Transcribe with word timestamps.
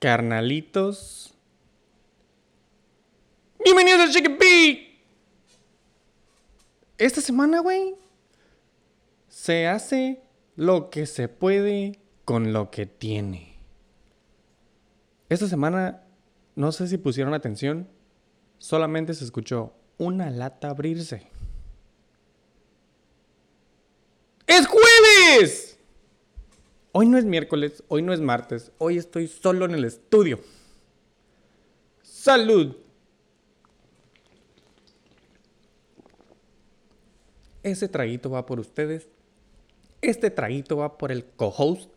carnalitos. 0.00 1.34
Bienvenidos 3.62 4.08
a 4.08 4.10
Chicken. 4.10 4.38
Esta 6.96 7.20
semana, 7.20 7.60
güey, 7.60 7.94
se 9.28 9.68
hace 9.68 10.22
lo 10.56 10.90
que 10.90 11.06
se 11.06 11.28
puede 11.28 11.98
con 12.24 12.52
lo 12.52 12.70
que 12.70 12.86
tiene. 12.86 13.58
Esta 15.28 15.46
semana, 15.46 16.02
no 16.56 16.72
sé 16.72 16.88
si 16.88 16.96
pusieron 16.96 17.34
atención, 17.34 17.86
solamente 18.58 19.14
se 19.14 19.24
escuchó 19.24 19.74
una 19.98 20.30
lata 20.30 20.70
abrirse. 20.70 21.26
¡Es 24.46 24.66
jueves! 24.66 25.69
Hoy 26.92 27.06
no 27.06 27.18
es 27.18 27.24
miércoles, 27.24 27.84
hoy 27.88 28.02
no 28.02 28.12
es 28.12 28.20
martes, 28.20 28.72
hoy 28.78 28.98
estoy 28.98 29.28
solo 29.28 29.64
en 29.64 29.72
el 29.72 29.84
estudio. 29.84 30.40
¡Salud! 32.02 32.76
Ese 37.62 37.88
traguito 37.88 38.30
va 38.30 38.46
por 38.46 38.58
ustedes. 38.58 39.08
Este 40.00 40.30
traguito 40.30 40.78
va 40.78 40.98
por 40.98 41.12
el 41.12 41.24
co-host. 41.24 41.90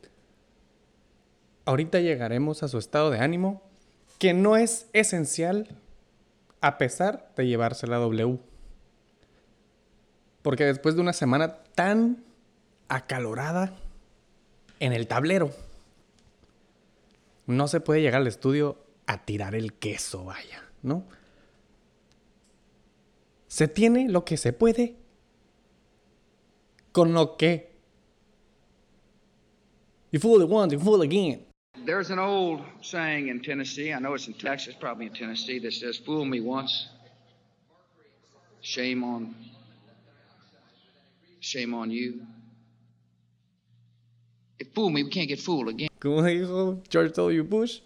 Ahorita 1.66 2.00
llegaremos 2.00 2.62
a 2.62 2.68
su 2.68 2.78
estado 2.78 3.09
de 3.09 3.20
ánimo, 3.20 3.64
que 4.20 4.34
no 4.34 4.58
es 4.58 4.88
esencial 4.94 5.70
a 6.62 6.78
pesar 6.78 7.34
de 7.36 7.48
llevarse 7.48 7.88
la 7.88 7.98
W. 7.98 8.40
Porque 10.44 10.66
después 10.66 10.96
de 10.96 11.02
una 11.02 11.14
semana 11.14 11.64
tan 11.73 12.23
acalorada 12.90 13.73
en 14.84 14.92
el 14.92 15.08
tablero, 15.08 15.50
no 17.48 17.67
se 17.70 17.80
puede 17.80 18.02
llegar 18.02 18.22
al 18.22 18.28
estudio 18.28 18.78
a 19.06 19.23
tirar 19.23 19.56
el 19.56 19.73
queso, 19.73 20.25
vaya, 20.25 20.62
¿no? 20.81 21.06
Se 23.48 23.70
tiene 23.70 24.09
lo 24.09 24.25
que 24.25 24.36
se 24.36 24.52
puede 24.52 24.95
con 26.92 27.14
lo 27.14 27.38
que. 27.38 27.72
You 30.12 30.20
fool 30.20 30.42
it 30.42 30.50
once, 30.50 30.73
you 30.75 30.80
fool 30.81 31.02
again. 31.02 31.45
There's 31.86 32.12
an 32.12 32.20
old 32.20 32.62
saying 32.81 33.30
in 33.30 33.42
Tennessee, 33.42 33.94
I 33.94 34.00
know 34.00 34.16
it's 34.16 34.28
in 34.28 34.34
Texas, 34.34 34.75
probably 34.75 35.08
in 35.08 35.14
Tennessee, 35.14 35.59
that 35.59 35.72
says, 35.72 35.97
Fool 35.97 36.25
me 36.25 36.42
once, 36.42 36.90
shame 38.62 39.03
on 39.03 39.34
shame 41.40 41.73
on 41.73 41.90
you. 41.90 42.22
Fool 44.74 44.92
me, 44.92 45.04
we 45.04 45.10
can't 45.10 45.28
get 45.28 45.40
fooled 45.40 45.70
again. 45.74 45.90
Como 46.00 46.24
dijo 46.24 46.82
George 46.90 47.14
W. 47.14 47.44
Bush, 47.44 47.82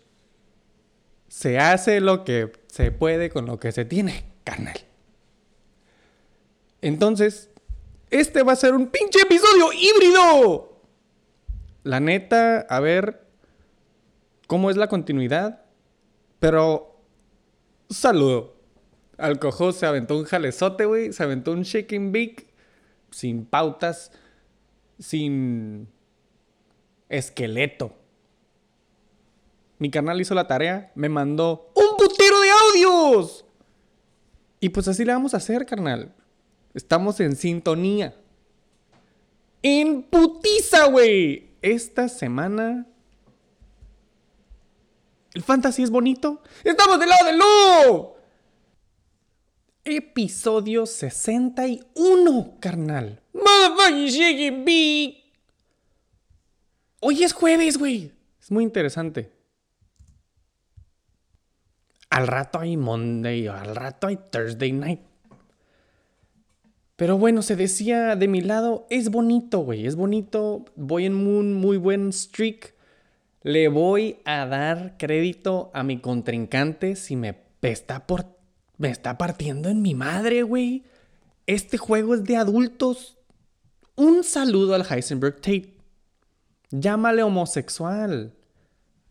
se 1.27 1.59
hace 1.59 1.99
lo 1.99 2.23
que 2.23 2.51
se 2.67 2.91
puede 2.91 3.29
con 3.29 3.45
lo 3.45 3.59
que 3.59 3.71
se 3.71 3.85
tiene, 3.85 4.23
carnal. 4.43 4.79
Entonces, 6.81 7.49
este 8.09 8.43
va 8.43 8.53
a 8.53 8.55
ser 8.55 8.73
un 8.73 8.87
pinche 8.87 9.19
episodio 9.21 9.71
híbrido. 9.73 10.81
La 11.83 11.99
neta, 11.99 12.61
a 12.61 12.79
ver 12.79 13.27
cómo 14.47 14.69
es 14.69 14.77
la 14.77 14.87
continuidad. 14.87 15.65
Pero, 16.39 17.01
saludo. 17.89 18.55
Al 19.17 19.39
cojo 19.39 19.71
se 19.71 19.85
aventó 19.85 20.17
un 20.17 20.25
jalezote, 20.25 20.85
güey. 20.85 21.11
Se 21.11 21.23
aventó 21.23 21.51
un 21.51 21.63
shaking 21.63 22.11
big. 22.11 22.47
Sin 23.11 23.45
pautas. 23.45 24.11
Sin 24.99 25.89
esqueleto. 27.09 27.93
Mi 29.79 29.91
canal 29.91 30.19
hizo 30.19 30.33
la 30.33 30.47
tarea. 30.47 30.91
Me 30.95 31.09
mandó 31.09 31.71
un 31.75 31.97
putero 31.97 32.39
de 32.41 32.49
audios. 32.49 33.45
Y 34.59 34.69
pues 34.69 34.87
así 34.87 35.05
le 35.05 35.13
vamos 35.13 35.33
a 35.33 35.37
hacer, 35.37 35.65
carnal. 35.65 36.13
Estamos 36.73 37.19
en 37.19 37.35
sintonía. 37.35 38.15
En 39.61 40.03
putiza, 40.03 40.87
güey. 40.87 41.51
Esta 41.61 42.09
semana. 42.09 42.87
¿El 45.33 45.43
fantasy 45.43 45.83
es 45.83 45.91
bonito? 45.91 46.41
¡Estamos 46.63 46.99
del 46.99 47.09
lado 47.09 47.25
del 47.25 47.37
lo! 47.37 48.17
Episodio 49.83 50.85
61, 50.85 52.57
carnal. 52.59 53.21
Motherfucking 53.33 54.65
big. 54.65 55.26
Hoy 56.99 57.23
es 57.23 57.33
jueves, 57.33 57.77
güey. 57.77 58.11
Es 58.41 58.51
muy 58.51 58.63
interesante. 58.63 59.31
Al 62.09 62.27
rato 62.27 62.59
hay 62.59 62.77
Monday, 62.77 63.47
al 63.47 63.75
rato 63.75 64.07
hay 64.07 64.17
Thursday 64.31 64.71
night. 64.71 65.01
Pero 66.95 67.19
bueno, 67.19 67.43
se 67.43 67.55
decía 67.55 68.15
de 68.15 68.27
mi 68.27 68.41
lado, 68.41 68.87
es 68.89 69.09
bonito, 69.09 69.59
güey, 69.59 69.85
es 69.85 69.95
bonito. 69.95 70.65
Voy 70.75 71.05
en 71.05 71.15
un 71.15 71.53
muy 71.53 71.77
buen 71.77 72.11
streak. 72.11 72.73
Le 73.43 73.67
voy 73.67 74.17
a 74.25 74.47
dar 74.47 74.97
crédito 74.97 75.69
a 75.75 75.83
mi 75.83 75.99
contrincante 75.99 76.95
si 76.95 77.15
me 77.15 77.37
está 77.61 78.07
por 78.07 78.25
me 78.77 78.89
está 78.89 79.17
partiendo 79.17 79.69
en 79.69 79.81
mi 79.81 79.95
madre, 79.95 80.43
güey. 80.43 80.83
Este 81.45 81.77
juego 81.77 82.15
es 82.15 82.23
de 82.23 82.37
adultos. 82.37 83.17
Un 83.95 84.23
saludo 84.23 84.75
al 84.75 84.85
Heisenberg 84.87 85.35
Tate. 85.35 85.76
Llámale 86.71 87.23
homosexual. 87.23 88.35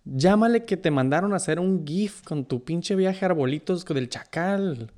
Llámale 0.04 0.64
que 0.64 0.76
te 0.76 0.90
mandaron 0.90 1.32
a 1.32 1.36
hacer 1.36 1.58
un 1.58 1.86
GIF 1.86 2.22
con 2.22 2.44
tu 2.44 2.64
pinche 2.64 2.94
viaje 2.94 3.24
a 3.24 3.28
arbolitos 3.28 3.84
del 3.84 4.08
chacal 4.08 4.92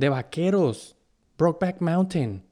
de 0.00 0.08
vaqueros, 0.08 0.96
Brokeback 1.36 1.82
Mountain. 1.82 2.42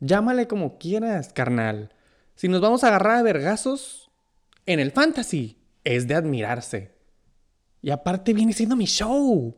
Llámale 0.00 0.46
como 0.46 0.76
quieras, 0.76 1.32
carnal. 1.32 1.94
Si 2.34 2.48
nos 2.48 2.60
vamos 2.60 2.84
a 2.84 2.88
agarrar 2.88 3.16
a 3.16 3.22
vergazos, 3.22 4.10
en 4.66 4.78
el 4.78 4.92
fantasy 4.92 5.58
es 5.84 6.06
de 6.06 6.14
admirarse. 6.14 6.94
Y 7.80 7.90
aparte 7.90 8.34
viene 8.34 8.52
siendo 8.52 8.76
mi 8.76 8.84
show. 8.84 9.56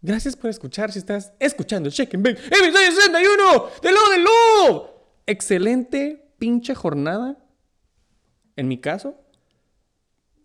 Gracias 0.00 0.34
por 0.34 0.48
escuchar 0.48 0.90
si 0.90 0.98
estás 0.98 1.34
escuchando 1.38 1.90
Check 1.90 2.14
and 2.14 2.24
Bake. 2.24 2.38
¡Episodio 2.38 2.90
61! 2.92 3.66
¡De 3.82 3.92
lo 3.92 4.10
de 4.10 4.18
lo! 4.18 4.91
Excelente 5.26 6.34
pinche 6.38 6.74
jornada. 6.74 7.38
En 8.56 8.68
mi 8.68 8.78
caso, 8.78 9.16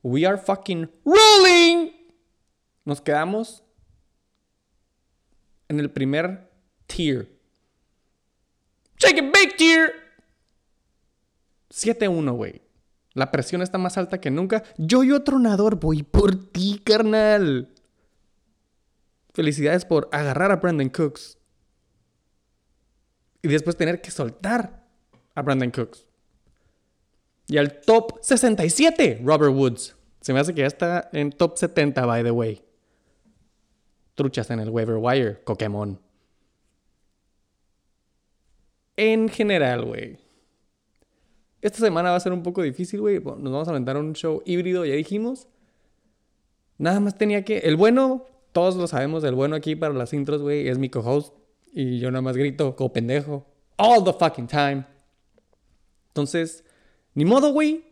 we 0.03 0.25
are 0.25 0.37
fucking 0.37 0.89
rolling. 1.03 1.91
Nos 2.85 3.01
quedamos 3.01 3.63
en 5.67 5.79
el 5.79 5.91
primer 5.91 6.49
tier. 6.85 7.29
Shake 8.97 9.19
and 9.19 9.31
bake 9.31 9.57
tier. 9.57 9.93
7-1, 11.69 12.35
güey. 12.35 12.61
La 13.13 13.31
presión 13.31 13.61
está 13.61 13.77
más 13.77 13.97
alta 13.97 14.21
que 14.21 14.31
nunca. 14.31 14.63
Yo 14.77 15.03
y 15.03 15.11
otro 15.11 15.39
nadador 15.39 15.79
voy 15.79 16.03
por 16.03 16.51
ti, 16.51 16.81
carnal. 16.83 17.73
Felicidades 19.33 19.85
por 19.85 20.07
agarrar 20.11 20.51
a 20.51 20.57
Brandon 20.57 20.89
Cooks. 20.89 21.36
Y 23.47 23.53
después 23.53 23.75
tener 23.75 24.01
que 24.01 24.11
soltar 24.11 24.83
a 25.35 25.41
Brandon 25.41 25.71
Cooks. 25.71 26.05
Y 27.47 27.57
al 27.57 27.81
top 27.81 28.19
67, 28.21 29.21
Robert 29.23 29.53
Woods. 29.53 29.95
Se 30.21 30.33
me 30.33 30.39
hace 30.39 30.53
que 30.53 30.61
ya 30.61 30.67
está 30.67 31.09
en 31.13 31.31
top 31.31 31.57
70, 31.57 32.05
by 32.05 32.23
the 32.23 32.31
way 32.31 32.67
truchas 34.17 34.49
en 34.49 34.59
el 34.59 34.69
waiver 34.69 34.97
wire, 34.97 35.35
Pokémon. 35.35 36.01
En 38.97 39.29
general, 39.29 39.85
güey. 39.85 40.17
Esta 41.61 41.79
semana 41.79 42.09
va 42.09 42.15
a 42.15 42.19
ser 42.19 42.33
un 42.33 42.41
poco 42.41 42.63
difícil, 42.63 42.99
güey. 42.99 43.19
Nos 43.19 43.43
vamos 43.43 43.67
a 43.67 43.71
aventar 43.71 43.95
un 43.95 44.13
show 44.13 44.41
híbrido, 44.43 44.85
ya 44.85 44.95
dijimos. 44.95 45.47
Nada 46.79 46.99
más 46.99 47.15
tenía 47.15 47.45
que. 47.45 47.59
El 47.59 47.75
bueno, 47.77 48.25
todos 48.53 48.75
lo 48.75 48.87
sabemos, 48.87 49.23
el 49.23 49.35
bueno 49.35 49.55
aquí 49.55 49.75
para 49.75 49.93
las 49.93 50.13
intros, 50.13 50.41
güey, 50.41 50.67
es 50.67 50.79
mi 50.79 50.89
co-host. 50.89 51.36
Y 51.73 51.99
yo 51.99 52.11
nada 52.11 52.21
más 52.21 52.37
grito, 52.37 52.75
como 52.75 52.91
pendejo. 52.91 53.45
All 53.77 54.03
the 54.03 54.13
fucking 54.13 54.47
time. 54.47 54.85
Entonces, 56.09 56.63
ni 57.13 57.25
modo, 57.25 57.51
güey. 57.51 57.83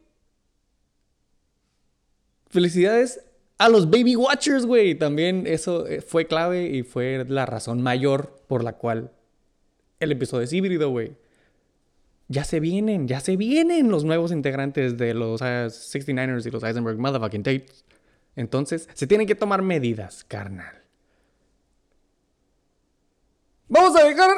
Felicidades 2.48 3.24
a 3.58 3.70
los 3.70 3.90
Baby 3.90 4.16
Watchers, 4.16 4.66
güey. 4.66 4.96
También 4.96 5.46
eso 5.48 5.88
eh, 5.88 6.02
fue 6.02 6.28
clave 6.28 6.68
y 6.68 6.84
fue 6.84 7.26
la 7.28 7.46
razón 7.46 7.82
mayor 7.82 8.42
por 8.48 8.64
la 8.64 8.74
cual 8.74 9.12
el 10.00 10.12
episodio 10.12 10.44
es 10.44 10.54
híbrido, 10.54 10.90
güey. 10.90 11.18
Ya 12.28 12.44
se 12.44 12.60
vienen, 12.60 13.08
ya 13.08 13.20
se 13.20 13.36
vienen 13.38 13.92
los 13.92 14.04
nuevos 14.04 14.32
integrantes 14.32 14.98
de 14.98 15.14
los 15.14 15.42
69ers 15.42 16.46
y 16.46 16.50
los 16.50 16.64
Eisenberg 16.64 16.98
Motherfucking 16.98 17.44
Tates. 17.44 17.86
Entonces, 18.36 18.90
se 18.94 19.06
tienen 19.06 19.28
que 19.28 19.36
tomar 19.36 19.62
medidas, 19.62 20.24
carnal. 20.24 20.85
Vamos 23.68 23.96
a 23.96 24.04
dejar 24.04 24.30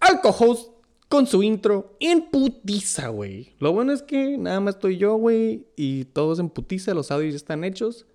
al 0.00 0.20
co-host 0.20 0.70
con 1.08 1.26
su 1.26 1.42
intro 1.42 1.96
en 1.98 2.30
putiza, 2.30 3.08
güey. 3.08 3.54
Lo 3.58 3.72
bueno 3.72 3.92
es 3.92 4.02
que 4.02 4.36
nada 4.36 4.60
más 4.60 4.74
estoy 4.74 4.98
yo, 4.98 5.16
güey, 5.16 5.66
y 5.76 6.04
todos 6.06 6.38
en 6.38 6.50
putiza, 6.50 6.92
los 6.92 7.10
audios 7.10 7.32
ya 7.32 7.36
están 7.36 7.64
hechos. 7.64 8.06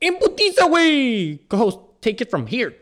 ¡En 0.00 0.18
putiza, 0.18 0.66
güey! 0.66 1.46
Co-host, 1.46 1.80
take 2.00 2.24
it 2.24 2.30
from 2.30 2.46
here. 2.48 2.76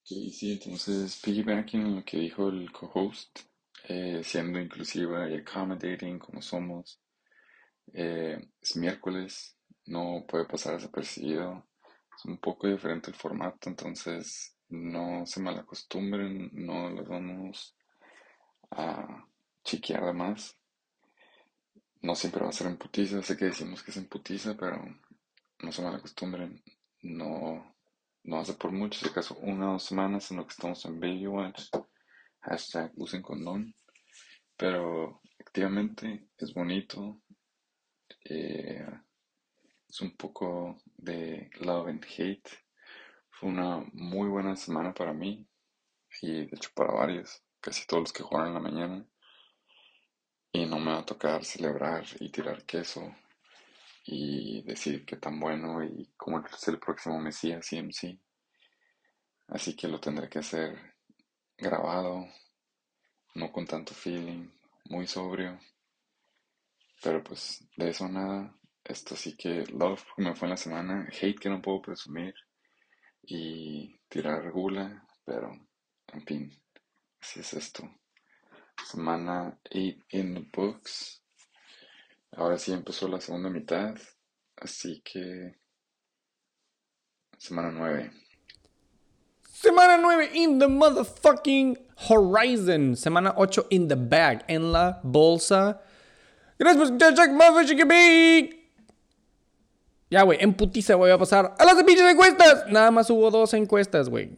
Ok, 0.00 0.32
sí, 0.32 0.52
entonces 0.52 1.20
piggybacking 1.22 1.96
lo 1.96 2.04
que 2.04 2.18
dijo 2.18 2.48
el 2.48 2.72
co-host, 2.72 3.40
eh, 3.88 4.22
siendo 4.24 4.58
inclusiva 4.58 5.28
y 5.28 5.34
accommodating 5.34 6.18
como 6.18 6.40
somos, 6.40 6.98
eh, 7.92 8.38
es 8.62 8.76
miércoles, 8.76 9.58
no 9.84 10.24
puede 10.26 10.46
pasar 10.46 10.76
desapercibido, 10.76 11.66
es 12.16 12.24
un 12.24 12.38
poco 12.38 12.66
diferente 12.66 13.10
el 13.10 13.16
formato, 13.16 13.68
entonces 13.68 14.56
no 14.68 15.26
se 15.26 15.40
malacostumbren, 15.40 16.50
no 16.52 16.90
los 16.90 17.08
vamos 17.08 17.76
a 18.70 19.24
chiquear 19.62 20.04
de 20.06 20.12
más. 20.12 20.56
No 22.02 22.14
siempre 22.14 22.42
va 22.42 22.48
a 22.48 22.52
ser 22.52 22.68
en 22.68 22.76
putiza, 22.76 23.22
sé 23.22 23.36
que 23.36 23.46
decimos 23.46 23.82
que 23.82 23.90
es 23.90 23.96
en 23.96 24.08
putiza, 24.08 24.56
pero 24.56 24.82
no 25.62 25.72
se 25.72 25.82
malacostumbren, 25.82 26.62
no, 27.02 27.76
no 28.24 28.38
hace 28.38 28.54
por 28.54 28.72
mucho, 28.72 29.00
si 29.00 29.08
acaso 29.08 29.36
una 29.40 29.70
o 29.70 29.72
dos 29.74 29.84
semanas 29.84 30.30
en 30.30 30.38
lo 30.38 30.46
que 30.46 30.52
estamos 30.52 30.84
en 30.84 31.00
Baby 31.00 31.26
Watch, 31.26 31.68
hashtag 32.40 32.92
usen 32.96 33.22
condón, 33.22 33.74
pero 34.56 35.20
activamente 35.38 36.28
es 36.38 36.54
bonito, 36.54 37.20
eh, 38.24 38.86
es 39.96 40.02
un 40.02 40.14
poco 40.14 40.76
de 40.98 41.50
love 41.60 41.88
and 41.88 42.04
hate, 42.04 42.50
fue 43.30 43.48
una 43.48 43.82
muy 43.94 44.28
buena 44.28 44.54
semana 44.54 44.92
para 44.92 45.14
mí 45.14 45.48
y 46.20 46.44
de 46.44 46.54
hecho 46.54 46.68
para 46.74 46.92
varios, 46.92 47.42
casi 47.62 47.86
todos 47.86 48.02
los 48.02 48.12
que 48.12 48.22
juegan 48.22 48.48
en 48.48 48.54
la 48.54 48.60
mañana. 48.60 49.06
Y 50.52 50.66
no 50.66 50.78
me 50.78 50.92
va 50.92 50.98
a 50.98 51.06
tocar 51.06 51.42
celebrar 51.46 52.04
y 52.20 52.30
tirar 52.30 52.66
queso 52.66 53.10
y 54.04 54.62
decir 54.64 55.06
qué 55.06 55.16
tan 55.16 55.40
bueno 55.40 55.82
y 55.82 56.12
cómo 56.14 56.44
es 56.44 56.68
el 56.68 56.78
próximo 56.78 57.18
Mesías 57.18 57.66
CMC. 57.66 58.20
Así 59.48 59.74
que 59.74 59.88
lo 59.88 59.98
tendré 59.98 60.28
que 60.28 60.40
hacer 60.40 60.94
grabado, 61.56 62.26
no 63.34 63.50
con 63.50 63.66
tanto 63.66 63.94
feeling, 63.94 64.50
muy 64.90 65.06
sobrio. 65.06 65.58
Pero 67.02 67.24
pues 67.24 67.66
de 67.76 67.88
eso 67.88 68.06
nada. 68.08 68.54
Esto 68.88 69.16
sí 69.16 69.36
que 69.36 69.64
love 69.66 70.04
me 70.16 70.34
fue 70.36 70.46
en 70.46 70.50
la 70.50 70.56
semana, 70.56 71.08
hate 71.10 71.40
que 71.40 71.48
no 71.48 71.60
puedo 71.60 71.82
presumir 71.82 72.34
y 73.22 73.98
tirar 74.08 74.52
gula, 74.52 75.04
pero 75.24 75.50
en 76.12 76.24
fin, 76.24 76.52
así 77.20 77.40
es 77.40 77.52
esto. 77.54 77.82
Semana 78.84 79.58
8 79.70 80.04
in 80.10 80.34
the 80.34 80.46
books. 80.52 81.20
Ahora 82.36 82.58
sí 82.58 82.72
empezó 82.72 83.08
la 83.08 83.20
segunda 83.20 83.50
mitad, 83.50 83.96
así 84.56 85.02
que 85.02 85.56
semana 87.38 87.72
9. 87.72 88.12
Semana 89.50 89.96
9 89.96 90.30
in 90.34 90.60
the 90.60 90.68
motherfucking 90.68 91.76
horizon. 92.08 92.94
Semana 92.94 93.34
8 93.36 93.66
in 93.70 93.88
the 93.88 93.96
bag, 93.96 94.44
en 94.46 94.70
la 94.70 95.00
bolsa. 95.02 95.82
Gracias 96.56 96.76
por 96.76 96.86
escuchar 96.86 97.14
Jack. 97.14 98.55
Ya, 100.08 100.22
güey, 100.22 100.38
en 100.40 100.54
putiza 100.54 100.94
voy 100.94 101.10
a 101.10 101.18
pasar 101.18 101.54
a 101.58 101.64
las 101.64 101.82
pinches 101.82 102.10
encuestas. 102.10 102.66
Nada 102.70 102.90
más 102.90 103.10
hubo 103.10 103.30
dos 103.30 103.52
encuestas, 103.54 104.08
güey. 104.08 104.30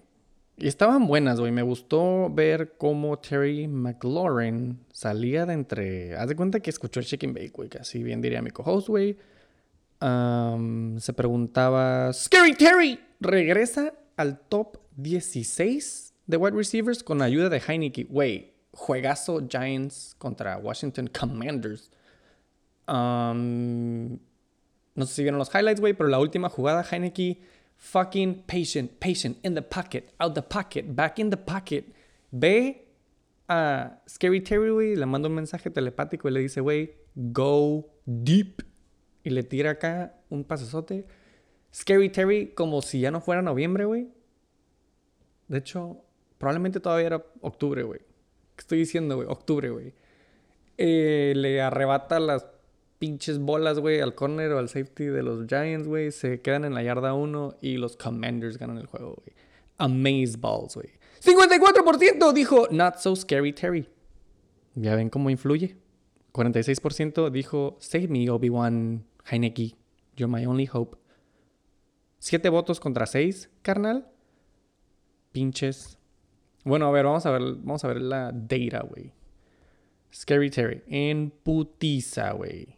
Y 0.56 0.66
estaban 0.66 1.06
buenas, 1.06 1.38
güey. 1.38 1.52
Me 1.52 1.62
gustó 1.62 2.30
ver 2.30 2.74
cómo 2.78 3.18
Terry 3.18 3.68
McLaurin 3.68 4.80
salía 4.92 5.46
de 5.46 5.52
entre. 5.52 6.16
Haz 6.16 6.28
de 6.28 6.36
cuenta 6.36 6.60
que 6.60 6.70
escuchó 6.70 7.00
el 7.00 7.06
Chicken 7.06 7.32
Bake, 7.32 7.52
güey. 7.52 7.68
Casi 7.68 8.02
bien 8.02 8.20
diría 8.20 8.42
mi 8.42 8.50
co-host, 8.50 8.88
güey. 8.88 9.16
Um, 10.00 10.98
se 10.98 11.12
preguntaba: 11.12 12.12
Scary 12.12 12.54
Terry 12.54 12.98
regresa 13.20 13.94
al 14.16 14.40
top 14.40 14.78
16 14.96 16.14
de 16.26 16.36
wide 16.36 16.56
receivers 16.56 17.04
con 17.04 17.22
ayuda 17.22 17.48
de 17.50 17.60
Heineke. 17.64 18.04
Güey, 18.04 18.52
juegazo 18.72 19.46
Giants 19.48 20.16
contra 20.18 20.56
Washington 20.58 21.08
Commanders. 21.08 21.90
Um, 22.88 24.18
no 24.98 25.06
sé 25.06 25.14
si 25.14 25.22
vieron 25.22 25.38
los 25.38 25.54
highlights, 25.54 25.80
güey, 25.80 25.94
pero 25.94 26.08
la 26.08 26.18
última 26.18 26.48
jugada, 26.48 26.82
Heineke, 26.82 27.40
fucking 27.76 28.42
patient, 28.46 28.90
patient, 28.98 29.38
in 29.44 29.54
the 29.54 29.62
pocket, 29.62 30.12
out 30.18 30.34
the 30.34 30.42
pocket, 30.42 30.86
back 30.88 31.20
in 31.20 31.30
the 31.30 31.36
pocket. 31.36 31.84
Ve 32.32 32.88
a 33.48 34.02
Scary 34.08 34.40
Terry, 34.40 34.70
güey, 34.70 34.96
le 34.96 35.06
manda 35.06 35.28
un 35.28 35.36
mensaje 35.36 35.70
telepático 35.70 36.28
y 36.28 36.32
le 36.32 36.40
dice, 36.40 36.60
güey, 36.60 36.96
go 37.14 37.88
deep. 38.06 38.64
Y 39.22 39.30
le 39.30 39.44
tira 39.44 39.70
acá 39.70 40.16
un 40.30 40.42
pasesote. 40.42 41.06
Scary 41.72 42.08
Terry, 42.10 42.48
como 42.48 42.82
si 42.82 42.98
ya 42.98 43.12
no 43.12 43.20
fuera 43.20 43.40
noviembre, 43.40 43.84
güey. 43.84 44.08
De 45.46 45.58
hecho, 45.58 46.02
probablemente 46.38 46.80
todavía 46.80 47.06
era 47.06 47.24
octubre, 47.40 47.84
güey. 47.84 48.00
¿Qué 48.00 48.62
estoy 48.62 48.78
diciendo, 48.78 49.14
güey? 49.14 49.28
Octubre, 49.30 49.70
güey. 49.70 49.94
Eh, 50.76 51.34
le 51.36 51.62
arrebata 51.62 52.18
las 52.18 52.57
pinches 52.98 53.38
bolas, 53.38 53.78
güey, 53.78 54.00
al 54.00 54.14
corner 54.14 54.52
o 54.52 54.58
al 54.58 54.68
safety 54.68 55.04
de 55.04 55.22
los 55.22 55.46
Giants, 55.46 55.86
güey. 55.86 56.10
Se 56.10 56.40
quedan 56.40 56.64
en 56.64 56.74
la 56.74 56.82
yarda 56.82 57.14
1 57.14 57.58
y 57.60 57.76
los 57.76 57.96
Commanders 57.96 58.58
ganan 58.58 58.78
el 58.78 58.86
juego, 58.86 59.14
güey. 59.14 59.36
Amaze 59.78 60.36
balls, 60.38 60.74
güey. 60.74 60.90
54% 61.22 62.32
dijo 62.32 62.68
Not 62.70 62.96
so 62.96 63.14
scary 63.16 63.52
Terry. 63.52 63.88
Ya 64.74 64.94
ven 64.94 65.10
cómo 65.10 65.30
influye. 65.30 65.76
46% 66.32 67.30
dijo 67.30 67.76
Save 67.80 68.08
me, 68.08 68.28
Obi-Wan 68.30 69.04
Heineke. 69.30 69.74
You're 70.16 70.30
my 70.30 70.46
only 70.46 70.68
hope. 70.72 70.96
7 72.18 72.48
votos 72.48 72.80
contra 72.80 73.06
6, 73.06 73.50
carnal. 73.62 74.08
Pinches. 75.32 75.98
Bueno, 76.64 76.86
a 76.86 76.90
ver, 76.90 77.04
vamos 77.04 77.24
a 77.26 77.30
ver, 77.30 77.42
vamos 77.56 77.84
a 77.84 77.88
ver 77.88 78.00
la 78.00 78.32
data, 78.32 78.82
güey. 78.82 79.12
Scary 80.12 80.50
Terry. 80.50 80.82
En 80.88 81.30
putiza, 81.30 82.32
güey 82.32 82.77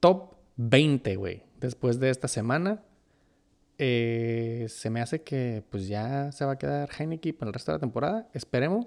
top 0.00 0.34
20, 0.56 1.16
güey. 1.16 1.44
Después 1.60 2.00
de 2.00 2.10
esta 2.10 2.28
semana, 2.28 2.82
eh, 3.78 4.66
se 4.68 4.90
me 4.90 5.00
hace 5.00 5.22
que 5.22 5.62
pues 5.70 5.88
ya 5.88 6.32
se 6.32 6.44
va 6.44 6.52
a 6.52 6.58
quedar 6.58 6.90
Heineken 6.98 7.34
para 7.34 7.48
el 7.48 7.54
resto 7.54 7.72
de 7.72 7.76
la 7.76 7.80
temporada. 7.80 8.28
Esperemos. 8.34 8.86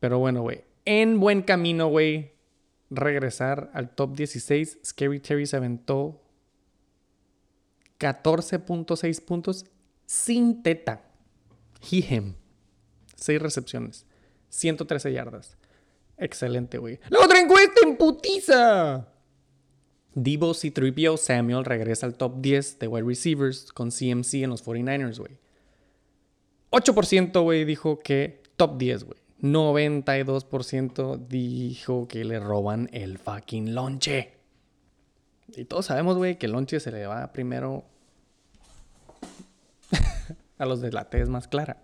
Pero 0.00 0.18
bueno, 0.18 0.42
güey. 0.42 0.64
En 0.84 1.20
buen 1.20 1.42
camino, 1.42 1.88
güey. 1.88 2.32
Regresar 2.90 3.70
al 3.74 3.90
top 3.94 4.16
16. 4.16 4.78
Scary 4.84 5.20
Terry 5.20 5.46
se 5.46 5.56
aventó 5.56 6.20
14.6 8.00 9.24
puntos 9.24 9.66
sin 10.06 10.62
teta. 10.62 11.04
He 11.80 11.98
him. 11.98 12.34
6 13.14 13.40
recepciones. 13.40 14.06
113 14.48 15.12
yardas. 15.12 15.56
Excelente, 16.16 16.78
güey. 16.78 16.98
La 17.08 17.20
otra 17.20 17.38
encuesta 17.38 17.80
en 17.84 17.96
putiza. 17.96 19.09
Debo 20.14 20.52
C3PO 20.52 21.16
Samuel 21.16 21.64
regresa 21.64 22.06
al 22.06 22.14
top 22.14 22.40
10 22.40 22.78
de 22.80 22.88
wide 22.88 23.06
receivers 23.06 23.72
con 23.72 23.90
CMC 23.90 24.34
en 24.34 24.50
los 24.50 24.64
49ers, 24.64 25.18
güey. 25.18 25.38
8%, 26.70 27.42
güey, 27.42 27.64
dijo 27.64 28.00
que 28.00 28.42
top 28.56 28.76
10, 28.78 29.04
güey. 29.04 29.18
92% 29.42 31.26
dijo 31.28 32.08
que 32.08 32.24
le 32.24 32.40
roban 32.40 32.88
el 32.92 33.18
fucking 33.18 33.74
lonche. 33.74 34.34
Y 35.56 35.64
todos 35.64 35.86
sabemos, 35.86 36.16
güey, 36.16 36.38
que 36.38 36.46
el 36.46 36.52
lonche 36.52 36.78
se 36.80 36.92
le 36.92 37.06
va 37.06 37.32
primero 37.32 37.84
a 40.58 40.66
los 40.66 40.80
de 40.80 40.92
la 40.92 41.08
T 41.08 41.20
es 41.20 41.28
más 41.28 41.48
clara. 41.48 41.82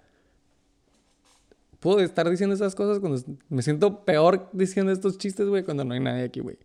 Puedo 1.81 2.01
estar 2.01 2.29
diciendo 2.29 2.55
esas 2.55 2.75
cosas 2.75 2.99
cuando 3.01 3.23
me 3.49 3.63
siento 3.63 4.05
peor 4.05 4.49
diciendo 4.53 4.93
estos 4.93 5.19
chistes, 5.19 5.47
güey, 5.47 5.63
cuando 5.63 5.85
no 5.85 5.95
hay 5.95 6.01
nadie 6.01 6.25
aquí, 6.25 6.41
güey. 6.41 6.59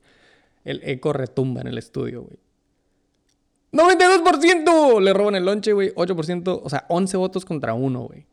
El 0.63 0.81
eco 0.83 1.13
retumba 1.13 1.61
en 1.61 1.67
el 1.67 1.77
estudio, 1.77 2.23
güey. 2.23 2.37
92% 3.71 5.01
le 5.01 5.13
roban 5.13 5.35
el 5.35 5.45
lonche, 5.45 5.73
güey. 5.73 5.93
8%, 5.95 6.61
o 6.63 6.69
sea, 6.69 6.85
11 6.89 7.17
votos 7.17 7.45
contra 7.45 7.73
1, 7.73 8.01
güey. 8.01 8.25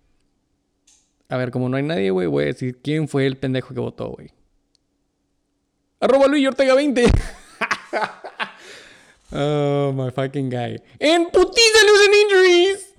A 1.29 1.37
ver, 1.37 1.51
como 1.51 1.69
no 1.69 1.77
hay 1.77 1.83
nadie, 1.83 2.11
güey, 2.11 2.27
voy 2.27 2.45
a 2.45 2.47
decir 2.47 2.81
quién 2.83 3.07
fue 3.07 3.27
el 3.27 3.37
pendejo 3.37 3.75
que 3.75 3.81
votó, 3.81 4.11
güey. 4.11 4.31
Arroba 6.01 6.27
Luis 6.27 6.49
Ortega 6.49 6.75
20. 6.75 7.05
oh, 9.33 9.93
my 9.95 10.11
fucking 10.11 10.49
guy. 10.49 10.81
En 10.99 11.27
putiza 11.27 11.79
losing 11.87 12.15
injuries. 12.23 12.95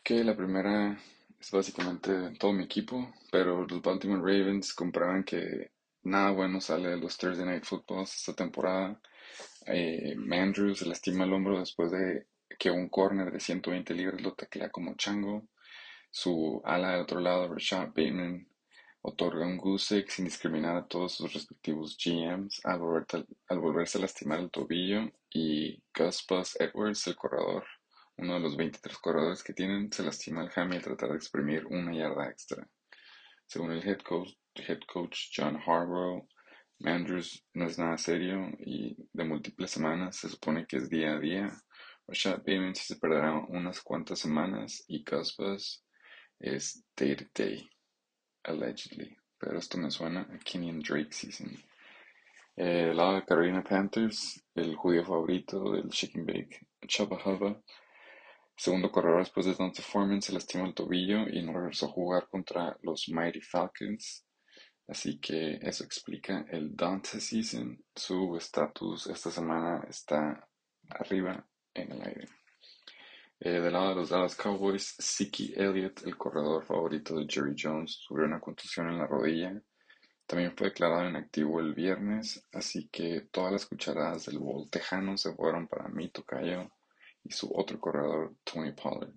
Ok, 0.00 0.10
la 0.24 0.34
primera 0.34 0.98
es 1.38 1.50
básicamente 1.50 2.12
todo 2.38 2.52
mi 2.52 2.64
equipo, 2.64 3.12
pero 3.30 3.66
los 3.66 3.82
Baltimore 3.82 4.20
Ravens 4.20 4.74
compraron 4.74 5.24
que 5.24 5.72
nada 6.02 6.30
bueno 6.30 6.60
sale 6.60 6.90
de 6.90 6.96
los 6.96 7.16
Thursday 7.16 7.46
Night 7.46 7.64
Footballs 7.64 8.14
esta 8.14 8.34
temporada. 8.34 9.00
eh, 9.66 10.14
Mandrew 10.16 10.74
se 10.74 10.86
lastima 10.86 11.24
el 11.24 11.32
hombro 11.32 11.60
después 11.60 11.90
de 11.92 12.26
que 12.58 12.70
un 12.70 12.88
corner 12.88 13.30
de 13.32 13.40
120 13.40 13.94
libras 13.94 14.20
lo 14.22 14.34
taclea 14.34 14.70
como 14.70 14.94
chango. 14.96 15.48
Su 16.10 16.60
ala 16.64 16.92
del 16.92 17.02
otro 17.02 17.20
lado, 17.20 17.52
Rashad 17.52 17.88
Bateman, 17.88 18.48
otorga 19.02 19.46
un 19.46 19.58
goose 19.58 20.04
sin 20.08 20.24
discriminar 20.24 20.76
a 20.76 20.86
todos 20.86 21.12
sus 21.12 21.32
respectivos 21.32 21.96
GMs 22.02 22.60
al, 22.64 22.78
volverse 23.60 23.98
a 23.98 24.00
lastimar 24.00 24.40
el 24.40 24.50
tobillo. 24.50 25.10
Y 25.30 25.82
Gus 25.96 26.24
Bus 26.28 26.56
Edwards, 26.60 27.06
el 27.06 27.16
corredor, 27.16 27.64
uno 28.18 28.34
de 28.34 28.40
los 28.40 28.56
23 28.56 28.98
corredores 28.98 29.42
que 29.42 29.54
tienen, 29.54 29.90
se 29.92 30.02
lastima 30.02 30.42
el 30.42 30.50
hammy 30.54 30.76
al 30.76 30.82
tratar 30.82 31.10
de 31.10 31.16
exprimir 31.16 31.66
una 31.66 31.94
yarda 31.94 32.28
extra. 32.28 32.68
Según 33.46 33.72
el 33.72 33.88
head 33.88 34.00
coach, 34.00 34.30
head 34.54 34.80
coach 34.86 35.30
John 35.34 35.56
Harbaugh, 35.56 36.26
Mandrews 36.80 37.44
no 37.54 37.66
es 37.66 37.78
nada 37.78 37.98
serio 37.98 38.50
y 38.60 38.96
de 39.12 39.24
múltiples 39.24 39.70
semanas 39.70 40.16
se 40.16 40.28
supone 40.28 40.66
que 40.66 40.76
es 40.76 40.88
día 40.88 41.14
a 41.14 41.18
día. 41.18 41.50
Rashad 42.06 42.38
Bateman 42.38 42.74
se 42.74 42.96
perderá 42.96 43.34
unas 43.48 43.80
cuantas 43.80 44.20
semanas 44.20 44.84
y 44.86 45.04
Bus 45.38 45.84
es 46.38 46.84
day 46.96 47.16
to 47.16 47.24
day, 47.34 47.68
allegedly. 48.44 49.16
Pero 49.38 49.58
esto 49.58 49.78
me 49.78 49.90
suena 49.90 50.22
a 50.22 50.38
Kenyon 50.38 50.80
Drake 50.80 51.12
season. 51.12 51.50
Eh, 52.56 52.86
del 52.86 52.96
lado 52.96 53.16
de 53.16 53.24
Carolina 53.24 53.62
Panthers, 53.62 54.42
el 54.54 54.74
judío 54.74 55.04
favorito 55.04 55.72
del 55.72 55.88
Chicken 55.90 56.26
Bake, 56.26 56.66
Chubba 56.86 57.16
Hubba, 57.24 57.60
segundo 58.58 58.90
corredor 58.90 59.20
después 59.20 59.46
de 59.46 59.54
Dante 59.54 59.82
Foreman, 59.82 60.20
se 60.20 60.32
lastimó 60.32 60.66
el 60.66 60.74
tobillo 60.74 61.28
y 61.28 61.42
no 61.42 61.52
regresó 61.52 61.86
a 61.86 61.90
jugar 61.90 62.28
contra 62.28 62.76
los 62.82 63.08
Mighty 63.08 63.40
Falcons. 63.40 64.26
Así 64.88 65.20
que 65.20 65.58
eso 65.62 65.84
explica 65.84 66.44
el 66.50 66.74
Dante 66.74 67.20
Season. 67.20 67.78
Su 67.94 68.36
estatus 68.36 69.06
esta 69.06 69.30
semana 69.30 69.84
está 69.88 70.48
arriba 70.88 71.46
en 71.72 71.92
el 71.92 72.02
aire. 72.02 72.28
Eh, 73.40 73.60
del 73.60 73.72
lado 73.72 73.90
de 73.90 73.94
los 73.94 74.08
Dallas 74.10 74.34
Cowboys, 74.34 74.96
Siki 74.98 75.54
Elliott, 75.56 76.02
el 76.04 76.16
corredor 76.16 76.64
favorito 76.64 77.14
de 77.14 77.26
Jerry 77.28 77.54
Jones, 77.56 77.92
sufrió 77.92 78.26
una 78.26 78.40
contusión 78.40 78.88
en 78.88 78.98
la 78.98 79.06
rodilla. 79.06 79.54
También 80.26 80.56
fue 80.56 80.68
declarado 80.68 81.08
inactivo 81.08 81.60
el 81.60 81.74
viernes, 81.74 82.44
así 82.52 82.88
que 82.88 83.28
todas 83.30 83.52
las 83.52 83.66
cucharadas 83.66 84.26
del 84.26 84.40
Bowl 84.40 84.68
tejano 84.68 85.16
se 85.16 85.32
fueron 85.34 85.68
para 85.68 85.88
Mito 85.88 86.24
Cayo 86.24 86.72
y 87.28 87.32
su 87.32 87.50
otro 87.54 87.78
corredor, 87.78 88.34
Tony 88.44 88.72
Pollard. 88.72 89.12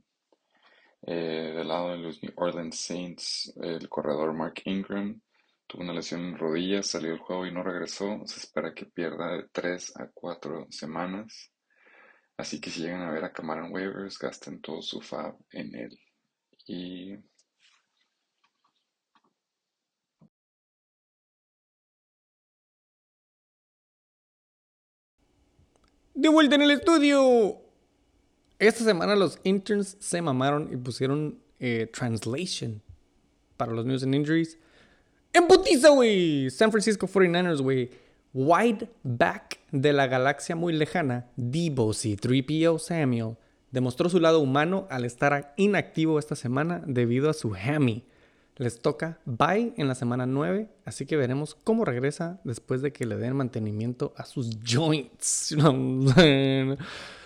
Eh, 1.03 1.53
del 1.55 1.67
lado 1.67 1.91
de 1.91 1.97
los 1.97 2.21
New 2.21 2.33
Orleans 2.35 2.79
Saints, 2.79 3.53
el 3.61 3.89
corredor 3.89 4.33
Mark 4.33 4.61
Ingram 4.65 5.19
tuvo 5.65 5.83
una 5.83 5.93
lesión 5.93 6.21
en 6.25 6.37
rodilla, 6.37 6.83
salió 6.83 7.11
del 7.11 7.19
juego 7.19 7.45
y 7.45 7.51
no 7.53 7.63
regresó. 7.63 8.21
Se 8.25 8.39
espera 8.39 8.73
que 8.73 8.85
pierda 8.87 9.37
de 9.37 9.47
3 9.51 9.93
a 9.97 10.09
4 10.13 10.67
semanas. 10.69 11.51
Así 12.37 12.59
que 12.59 12.69
si 12.69 12.81
llegan 12.81 13.01
a 13.03 13.11
ver 13.11 13.23
a 13.23 13.31
Cameron 13.31 13.71
Waivers, 13.71 14.19
gasten 14.19 14.61
todo 14.61 14.81
su 14.81 15.01
fab 15.01 15.37
en 15.51 15.75
él. 15.75 15.99
Y 16.67 17.15
De 26.13 26.29
vuelta 26.29 26.55
en 26.55 26.61
el 26.63 26.71
estudio. 26.71 27.70
Esta 28.61 28.83
semana 28.83 29.15
los 29.15 29.39
interns 29.43 29.97
se 29.99 30.21
mamaron 30.21 30.69
y 30.71 30.77
pusieron 30.77 31.39
eh, 31.59 31.89
translation 31.91 32.79
para 33.57 33.71
los 33.71 33.87
news 33.87 34.03
and 34.03 34.13
injuries. 34.13 34.55
En 35.33 35.47
güey. 35.95 36.47
San 36.51 36.69
Francisco 36.69 37.07
49ers, 37.07 37.59
güey. 37.59 37.89
Wide 38.35 38.87
back 39.01 39.59
de 39.71 39.93
la 39.93 40.05
galaxia 40.05 40.55
muy 40.55 40.73
lejana, 40.73 41.25
Debo 41.35 41.89
C3PO 41.89 42.77
Samuel 42.77 43.35
demostró 43.71 44.09
su 44.09 44.19
lado 44.19 44.39
humano 44.39 44.85
al 44.91 45.05
estar 45.05 45.55
inactivo 45.57 46.19
esta 46.19 46.35
semana 46.35 46.83
debido 46.85 47.31
a 47.31 47.33
su 47.33 47.55
hammy. 47.55 48.03
Les 48.57 48.79
toca 48.79 49.17
bye 49.25 49.73
en 49.75 49.87
la 49.87 49.95
semana 49.95 50.27
9, 50.27 50.69
así 50.85 51.07
que 51.07 51.17
veremos 51.17 51.55
cómo 51.55 51.83
regresa 51.83 52.39
después 52.43 52.83
de 52.83 52.93
que 52.93 53.07
le 53.07 53.17
den 53.17 53.35
mantenimiento 53.35 54.13
a 54.17 54.25
sus 54.25 54.59
joints. 54.63 55.55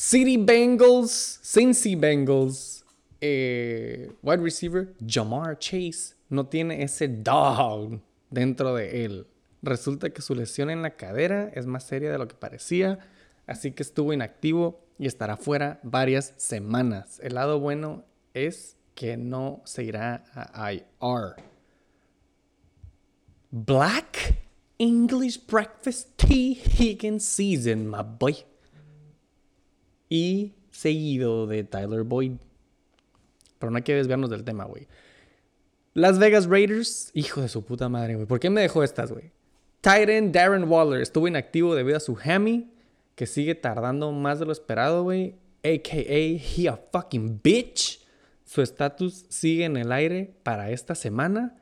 City 0.00 0.36
Bengals, 0.36 1.40
Cincy 1.42 1.96
Bengals, 1.96 2.84
eh, 3.20 4.08
wide 4.22 4.40
receiver 4.40 4.94
Jamar 5.04 5.58
Chase 5.58 6.14
no 6.30 6.46
tiene 6.46 6.84
ese 6.84 7.08
dog 7.08 8.00
dentro 8.30 8.76
de 8.76 9.04
él. 9.04 9.26
Resulta 9.60 10.10
que 10.10 10.22
su 10.22 10.36
lesión 10.36 10.70
en 10.70 10.82
la 10.82 10.94
cadera 10.94 11.50
es 11.52 11.66
más 11.66 11.82
seria 11.82 12.12
de 12.12 12.18
lo 12.18 12.28
que 12.28 12.36
parecía, 12.36 13.00
así 13.48 13.72
que 13.72 13.82
estuvo 13.82 14.12
inactivo 14.12 14.78
y 15.00 15.08
estará 15.08 15.36
fuera 15.36 15.80
varias 15.82 16.32
semanas. 16.36 17.18
El 17.20 17.34
lado 17.34 17.58
bueno 17.58 18.04
es 18.34 18.76
que 18.94 19.16
no 19.16 19.62
se 19.64 19.82
irá 19.82 20.22
a 20.32 20.74
IR. 20.74 21.42
Black 23.50 24.38
English 24.78 25.44
Breakfast 25.44 26.10
Tea 26.16 26.56
Higgins 26.78 27.24
Season, 27.24 27.90
my 27.90 28.04
boy. 28.04 28.44
Y 30.08 30.54
seguido 30.70 31.46
de 31.46 31.64
Tyler 31.64 32.02
Boyd. 32.02 32.32
Pero 33.58 33.70
no 33.70 33.76
hay 33.76 33.82
que 33.82 33.94
desviarnos 33.94 34.30
del 34.30 34.44
tema, 34.44 34.64
güey. 34.64 34.86
Las 35.94 36.18
Vegas 36.18 36.46
Raiders, 36.46 37.10
hijo 37.14 37.40
de 37.40 37.48
su 37.48 37.64
puta 37.64 37.88
madre, 37.88 38.14
güey. 38.14 38.26
¿Por 38.26 38.38
qué 38.38 38.50
me 38.50 38.60
dejó 38.60 38.84
estas, 38.84 39.10
güey? 39.10 39.32
Titan 39.80 40.32
Darren 40.32 40.68
Waller 40.68 41.00
estuvo 41.00 41.28
inactivo 41.28 41.74
debido 41.74 41.96
a 41.96 42.00
su 42.00 42.16
hammy, 42.22 42.70
que 43.14 43.26
sigue 43.26 43.54
tardando 43.54 44.12
más 44.12 44.38
de 44.38 44.46
lo 44.46 44.52
esperado, 44.52 45.02
güey. 45.02 45.34
AKA, 45.64 46.00
he 46.00 46.68
a 46.68 46.76
fucking 46.92 47.40
bitch. 47.42 48.00
Su 48.44 48.62
estatus 48.62 49.26
sigue 49.28 49.64
en 49.64 49.76
el 49.76 49.92
aire 49.92 50.34
para 50.42 50.70
esta 50.70 50.94
semana. 50.94 51.56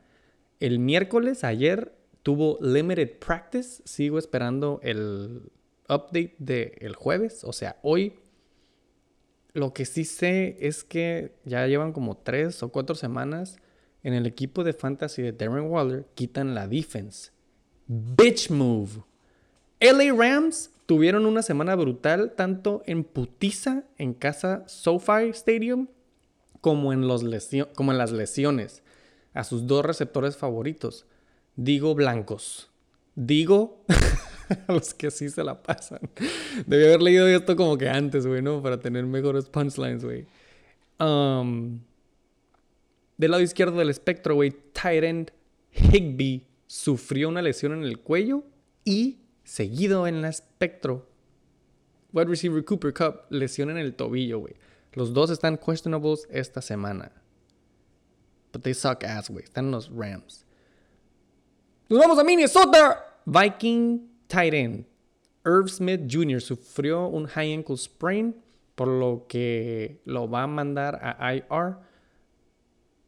El 0.60 0.78
miércoles, 0.78 1.44
ayer, 1.44 1.94
tuvo 2.22 2.58
limited 2.60 3.18
practice. 3.18 3.82
Sigo 3.84 4.18
esperando 4.18 4.80
el 4.82 5.50
update 5.88 6.34
del 6.38 6.94
jueves, 6.94 7.42
o 7.44 7.52
sea, 7.52 7.78
hoy. 7.82 8.14
Lo 9.56 9.72
que 9.72 9.86
sí 9.86 10.04
sé 10.04 10.58
es 10.60 10.84
que 10.84 11.32
ya 11.46 11.66
llevan 11.66 11.94
como 11.94 12.18
tres 12.18 12.62
o 12.62 12.68
cuatro 12.68 12.94
semanas 12.94 13.56
en 14.02 14.12
el 14.12 14.26
equipo 14.26 14.64
de 14.64 14.74
fantasy 14.74 15.22
de 15.22 15.32
Darren 15.32 15.70
Waller, 15.70 16.04
quitan 16.14 16.54
la 16.54 16.68
defense. 16.68 17.30
Bitch 17.86 18.50
move. 18.50 19.02
LA 19.80 20.12
Rams 20.12 20.72
tuvieron 20.84 21.24
una 21.24 21.40
semana 21.40 21.74
brutal 21.74 22.34
tanto 22.36 22.82
en 22.84 23.02
putiza 23.02 23.84
en 23.96 24.12
casa 24.12 24.62
SoFi 24.66 25.30
Stadium 25.30 25.88
como 26.60 26.92
en, 26.92 27.08
como 27.74 27.92
en 27.92 27.98
las 27.98 28.12
lesiones 28.12 28.82
a 29.32 29.42
sus 29.42 29.66
dos 29.66 29.86
receptores 29.86 30.36
favoritos. 30.36 31.06
Digo 31.56 31.94
blancos. 31.94 32.70
Digo 33.14 33.82
a 34.68 34.72
los 34.72 34.94
que 34.94 35.10
sí 35.10 35.28
se 35.28 35.42
la 35.42 35.62
pasan. 35.62 36.00
Debí 36.66 36.84
haber 36.84 37.02
leído 37.02 37.26
esto 37.26 37.56
como 37.56 37.76
que 37.76 37.88
antes, 37.88 38.26
güey, 38.26 38.42
¿no? 38.42 38.62
Para 38.62 38.80
tener 38.80 39.04
mejores 39.04 39.48
punchlines, 39.48 40.04
güey. 40.04 40.26
Um, 40.98 41.80
del 43.16 43.30
lado 43.30 43.42
izquierdo 43.42 43.78
del 43.78 43.90
espectro, 43.90 44.34
güey, 44.34 44.54
end 44.84 45.32
Higby 45.72 46.46
sufrió 46.66 47.28
una 47.28 47.42
lesión 47.42 47.72
en 47.72 47.84
el 47.84 47.98
cuello 47.98 48.44
y, 48.84 49.18
seguido 49.44 50.06
en 50.06 50.16
el 50.16 50.24
espectro, 50.24 51.06
wide 52.12 52.26
receiver 52.26 52.64
Cooper 52.64 52.94
Cup, 52.94 53.22
lesión 53.30 53.70
en 53.70 53.78
el 53.78 53.94
tobillo, 53.94 54.38
güey. 54.40 54.54
Los 54.92 55.12
dos 55.12 55.30
están 55.30 55.58
questionables 55.58 56.26
esta 56.30 56.62
semana. 56.62 57.12
But 58.52 58.62
they 58.62 58.72
suck 58.72 59.04
ass, 59.04 59.28
güey. 59.28 59.44
Están 59.44 59.70
los 59.70 59.90
Rams. 59.90 60.46
Nos 61.90 61.98
vamos 61.98 62.18
a 62.18 62.24
Minnesota. 62.24 63.20
Viking 63.26 64.15
tight 64.28 64.54
end. 64.54 64.86
Irv 65.44 65.68
Smith 65.68 66.02
Jr. 66.10 66.40
sufrió 66.40 67.06
un 67.06 67.26
high 67.26 67.52
ankle 67.52 67.76
sprain, 67.76 68.34
por 68.74 68.88
lo 68.88 69.26
que 69.28 70.00
lo 70.04 70.28
va 70.28 70.42
a 70.42 70.46
mandar 70.46 70.98
a 71.02 71.34
IR 71.34 71.78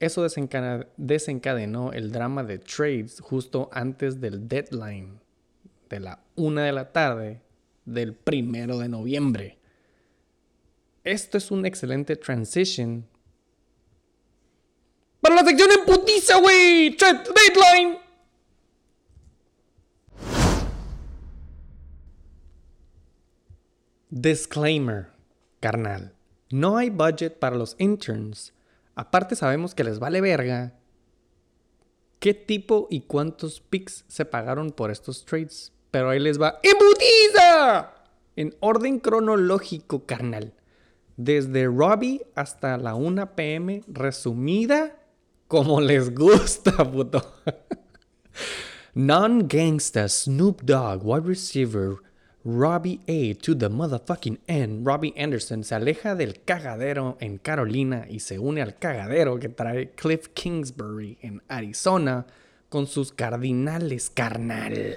eso 0.00 0.22
desencadenó 0.96 1.92
el 1.92 2.12
drama 2.12 2.44
de 2.44 2.58
trades 2.58 3.20
justo 3.20 3.68
antes 3.72 4.20
del 4.20 4.46
deadline 4.46 5.20
de 5.90 6.00
la 6.00 6.22
una 6.36 6.64
de 6.64 6.72
la 6.72 6.92
tarde 6.92 7.42
del 7.84 8.14
primero 8.14 8.78
de 8.78 8.88
noviembre. 8.88 9.58
Esto 11.02 11.38
es 11.38 11.50
un 11.50 11.66
excelente 11.66 12.14
transition 12.14 13.08
para 15.20 15.34
la 15.34 15.44
sección 15.44 15.68
en 15.76 15.84
putiza, 15.84 16.38
güey. 16.38 16.90
Deadline. 16.90 17.98
Disclaimer, 24.10 25.10
carnal. 25.60 26.14
No 26.50 26.76
hay 26.76 26.90
budget 26.90 27.38
para 27.38 27.56
los 27.56 27.76
interns 27.78 28.54
Aparte 28.94 29.36
sabemos 29.36 29.74
que 29.74 29.84
les 29.84 30.00
vale 30.00 30.20
verga 30.20 30.74
qué 32.18 32.34
tipo 32.34 32.88
y 32.90 33.02
cuántos 33.02 33.60
picks 33.60 34.04
se 34.08 34.24
pagaron 34.24 34.72
por 34.72 34.90
estos 34.90 35.24
trades. 35.24 35.72
Pero 35.92 36.10
ahí 36.10 36.18
les 36.18 36.40
va. 36.40 36.58
¡Embutiza! 36.64 37.94
en 38.38 38.54
orden 38.60 39.00
cronológico, 39.00 40.06
carnal. 40.06 40.54
Desde 41.16 41.66
Robbie 41.66 42.24
hasta 42.36 42.76
la 42.76 42.94
1 42.94 43.34
pm, 43.34 43.82
resumida 43.88 44.96
como 45.48 45.80
les 45.80 46.14
gusta, 46.14 46.72
puto. 46.92 47.34
Non-gangsta 48.94 50.08
Snoop 50.08 50.62
Dogg, 50.62 51.04
wide 51.04 51.26
receiver, 51.26 51.96
Robbie 52.50 53.00
A 53.06 53.34
to 53.34 53.54
the 53.54 53.68
motherfucking 53.68 54.38
end. 54.48 54.86
Robbie 54.86 55.12
Anderson 55.18 55.62
se 55.62 55.74
aleja 55.74 56.14
del 56.14 56.40
cagadero 56.46 57.18
en 57.20 57.36
Carolina 57.36 58.06
y 58.08 58.20
se 58.20 58.38
une 58.38 58.62
al 58.62 58.78
cagadero 58.78 59.38
que 59.38 59.50
trae 59.50 59.90
Cliff 59.90 60.28
Kingsbury 60.28 61.18
en 61.20 61.42
Arizona 61.50 62.24
con 62.70 62.86
sus 62.86 63.12
cardinales 63.12 64.08
carnal. 64.08 64.96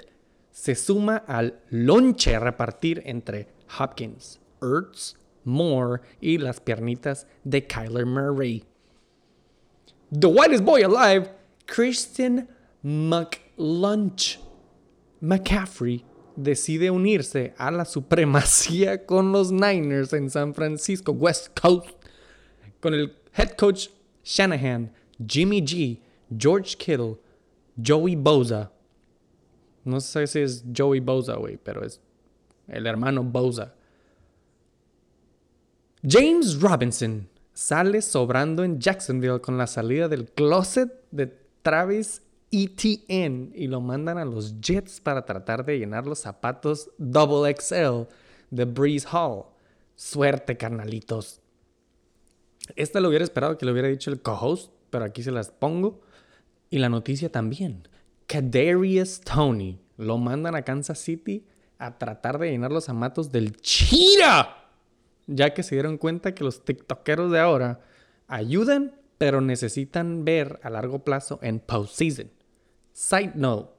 Se 0.50 0.74
suma 0.74 1.24
al 1.26 1.60
lonche 1.68 2.34
a 2.34 2.40
repartir 2.40 3.02
entre 3.04 3.48
Hopkins, 3.78 4.40
Ertz, 4.62 5.18
Moore 5.44 6.00
y 6.22 6.38
las 6.38 6.58
piernitas 6.58 7.26
de 7.44 7.66
Kyler 7.66 8.06
Murray. 8.06 8.64
The 10.10 10.28
whitest 10.28 10.64
boy 10.64 10.82
alive, 10.82 11.28
Christian 11.66 12.48
McLunch 12.82 14.38
McCaffrey 15.20 16.02
decide 16.36 16.90
unirse 16.90 17.54
a 17.56 17.70
la 17.70 17.84
supremacía 17.84 19.06
con 19.06 19.32
los 19.32 19.52
Niners 19.52 20.12
en 20.12 20.30
San 20.30 20.54
Francisco, 20.54 21.12
West 21.12 21.58
Coast, 21.60 21.90
con 22.80 22.94
el 22.94 23.16
head 23.34 23.50
coach 23.50 23.88
Shanahan, 24.24 24.92
Jimmy 25.26 25.62
G, 25.62 26.00
George 26.36 26.76
Kittle, 26.76 27.16
Joey 27.84 28.16
Boza. 28.16 28.72
No 29.84 30.00
sé 30.00 30.26
si 30.26 30.40
es 30.40 30.64
Joey 30.76 31.00
Boza, 31.00 31.34
güey, 31.36 31.56
pero 31.56 31.84
es 31.84 32.00
el 32.68 32.86
hermano 32.86 33.22
Boza. 33.24 33.74
James 36.02 36.60
Robinson 36.60 37.28
sale 37.52 38.02
sobrando 38.02 38.64
en 38.64 38.80
Jacksonville 38.80 39.40
con 39.40 39.58
la 39.58 39.66
salida 39.66 40.08
del 40.08 40.30
closet 40.30 40.90
de 41.10 41.26
Travis 41.62 42.22
Etienne 42.52 43.50
y 43.54 43.66
lo 43.66 43.80
mandan 43.80 44.18
a 44.18 44.24
los 44.24 44.60
Jets 44.60 45.00
para 45.00 45.24
tratar 45.24 45.64
de 45.64 45.78
llenar 45.78 46.06
los 46.06 46.20
zapatos 46.20 46.90
Double 46.98 47.52
XL 47.58 48.08
de 48.50 48.64
Breeze 48.64 49.08
Hall. 49.10 49.46
Suerte, 49.96 50.56
carnalitos. 50.56 51.40
Esta 52.76 53.00
lo 53.00 53.08
hubiera 53.08 53.24
esperado 53.24 53.58
que 53.58 53.66
lo 53.66 53.72
hubiera 53.72 53.88
dicho 53.88 54.10
el 54.10 54.22
co-host, 54.22 54.72
pero 54.90 55.04
aquí 55.04 55.22
se 55.22 55.32
las 55.32 55.50
pongo. 55.50 56.00
Y 56.70 56.78
la 56.78 56.88
noticia 56.88 57.32
también. 57.32 57.88
Kadarius 58.26 59.20
Tony 59.20 59.80
lo 59.96 60.18
mandan 60.18 60.54
a 60.54 60.62
Kansas 60.62 60.98
City 60.98 61.44
a 61.78 61.98
tratar 61.98 62.38
de 62.38 62.50
llenar 62.50 62.70
los 62.70 62.84
zapatos 62.84 63.32
del 63.32 63.56
Chira 63.56 64.62
ya 65.26 65.54
que 65.54 65.62
se 65.62 65.74
dieron 65.74 65.98
cuenta 65.98 66.34
que 66.34 66.44
los 66.44 66.64
TikTokeros 66.64 67.30
de 67.30 67.40
ahora 67.40 67.80
ayudan, 68.28 68.94
pero 69.18 69.40
necesitan 69.40 70.24
ver 70.24 70.58
a 70.62 70.70
largo 70.70 71.04
plazo 71.04 71.38
en 71.42 71.60
postseason. 71.60 72.30
Side 72.92 73.32
note, 73.34 73.72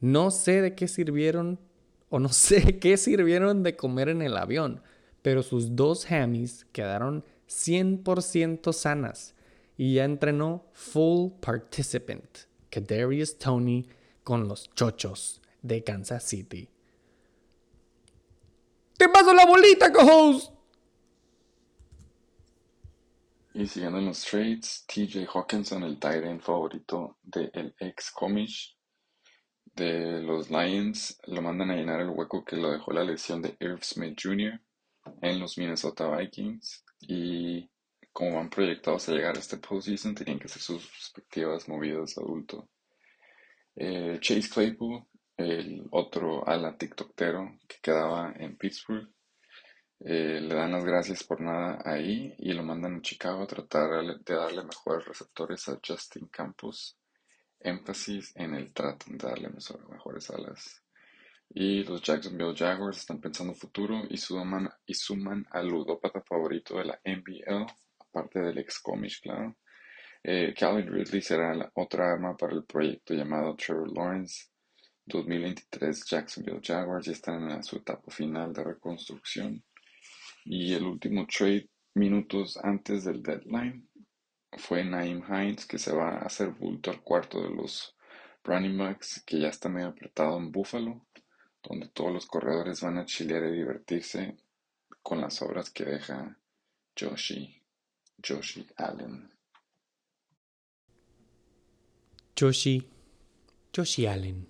no 0.00 0.30
sé 0.30 0.60
de 0.60 0.74
qué 0.74 0.88
sirvieron 0.88 1.58
o 2.08 2.18
no 2.18 2.28
sé 2.32 2.78
qué 2.78 2.96
sirvieron 2.96 3.62
de 3.62 3.76
comer 3.76 4.08
en 4.08 4.22
el 4.22 4.36
avión, 4.36 4.82
pero 5.22 5.42
sus 5.42 5.74
dos 5.74 6.10
hammies 6.10 6.66
quedaron 6.72 7.24
100% 7.48 8.72
sanas 8.72 9.34
y 9.76 9.94
ya 9.94 10.04
entrenó 10.04 10.66
full 10.72 11.30
participant, 11.40 12.24
Kadarius 12.70 13.38
Tony 13.38 13.88
con 14.24 14.48
los 14.48 14.70
chochos 14.74 15.40
de 15.62 15.84
Kansas 15.84 16.24
City. 16.24 16.68
¡Te 18.96 19.08
paso 19.08 19.34
la 19.34 19.44
bolita, 19.44 19.92
co 19.92 20.55
Y 23.58 23.66
siguiendo 23.66 23.98
en 23.98 24.04
los 24.04 24.22
trades, 24.22 24.84
TJ 24.86 25.26
Hawkinson, 25.32 25.82
el 25.82 25.98
tight 25.98 26.42
favorito 26.42 27.16
del 27.22 27.74
ex 27.80 28.10
Comish 28.10 28.76
de 29.64 30.20
los 30.20 30.50
Lions, 30.50 31.18
lo 31.24 31.40
mandan 31.40 31.70
a 31.70 31.74
llenar 31.74 32.02
el 32.02 32.10
hueco 32.10 32.44
que 32.44 32.56
lo 32.56 32.70
dejó 32.70 32.92
la 32.92 33.02
lesión 33.02 33.40
de 33.40 33.56
Irv 33.60 33.82
Smith 33.82 34.18
Jr. 34.22 34.60
en 35.22 35.40
los 35.40 35.56
Minnesota 35.56 36.14
Vikings. 36.14 36.84
Y 37.00 37.66
como 38.12 38.36
van 38.36 38.50
proyectados 38.50 39.08
a 39.08 39.12
llegar 39.12 39.36
a 39.36 39.40
este 39.40 39.56
postseason, 39.56 40.14
tenían 40.14 40.38
que 40.38 40.48
hacer 40.48 40.60
sus 40.60 40.82
respectivas 40.94 41.66
movidas 41.66 42.18
adulto. 42.18 42.68
Eh, 43.74 44.18
Chase 44.20 44.50
Claypool, 44.50 45.02
el 45.38 45.88
otro 45.92 46.46
ala 46.46 46.76
TikToktero 46.76 47.58
que 47.66 47.76
quedaba 47.80 48.34
en 48.36 48.54
Pittsburgh, 48.58 49.15
eh, 50.00 50.40
le 50.42 50.54
dan 50.54 50.72
las 50.72 50.84
gracias 50.84 51.24
por 51.24 51.40
nada 51.40 51.82
ahí 51.84 52.34
y 52.38 52.52
lo 52.52 52.62
mandan 52.62 52.96
a 52.96 53.02
Chicago 53.02 53.42
a 53.42 53.46
tratar 53.46 53.90
de 54.04 54.34
darle 54.34 54.62
mejores 54.62 55.06
receptores 55.06 55.68
a 55.68 55.80
Justin 55.84 56.28
Campos. 56.28 56.98
Énfasis 57.58 58.32
en 58.36 58.54
el 58.54 58.72
trato 58.72 59.06
de 59.08 59.16
darle 59.16 59.48
mejores 59.88 60.30
alas. 60.30 60.82
Y 61.48 61.84
los 61.84 62.02
Jacksonville 62.02 62.54
Jaguars 62.54 62.98
están 62.98 63.20
pensando 63.20 63.54
futuro 63.54 64.02
y 64.10 64.18
suman, 64.18 64.68
y 64.84 64.94
suman 64.94 65.46
al 65.50 65.68
ludópata 65.68 66.20
favorito 66.20 66.76
de 66.76 66.84
la 66.84 67.00
NBL, 67.04 67.66
aparte 67.98 68.40
del 68.40 68.58
ex 68.58 68.80
comish, 68.80 69.22
claro. 69.22 69.56
Eh, 70.22 70.52
Calvin 70.58 70.92
Ridley 70.92 71.22
será 71.22 71.70
otra 71.74 72.12
arma 72.12 72.36
para 72.36 72.52
el 72.52 72.64
proyecto 72.64 73.14
llamado 73.14 73.54
Trevor 73.56 73.92
Lawrence. 73.92 74.48
2023 75.06 76.04
Jacksonville 76.04 76.60
Jaguars 76.62 77.06
ya 77.06 77.12
están 77.12 77.48
en 77.50 77.62
su 77.62 77.76
etapa 77.76 78.10
final 78.10 78.52
de 78.52 78.64
reconstrucción. 78.64 79.62
Y 80.48 80.74
el 80.74 80.84
último 80.84 81.26
trade 81.26 81.68
minutos 81.94 82.56
antes 82.62 83.02
del 83.04 83.20
deadline 83.20 83.88
fue 84.52 84.84
Naim 84.84 85.24
Hines, 85.28 85.66
que 85.66 85.76
se 85.76 85.92
va 85.92 86.18
a 86.18 86.26
hacer 86.26 86.50
bulto 86.50 86.92
al 86.92 87.02
cuarto 87.02 87.42
de 87.42 87.50
los 87.50 87.96
running 88.44 88.78
backs, 88.78 89.24
que 89.26 89.40
ya 89.40 89.48
está 89.48 89.68
medio 89.68 89.88
apretado 89.88 90.38
en 90.38 90.52
Buffalo, 90.52 91.04
donde 91.64 91.88
todos 91.88 92.12
los 92.12 92.26
corredores 92.26 92.80
van 92.80 92.98
a 92.98 93.04
chilear 93.04 93.42
y 93.46 93.58
divertirse 93.58 94.36
con 95.02 95.20
las 95.20 95.42
obras 95.42 95.70
que 95.70 95.84
deja 95.84 96.38
Joshi, 96.96 97.60
Joshi 98.24 98.68
Allen. 98.76 99.28
Joshi, 102.38 102.88
Joshi 103.74 104.06
Allen. 104.06 104.48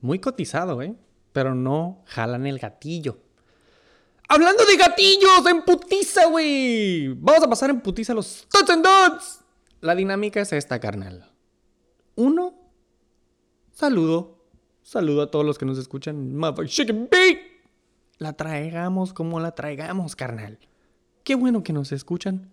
Muy 0.00 0.20
cotizado, 0.20 0.80
¿eh? 0.80 0.96
Pero 1.34 1.54
no 1.54 2.02
jalan 2.06 2.46
el 2.46 2.58
gatillo. 2.58 3.27
Hablando 4.28 4.64
de 4.66 4.76
gatillos, 4.76 5.46
en 5.50 5.62
putiza, 5.62 6.26
güey. 6.26 7.08
Vamos 7.14 7.42
a 7.42 7.48
pasar 7.48 7.70
en 7.70 7.80
putiza 7.80 8.12
los 8.12 8.46
Tots 8.50 8.70
and 8.70 8.84
Dots. 8.84 9.40
La 9.80 9.94
dinámica 9.94 10.40
es 10.42 10.52
esta, 10.52 10.78
carnal. 10.78 11.32
Uno, 12.14 12.54
saludo. 13.72 14.44
Saludo 14.82 15.22
a 15.22 15.30
todos 15.30 15.46
los 15.46 15.56
que 15.56 15.64
nos 15.64 15.78
escuchan. 15.78 16.36
Motherfucking 16.36 17.08
beat. 17.10 17.38
La 18.18 18.34
traigamos 18.34 19.14
como 19.14 19.40
la 19.40 19.52
traigamos, 19.52 20.14
carnal. 20.14 20.58
Qué 21.24 21.34
bueno 21.34 21.62
que 21.62 21.72
nos 21.72 21.92
escuchan. 21.92 22.50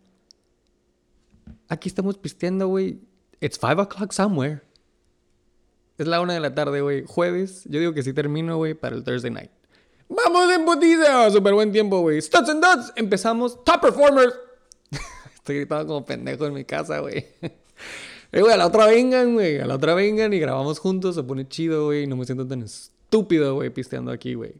Aquí 1.67 1.89
estamos 1.89 2.17
pisteando, 2.17 2.67
güey. 2.67 3.01
It's 3.41 3.59
five 3.59 3.81
o'clock 3.81 4.13
somewhere. 4.13 4.61
Es 5.97 6.07
la 6.07 6.21
una 6.21 6.33
de 6.33 6.39
la 6.39 6.53
tarde, 6.53 6.81
güey. 6.81 7.03
Jueves. 7.05 7.63
Yo 7.65 7.79
digo 7.79 7.93
que 7.93 8.03
sí 8.03 8.13
termino, 8.13 8.57
güey, 8.57 8.75
para 8.75 8.95
el 8.95 9.03
Thursday 9.03 9.31
night. 9.31 9.51
Vamos 10.07 10.53
en 10.53 10.65
putiza. 10.65 11.29
Super 11.31 11.53
buen 11.53 11.71
tiempo, 11.71 11.99
güey. 12.01 12.21
Studs 12.21 12.49
and 12.49 12.63
Dots. 12.63 12.93
Empezamos. 12.95 13.63
Top 13.63 13.81
performers. 13.81 14.33
Estoy 15.35 15.57
gritando 15.57 15.87
como 15.87 16.05
pendejo 16.05 16.45
en 16.45 16.53
mi 16.53 16.65
casa, 16.65 16.99
güey. 16.99 17.25
Eh, 18.31 18.41
güey, 18.41 18.53
a 18.53 18.57
la 18.57 18.67
otra 18.67 18.87
vengan, 18.87 19.33
güey. 19.33 19.59
A 19.59 19.65
la 19.65 19.75
otra 19.75 19.93
vengan 19.93 20.33
y 20.33 20.39
grabamos 20.39 20.79
juntos. 20.79 21.15
Se 21.15 21.23
pone 21.23 21.47
chido, 21.47 21.85
güey. 21.85 22.05
No 22.05 22.15
me 22.15 22.25
siento 22.25 22.45
tan 22.45 22.63
estúpido, 22.63 23.55
güey, 23.55 23.69
pisteando 23.69 24.11
aquí, 24.11 24.33
güey. 24.33 24.53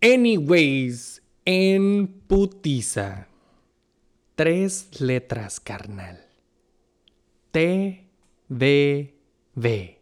Anyways, 0.00 1.22
en 1.44 2.06
putiza. 2.26 3.28
Tres 4.34 5.00
letras, 5.00 5.60
carnal. 5.60 6.26
T, 7.50 8.08
D, 8.48 9.14
V. 9.54 10.00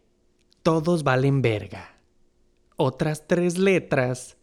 Todos 0.63 1.03
valen 1.03 1.41
verga 1.41 1.92
otras 2.75 3.27
tres 3.27 3.57
letras. 3.57 4.37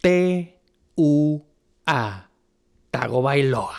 T-U-A. 0.00 0.58
Tago 2.90 3.22
Bailoa. 3.22 3.76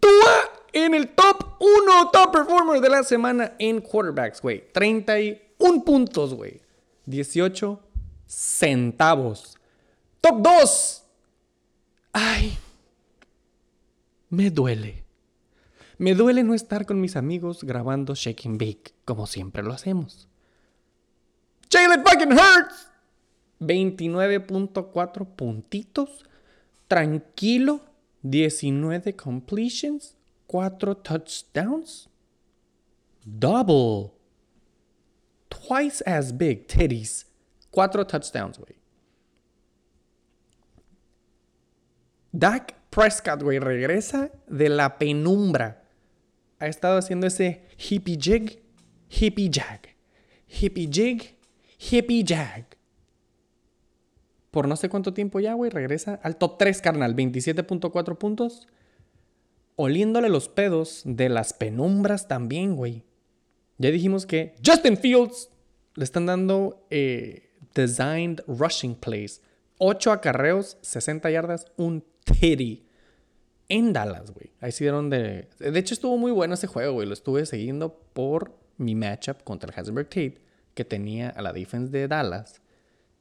Tua 0.00 0.34
en 0.72 0.94
el 0.94 1.08
top 1.08 1.56
1 1.60 2.10
top 2.12 2.32
performer 2.32 2.80
de 2.80 2.88
la 2.88 3.02
semana 3.02 3.54
en 3.58 3.80
quarterbacks, 3.80 4.40
güey. 4.40 4.72
31 4.72 5.84
puntos, 5.84 6.34
güey. 6.34 6.60
18 7.06 7.80
centavos. 8.26 9.56
Top 10.20 10.40
2. 10.42 11.04
Ay. 12.12 12.56
Me 14.30 14.50
duele. 14.50 15.04
Me 15.98 16.14
duele 16.14 16.44
no 16.44 16.54
estar 16.54 16.86
con 16.86 17.00
mis 17.00 17.16
amigos 17.16 17.64
grabando 17.64 18.14
Shake 18.14 18.46
and 18.46 18.60
Bake 18.60 18.94
como 19.04 19.26
siempre 19.26 19.62
lo 19.62 19.72
hacemos. 19.72 20.27
Jalen 21.68 22.04
fucking 22.04 22.32
Hurts. 22.32 22.86
29.4 23.60 25.26
puntitos. 25.36 26.24
Tranquilo. 26.88 27.80
19 28.22 29.12
completions. 29.12 30.14
4 30.48 30.94
touchdowns. 31.02 32.08
Double. 33.24 34.14
Twice 35.50 36.00
as 36.02 36.32
big 36.32 36.66
titties. 36.66 37.24
4 37.70 38.04
touchdowns, 38.04 38.58
güey. 38.58 38.76
Dak 42.32 42.74
Prescott, 42.90 43.42
güey, 43.42 43.58
regresa 43.58 44.30
de 44.46 44.68
la 44.68 44.98
penumbra. 44.98 45.82
Ha 46.60 46.66
estado 46.66 46.98
haciendo 46.98 47.26
ese 47.26 47.62
hippie 47.76 48.16
jig, 48.16 48.62
hippie 49.08 49.50
jag, 49.50 49.94
hippie 50.46 50.88
jig, 50.88 51.37
hippie 51.78 52.24
jag. 52.24 52.64
Por 54.50 54.66
no 54.66 54.76
sé 54.76 54.88
cuánto 54.88 55.12
tiempo 55.14 55.40
ya, 55.40 55.54
güey, 55.54 55.70
regresa 55.70 56.20
al 56.22 56.36
top 56.36 56.58
3, 56.58 56.80
carnal. 56.80 57.14
27.4 57.14 58.18
puntos. 58.18 58.66
Oliéndole 59.76 60.28
los 60.28 60.48
pedos 60.48 61.02
de 61.04 61.28
las 61.28 61.52
penumbras 61.52 62.26
también, 62.26 62.74
güey. 62.74 63.04
Ya 63.76 63.90
dijimos 63.90 64.26
que 64.26 64.54
Justin 64.64 64.96
Fields 64.96 65.50
le 65.94 66.04
están 66.04 66.26
dando 66.26 66.84
eh, 66.90 67.50
designed 67.74 68.42
rushing 68.48 68.94
plays. 68.94 69.40
8 69.78 70.10
acarreos, 70.10 70.78
60 70.80 71.30
yardas, 71.30 71.66
un 71.76 72.04
titty. 72.24 72.84
En 73.68 73.92
Dallas, 73.92 74.32
güey. 74.32 74.50
Ahí 74.60 74.72
sí 74.72 74.84
dieron 74.84 75.10
de... 75.10 75.48
De 75.58 75.78
hecho, 75.78 75.92
estuvo 75.94 76.16
muy 76.16 76.32
bueno 76.32 76.54
ese 76.54 76.66
juego, 76.66 76.94
güey. 76.94 77.06
Lo 77.06 77.12
estuve 77.12 77.44
siguiendo 77.44 78.00
por 78.14 78.58
mi 78.78 78.94
matchup 78.94 79.42
contra 79.44 79.70
el 79.70 79.78
Hasenberg 79.78 80.08
Tate, 80.08 80.40
que 80.78 80.84
tenía 80.84 81.30
a 81.30 81.42
la 81.42 81.52
defense 81.52 81.90
de 81.90 82.06
Dallas. 82.06 82.62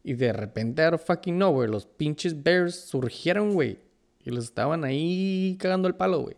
Y 0.03 0.13
de 0.13 0.31
repente, 0.31 0.83
out 0.83 0.93
of 0.93 1.03
fucking 1.03 1.39
nowhere, 1.39 1.67
los 1.67 1.87
pinches 1.87 2.43
Bears 2.43 2.75
surgieron, 2.75 3.55
güey. 3.55 3.79
Y 4.23 4.29
los 4.29 4.43
estaban 4.43 4.83
ahí 4.83 5.57
cagando 5.59 5.87
el 5.87 5.95
palo, 5.95 6.21
güey. 6.21 6.35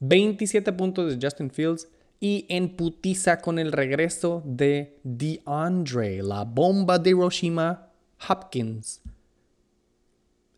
27 0.00 0.72
puntos 0.72 1.10
de 1.10 1.18
Justin 1.22 1.50
Fields. 1.50 1.86
Y 2.18 2.46
en 2.48 2.76
putiza 2.76 3.42
con 3.42 3.58
el 3.58 3.72
regreso 3.72 4.42
de 4.46 4.98
DeAndre, 5.02 6.22
la 6.22 6.44
bomba 6.44 6.98
de 6.98 7.10
Hiroshima 7.10 7.90
Hopkins. 8.26 9.02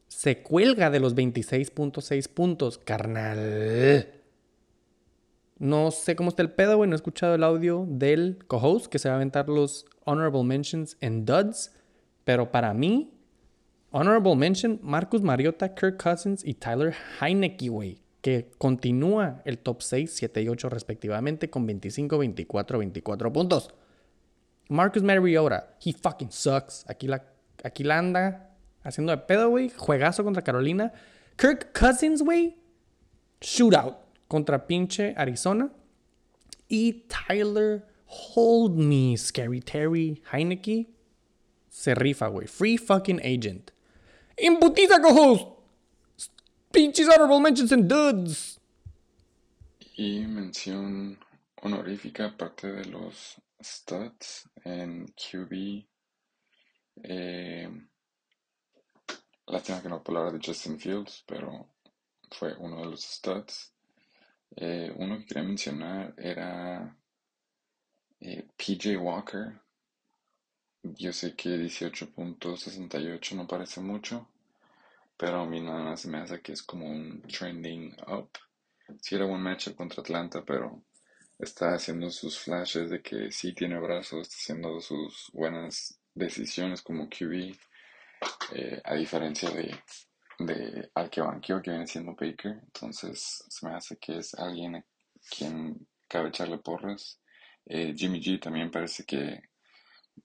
Se 0.06 0.40
cuelga 0.40 0.88
de 0.90 1.00
los 1.00 1.16
26.6 1.16 2.28
puntos, 2.28 2.78
carnal. 2.78 4.06
No 5.60 5.90
sé 5.90 6.16
cómo 6.16 6.30
está 6.30 6.40
el 6.40 6.50
pedo, 6.50 6.78
güey. 6.78 6.88
No 6.88 6.94
he 6.94 6.96
escuchado 6.96 7.34
el 7.34 7.44
audio 7.44 7.84
del 7.86 8.38
co-host 8.46 8.86
que 8.86 8.98
se 8.98 9.10
va 9.10 9.14
a 9.14 9.16
aventar 9.16 9.50
los 9.50 9.84
honorable 10.06 10.42
mentions 10.42 10.96
en 11.02 11.26
duds. 11.26 11.72
Pero 12.24 12.50
para 12.50 12.72
mí, 12.72 13.12
honorable 13.90 14.36
mention, 14.36 14.80
Marcus 14.82 15.20
Mariota, 15.20 15.74
Kirk 15.74 16.02
Cousins 16.02 16.42
y 16.46 16.54
Tyler 16.54 16.94
Heineke, 17.20 17.68
güey. 17.68 18.00
Que 18.22 18.50
continúa 18.56 19.42
el 19.44 19.58
top 19.58 19.82
6, 19.82 20.10
7 20.10 20.40
y 20.40 20.48
8 20.48 20.70
respectivamente 20.70 21.50
con 21.50 21.66
25, 21.66 22.16
24, 22.16 22.78
24 22.78 23.30
puntos. 23.30 23.74
Marcus 24.70 25.02
Mariota, 25.02 25.76
he 25.84 25.92
fucking 25.92 26.32
sucks. 26.32 26.86
Aquí 26.88 27.06
la, 27.06 27.22
aquí 27.62 27.86
anda 27.90 28.56
haciendo 28.82 29.12
de 29.12 29.18
pedo, 29.18 29.50
güey. 29.50 29.68
Juegazo 29.76 30.24
contra 30.24 30.42
Carolina. 30.42 30.90
Kirk 31.36 31.78
Cousins, 31.78 32.22
güey. 32.22 32.56
Shootout 33.42 34.09
contra 34.30 34.66
pinche 34.66 35.12
Arizona. 35.16 35.68
Y 36.68 37.04
Tyler 37.08 37.84
Hold 38.06 38.76
Me, 38.76 39.16
Scary 39.16 39.60
Terry 39.60 40.22
Heineke. 40.32 40.86
Se 41.68 41.94
rifa, 41.94 42.28
güey. 42.28 42.46
Free 42.46 42.76
fucking 42.76 43.20
agent. 43.24 43.72
Imputiza 44.36 45.00
co-host. 45.02 45.46
Pinches 46.72 47.08
honorable 47.08 47.40
mentions 47.40 47.72
and 47.72 47.88
duds. 47.88 48.60
Y 49.96 50.20
mención 50.26 51.18
honorífica, 51.62 52.26
aparte 52.26 52.72
de 52.72 52.84
los 52.84 53.40
stats 53.60 54.48
en 54.64 55.06
QB. 55.16 55.84
Eh, 57.02 57.68
lástima 59.46 59.82
que 59.82 59.88
no 59.88 60.02
puedo 60.02 60.20
hablar 60.20 60.40
de 60.40 60.46
Justin 60.46 60.78
Fields, 60.78 61.24
pero 61.26 61.68
fue 62.30 62.54
uno 62.58 62.80
de 62.80 62.86
los 62.86 63.02
stats. 63.02 63.72
Eh, 64.56 64.92
uno 64.96 65.18
que 65.18 65.26
quería 65.26 65.42
mencionar 65.42 66.14
era 66.16 66.96
eh, 68.20 68.48
PJ 68.56 68.96
Walker. 68.96 69.60
Yo 70.82 71.12
sé 71.12 71.34
que 71.34 71.50
18.68 71.50 73.34
no 73.36 73.46
parece 73.46 73.80
mucho, 73.80 74.28
pero 75.16 75.40
a 75.40 75.46
mí 75.46 75.60
nada 75.60 75.82
más 75.82 76.06
me 76.06 76.18
hace 76.18 76.40
que 76.40 76.52
es 76.52 76.62
como 76.62 76.86
un 76.86 77.22
trending 77.22 77.94
up. 78.08 78.30
Sí 79.00 79.14
era 79.14 79.26
buen 79.26 79.42
matchup 79.42 79.76
contra 79.76 80.02
Atlanta, 80.02 80.42
pero 80.44 80.82
está 81.38 81.74
haciendo 81.74 82.10
sus 82.10 82.38
flashes 82.38 82.90
de 82.90 83.02
que 83.02 83.30
sí 83.30 83.52
tiene 83.54 83.78
brazos, 83.78 84.22
está 84.22 84.36
haciendo 84.36 84.80
sus 84.80 85.30
buenas 85.32 85.98
decisiones 86.14 86.82
como 86.82 87.08
QB, 87.08 87.54
eh, 88.54 88.80
a 88.84 88.94
diferencia 88.94 89.50
de, 89.50 89.74
de 90.46 90.90
al 90.94 91.10
que 91.10 91.20
banqueó, 91.20 91.60
que 91.62 91.70
viene 91.70 91.86
siendo 91.86 92.12
Baker. 92.12 92.60
Entonces 92.62 93.44
se 93.48 93.66
me 93.66 93.74
hace 93.74 93.96
que 93.98 94.18
es 94.18 94.34
alguien 94.34 94.76
a 94.76 94.84
quien 95.36 95.86
cabe 96.08 96.28
echarle 96.28 96.58
porras. 96.58 97.20
Eh, 97.66 97.94
Jimmy 97.96 98.20
G 98.20 98.40
también 98.40 98.70
parece 98.70 99.04
que 99.04 99.42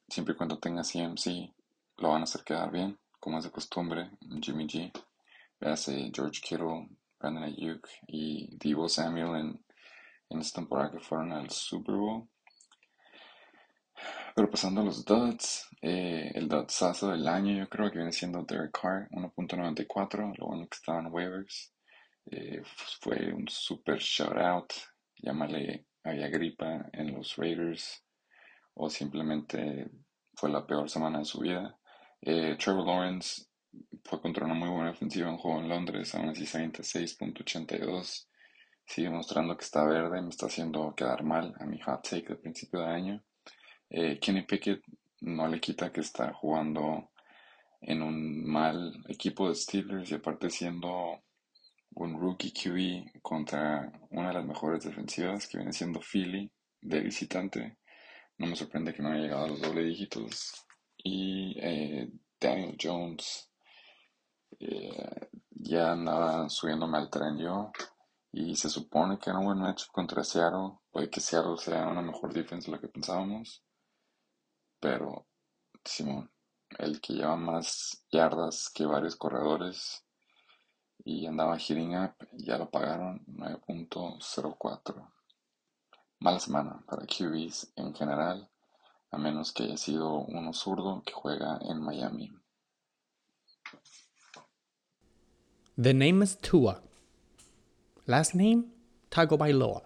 siempre 0.08 0.34
y 0.34 0.38
cuando 0.38 0.60
tenga 0.60 0.84
CMC 0.84 1.54
lo 1.98 2.10
van 2.10 2.22
a 2.22 2.24
hacer 2.24 2.44
quedar 2.44 2.72
bien, 2.72 2.98
como 3.20 3.38
es 3.38 3.46
de 3.46 3.52
costumbre. 3.52 4.12
Jimmy 4.42 4.68
G, 4.68 4.92
hace 5.62 6.12
George 6.14 6.42
Kittle, 6.42 6.90
Brandon 7.20 7.44
Ayuk 7.44 7.88
y 8.08 8.58
Divo 8.58 8.90
Samuel 8.90 9.36
en, 9.40 9.66
en 10.30 10.40
esta 10.40 10.62
temporada 10.62 10.92
que 10.92 11.00
fueron 11.00 11.32
al 11.32 11.50
Super 11.50 11.96
Bowl. 11.96 12.28
Pero 14.36 14.50
pasando 14.52 14.82
a 14.82 14.84
los 14.84 15.06
duds, 15.06 15.70
eh, 15.82 16.30
el 16.36 16.50
dudsazo 16.50 17.10
del 17.12 17.26
año 17.28 17.58
yo 17.58 17.70
creo 17.70 17.90
que 17.90 18.00
viene 18.00 18.12
siendo 18.12 18.44
Derek 18.44 18.78
Carr, 18.80 19.08
1.94, 19.12 20.38
lo 20.38 20.48
bueno 20.48 20.68
que 20.68 20.76
estaban 20.76 21.08
waivers. 21.12 21.74
Eh, 22.26 22.62
fue 23.00 23.32
un 23.34 23.48
super 23.48 23.98
shout 23.98 24.38
out, 24.38 24.74
llámale 25.18 25.86
había 26.04 26.28
gripa 26.28 26.90
en 26.94 27.14
los 27.14 27.36
Raiders 27.36 28.04
o 28.76 28.90
simplemente 28.90 29.90
fue 30.36 30.50
la 30.50 30.66
peor 30.68 30.90
semana 30.90 31.20
de 31.20 31.26
su 31.26 31.40
vida. 31.40 31.80
Eh, 32.22 32.58
Trevor 32.60 32.86
Lawrence 32.86 33.46
fue 34.04 34.22
contra 34.22 34.46
una 34.46 34.54
muy 34.54 34.70
buena 34.70 34.92
ofensiva 34.92 35.30
en 35.30 35.38
juego 35.38 35.62
en 35.62 35.70
Londres, 35.70 36.14
aún 36.14 36.30
así 36.30 36.46
6.82. 36.46 38.28
Sigue 38.86 39.10
mostrando 39.10 39.58
que 39.58 39.64
está 39.64 39.84
verde, 39.86 40.22
me 40.22 40.30
está 40.30 40.46
haciendo 40.46 40.94
quedar 40.94 41.24
mal 41.24 41.56
a 41.60 41.66
mi 41.66 41.80
hot 41.80 42.04
take 42.04 42.28
del 42.28 42.40
principio 42.40 42.82
de 42.82 42.88
año. 42.88 43.24
Eh, 43.90 44.20
Kenny 44.20 44.44
Pickett 44.44 44.82
no 45.22 45.48
le 45.48 45.60
quita 45.60 45.92
que 45.92 46.02
está 46.02 46.34
jugando 46.34 47.12
en 47.82 48.02
un 48.02 48.46
mal 48.46 49.04
equipo 49.08 49.48
de 49.48 49.56
Steelers 49.56 50.12
y 50.12 50.16
aparte 50.16 50.50
siendo 50.50 51.22
un 51.96 52.20
rookie 52.20 52.52
QB 52.52 53.22
contra 53.22 53.92
una 54.12 54.30
de 54.30 54.34
las 54.34 54.46
mejores 54.46 54.84
defensivas 54.84 55.48
que 55.48 55.58
viene 55.58 55.72
siendo 55.72 56.02
Philly 56.02 56.52
de 56.82 57.00
visitante. 57.00 57.78
No 58.38 58.48
me 58.48 58.56
sorprende 58.56 58.94
que 58.94 59.02
no 59.02 59.10
haya 59.10 59.22
llegado 59.22 59.46
a 59.46 59.48
los 59.48 59.62
doble 59.62 59.84
dígitos. 59.84 60.66
Y 60.98 61.56
eh, 61.60 62.10
Daniel 62.40 62.78
Jones 62.82 63.50
eh, 64.60 65.30
ya 65.52 65.94
andaba 65.94 66.50
subiéndome 66.50 66.98
al 66.98 67.10
tren 67.10 67.38
yo. 67.38 67.72
Y 68.32 68.56
se 68.56 68.70
supone 68.70 69.18
que 69.18 69.30
era 69.30 69.40
un 69.40 69.46
buen 69.46 69.60
match 69.60 69.86
contra 69.92 70.24
Seattle. 70.24 70.80
Puede 70.92 71.10
que 71.10 71.22
Seattle 71.22 71.58
sea 71.58 71.88
una 71.88 72.02
mejor 72.02 72.34
defensa 72.34 72.70
de 72.70 72.76
lo 72.76 72.82
que 72.82 72.90
pensábamos. 72.90 73.65
Pero, 74.86 75.26
Simón, 75.84 76.30
el 76.78 77.02
que 77.02 77.14
lleva 77.14 77.36
más 77.36 78.06
yardas 78.12 78.70
que 78.70 78.86
varios 78.86 79.16
corredores 79.16 80.06
y 81.04 81.26
andaba 81.26 81.58
hitting 81.58 81.98
up, 81.98 82.14
ya 82.34 82.60
lo 82.60 82.70
pagaron 82.70 83.26
9.04. 83.26 85.12
Mala 86.20 86.40
semana 86.40 86.84
para 86.86 87.08
QBs 87.08 87.74
en 87.78 87.96
general, 87.96 88.48
a 89.10 89.18
menos 89.18 89.52
que 89.54 89.64
haya 89.64 89.78
sido 89.78 90.20
uno 90.20 90.54
zurdo 90.54 91.02
que 91.04 91.14
juega 91.14 91.58
en 91.64 91.82
Miami. 91.82 92.32
The 95.82 95.96
name 95.96 96.24
is 96.24 96.38
Tua. 96.38 96.84
Last 98.06 98.36
name, 98.36 98.66
Tagovailoa. 99.10 99.82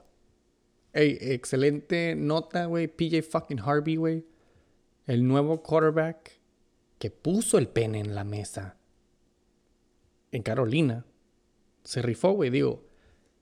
Ey, 0.92 1.18
excelente 1.22 2.16
nota, 2.18 2.66
güey. 2.66 2.90
PJ 2.90 3.22
fucking 3.22 3.62
Harvey, 3.62 3.96
güey. 3.96 4.26
El 5.10 5.28
nuevo 5.28 5.64
quarterback 5.64 6.40
que 7.00 7.10
puso 7.10 7.58
el 7.58 7.68
pene 7.68 8.00
en 8.00 8.14
la 8.14 8.24
mesa 8.24 8.78
en 10.32 10.44
Carolina. 10.44 11.04
Se 11.84 12.04
rifó, 12.04 12.34
güey, 12.34 12.52
digo. 12.52 12.86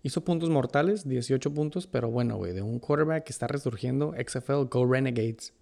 Hizo 0.02 0.24
puntos 0.24 0.50
mortales, 0.50 1.06
18 1.06 1.54
puntos, 1.54 1.86
pero 1.86 2.10
bueno, 2.10 2.38
güey, 2.38 2.54
de 2.54 2.62
un 2.62 2.80
quarterback 2.80 3.26
que 3.26 3.34
está 3.34 3.48
resurgiendo, 3.48 4.14
XFL 4.14 4.70
Go 4.70 4.86
Renegades. 4.90 5.54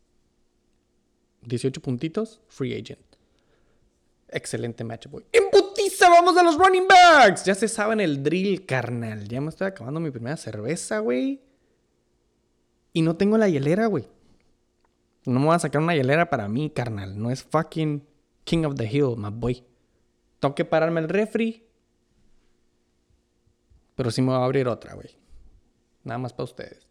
18 1.42 1.82
puntitos, 1.82 2.40
free 2.50 2.80
agent. 2.80 3.02
Excelente 4.28 4.84
matchup, 4.84 5.14
güey. 5.14 5.26
¡En 5.32 5.50
putiza! 5.50 6.08
¡Vamos 6.08 6.38
a 6.38 6.44
los 6.44 6.56
running 6.56 6.88
backs! 6.88 7.46
Ya 7.46 7.56
se 7.56 7.68
saben 7.68 8.00
el 8.00 8.22
drill, 8.22 8.68
carnal. 8.68 9.28
Ya 9.28 9.42
me 9.42 9.50
estoy 9.50 9.66
acabando 9.66 10.00
mi 10.00 10.12
primera 10.12 10.38
cerveza, 10.38 11.00
güey. 11.00 11.42
Y 12.94 13.02
no 13.02 13.18
tengo 13.18 13.40
la 13.40 13.50
hielera, 13.50 13.88
güey. 13.88 14.08
No 15.26 15.40
me 15.40 15.48
voy 15.48 15.56
a 15.56 15.60
sacar 15.60 15.82
una 15.82 15.96
hielera 15.96 16.30
para 16.30 16.48
mí, 16.48 16.70
carnal. 16.70 17.20
No 17.20 17.32
es 17.32 17.44
fucking 17.44 18.06
King 18.44 18.66
of 18.66 18.76
the 18.76 18.86
Hill, 18.86 19.16
my 19.18 19.30
boy. 19.32 19.64
Tengo 20.40 20.54
que 20.54 20.66
pararme 20.66 21.02
el 21.02 21.10
refri. 21.10 21.68
Pero 23.96 24.12
sí 24.12 24.22
me 24.22 24.30
voy 24.30 24.38
a 24.38 24.46
abrir 24.46 24.68
otra, 24.68 24.94
güey. 24.94 25.18
Nada 26.04 26.20
más 26.20 26.34
para 26.34 26.44
ustedes. 26.44 26.88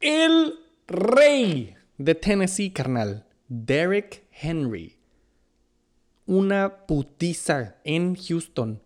El 0.00 0.54
rey 0.86 1.74
de 1.98 2.14
Tennessee, 2.14 2.70
carnal. 2.70 3.26
Derek 3.48 4.26
Henry. 4.30 4.98
Una 6.26 6.86
putiza 6.86 7.76
en 7.84 8.14
Houston. 8.14 8.82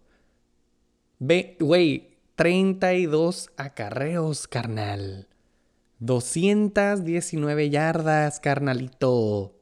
Güey, 1.18 2.16
32 2.36 3.50
acarreos, 3.56 4.48
carnal. 4.48 5.27
219 6.00 7.70
yardas, 7.70 8.40
carnalito. 8.40 9.54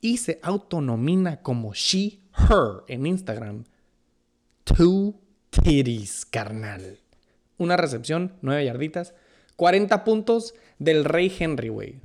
Y 0.00 0.18
se 0.18 0.38
autonomina 0.42 1.42
como 1.42 1.74
she, 1.74 2.20
her 2.32 2.84
en 2.88 3.06
Instagram. 3.06 3.64
Two 4.64 5.20
titties, 5.50 6.24
carnal. 6.26 7.00
Una 7.58 7.76
recepción, 7.76 8.36
9 8.42 8.64
yarditas. 8.64 9.14
40 9.56 10.04
puntos 10.04 10.54
del 10.78 11.04
Rey 11.04 11.34
Henry, 11.36 11.68
güey. 11.68 12.00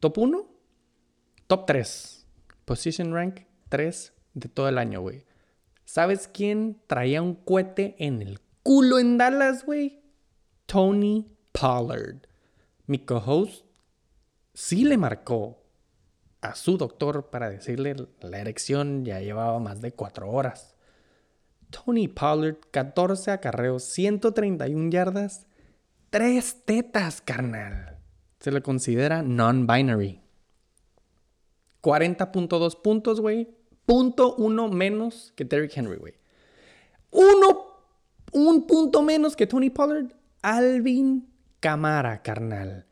Top 0.00 0.18
1, 0.18 0.48
top 1.46 1.66
3. 1.66 2.26
Position 2.64 3.14
rank 3.14 3.42
3 3.68 4.12
de 4.34 4.48
todo 4.48 4.68
el 4.68 4.78
año, 4.78 5.00
güey. 5.00 5.24
¿Sabes 5.84 6.26
quién 6.26 6.80
traía 6.86 7.22
un 7.22 7.34
cohete 7.34 7.94
en 7.98 8.22
el 8.22 8.40
culo 8.62 8.98
en 8.98 9.18
Dallas, 9.18 9.64
güey? 9.64 10.02
Tony 10.66 11.30
Pollard. 11.52 12.26
Mi 12.86 12.98
co-host 12.98 13.64
sí 14.54 14.84
le 14.84 14.96
marcó 14.96 15.62
a 16.40 16.54
su 16.54 16.76
doctor 16.76 17.30
para 17.30 17.48
decirle 17.48 17.94
la 18.20 18.38
erección 18.38 19.04
ya 19.04 19.20
llevaba 19.20 19.58
más 19.58 19.80
de 19.80 19.92
4 19.92 20.28
horas. 20.30 20.74
Tony 21.70 22.08
Pollard, 22.08 22.56
14 22.70 23.30
acarreos, 23.30 23.84
131 23.84 24.90
yardas, 24.90 25.46
3 26.10 26.64
tetas, 26.64 27.20
carnal. 27.22 27.98
Se 28.40 28.50
le 28.50 28.60
considera 28.60 29.22
non-binary. 29.22 30.20
40.2 31.80 32.80
puntos, 32.82 33.20
güey. 33.20 33.56
Punto 33.86 34.34
uno 34.36 34.68
menos 34.68 35.32
que 35.36 35.44
Derrick 35.44 35.76
Henry, 35.76 35.96
güey. 35.96 36.14
Uno, 37.10 37.71
un 38.32 38.66
punto 38.66 39.02
menos 39.02 39.36
que 39.36 39.46
Tony 39.46 39.70
Pollard. 39.70 40.12
Alvin 40.42 41.28
Camara, 41.60 42.22
carnal. 42.22 42.86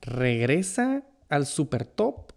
Regresa 0.00 1.02
al 1.28 1.46
super 1.46 1.84
top 1.84 2.32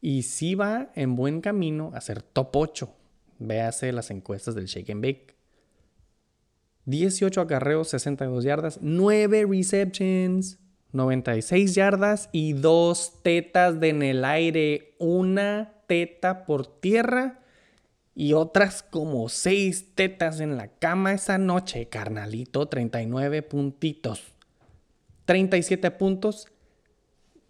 y 0.00 0.22
sí 0.22 0.54
va 0.54 0.90
en 0.94 1.16
buen 1.16 1.42
camino 1.42 1.90
a 1.94 2.00
ser 2.00 2.22
top 2.22 2.56
8. 2.56 2.94
Véase 3.38 3.92
las 3.92 4.10
encuestas 4.10 4.54
del 4.54 4.66
Shake 4.66 4.90
and 4.90 5.02
Bake. 5.02 5.36
18 6.86 7.40
acarreos, 7.40 7.88
62 7.88 8.44
yardas, 8.44 8.78
9 8.80 9.46
receptions, 9.50 10.58
96 10.92 11.74
yardas 11.74 12.30
y 12.32 12.54
2 12.54 13.22
tetas 13.22 13.80
de 13.80 13.88
en 13.90 14.02
el 14.02 14.24
aire. 14.24 14.94
Una 14.98 15.74
teta 15.86 16.46
por 16.46 16.66
tierra 16.80 17.42
y 18.18 18.32
otras 18.32 18.82
como 18.82 19.28
6 19.28 19.94
tetas 19.94 20.40
en 20.40 20.56
la 20.56 20.68
cama 20.68 21.12
esa 21.12 21.36
noche, 21.36 21.90
carnalito. 21.90 22.66
39 22.66 23.42
puntitos. 23.42 24.22
37 25.26 25.90
puntos. 25.90 26.48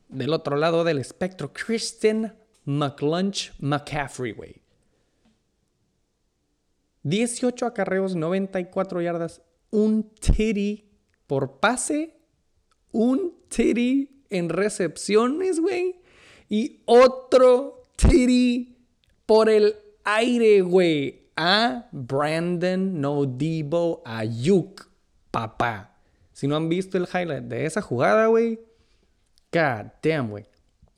Del 0.08 0.32
otro 0.32 0.56
lado 0.56 0.82
del 0.82 0.98
espectro, 0.98 1.52
Christian 1.52 2.36
McLunch 2.64 3.52
McCaffrey, 3.60 4.32
güey. 4.32 4.56
18 7.04 7.64
acarreos, 7.64 8.16
94 8.16 9.00
yardas, 9.00 9.42
un 9.70 10.10
titty 10.14 10.90
por 11.28 11.60
pase, 11.60 12.18
un 12.90 13.38
titty 13.48 14.24
en 14.30 14.48
recepciones, 14.48 15.60
güey, 15.60 16.00
y 16.48 16.82
otro 16.86 17.84
titty 17.96 18.76
por 19.26 19.48
el 19.48 19.76
aire, 20.06 20.62
güey, 20.62 21.28
a 21.36 21.88
Brandon 21.92 23.00
Nodibo 23.00 24.02
Ayuk, 24.06 24.88
papá. 25.30 25.98
Si 26.32 26.48
no 26.48 26.56
han 26.56 26.68
visto 26.68 26.96
el 26.96 27.04
highlight 27.12 27.44
de 27.44 27.66
esa 27.66 27.82
jugada, 27.82 28.28
güey, 28.28 28.58
god 29.52 29.92
damn, 30.02 30.30
güey. 30.30 30.46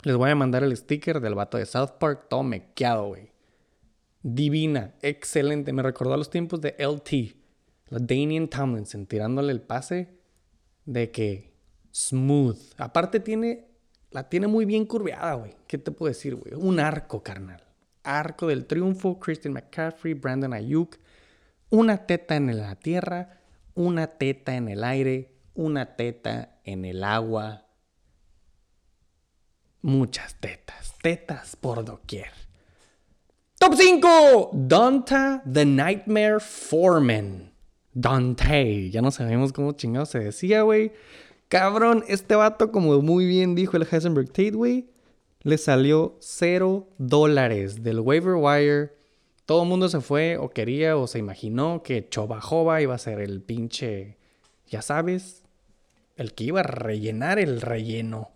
Les 0.03 0.17
voy 0.17 0.31
a 0.31 0.37
mandar 0.37 0.63
el 0.63 0.77
sticker 0.77 1.21
del 1.21 1.35
vato 1.35 1.59
de 1.59 1.67
South 1.67 1.99
Park, 1.99 2.27
todo 2.29 2.45
mequeado, 2.45 3.09
güey 3.09 3.33
divina, 4.23 4.95
excelente. 5.03 5.73
Me 5.73 5.83
recordó 5.83 6.15
a 6.15 6.17
los 6.17 6.31
tiempos 6.31 6.61
de 6.61 6.75
LT, 6.79 7.37
la 7.89 7.99
Danian 8.01 8.49
Tomlinson, 8.49 9.07
tirándole 9.07 9.53
el 9.53 9.61
pase 9.61 10.09
de 10.85 11.11
que 11.11 11.53
smooth. 11.93 12.59
Aparte 12.77 13.21
tiene, 13.21 13.67
la 14.11 14.29
tiene 14.29 14.47
muy 14.47 14.65
bien 14.65 14.85
curveada, 14.87 15.35
güey. 15.35 15.55
¿Qué 15.67 15.79
te 15.79 15.91
puedo 15.91 16.09
decir, 16.09 16.35
güey? 16.35 16.55
Un 16.55 16.81
arco, 16.81 17.23
carnal. 17.23 17.63
Arco 18.09 18.47
del 18.47 18.67
triunfo, 18.67 19.19
Christian 19.19 19.55
McCaffrey, 19.55 20.15
Brandon 20.15 20.53
Ayuk. 20.53 20.97
Una 21.71 22.07
teta 22.07 22.37
en 22.37 22.57
la 22.57 22.77
tierra, 22.77 23.41
una 23.75 24.07
teta 24.07 24.57
en 24.57 24.69
el 24.69 24.83
aire, 24.83 25.35
una 25.55 25.97
teta 25.97 26.61
en 26.65 26.85
el 26.85 27.05
agua. 27.05 27.67
Muchas 29.83 30.35
tetas, 30.41 30.95
tetas 31.03 31.57
por 31.57 31.85
doquier. 31.85 32.31
Top 33.59 33.75
5. 33.75 34.51
Dante 34.53 35.41
the 35.53 35.65
Nightmare 35.65 36.41
Foreman. 36.41 37.53
Dante. 37.93 38.89
Ya 38.91 39.03
no 39.03 39.11
sabemos 39.11 39.53
cómo 39.53 39.73
chingado 39.73 40.07
se 40.07 40.21
decía, 40.21 40.63
güey. 40.63 40.93
Cabrón, 41.49 42.05
este 42.09 42.35
vato, 42.37 42.71
como 42.71 43.01
muy 43.03 43.27
bien 43.27 43.55
dijo 43.55 43.77
el 43.77 43.87
Heisenberg 43.91 44.29
Tate, 44.29 44.51
güey, 44.51 44.91
le 45.49 45.57
salió 45.57 46.19
0 46.21 46.89
dólares 46.99 47.83
del 47.83 48.01
waiver 48.01 48.35
wire. 48.35 48.93
Todo 49.47 49.63
el 49.63 49.69
mundo 49.69 49.89
se 49.89 50.03
fue 50.03 50.37
o 50.37 50.51
quería 50.51 50.97
o 50.99 51.07
se 51.07 51.19
imaginó 51.19 51.83
que 51.83 52.07
Chobajova 52.07 52.83
iba 52.83 52.95
a 52.95 52.99
ser 52.99 53.21
el 53.21 53.41
pinche, 53.41 54.19
ya 54.67 54.83
sabes, 54.83 55.45
el 56.17 56.35
que 56.35 56.45
iba 56.45 56.61
a 56.61 56.65
rellenar 56.65 57.39
el 57.39 57.63
relleno. 57.63 58.31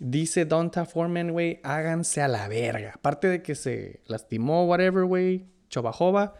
Dice 0.00 0.46
Donta 0.46 0.84
Foreman, 0.84 1.30
güey, 1.30 1.60
háganse 1.62 2.22
a 2.22 2.28
la 2.28 2.48
verga. 2.48 2.94
Aparte 2.96 3.28
de 3.28 3.42
que 3.42 3.54
se 3.54 4.00
lastimó, 4.06 4.66
whatever, 4.66 5.04
güey, 5.04 5.46
Chobajova. 5.68 6.34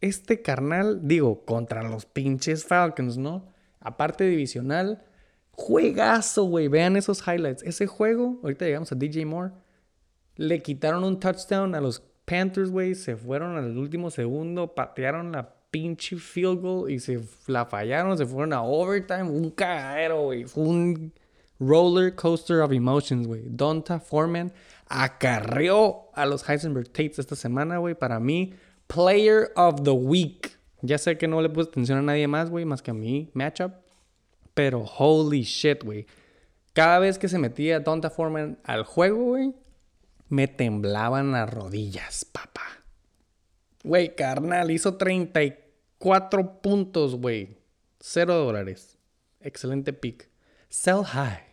Este 0.00 0.42
carnal, 0.42 1.06
digo, 1.06 1.44
contra 1.44 1.84
los 1.84 2.06
pinches 2.06 2.64
Falcons, 2.64 3.18
¿no? 3.18 3.52
Aparte 3.78 4.24
divisional, 4.24 5.04
juegazo, 5.56 6.44
güey. 6.44 6.68
Vean 6.68 6.96
esos 6.96 7.26
highlights. 7.26 7.62
Ese 7.62 7.86
juego, 7.86 8.38
ahorita 8.42 8.66
llegamos 8.66 8.92
a 8.92 8.94
DJ 8.94 9.24
Moore, 9.24 9.52
le 10.36 10.62
quitaron 10.62 11.02
un 11.02 11.18
touchdown 11.18 11.74
a 11.74 11.80
los 11.80 12.02
Panthers, 12.24 12.70
güey. 12.70 12.94
Se 12.94 13.16
fueron 13.16 13.56
al 13.56 13.76
último 13.76 14.10
segundo, 14.10 14.74
patearon 14.74 15.32
la 15.32 15.54
pinche 15.70 16.16
field 16.16 16.60
goal 16.60 16.90
y 16.90 17.00
se 17.00 17.20
la 17.46 17.66
fallaron, 17.66 18.16
se 18.16 18.26
fueron 18.26 18.52
a 18.52 18.62
overtime. 18.62 19.24
Un 19.24 19.50
cagadero, 19.50 20.24
güey. 20.24 20.44
Fue 20.44 20.64
un 20.64 21.12
Roller 21.58 22.14
Coaster 22.14 22.60
of 22.60 22.72
Emotions, 22.72 23.26
güey. 23.26 23.44
Donta 23.48 23.98
Foreman 23.98 24.52
acarreó 24.88 26.10
a 26.12 26.26
los 26.26 26.48
Heisenberg 26.48 26.88
Tates 26.88 27.18
esta 27.18 27.34
semana, 27.34 27.78
güey. 27.78 27.94
Para 27.94 28.20
mí, 28.20 28.54
Player 28.86 29.52
of 29.56 29.82
the 29.82 29.90
Week. 29.90 30.52
Ya 30.82 30.98
sé 30.98 31.16
que 31.16 31.26
no 31.26 31.40
le 31.40 31.48
puse 31.48 31.70
atención 31.70 31.98
a 31.98 32.02
nadie 32.02 32.28
más, 32.28 32.50
güey, 32.50 32.66
más 32.66 32.82
que 32.82 32.90
a 32.90 32.94
mí, 32.94 33.30
matchup. 33.32 33.85
Pero 34.56 34.80
holy 34.80 35.42
shit, 35.42 35.84
güey. 35.84 36.06
Cada 36.72 36.98
vez 36.98 37.16
que 37.20 37.28
se 37.28 37.38
metía 37.38 37.78
Donta 37.78 38.10
Foreman 38.10 38.58
al 38.64 38.82
juego, 38.82 39.22
güey, 39.22 39.54
me 40.28 40.48
temblaban 40.48 41.30
las 41.30 41.48
rodillas, 41.48 42.24
papá. 42.24 42.84
Güey, 43.84 44.16
carnal, 44.16 44.72
hizo 44.72 44.96
34 44.96 46.60
puntos, 46.60 47.14
güey. 47.14 47.58
Cero 48.00 48.34
dólares. 48.34 48.98
Excelente 49.40 49.92
pick. 49.92 50.28
Sell 50.68 51.04
high 51.04 51.46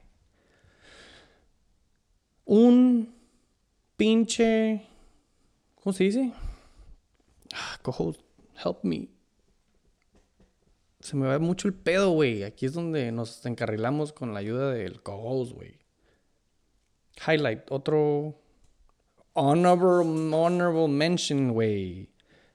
un 2.46 3.14
pinche. 3.98 4.86
¿Cómo 5.82 5.94
se 5.94 6.06
dice? 6.06 6.34
Ah, 7.54 7.78
cojo, 7.82 8.16
help 8.64 8.84
me. 8.84 9.10
Se 11.04 11.18
me 11.18 11.28
va 11.28 11.38
mucho 11.38 11.68
el 11.68 11.74
pedo, 11.74 12.12
güey. 12.12 12.44
Aquí 12.44 12.66
es 12.66 12.72
donde 12.74 13.12
nos 13.12 13.46
encarrilamos 13.46 14.14
con 14.14 14.34
la 14.34 14.40
ayuda 14.40 14.72
del 14.72 15.02
co 15.02 15.18
güey. 15.18 15.78
Highlight, 17.28 17.70
otro 17.70 18.40
honorable, 19.34 20.08
honorable 20.34 20.88
mention, 20.88 21.52
güey. 21.52 22.10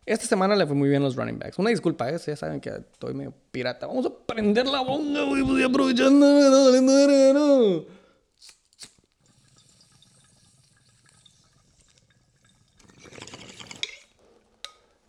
Esta 0.07 0.25
semana 0.25 0.57
le 0.57 0.67
fue 0.67 0.75
muy 0.75 0.89
bien 0.89 1.03
los 1.03 1.15
running 1.15 1.39
backs. 1.39 1.59
Una 1.59 1.69
disculpa, 1.69 2.09
¿eh? 2.09 2.17
ya 2.27 2.37
saben 2.37 2.63
que 2.63 2.71
estoy 2.71 3.13
medio 3.13 3.35
pirata. 3.51 3.87
Vamos 3.87 4.07
a 4.07 4.11
prender 4.27 4.67
la 4.67 4.81
bonga, 4.81 5.25
güey, 5.25 5.43
pues, 5.43 5.63
aprovechando. 5.67 6.27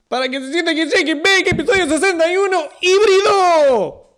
Para 0.09 0.27
que 0.27 0.41
se 0.41 0.51
sienta 0.51 0.73
que 0.73 0.87
Shake 0.87 1.21
Bake, 1.21 1.51
episodio 1.51 1.87
61, 1.87 2.57
híbrido. 2.81 4.17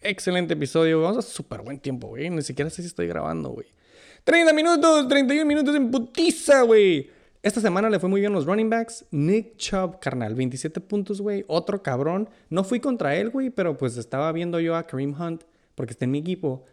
Excelente 0.00 0.54
episodio, 0.54 1.02
vamos 1.02 1.18
a 1.18 1.22
súper 1.22 1.62
buen 1.62 1.80
tiempo, 1.80 2.06
güey. 2.06 2.30
Ni 2.30 2.40
siquiera 2.42 2.70
sé 2.70 2.80
si 2.82 2.86
estoy 2.86 3.08
grabando, 3.08 3.48
güey. 3.50 3.66
30 4.22 4.52
minutos, 4.52 5.08
31 5.08 5.44
minutos 5.44 5.74
en 5.74 5.90
putiza, 5.90 6.62
güey. 6.62 7.10
Esta 7.42 7.60
semana 7.60 7.90
le 7.90 7.98
fue 7.98 8.08
muy 8.08 8.20
bien 8.20 8.32
los 8.32 8.46
running 8.46 8.70
backs. 8.70 9.04
Nick 9.10 9.56
Chubb, 9.56 9.98
carnal, 9.98 10.36
27 10.36 10.80
puntos, 10.80 11.20
güey. 11.20 11.44
Otro 11.48 11.82
cabrón. 11.82 12.30
No 12.50 12.62
fui 12.62 12.78
contra 12.78 13.16
él, 13.16 13.30
güey, 13.30 13.50
pero 13.50 13.76
pues 13.76 13.96
estaba 13.96 14.30
viendo 14.30 14.60
yo 14.60 14.76
a 14.76 14.86
Kareem 14.86 15.20
Hunt 15.20 15.42
porque 15.74 15.90
está 15.90 16.04
en 16.04 16.12
mi 16.12 16.18
equipo. 16.18 16.64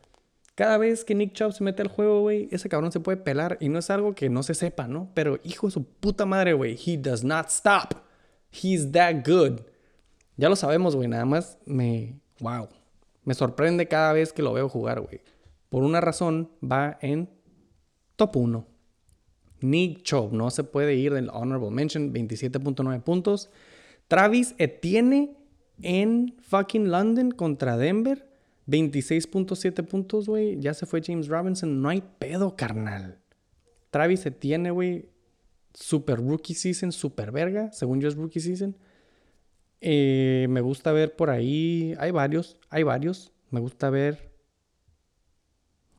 Cada 0.58 0.80
vez 0.80 1.06
que 1.06 1.13
Nick 1.13 1.34
Chubb 1.34 1.54
se 1.54 1.63
mete 1.63 1.84
al 1.84 1.88
juego, 1.88 2.22
güey, 2.22 2.50
ese 2.52 2.67
cabrón 2.67 2.91
se 2.91 3.00
puede 3.00 3.17
pelar. 3.17 3.60
Y 3.62 3.70
no 3.70 3.78
es 3.78 3.91
algo 3.91 4.15
que 4.15 4.28
no 4.28 4.41
se 4.41 4.56
sepa, 4.56 4.88
¿no? 4.88 5.12
Pero 5.13 5.38
hijo 5.43 5.67
de 5.67 5.72
su 5.72 5.84
puta 5.84 6.26
madre, 6.26 6.54
güey. 6.54 6.76
He 6.84 6.98
does 6.98 7.24
not 7.24 7.50
stop. 7.50 7.93
He's 8.52 8.91
that 8.91 9.17
good. 9.24 9.60
Ya 10.36 10.50
lo 10.50 10.56
sabemos, 10.56 10.96
güey. 10.96 11.08
Nada 11.08 11.26
más 11.26 11.60
me... 11.67 12.20
Wow. 12.39 12.70
Me 13.24 13.36
sorprende 13.36 13.88
cada 13.88 14.13
vez 14.13 14.34
que 14.34 14.41
lo 14.41 14.52
veo 14.52 14.67
jugar, 14.67 15.00
güey. 15.00 15.22
Por 15.70 15.84
una 15.84 16.02
razón, 16.02 16.50
va 16.60 16.98
en 17.04 17.30
top 18.15 18.38
1. 18.38 18.67
Nick 19.62 20.02
Chubb 20.02 20.34
no 20.34 20.50
se 20.50 20.63
puede 20.63 20.96
ir 20.96 21.13
del 21.13 21.30
honorable 21.30 21.70
mention. 21.70 22.12
27.9 22.12 23.04
puntos. 23.04 23.52
Travis 24.08 24.56
Etienne 24.58 25.38
en 25.84 26.36
fucking 26.41 26.89
London 26.89 27.30
contra 27.30 27.78
Denver. 27.78 28.26
26.7 28.67 29.86
puntos, 29.88 30.27
güey. 30.27 30.60
Ya 30.60 30.73
se 30.73 30.86
fue 30.86 31.01
James 31.01 31.27
Robinson. 31.27 31.82
No 31.82 31.89
hay 31.89 32.03
pedo, 32.19 32.56
carnal. 32.56 33.19
Travis 33.89 34.21
se 34.21 34.32
tiene, 34.32 34.71
güey. 34.71 35.10
Super 35.73 36.17
rookie 36.17 36.53
season, 36.53 36.91
super 36.91 37.32
verga. 37.32 37.71
Según 37.71 38.01
yo 38.01 38.10
es 38.10 38.15
rookie 38.15 38.39
season. 38.39 38.77
Eh, 39.80 40.47
me 40.49 40.62
gusta 40.62 40.91
ver 40.91 41.15
por 41.15 41.30
ahí. 41.30 41.95
Hay 41.99 42.12
varios, 42.12 42.58
hay 42.69 42.84
varios. 42.84 43.32
Me 43.51 43.60
gusta 43.60 43.89
ver. 43.89 44.34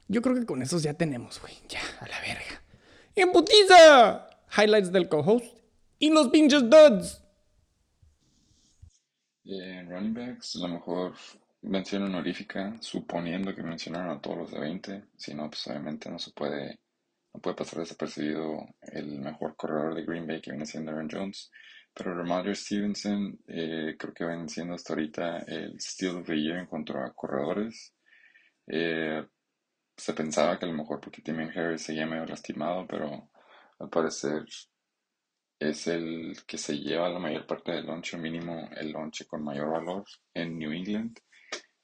Yo 0.09 0.20
creo 0.22 0.35
que 0.35 0.46
con 0.46 0.62
esos 0.62 0.83
ya 0.83 0.94
tenemos, 0.94 1.40
güey. 1.40 1.54
Ya, 1.68 1.81
a 2.00 2.09
la 2.09 2.20
verga. 2.20 2.62
¡En 3.14 3.33
putiza! 3.33 4.28
Highlights 4.57 4.92
del 4.92 5.09
co-host. 5.09 5.59
Y 5.98 6.11
los 6.11 6.28
pinches 6.28 6.62
duds. 6.68 7.22
En 9.44 9.88
running 9.88 10.14
backs, 10.14 10.57
a 10.57 10.61
lo 10.61 10.68
mejor 10.68 11.14
mención 11.62 12.05
honorífica, 12.05 12.77
suponiendo 12.81 13.55
que 13.55 13.62
mencionaron 13.62 14.11
a 14.16 14.21
todos 14.21 14.38
los 14.38 14.51
de 14.51 14.61
20, 14.61 15.05
si 15.16 15.35
no, 15.35 15.49
pues 15.49 15.66
obviamente 15.66 16.11
no 16.11 16.18
se 16.18 16.31
puede, 16.33 16.79
no 17.35 17.40
puede 17.40 17.57
pasar 17.57 17.81
desapercibido 17.81 18.66
el 18.83 19.21
mejor 19.21 19.57
corredor 19.57 19.94
de 19.94 20.05
Green 20.05 20.27
Bay 20.27 20.40
que 20.40 20.51
viene 20.51 20.66
siendo 20.66 20.92
Aaron 20.92 21.09
Jones. 21.11 21.51
Pero 21.94 22.14
Ramondre 22.14 22.55
Stevenson 22.55 23.38
eh, 23.49 23.97
creo 23.99 24.14
que 24.14 24.25
viene 24.25 24.49
siendo 24.49 24.75
hasta 24.75 24.92
ahorita 24.92 25.38
el 25.49 25.81
Steel 25.81 26.18
of 26.18 26.27
the 26.27 26.40
Year 26.40 26.59
en 26.59 26.66
cuanto 26.66 26.97
a 26.97 27.12
corredores. 27.12 27.92
Eh, 28.66 29.27
se 29.97 30.12
pensaba 30.14 30.59
que 30.59 30.64
a 30.64 30.68
lo 30.68 30.75
mejor 30.75 31.01
porque 31.01 31.23
Timmy 31.23 31.49
Harris 31.55 31.83
seguía 31.83 32.07
medio 32.07 32.25
lastimado, 32.27 32.87
pero 32.87 33.31
al 33.81 33.88
parecer 33.90 34.44
es 35.59 35.87
el 35.87 36.37
que 36.47 36.59
se 36.59 36.79
lleva 36.79 37.09
la 37.09 37.18
mayor 37.18 37.47
parte 37.47 37.73
del 37.73 37.87
lonche, 37.87 38.16
mínimo 38.16 38.68
el 38.77 38.92
lonche 38.92 39.27
con 39.27 39.42
mayor 39.44 39.71
valor 39.71 40.05
en 40.35 40.59
New 40.59 40.73
England 40.73 41.18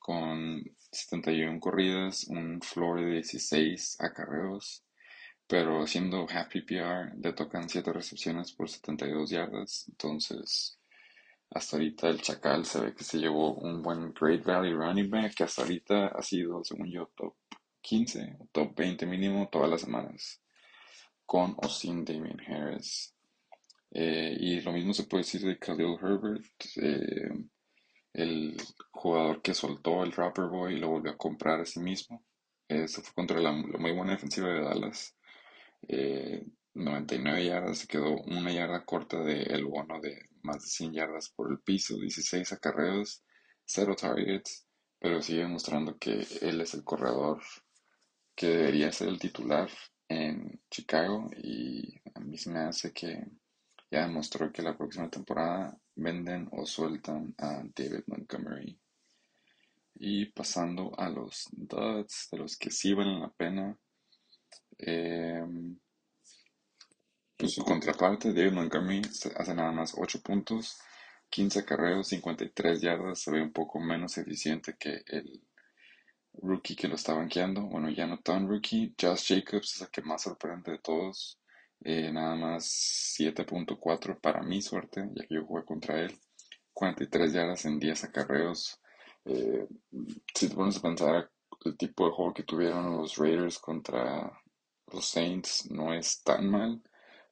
con 0.04 0.62
71 0.92 1.58
corridas, 1.58 2.24
un 2.28 2.60
floor 2.60 3.00
de 3.00 3.12
16 3.12 3.96
acarreos, 4.00 4.84
pero 5.46 5.86
siendo 5.86 6.26
half 6.28 6.48
PPR 6.48 7.16
le 7.16 7.32
tocan 7.32 7.70
7 7.70 7.90
recepciones 7.90 8.52
por 8.52 8.68
72 8.68 9.30
yardas, 9.30 9.86
entonces 9.88 10.78
hasta 11.50 11.76
ahorita 11.76 12.08
el 12.08 12.20
Chacal 12.20 12.66
se 12.66 12.80
ve 12.80 12.94
que 12.94 13.02
se 13.02 13.18
llevó 13.18 13.54
un 13.54 13.80
buen 13.80 14.12
Great 14.12 14.44
Valley 14.44 14.74
running 14.74 15.08
back 15.08 15.34
que 15.34 15.44
hasta 15.44 15.62
ahorita 15.62 16.08
ha 16.08 16.20
sido, 16.20 16.62
según 16.62 16.90
yo, 16.90 17.10
top 17.16 17.34
15 17.80 18.36
o 18.40 18.48
top 18.52 18.76
20 18.76 19.06
mínimo 19.06 19.48
todas 19.50 19.70
las 19.70 19.80
semanas, 19.80 20.42
con 21.24 21.56
o 21.62 21.68
sin 21.68 22.04
Damien 22.04 22.40
Harris. 22.40 23.13
Eh, 23.94 24.36
y 24.40 24.60
lo 24.60 24.72
mismo 24.72 24.92
se 24.92 25.04
puede 25.04 25.22
decir 25.22 25.42
de 25.42 25.58
Khalil 25.58 25.96
Herbert. 26.02 26.44
Eh, 26.76 27.28
el 28.12 28.56
jugador 28.90 29.40
que 29.42 29.54
soltó 29.54 30.02
el 30.02 30.12
Rapper 30.12 30.46
Boy 30.46 30.74
y 30.74 30.78
lo 30.78 30.88
volvió 30.88 31.12
a 31.12 31.16
comprar 31.16 31.60
a 31.60 31.66
sí 31.66 31.80
mismo. 31.80 32.24
Eso 32.68 33.02
fue 33.02 33.14
contra 33.14 33.40
la, 33.40 33.52
muy 33.52 33.92
buena 33.92 34.12
defensiva 34.12 34.48
de 34.48 34.62
Dallas. 34.62 35.16
99 36.74 37.40
eh, 37.40 37.46
yardas, 37.46 37.78
se 37.78 37.86
quedó 37.86 38.16
una 38.22 38.52
yarda 38.52 38.84
corta 38.84 39.22
del 39.22 39.64
bono 39.64 40.00
de 40.00 40.28
más 40.42 40.62
de 40.62 40.68
100 40.68 40.92
yardas 40.94 41.30
por 41.30 41.50
el 41.50 41.60
piso, 41.60 41.96
16 41.96 42.52
acarreos, 42.52 43.22
0 43.66 43.94
targets, 43.96 44.66
pero 44.98 45.22
sigue 45.22 45.46
mostrando 45.46 45.98
que 45.98 46.26
él 46.40 46.60
es 46.60 46.74
el 46.74 46.84
corredor 46.84 47.40
que 48.34 48.48
debería 48.48 48.92
ser 48.92 49.08
el 49.08 49.18
titular 49.18 49.70
en 50.08 50.60
Chicago 50.70 51.30
y 51.36 52.00
a 52.14 52.20
mí 52.20 52.36
se 52.36 52.50
me 52.50 52.60
hace 52.60 52.92
que 52.92 53.24
ya 53.94 54.08
demostró 54.08 54.50
que 54.52 54.60
la 54.60 54.76
próxima 54.76 55.08
temporada 55.08 55.78
venden 55.94 56.48
o 56.50 56.66
sueltan 56.66 57.32
a 57.38 57.62
David 57.76 58.02
Montgomery. 58.08 58.76
Y 59.94 60.26
pasando 60.32 60.92
a 60.98 61.08
los 61.08 61.48
duds, 61.52 62.26
de 62.32 62.38
los 62.38 62.56
que 62.56 62.72
sí 62.72 62.92
valen 62.92 63.20
la 63.20 63.30
pena. 63.30 63.78
Em, 64.78 65.78
pues 67.36 67.54
su 67.54 67.62
contraparte, 67.62 68.32
David 68.32 68.54
Montgomery, 68.54 69.02
hace 69.36 69.54
nada 69.54 69.70
más 69.70 69.94
8 69.96 70.20
puntos, 70.22 70.76
15 71.30 71.64
carreros, 71.64 72.08
53 72.08 72.80
yardas. 72.80 73.20
Se 73.20 73.30
ve 73.30 73.42
un 73.42 73.52
poco 73.52 73.78
menos 73.78 74.18
eficiente 74.18 74.74
que 74.76 75.04
el 75.06 75.40
rookie 76.32 76.74
que 76.74 76.88
lo 76.88 76.96
está 76.96 77.14
banqueando. 77.14 77.62
Bueno, 77.62 77.90
ya 77.90 78.08
no 78.08 78.18
tan 78.18 78.48
rookie. 78.48 78.92
Josh 79.00 79.28
Jacobs 79.28 79.76
es 79.76 79.82
el 79.82 79.90
que 79.90 80.02
más 80.02 80.22
sorprende 80.22 80.72
de 80.72 80.78
todos. 80.78 81.38
Eh, 81.84 82.10
nada 82.10 82.34
más 82.34 82.64
7.4 83.18 84.18
para 84.18 84.42
mi 84.42 84.62
suerte, 84.62 85.06
ya 85.14 85.26
que 85.26 85.34
yo 85.34 85.44
jugué 85.44 85.64
contra 85.64 86.00
él. 86.00 86.18
43 86.72 87.32
yardas 87.32 87.64
en 87.66 87.78
10 87.78 88.04
acarreos. 88.04 88.80
Eh, 89.26 89.66
si 90.34 90.48
te 90.48 90.54
pones 90.54 90.78
a 90.78 90.82
pensar 90.82 91.30
el 91.64 91.76
tipo 91.76 92.06
de 92.06 92.12
juego 92.12 92.34
que 92.34 92.42
tuvieron 92.44 92.96
los 92.96 93.16
Raiders 93.16 93.58
contra 93.58 94.32
los 94.92 95.06
Saints, 95.06 95.70
no 95.70 95.92
es 95.92 96.22
tan 96.22 96.50
mal, 96.50 96.82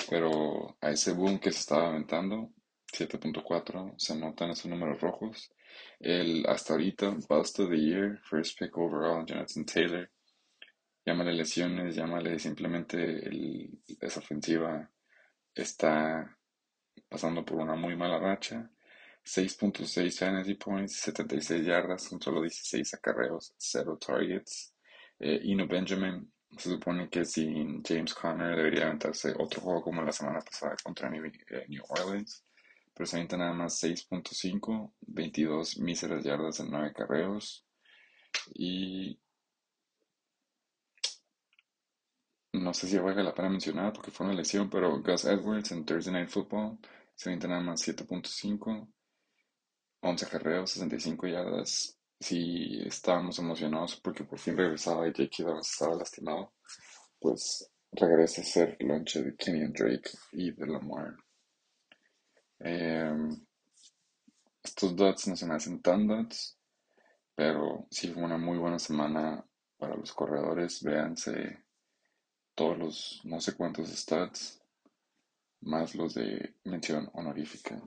pero 0.09 0.76
a 0.80 0.90
ese 0.90 1.12
boom 1.12 1.38
que 1.38 1.50
se 1.50 1.61
estaba 1.61 1.88
aventando, 1.88 2.50
7.4, 2.92 3.94
se 3.96 4.16
notan 4.16 4.50
esos 4.50 4.66
números 4.66 5.00
rojos. 5.00 5.50
El 5.98 6.44
hasta 6.46 6.74
ahorita, 6.74 7.16
Bust 7.28 7.61
of 7.61 7.70
the 7.70 7.80
Year, 7.80 8.20
First 8.28 8.59
Pick 8.59 8.76
Overall, 8.76 9.24
Jonathan 9.24 9.64
Taylor, 9.64 10.11
llámale 11.05 11.32
lesiones, 11.32 11.94
llámale 11.96 12.38
simplemente 12.38 13.70
esa 14.00 14.20
ofensiva 14.20 14.90
está 15.55 16.36
pasando 17.09 17.44
por 17.44 17.59
una 17.59 17.74
muy 17.74 17.96
mala 17.96 18.18
racha. 18.18 18.70
6.6 19.24 20.18
fantasy 20.18 20.55
points, 20.55 20.96
76 20.96 21.64
yardas, 21.64 22.09
con 22.09 22.20
solo 22.20 22.42
16 22.42 22.94
acarreos, 22.94 23.55
0 23.57 23.98
targets. 24.05 24.74
Eh, 25.20 25.40
Ino 25.44 25.68
Benjamin, 25.68 26.32
se 26.57 26.70
supone 26.70 27.09
que 27.09 27.24
sin 27.24 27.82
James 27.84 28.14
Conner 28.14 28.57
debería 28.57 28.86
aventarse 28.86 29.32
otro 29.38 29.61
juego 29.61 29.82
como 29.82 30.03
la 30.03 30.11
semana 30.11 30.40
pasada 30.40 30.74
contra 30.82 31.09
New, 31.09 31.24
eh, 31.24 31.66
New 31.68 31.84
Orleans, 31.88 32.44
pero 32.92 33.07
se 33.07 33.16
avienta 33.16 33.36
nada 33.36 33.53
más 33.53 33.80
6.5, 33.80 34.94
22 35.00 35.78
míseras 35.78 36.24
yardas 36.24 36.59
en 36.61 36.70
9 36.70 36.92
carreos. 36.92 37.64
Y 38.55 39.18
no 42.53 42.74
sé 42.74 42.86
si 42.86 42.98
valga 42.98 43.22
la 43.22 43.34
pena 43.34 43.48
mencionar 43.48 43.92
porque 43.92 44.11
fue 44.11 44.26
una 44.26 44.34
lesión, 44.34 44.68
pero 44.68 45.00
Gus 45.03 45.24
Edwards 45.24 45.72
en 45.72 45.84
Thursday 45.84 46.12
Night 46.12 46.28
Football 46.28 46.78
se 47.14 47.30
avienta 47.30 47.48
nada 47.48 47.62
más 47.62 47.86
7.5, 47.86 48.88
11 50.03 50.26
carreos, 50.26 50.70
65 50.70 51.26
yardas. 51.28 51.98
Si 52.20 52.80
estábamos 52.86 53.38
emocionados 53.38 54.00
porque 54.00 54.24
por 54.24 54.38
fin 54.38 54.57
regresaba 54.57 55.09
y 55.09 55.12
Jake 55.12 55.42
Evans 55.42 55.70
estaba 55.70 55.96
lastimado, 55.96 56.53
pues 57.18 57.70
regresa 57.90 58.42
a 58.42 58.44
ser 58.44 58.76
lonche 58.80 59.22
de 59.22 59.34
Kenyon 59.34 59.72
Drake 59.72 60.11
y 60.32 60.53
de 60.53 60.66
Lamar. 60.66 61.16
Em, 62.61 63.44
estos 64.62 64.94
dots 64.94 65.26
no 65.26 65.36
se 65.36 65.46
me 65.46 65.55
hacen 65.55 65.80
tan 65.82 66.07
dots, 66.07 66.57
pero 67.34 67.86
sí 67.90 68.09
fue 68.09 68.22
una 68.22 68.38
muy 68.38 68.59
buena 68.59 68.78
semana 68.78 69.44
para 69.76 69.96
los 69.96 70.12
corredores. 70.12 70.82
Véanse 70.82 71.64
todos 72.55 72.78
los 72.78 73.20
no 73.24 73.40
sé 73.40 73.55
cuántos 73.55 73.88
stats, 73.88 74.61
más 75.61 75.94
los 75.94 76.14
de 76.14 76.55
mención 76.64 77.11
honorífica. 77.14 77.80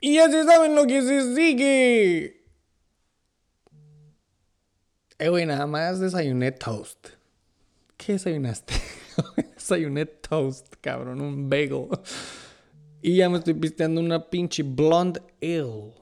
Y 0.00 0.14
ya 0.14 0.30
se 0.30 0.44
saben 0.44 0.74
lo 0.74 0.86
que 0.86 1.02
se 1.02 1.34
sigue. 1.34 2.44
Eh, 5.18 5.28
güey, 5.28 5.44
nada 5.44 5.66
más 5.66 6.00
desayuné 6.00 6.52
toast. 6.52 7.08
¿Qué 7.98 8.14
desayunaste? 8.14 8.72
desayuné 9.54 10.06
toast, 10.06 10.74
cabrón, 10.80 11.20
un 11.20 11.50
bagel. 11.50 11.88
Y 13.02 13.16
ya 13.16 13.28
me 13.28 13.38
estoy 13.38 13.54
pisteando 13.54 14.00
una 14.00 14.30
pinche 14.30 14.62
blonde 14.62 15.20
ale. 15.42 15.92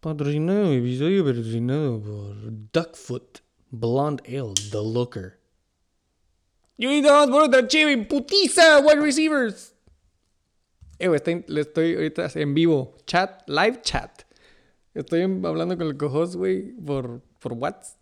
Patrocinado, 0.00 0.72
episodio 0.72 1.24
patrocinado 1.24 2.02
por 2.02 2.36
Duckfoot. 2.72 3.45
Blonde 3.70 4.22
Ale, 4.26 4.54
The 4.70 4.78
Looker. 4.82 5.38
Y 6.78 6.86
ahorita 6.86 7.12
vamos 7.12 7.30
por 7.30 7.42
otra 7.44 7.66
chévere, 7.66 8.04
putiza, 8.06 8.80
wide 8.80 9.00
receivers. 9.00 9.74
Eh, 10.98 11.08
güey, 11.08 11.20
le 11.48 11.60
estoy 11.60 11.94
ahorita 11.94 12.30
en 12.34 12.54
vivo, 12.54 12.96
chat, 13.06 13.48
live 13.48 13.80
chat. 13.82 14.22
Estoy 14.94 15.22
hablando 15.22 15.76
con 15.76 15.86
el 15.86 15.96
co-host, 15.96 16.34
güey, 16.36 16.72
por, 16.72 17.22
por 17.40 17.52
WhatsApp. 17.54 17.98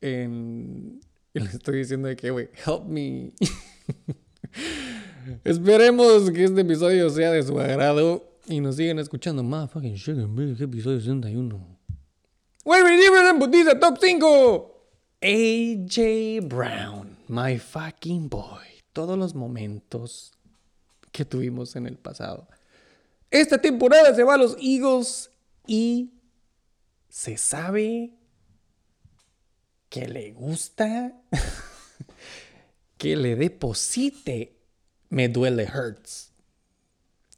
En- 0.00 1.00
y 1.34 1.40
le 1.40 1.46
estoy 1.46 1.78
diciendo 1.78 2.08
que, 2.16 2.30
güey, 2.30 2.48
help 2.66 2.84
me. 2.86 3.32
Esperemos 5.44 6.30
que 6.30 6.44
este 6.44 6.62
episodio 6.62 7.10
sea 7.10 7.32
de 7.32 7.42
su 7.42 7.58
agrado 7.60 8.38
y 8.46 8.60
nos 8.60 8.76
sigan 8.76 8.98
escuchando. 8.98 9.42
Motherfucking 9.42 9.98
sugar, 9.98 10.26
baby, 10.28 10.54
¿qué 10.56 10.64
episodio 10.64 10.98
61? 11.00 11.77
Wide 12.68 12.82
receivers 12.82 13.30
en 13.30 13.38
putiza, 13.38 13.80
top 13.80 13.96
5. 13.98 14.74
AJ 15.22 16.46
Brown, 16.46 17.16
my 17.26 17.56
fucking 17.58 18.28
boy. 18.28 18.66
Todos 18.92 19.16
los 19.16 19.34
momentos 19.34 20.32
que 21.10 21.24
tuvimos 21.24 21.76
en 21.76 21.86
el 21.86 21.96
pasado. 21.96 22.46
Esta 23.30 23.56
temporada 23.56 24.14
se 24.14 24.22
va 24.22 24.34
a 24.34 24.36
los 24.36 24.54
Eagles 24.60 25.30
y 25.66 26.10
se 27.08 27.38
sabe 27.38 28.12
que 29.88 30.06
le 30.06 30.32
gusta 30.32 31.14
que 32.98 33.16
le 33.16 33.34
deposite. 33.36 34.58
Me 35.08 35.30
duele 35.30 35.64
Hurts. 35.64 36.32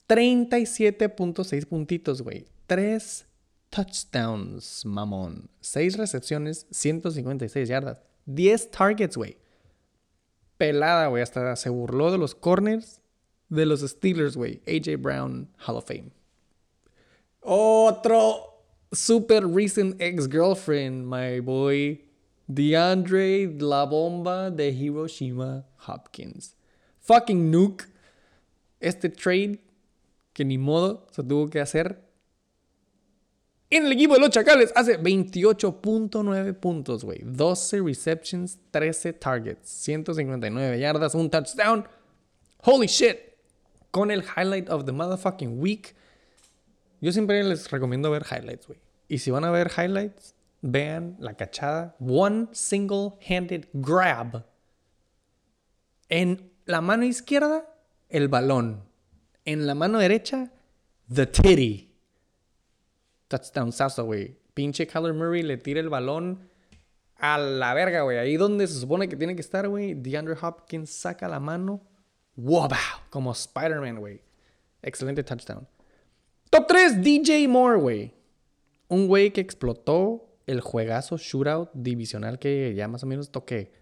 37.6 0.08 1.66
puntitos, 1.66 2.20
güey. 2.20 2.46
3 2.66 3.26
touchdowns, 3.70 4.84
mamón. 4.84 5.48
6 5.60 5.96
recepciones, 5.96 6.66
156 6.70 7.68
yardas. 7.68 7.98
10 8.26 8.70
targets, 8.70 9.16
güey. 9.16 9.36
Pelada, 10.58 11.06
güey. 11.08 11.22
Hasta 11.22 11.56
se 11.56 11.70
burló 11.70 12.10
de 12.10 12.18
los 12.18 12.34
corners 12.34 13.00
de 13.48 13.66
los 13.66 13.80
Steelers, 13.80 14.36
güey. 14.36 14.62
AJ 14.66 15.00
Brown, 15.00 15.48
Hall 15.66 15.76
of 15.76 15.86
Fame. 15.86 16.12
Otro 17.42 18.64
super 18.92 19.46
recent 19.46 20.00
ex-girlfriend, 20.00 21.06
my 21.06 21.40
boy. 21.40 22.04
DeAndre 22.48 23.60
La 23.60 23.84
Bomba 23.84 24.50
de 24.50 24.70
Hiroshima 24.70 25.64
Hopkins. 25.86 26.56
Fucking 26.98 27.50
nuke. 27.50 27.86
Este 28.80 29.08
trade 29.08 29.60
que 30.32 30.44
ni 30.44 30.58
modo 30.58 31.06
se 31.12 31.22
tuvo 31.22 31.48
que 31.48 31.60
hacer. 31.60 32.09
En 33.72 33.86
el 33.86 33.92
equipo 33.92 34.14
de 34.14 34.20
los 34.20 34.30
Chacales 34.30 34.72
hace 34.74 34.98
28.9 35.00 36.54
puntos, 36.54 37.04
güey. 37.04 37.20
12 37.22 37.82
receptions, 37.82 38.58
13 38.72 39.12
targets, 39.12 39.70
159 39.70 40.80
yardas, 40.80 41.14
un 41.14 41.30
touchdown. 41.30 41.86
Holy 42.64 42.88
shit. 42.88 43.18
Con 43.92 44.10
el 44.10 44.24
highlight 44.24 44.68
of 44.68 44.86
the 44.86 44.92
motherfucking 44.92 45.60
week. 45.60 45.94
Yo 47.00 47.12
siempre 47.12 47.42
les 47.44 47.70
recomiendo 47.70 48.10
ver 48.10 48.24
highlights, 48.28 48.66
güey. 48.66 48.80
Y 49.08 49.18
si 49.18 49.30
van 49.30 49.44
a 49.44 49.52
ver 49.52 49.70
highlights, 49.70 50.34
vean 50.62 51.16
la 51.20 51.34
cachada. 51.34 51.94
One 52.00 52.48
single-handed 52.52 53.68
grab. 53.72 54.44
En 56.08 56.50
la 56.66 56.80
mano 56.80 57.04
izquierda, 57.04 57.72
el 58.08 58.28
balón. 58.28 58.82
En 59.44 59.66
la 59.68 59.76
mano 59.76 59.98
derecha, 59.98 60.52
the 61.08 61.26
titty. 61.26 61.89
Touchdown 63.30 63.70
sazo, 63.70 64.04
güey. 64.04 64.36
Pinche 64.54 64.88
Kyler 64.88 65.14
Murray 65.14 65.42
le 65.44 65.56
tira 65.56 65.78
el 65.78 65.88
balón 65.88 66.50
a 67.16 67.38
la 67.38 67.72
verga, 67.74 68.02
güey. 68.02 68.18
Ahí 68.18 68.36
donde 68.36 68.66
se 68.66 68.80
supone 68.80 69.08
que 69.08 69.16
tiene 69.16 69.36
que 69.36 69.40
estar, 69.40 69.68
güey. 69.68 69.94
DeAndre 69.94 70.36
Hopkins 70.42 70.90
saca 70.90 71.28
la 71.28 71.38
mano. 71.38 71.80
Wow, 72.34 72.68
como 73.08 73.30
Spider-Man, 73.30 74.00
güey. 74.00 74.20
Excelente 74.82 75.22
touchdown. 75.22 75.68
Top 76.50 76.66
3, 76.66 77.00
DJ 77.02 77.46
Moore, 77.46 77.78
güey. 77.78 78.14
Un 78.88 79.06
güey 79.06 79.30
que 79.30 79.40
explotó 79.40 80.26
el 80.48 80.60
juegazo 80.60 81.16
shootout 81.16 81.70
divisional 81.72 82.40
que 82.40 82.74
ya 82.74 82.88
más 82.88 83.04
o 83.04 83.06
menos 83.06 83.30
toqué. 83.30 83.72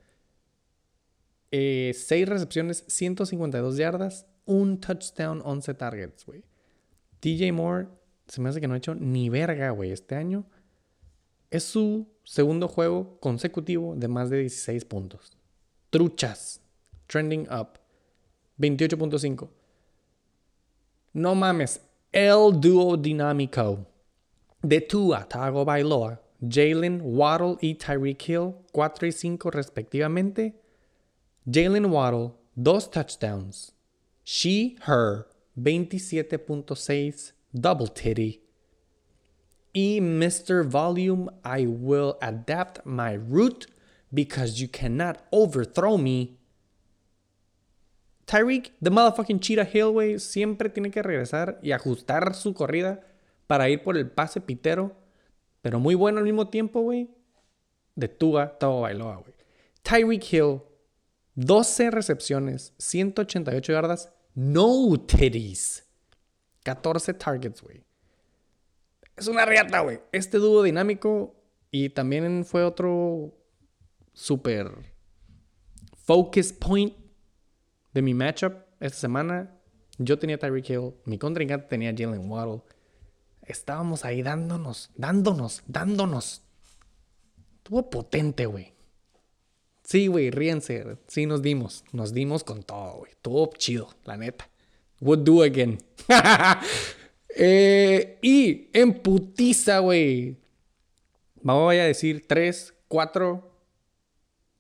6 1.51 2.29
recepciones, 2.29 2.85
152 2.89 3.79
yardas, 3.79 4.27
un 4.45 4.79
touchdown, 4.79 5.41
11 5.43 5.73
targets, 5.73 6.27
güey. 6.27 6.45
DJ 7.23 7.53
Moore 7.53 7.89
se 8.29 8.41
me 8.41 8.49
hace 8.49 8.61
que 8.61 8.69
no 8.69 8.75
ha 8.75 8.79
hecho 8.79 8.95
ni 8.95 9.29
verga, 9.29 9.71
güey, 9.71 9.91
este 9.91 10.15
año. 10.15 10.45
Es 11.51 11.65
su 11.65 12.07
segundo 12.25 12.69
juego 12.69 13.19
consecutivo 13.21 13.95
de 13.97 14.09
más 14.09 14.31
de 14.31 14.41
16 14.41 14.85
puntos. 14.85 15.37
Truchas. 15.91 16.61
Trending 17.07 17.49
up. 17.51 17.79
28.5. 18.59 19.49
No 21.15 21.35
mames. 21.35 21.81
El 22.13 22.61
dúo 22.61 22.97
dinámico 22.97 23.87
de 24.63 24.81
Tua 24.81 25.27
Tagovailoa, 25.29 26.21
Jalen 26.41 27.01
Waddle 27.03 27.57
y 27.61 27.75
Tyreek 27.75 28.29
Hill, 28.29 28.55
4 28.73 29.07
y 29.07 29.13
5 29.13 29.51
respectivamente. 29.51 30.61
Jalen 31.51 31.87
Waddle, 31.87 32.33
2 32.57 32.91
touchdowns. 32.91 33.73
She, 34.25 34.77
her, 34.87 35.27
27.6, 35.57 37.33
double 37.53 37.89
titty. 37.89 38.43
Y 39.73 40.01
Mr. 40.01 40.65
Volume, 40.65 41.31
I 41.45 41.67
will 41.67 42.17
adapt 42.21 42.85
my 42.85 43.15
route 43.15 43.67
because 44.13 44.61
you 44.61 44.69
cannot 44.69 45.19
overthrow 45.31 45.97
me. 45.99 46.39
Tyreek, 48.27 48.73
the 48.81 48.91
motherfucking 48.91 49.41
Cheetah 49.41 49.65
Hill, 49.65 50.19
siempre 50.19 50.69
tiene 50.69 50.91
que 50.91 51.03
regresar 51.03 51.59
y 51.63 51.73
ajustar 51.73 52.35
su 52.35 52.53
corrida 52.55 53.01
para 53.47 53.69
ir 53.71 53.83
por 53.83 53.97
el 53.97 54.11
pase 54.11 54.41
pitero. 54.41 54.97
Pero 55.63 55.81
muy 55.81 55.95
bueno 55.95 56.19
al 56.19 56.25
mismo 56.25 56.49
tiempo, 56.49 56.83
güey. 56.83 57.11
De 57.95 58.09
Tua 58.09 58.59
Tagovailoa, 58.59 59.17
güey. 59.17 59.35
Tyreek 59.83 60.33
Hill, 60.33 60.63
12 61.35 61.91
recepciones, 61.91 62.75
188 62.79 63.73
yardas, 63.73 64.13
no 64.35 64.97
titties. 65.07 65.88
14 66.65 67.15
targets, 67.15 67.63
güey. 67.63 67.83
Es 69.17 69.27
una 69.27 69.45
riata, 69.45 69.81
güey. 69.81 70.01
Este 70.13 70.39
dúo 70.39 70.63
dinámico 70.63 71.35
y 71.71 71.91
también 71.91 72.45
fue 72.45 72.63
otro 72.65 73.35
super 74.13 74.71
focus 76.05 76.53
point 76.53 76.95
de 77.93 78.03
mi 78.03 78.15
matchup 78.15 78.55
esta 78.81 78.99
semana. 78.99 79.55
Yo 79.99 80.19
tenía 80.19 80.39
Tyreek 80.39 80.71
Hill, 80.71 80.95
mi 81.05 81.19
contrincante 81.19 81.67
tenía 81.67 81.93
Jalen 81.97 82.31
Waddle. 82.31 82.63
Estábamos 83.43 84.05
ahí 84.05 84.23
dándonos, 84.23 84.91
dándonos, 84.95 85.63
dándonos. 85.67 86.43
Estuvo 87.57 87.91
potente, 87.91 88.47
güey. 88.47 88.75
Sí, 89.83 90.07
güey, 90.07 90.31
ríense. 90.31 90.99
Sí, 91.07 91.27
nos 91.27 91.43
dimos. 91.43 91.85
Nos 91.93 92.13
dimos 92.13 92.45
con 92.45 92.63
todo, 92.63 92.99
güey. 92.99 93.13
Estuvo 93.13 93.51
chido, 93.57 93.89
la 94.05 94.17
neta. 94.17 94.49
Would 95.01 95.25
do 95.25 95.43
again. 95.43 95.79
Eh, 97.41 98.19
y 98.21 98.69
en 98.73 98.95
putiza, 98.95 99.79
güey. 99.79 100.37
Vamos 101.41 101.73
a 101.73 101.85
decir 101.85 102.27
tres, 102.27 102.75
cuatro 102.89 103.49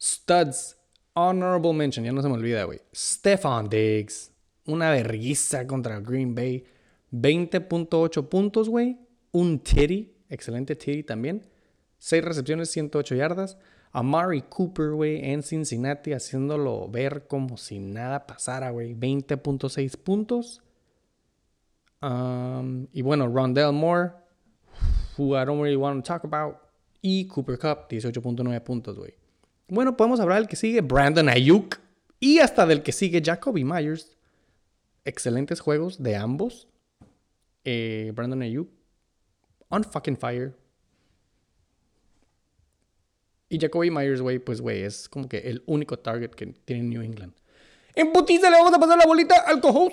studs. 0.01 0.77
Honorable 1.15 1.73
mention, 1.73 2.05
ya 2.05 2.13
no 2.13 2.23
se 2.23 2.29
me 2.29 2.35
olvida, 2.35 2.63
güey. 2.63 2.81
Stefan 2.95 3.69
Diggs. 3.69 4.31
Una 4.67 4.91
vergüenza 4.91 5.67
contra 5.67 5.99
Green 5.99 6.37
Bay. 6.37 6.65
20.8 7.11 8.29
puntos, 8.29 8.69
güey. 8.69 8.97
Un 9.33 9.59
titty. 9.59 10.15
Excelente 10.29 10.77
titty 10.77 11.03
también. 11.03 11.45
6 11.99 12.23
recepciones, 12.23 12.71
108 12.71 13.17
yardas. 13.17 13.59
Amari 13.93 14.43
Cooper, 14.43 14.91
güey, 14.91 15.33
en 15.33 15.43
Cincinnati, 15.43 16.13
haciéndolo 16.13 16.89
ver 16.89 17.27
como 17.27 17.57
si 17.57 17.79
nada 17.79 18.27
pasara, 18.27 18.71
güey. 18.71 18.95
20.6 18.95 19.97
puntos. 19.97 20.63
Um, 22.01 22.87
y 22.93 23.03
bueno, 23.03 23.27
Rondell 23.29 23.73
Moore, 23.73 24.13
who 25.17 25.37
I 25.37 25.45
don't 25.45 25.61
really 25.61 25.77
want 25.77 26.05
to 26.05 26.09
talk 26.09 26.25
about. 26.25 26.57
Y 27.01 27.27
Cooper 27.27 27.59
Cup, 27.59 27.89
18.9 27.89 28.63
puntos, 28.63 28.99
güey. 28.99 29.15
Bueno, 29.69 29.97
podemos 29.97 30.21
hablar 30.21 30.39
del 30.39 30.49
que 30.49 30.57
sigue, 30.57 30.81
Brandon 30.81 31.29
Ayuk. 31.29 31.79
Y 32.21 32.39
hasta 32.39 32.67
del 32.67 32.83
que 32.83 32.93
sigue, 32.93 33.23
Jacoby 33.25 33.65
Myers. 33.65 34.17
Excelentes 35.05 35.61
juegos 35.61 36.03
de 36.03 36.17
ambos. 36.17 36.69
Eh, 37.65 38.13
Brandon 38.15 38.43
Ayuk. 38.43 38.69
On 39.69 39.85
fucking 39.85 40.17
fire. 40.17 40.57
Y 43.49 43.59
Jacoby 43.59 43.91
Myers, 43.91 44.21
güey, 44.21 44.39
pues, 44.39 44.61
güey, 44.61 44.83
es 44.83 45.09
como 45.09 45.29
que 45.29 45.39
el 45.39 45.63
único 45.67 45.99
target 45.99 46.31
que 46.31 46.47
tiene 46.47 46.83
New 46.83 47.03
England. 47.03 47.33
En 47.95 48.13
putiza 48.13 48.51
le 48.51 48.59
vamos 48.59 48.75
a 48.75 48.79
pasar 48.79 48.99
la 48.99 49.07
bolita 49.07 49.37
al 49.47 49.61
co 49.61 49.91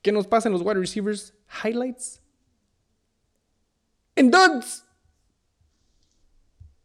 Que 0.00 0.12
nos 0.12 0.26
pasen 0.26 0.52
los 0.52 0.62
wide 0.62 0.80
receivers 0.80 1.34
highlights. 1.64 2.20
En 4.14 4.30
duds. 4.30 4.84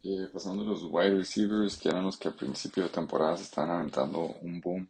Eh, 0.04 0.28
pasando 0.34 0.64
los 0.66 0.84
wide 0.84 1.18
receivers, 1.18 1.78
que 1.78 1.90
eran 1.90 2.04
los 2.04 2.18
que 2.18 2.28
a 2.28 2.36
principio 2.36 2.84
de 2.84 2.90
temporada 2.90 3.38
se 3.38 3.44
están 3.44 3.70
aventando 3.70 4.36
un 4.42 4.60
boom. 4.60 4.90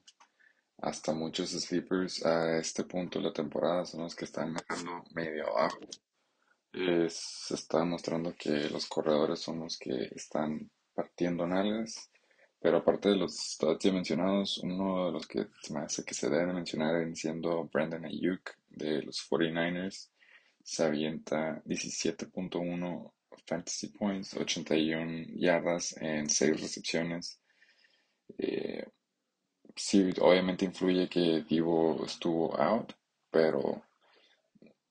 Hasta 0.79 1.13
muchos 1.13 1.51
sleepers 1.51 2.25
a 2.25 2.57
este 2.57 2.83
punto 2.83 3.19
de 3.19 3.25
la 3.25 3.33
temporada 3.33 3.85
son 3.85 4.01
los 4.01 4.15
que 4.15 4.25
están 4.25 4.53
marcando 4.53 5.03
medio 5.13 5.47
abajo. 5.49 5.79
se 6.73 7.53
está 7.53 7.85
mostrando 7.85 8.33
que 8.35 8.69
los 8.69 8.87
corredores 8.87 9.39
son 9.39 9.59
los 9.59 9.77
que 9.77 10.09
están 10.15 10.69
partiendo 10.93 11.45
nalgas. 11.47 12.09
Pero 12.59 12.77
aparte 12.77 13.09
de 13.09 13.17
los 13.17 13.35
stats 13.35 13.83
ya 13.83 13.91
mencionados, 13.91 14.57
uno 14.59 15.07
de 15.07 15.11
los 15.11 15.27
que 15.27 15.47
se 15.61 15.73
me 15.73 15.81
hace 15.81 16.05
que 16.05 16.13
se 16.13 16.29
debe 16.29 16.53
mencionar 16.53 16.93
siendo 17.15 17.65
Brandon 17.65 18.05
Ayuk 18.05 18.51
de 18.69 19.01
los 19.01 19.19
49ers. 19.29 20.09
Se 20.63 20.83
avienta 20.85 21.61
17.1 21.65 23.11
fantasy 23.45 23.89
points, 23.89 24.33
81 24.33 25.25
yardas 25.35 25.95
en 25.97 26.29
6 26.29 26.61
recepciones. 26.61 27.39
Eh, 28.37 28.85
sí, 29.75 30.11
obviamente 30.21 30.65
influye 30.65 31.09
que 31.09 31.43
Divo 31.43 32.05
estuvo 32.05 32.55
out, 32.57 32.93
pero 33.29 33.83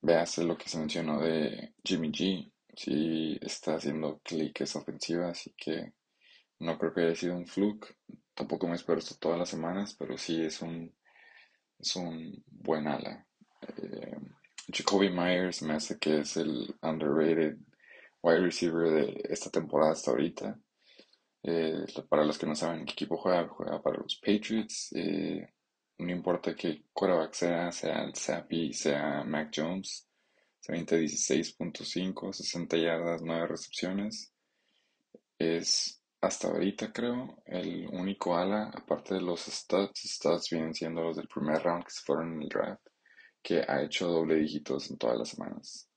véase 0.03 0.45
lo 0.45 0.59
que 0.59 0.69
se 0.69 0.79
mencionó 0.79 1.21
de 1.23 1.75
Jimmy 1.83 2.11
G. 2.11 2.52
Sí 2.75 3.39
está 3.41 3.75
haciendo 3.77 4.21
clic 4.25 4.61
esa 4.63 4.79
ofensiva, 4.81 5.29
así 5.29 5.55
que 5.57 5.93
no 6.61 6.79
creo 6.79 6.95
que 6.95 7.01
haya 7.03 7.15
sido 7.15 7.37
un 7.37 7.47
fluke. 7.47 7.97
Tampoco 8.35 8.67
me 8.67 8.77
espero 8.77 8.99
esto 8.99 9.17
todas 9.19 9.39
las 9.39 9.49
semanas, 9.49 9.95
pero 9.99 10.17
sí 10.17 10.43
es 10.43 10.63
un, 10.63 10.95
es 11.79 11.97
un 11.97 12.43
buen 12.47 12.87
ala. 12.87 13.27
Eh, 13.63 14.17
Jacoby 14.73 15.11
Myers 15.11 15.63
me 15.63 15.75
hace 15.75 15.99
que 15.99 16.21
es 16.21 16.37
el 16.37 16.75
underrated 16.83 17.59
wide 18.23 18.41
receiver 18.41 18.91
de 18.91 19.23
esta 19.29 19.51
temporada 19.51 19.93
hasta 19.93 20.11
ahorita. 20.13 20.59
Eh, 21.43 21.85
para 22.09 22.25
los 22.25 22.39
que 22.39 22.47
no 22.47 22.55
saben 22.55 22.85
qué 22.85 22.93
equipo 22.93 23.17
juega, 23.17 23.49
juega 23.49 23.83
para 23.83 23.99
los 23.99 24.17
Patriots. 24.17 24.93
Eh, 24.95 25.53
no 25.99 26.11
importa 26.13 26.55
qué 26.55 26.85
quarterback 26.93 27.35
sea, 27.35 27.73
sea 27.73 28.05
el 28.05 28.15
Zappi, 28.15 28.73
sea 28.73 29.25
Mac 29.25 29.51
Jones. 29.55 30.07
Se 30.63 30.73
16.5, 30.73 32.33
60 32.33 32.77
yardas, 32.77 33.21
9 33.21 33.49
recepciones. 33.49 34.33
Es 35.37 36.01
hasta 36.21 36.47
ahorita 36.47 36.93
creo 36.93 37.43
el 37.47 37.89
único 37.89 38.37
ala, 38.37 38.71
aparte 38.73 39.15
de 39.15 39.23
los 39.23 39.41
studs, 39.41 40.03
studs 40.05 40.51
vienen 40.51 40.73
siendo 40.73 41.03
los 41.03 41.17
del 41.17 41.27
primer 41.27 41.61
round 41.61 41.83
que 41.85 41.91
se 41.91 42.03
fueron 42.03 42.35
en 42.35 42.43
el 42.43 42.49
draft, 42.49 42.87
que 43.43 43.65
ha 43.67 43.83
hecho 43.83 44.07
doble 44.07 44.37
dígitos 44.37 44.89
en 44.89 44.99
todas 44.99 45.19
las 45.19 45.31
semanas. 45.31 45.89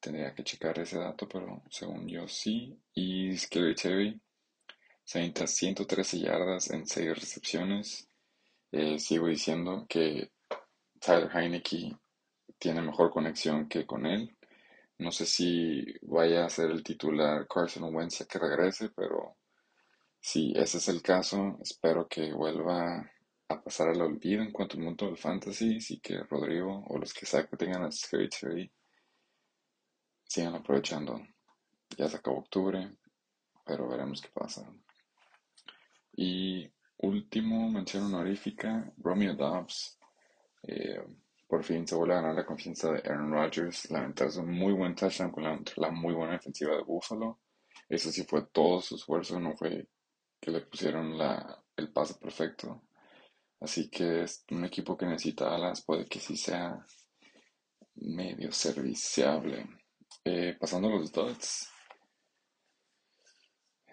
Tendría 0.00 0.34
que 0.34 0.44
checar 0.44 0.78
ese 0.78 0.98
dato, 0.98 1.26
pero 1.26 1.62
según 1.70 2.06
yo 2.06 2.28
sí. 2.28 2.78
Y 2.92 3.34
Scary 3.38 3.74
Terry 3.74 4.20
se 5.02 5.32
113 5.46 6.18
yardas 6.18 6.70
en 6.70 6.86
6 6.86 7.14
recepciones. 7.14 8.06
Eh, 8.70 8.98
sigo 8.98 9.28
diciendo 9.28 9.86
que 9.88 10.30
Tyler 11.00 11.30
Heineke 11.34 11.96
tiene 12.58 12.82
mejor 12.82 13.10
conexión 13.10 13.68
que 13.68 13.86
con 13.86 14.06
él. 14.06 14.36
No 14.98 15.10
sé 15.10 15.26
si 15.26 15.84
vaya 16.02 16.44
a 16.44 16.50
ser 16.50 16.70
el 16.70 16.82
titular 16.82 17.46
Carson 17.48 17.94
Wentz 17.94 18.24
que 18.26 18.38
regrese, 18.38 18.90
pero 18.90 19.36
si 20.20 20.52
ese 20.56 20.78
es 20.78 20.88
el 20.88 21.02
caso, 21.02 21.58
espero 21.60 22.08
que 22.08 22.32
vuelva 22.32 23.10
a 23.48 23.62
pasar 23.62 23.88
al 23.88 24.00
olvido 24.00 24.42
en 24.42 24.52
cuanto 24.52 24.76
al 24.76 24.84
mundo 24.84 25.06
del 25.06 25.18
fantasy, 25.18 25.78
y 25.88 26.00
que 26.00 26.22
Rodrigo 26.22 26.84
o 26.88 26.98
los 26.98 27.12
que 27.12 27.26
sea 27.26 27.46
que 27.46 27.56
tengan 27.56 27.84
a 27.84 27.92
Scary 27.92 28.28
Terry 28.28 28.72
sigan 30.26 30.54
aprovechando. 30.54 31.20
Ya 31.96 32.08
se 32.08 32.16
acabó 32.16 32.38
octubre, 32.38 32.96
pero 33.64 33.88
veremos 33.88 34.22
qué 34.22 34.28
pasa. 34.32 34.66
Y 36.16 36.70
último, 36.98 37.68
mención 37.70 38.04
honorífica, 38.04 38.92
Romeo 38.98 39.34
Dobbs. 39.34 39.98
Eh, 40.62 41.04
por 41.46 41.62
fin 41.62 41.86
se 41.86 41.94
vuelve 41.94 42.14
a 42.14 42.20
ganar 42.20 42.34
la 42.34 42.46
confianza 42.46 42.92
de 42.92 42.98
Aaron 43.08 43.32
Rodgers. 43.32 43.90
Lamentablemente 43.90 44.40
un 44.40 44.58
muy 44.58 44.72
buen 44.72 44.94
touchdown 44.94 45.30
con 45.30 45.44
la, 45.76 45.90
muy 45.90 46.14
buena 46.14 46.34
defensiva 46.34 46.76
de 46.76 46.82
Buffalo. 46.82 47.40
Eso 47.88 48.10
sí 48.10 48.24
fue 48.24 48.46
todo 48.46 48.80
su 48.80 48.96
esfuerzo, 48.96 49.38
no 49.38 49.56
fue 49.56 49.88
que 50.40 50.50
le 50.50 50.62
pusieron 50.62 51.16
la, 51.16 51.62
el 51.76 51.92
pase 51.92 52.14
perfecto. 52.14 52.82
Así 53.60 53.88
que 53.88 54.22
es 54.22 54.44
un 54.50 54.64
equipo 54.64 54.96
que 54.96 55.06
necesita 55.06 55.54
alas, 55.54 55.82
puede 55.84 56.06
que 56.06 56.18
sí 56.18 56.36
sea 56.36 56.84
medio 57.96 58.52
serviciable. 58.52 59.66
Eh, 60.24 60.56
pasando 60.58 60.88
los 60.88 61.12
dots. 61.12 61.68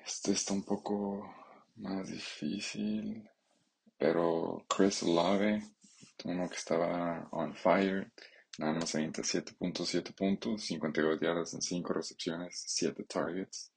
Este 0.05 0.31
está 0.31 0.53
un 0.53 0.63
poco 0.63 1.33
más 1.75 2.09
difícil. 2.09 3.29
Pero 3.97 4.65
Chris 4.67 5.03
Olave, 5.03 5.61
uno 6.26 6.49
que 6.49 6.55
estaba 6.55 7.28
on 7.32 7.53
fire, 7.55 8.11
nada 8.57 8.74
más 8.74 8.93
27.7 8.95 10.15
puntos, 10.15 10.61
52 10.61 11.19
yardas 11.19 11.53
en 11.53 11.61
5 11.61 11.93
recepciones, 11.93 12.63
7 12.67 13.03
targets. 13.05 13.72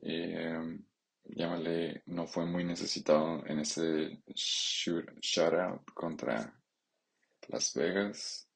Eh, 0.00 0.78
llámale, 1.24 2.02
no 2.06 2.26
fue 2.26 2.46
muy 2.46 2.64
necesitado 2.64 3.44
en 3.46 3.60
ese 3.60 4.22
shutout 4.34 5.84
contra 5.94 6.54
Las 7.48 7.74
Vegas. 7.74 8.48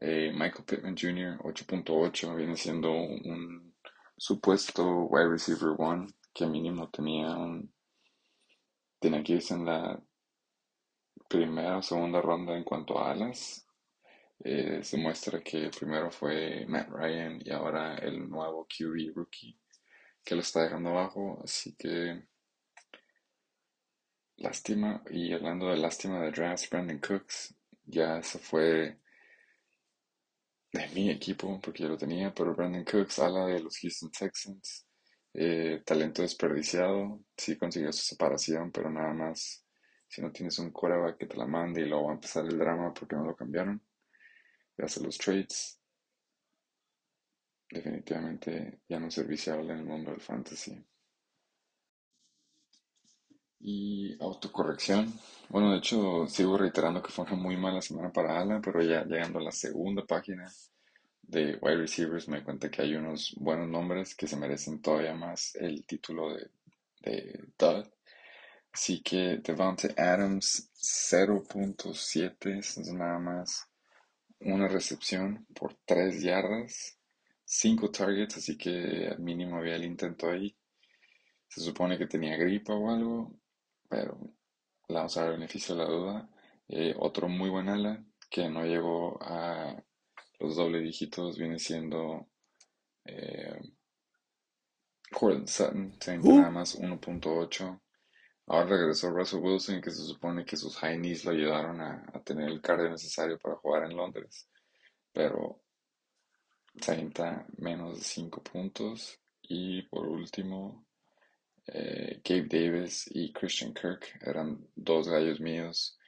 Eh, 0.00 0.32
Michael 0.32 0.64
Pittman 0.64 0.96
Jr., 0.96 1.38
8.8, 1.38 2.36
viene 2.36 2.56
siendo 2.56 2.92
un 2.92 3.74
supuesto 4.16 5.06
wide 5.10 5.28
receiver 5.28 5.74
one 5.78 6.06
que 6.32 6.46
mínimo 6.46 6.88
tenía 6.90 7.36
un. 7.36 7.72
Tenía 8.98 9.22
que 9.22 9.34
irse 9.34 9.54
en 9.54 9.66
la 9.66 10.00
primera 11.32 11.78
o 11.78 11.82
segunda 11.82 12.20
ronda 12.20 12.56
en 12.56 12.64
cuanto 12.64 12.98
a 12.98 13.10
alas. 13.12 13.66
Eh, 14.44 14.80
se 14.82 14.96
muestra 14.98 15.40
que 15.42 15.70
primero 15.70 16.10
fue 16.10 16.66
Matt 16.66 16.88
Ryan 16.90 17.40
y 17.44 17.50
ahora 17.50 17.96
el 17.96 18.28
nuevo 18.28 18.66
QB 18.66 19.14
rookie 19.14 19.58
que 20.24 20.34
lo 20.34 20.42
está 20.42 20.64
dejando 20.64 20.90
abajo. 20.90 21.40
Así 21.42 21.74
que 21.76 22.22
lástima. 24.36 25.02
Y 25.10 25.32
hablando 25.32 25.68
de 25.68 25.76
lástima 25.78 26.20
de 26.22 26.32
drafts, 26.32 26.68
Brandon 26.68 26.98
Cooks 26.98 27.54
ya 27.84 28.22
se 28.22 28.38
fue 28.38 28.98
de 30.72 30.88
mi 30.94 31.10
equipo, 31.10 31.60
porque 31.60 31.82
yo 31.82 31.88
lo 31.88 31.96
tenía, 31.98 32.32
pero 32.34 32.54
Brandon 32.54 32.84
Cooks, 32.84 33.18
ala 33.18 33.46
de 33.46 33.60
los 33.60 33.78
Houston 33.78 34.10
Texans, 34.10 34.86
eh, 35.34 35.82
talento 35.84 36.22
desperdiciado, 36.22 37.20
sí 37.36 37.56
consiguió 37.56 37.92
su 37.92 38.02
separación, 38.02 38.70
pero 38.72 38.90
nada 38.90 39.12
más, 39.12 39.61
si 40.12 40.20
no 40.20 40.30
tienes 40.30 40.58
un 40.58 40.70
quarterback 40.70 41.16
que 41.16 41.26
te 41.26 41.38
la 41.38 41.46
mande 41.46 41.80
y 41.80 41.86
luego 41.86 42.04
va 42.04 42.10
a 42.10 42.14
empezar 42.16 42.44
el 42.44 42.58
drama 42.58 42.92
porque 42.92 43.16
no 43.16 43.24
lo 43.24 43.34
cambiaron, 43.34 43.80
ya 44.76 44.84
hace 44.84 45.02
los 45.02 45.16
trades, 45.16 45.80
definitivamente 47.70 48.82
ya 48.88 49.00
no 49.00 49.08
es 49.08 49.14
serviciable 49.14 49.72
en 49.72 49.78
el 49.80 49.84
mundo 49.84 50.12
del 50.12 50.20
fantasy. 50.20 50.80
Y 53.60 54.14
autocorrección. 54.20 55.10
Bueno, 55.48 55.70
de 55.72 55.78
hecho, 55.78 56.26
sigo 56.26 56.58
reiterando 56.58 57.02
que 57.02 57.10
fue 57.10 57.24
una 57.24 57.36
muy 57.36 57.56
mala 57.56 57.80
semana 57.80 58.12
para 58.12 58.38
Alan, 58.38 58.60
pero 58.60 58.82
ya 58.82 59.04
llegando 59.04 59.38
a 59.38 59.42
la 59.42 59.52
segunda 59.52 60.04
página 60.04 60.46
de 61.22 61.58
wide 61.62 61.76
receivers 61.78 62.28
me 62.28 62.44
cuenta 62.44 62.70
que 62.70 62.82
hay 62.82 62.94
unos 62.96 63.34
buenos 63.38 63.68
nombres 63.68 64.14
que 64.14 64.26
se 64.26 64.36
merecen 64.36 64.82
todavía 64.82 65.14
más 65.14 65.54
el 65.56 65.86
título 65.86 66.34
de, 66.34 66.50
de 67.02 67.44
Dud. 67.58 67.86
Así 68.72 69.02
que 69.02 69.38
Devante 69.38 69.94
Adams 69.96 70.70
0.7 70.74 72.58
es 72.58 72.78
nada 72.92 73.18
más 73.18 73.68
una 74.40 74.66
recepción 74.66 75.46
por 75.54 75.74
3 75.84 76.22
yardas, 76.22 76.98
5 77.44 77.90
targets, 77.90 78.38
así 78.38 78.56
que 78.56 79.08
al 79.08 79.18
mínimo 79.20 79.56
había 79.56 79.76
el 79.76 79.84
intento 79.84 80.30
ahí. 80.30 80.56
Se 81.48 81.60
supone 81.60 81.98
que 81.98 82.06
tenía 82.06 82.36
gripa 82.36 82.74
o 82.74 82.90
algo, 82.90 83.34
pero 83.88 84.18
la 84.88 85.00
vamos 85.00 85.16
a 85.18 85.24
dar 85.24 85.32
beneficio 85.32 85.74
de 85.74 85.82
la 85.82 85.90
duda. 85.90 86.30
Eh, 86.68 86.94
otro 86.98 87.28
muy 87.28 87.50
buen 87.50 87.68
ala 87.68 88.02
que 88.30 88.48
no 88.48 88.64
llegó 88.64 89.22
a 89.22 89.76
los 90.38 90.56
doble 90.56 90.80
dígitos 90.80 91.36
viene 91.36 91.58
siendo 91.58 92.26
eh, 93.04 93.60
Sutton, 95.44 95.92
uh. 96.22 96.36
nada 96.38 96.50
más 96.50 96.78
1.8 96.78 97.81
Ahora 98.46 98.76
regresó 98.76 99.10
Russell 99.10 99.40
Wilson, 99.40 99.80
que 99.80 99.90
se 99.90 100.04
supone 100.04 100.44
que 100.44 100.56
sus 100.56 100.76
high 100.76 100.98
knees 100.98 101.24
lo 101.24 101.30
ayudaron 101.30 101.80
a, 101.80 102.04
tener 102.24 102.48
el 102.48 102.60
cardio 102.60 102.90
necesario 102.90 103.38
para 103.38 103.56
jugar 103.56 103.84
en 103.84 103.96
Londres. 103.96 104.48
Pero 105.12 105.62
30 106.80 107.46
menos 107.58 107.98
de 107.98 108.04
5 108.04 108.42
puntos. 108.42 109.18
Y 109.42 109.82
por 109.82 110.06
último, 110.06 110.86
eh, 111.66 112.20
Gabe 112.24 112.48
Davis 112.48 113.08
y 113.12 113.32
Christian 113.32 113.72
Kirk 113.72 114.18
eran 114.22 114.66
dos 114.74 115.08
gallos 115.08 115.40
míos. 115.40 115.98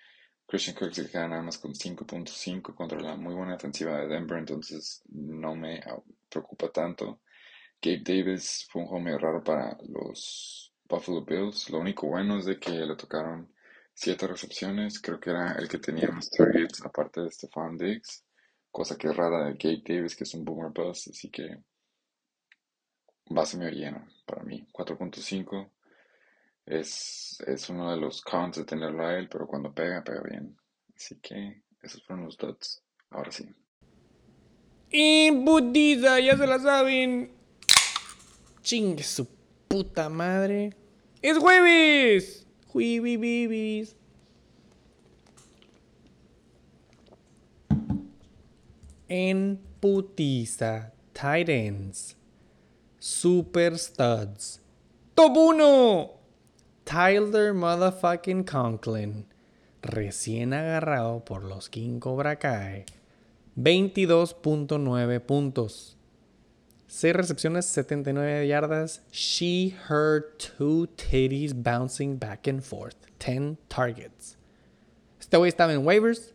Christian 0.47 0.76
Kirk 0.76 0.93
se 0.95 1.09
queda 1.09 1.28
nada 1.28 1.43
más 1.43 1.59
con 1.59 1.72
5.5 1.72 2.74
contra 2.74 3.01
la 3.01 3.16
muy 3.16 3.35
buena 3.35 3.53
defensiva 3.53 3.99
de 4.01 4.09
Denver, 4.09 4.39
entonces 4.39 5.03
no 5.09 5.55
me 5.55 5.82
preocupa 6.28 6.70
tanto. 6.70 7.20
Gabe 7.80 8.03
Davis 8.05 8.66
fue 8.70 8.82
un 8.82 8.89
juego 8.89 9.05
medio 9.05 9.18
raro 9.18 9.43
para 9.43 9.78
los 9.89 10.73
Buffalo 10.95 11.24
Bills. 11.24 11.70
Lo 11.70 11.80
único 11.80 12.07
bueno 12.07 12.38
es 12.38 12.45
de 12.45 12.59
que 12.59 12.70
le 12.70 12.95
tocaron 12.97 13.53
7 13.95 14.26
recepciones. 14.28 15.01
Creo 15.01 15.18
que 15.18 15.30
era 15.30 15.53
el 15.53 15.68
que 15.68 15.78
tenía 15.78 16.09
más 16.11 16.30
targets 16.30 16.84
aparte 16.84 17.20
de 17.22 17.30
Stephon 17.30 17.76
Diggs. 17.76 18.24
Cosa 18.70 18.97
que 18.97 19.09
es 19.09 19.16
rara 19.16 19.47
de 19.47 19.55
Gabe 19.55 19.82
Davis, 19.84 20.16
que 20.16 20.24
es 20.24 20.34
un 20.34 20.45
boomer 20.45 20.70
bust. 20.72 21.09
Así 21.09 21.30
que 21.30 21.59
base 23.26 23.57
medio 23.57 23.72
lleno 23.72 24.07
para 24.24 24.45
mí. 24.45 24.66
4.5 24.72 25.70
es, 26.66 27.38
es 27.47 27.68
uno 27.68 27.90
de 27.90 27.97
los 27.97 28.22
cons 28.22 28.57
de 28.57 28.64
tenerlo 28.64 29.07
a 29.07 29.18
él, 29.18 29.28
pero 29.28 29.47
cuando 29.47 29.72
pega, 29.72 30.05
pega 30.05 30.22
bien. 30.22 30.57
Así 30.95 31.18
que 31.20 31.62
esos 31.82 32.05
fueron 32.05 32.24
los 32.24 32.36
dots. 32.36 32.82
Ahora 33.11 33.32
sí. 33.32 33.49
Y 34.90 35.30
Budiza, 35.30 36.20
ya 36.20 36.36
se 36.36 36.47
la 36.47 36.59
saben. 36.61 37.32
Chingue 38.62 39.03
su 39.03 39.26
puta 39.68 40.09
madre. 40.09 40.84
¡Es 41.24 41.38
jueves! 41.38 42.46
Jueves, 42.66 43.96
En 49.08 49.58
putiza, 49.80 50.92
Titans. 51.14 52.18
Super 52.98 53.78
studs. 53.78 54.60
Top 55.14 55.34
1. 55.34 56.10
Tyler 56.84 57.54
motherfucking 57.54 58.44
Conklin. 58.44 59.24
Recién 59.80 60.52
agarrado 60.52 61.24
por 61.24 61.42
los 61.42 61.70
King 61.70 62.00
Cobra 62.00 62.38
Kai. 62.38 62.84
22.9 63.56 65.20
puntos. 65.20 65.96
6 66.95 67.12
recepciones, 67.16 67.64
79 67.66 68.47
yardas. 68.47 69.01
She, 69.11 69.74
her, 69.88 70.32
two 70.38 70.86
titties 70.97 71.53
bouncing 71.53 72.18
back 72.18 72.47
and 72.47 72.62
forth. 72.62 72.95
10 73.18 73.59
targets. 73.68 74.36
Este 75.18 75.36
güey 75.36 75.49
estaba 75.49 75.72
en 75.72 75.84
waivers. 75.84 76.32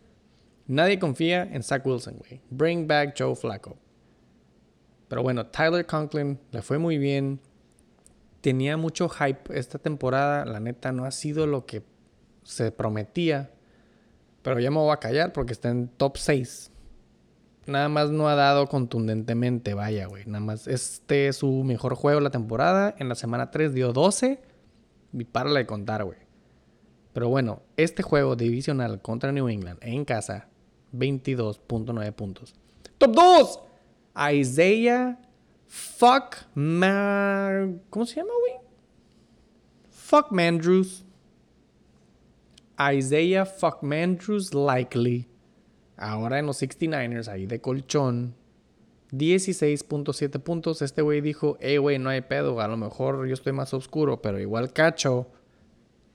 Nadie 0.68 0.98
confía 0.98 1.48
en 1.50 1.62
Zach 1.62 1.86
Wilson, 1.86 2.18
güey. 2.18 2.42
Bring 2.50 2.86
back 2.86 3.14
Joe 3.16 3.34
Flacco. 3.34 3.78
Pero 5.08 5.22
bueno, 5.22 5.46
Tyler 5.46 5.86
Conklin 5.86 6.38
le 6.50 6.60
fue 6.60 6.76
muy 6.76 6.98
bien. 6.98 7.40
Tenía 8.42 8.76
mucho 8.76 9.08
hype 9.08 9.58
esta 9.58 9.78
temporada. 9.78 10.44
La 10.44 10.60
neta 10.60 10.92
no 10.92 11.06
ha 11.06 11.10
sido 11.10 11.46
lo 11.46 11.64
que 11.64 11.82
se 12.44 12.70
prometía. 12.70 13.50
Pero 14.42 14.60
ya 14.60 14.70
me 14.70 14.76
voy 14.76 14.92
a 14.92 14.98
callar 14.98 15.32
porque 15.32 15.54
está 15.54 15.70
en 15.70 15.88
top 15.88 16.18
6. 16.18 16.69
Nada 17.70 17.88
más 17.88 18.10
no 18.10 18.28
ha 18.28 18.34
dado 18.34 18.66
contundentemente, 18.66 19.74
vaya, 19.74 20.06
güey. 20.06 20.26
Nada 20.26 20.44
más 20.44 20.66
este 20.66 21.28
es 21.28 21.36
su 21.36 21.62
mejor 21.64 21.94
juego 21.94 22.18
de 22.18 22.24
la 22.24 22.30
temporada. 22.30 22.94
En 22.98 23.08
la 23.08 23.14
semana 23.14 23.50
3 23.50 23.72
dio 23.72 23.92
12. 23.92 24.42
Y 25.12 25.24
párale 25.24 25.60
de 25.60 25.66
contar, 25.66 26.04
güey. 26.04 26.18
Pero 27.12 27.28
bueno, 27.28 27.62
este 27.76 28.02
juego 28.02 28.36
divisional 28.36 29.00
contra 29.02 29.32
New 29.32 29.48
England 29.48 29.78
en 29.82 30.04
casa, 30.04 30.48
22.9 30.92 32.12
puntos. 32.12 32.54
Top 32.98 33.14
2. 33.14 33.60
Isaiah 34.32 35.18
Fuck. 35.66 36.36
¿Cómo 36.54 38.06
se 38.06 38.16
llama, 38.16 38.32
güey? 38.40 38.54
Fuck 39.90 40.32
Mandrews. 40.32 41.04
Isaiah 42.92 43.46
Fuck 43.46 43.82
Mandrews 43.82 44.52
Likely. 44.52 45.29
Ahora 46.00 46.38
en 46.38 46.46
los 46.46 46.60
69ers, 46.60 47.28
ahí 47.28 47.46
de 47.46 47.60
colchón. 47.60 48.34
16.7 49.12 50.40
puntos. 50.40 50.82
Este 50.82 51.02
güey 51.02 51.20
dijo, 51.20 51.56
hey, 51.60 51.76
güey, 51.76 51.98
no 51.98 52.10
hay 52.10 52.22
pedo. 52.22 52.60
A 52.60 52.66
lo 52.66 52.76
mejor 52.76 53.26
yo 53.26 53.34
estoy 53.34 53.52
más 53.52 53.72
oscuro, 53.74 54.20
pero 54.20 54.40
igual 54.40 54.72
cacho. 54.72 55.30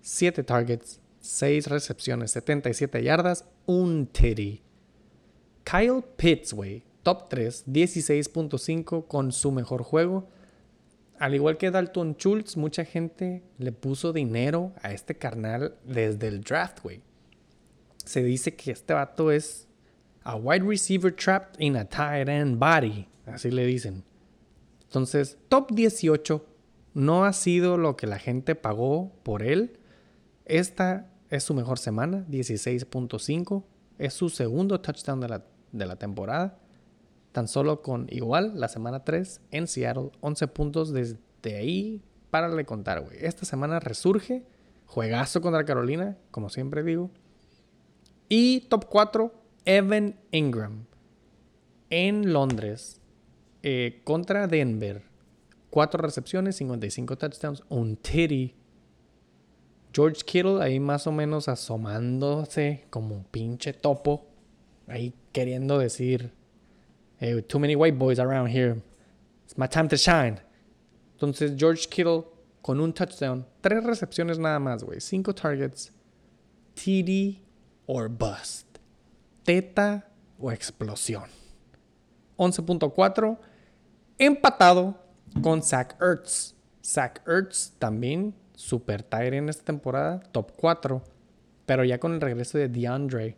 7 0.02 0.44
targets, 0.44 1.00
6 1.20 1.68
recepciones, 1.68 2.32
77 2.32 3.04
yardas, 3.04 3.46
un 3.66 4.08
titty. 4.08 4.62
Kyle 5.64 6.04
Pitts, 6.18 6.54
güey 6.54 6.84
top 7.06 7.30
3, 7.30 7.66
16.5 7.68 9.08
con 9.08 9.32
su 9.32 9.52
mejor 9.52 9.84
juego. 9.84 10.28
Al 11.20 11.36
igual 11.36 11.58
que 11.58 11.70
Dalton 11.70 12.16
Schultz, 12.16 12.58
mucha 12.58 12.84
gente 12.84 13.44
le 13.60 13.72
puso 13.72 14.12
dinero 14.12 14.74
a 14.82 14.92
este 14.92 15.16
carnal 15.16 15.76
desde 15.86 16.28
el 16.28 16.42
draft, 16.42 16.80
güey. 16.82 17.04
Se 18.04 18.24
dice 18.24 18.56
que 18.56 18.72
este 18.72 18.96
vato 18.96 19.32
es 19.32 19.65
a 20.26 20.36
wide 20.36 20.66
receiver 20.66 21.16
trapped 21.16 21.56
in 21.60 21.76
a 21.76 21.86
tight 21.86 22.28
end 22.28 22.60
body, 22.60 23.08
así 23.28 23.52
le 23.52 23.66
dicen. 23.66 24.04
Entonces, 24.84 25.38
top 25.50 25.72
18 25.72 26.46
no 26.96 27.26
ha 27.26 27.34
sido 27.34 27.78
lo 27.78 27.96
que 27.96 28.08
la 28.08 28.18
gente 28.18 28.56
pagó 28.56 29.12
por 29.24 29.44
él. 29.44 29.78
Esta 30.46 31.12
es 31.30 31.44
su 31.44 31.54
mejor 31.54 31.78
semana, 31.78 32.26
16.5. 32.30 33.64
Es 33.98 34.14
su 34.14 34.30
segundo 34.30 34.82
touchdown 34.82 35.22
de 35.22 35.86
la, 35.86 35.96
temporada. 35.98 36.58
Tan 37.32 37.48
solo 37.48 37.82
con 37.82 38.08
igual 38.10 38.54
la 38.60 38.68
semana 38.68 39.04
3 39.04 39.42
en 39.52 39.68
Seattle, 39.68 40.12
11 40.22 40.48
puntos 40.48 40.94
desde 40.94 41.20
ahí. 41.56 42.02
para 42.30 42.50
le 42.50 42.66
contar, 42.66 43.02
güey. 43.02 43.18
Esta 43.22 43.46
semana 43.46 43.80
resurge. 43.80 44.44
Juegazo 44.88 45.42
contra 45.42 45.66
Carolina, 45.66 46.18
como 46.32 46.50
siempre 46.50 46.84
digo. 46.84 47.12
Y 48.30 48.62
top 48.70 48.86
4, 48.90 49.34
Evan 49.66 50.16
Ingram. 50.32 50.86
En 51.90 52.32
Londres, 52.34 53.02
eh, 53.64 54.02
contra 54.04 54.48
Denver. 54.48 55.04
4 55.72 56.02
recepciones, 56.02 56.56
55 56.56 57.18
touchdowns, 57.18 57.64
un 57.70 57.98
titty. 57.98 58.56
George 59.92 60.22
Kittle 60.26 60.62
ahí 60.62 60.80
más 60.80 61.08
o 61.08 61.12
menos 61.12 61.48
asomándose 61.48 62.86
como 62.90 63.16
un 63.16 63.24
pinche 63.26 63.74
topo. 63.74 64.28
Ahí 64.88 65.14
queriendo 65.32 65.80
decir, 65.80 66.32
too 67.48 67.60
many 67.60 67.76
white 67.76 67.98
boys 67.98 68.20
around 68.20 68.50
here. 68.50 68.82
It's 69.46 69.58
my 69.58 69.68
time 69.68 69.88
to 69.88 69.98
shine. 69.98 70.40
Entonces, 71.14 71.56
George 71.58 71.88
Kittle 71.90 72.26
con 72.62 72.80
un 72.80 72.94
touchdown, 72.94 73.46
tres 73.62 73.84
recepciones 73.84 74.38
nada 74.38 74.60
más, 74.60 74.84
güey. 74.84 75.00
Cinco 75.00 75.34
targets. 75.34 75.92
TD 76.76 77.40
or 77.88 78.10
bust. 78.10 78.65
Teta 79.46 80.10
o 80.40 80.52
explosión. 80.52 81.30
11.4. 82.38 83.38
Empatado 84.18 85.00
con 85.42 85.62
Zach 85.62 85.96
Ertz. 86.02 86.56
Zach 86.84 87.22
Ertz 87.28 87.74
también 87.78 88.36
super 88.56 89.04
tire 89.04 89.38
en 89.38 89.48
esta 89.48 89.64
temporada. 89.64 90.20
Top 90.32 90.52
4. 90.58 91.04
Pero 91.68 91.84
ya 91.84 92.00
con 92.00 92.14
el 92.14 92.22
regreso 92.22 92.58
de 92.58 92.70
DeAndre. 92.70 93.38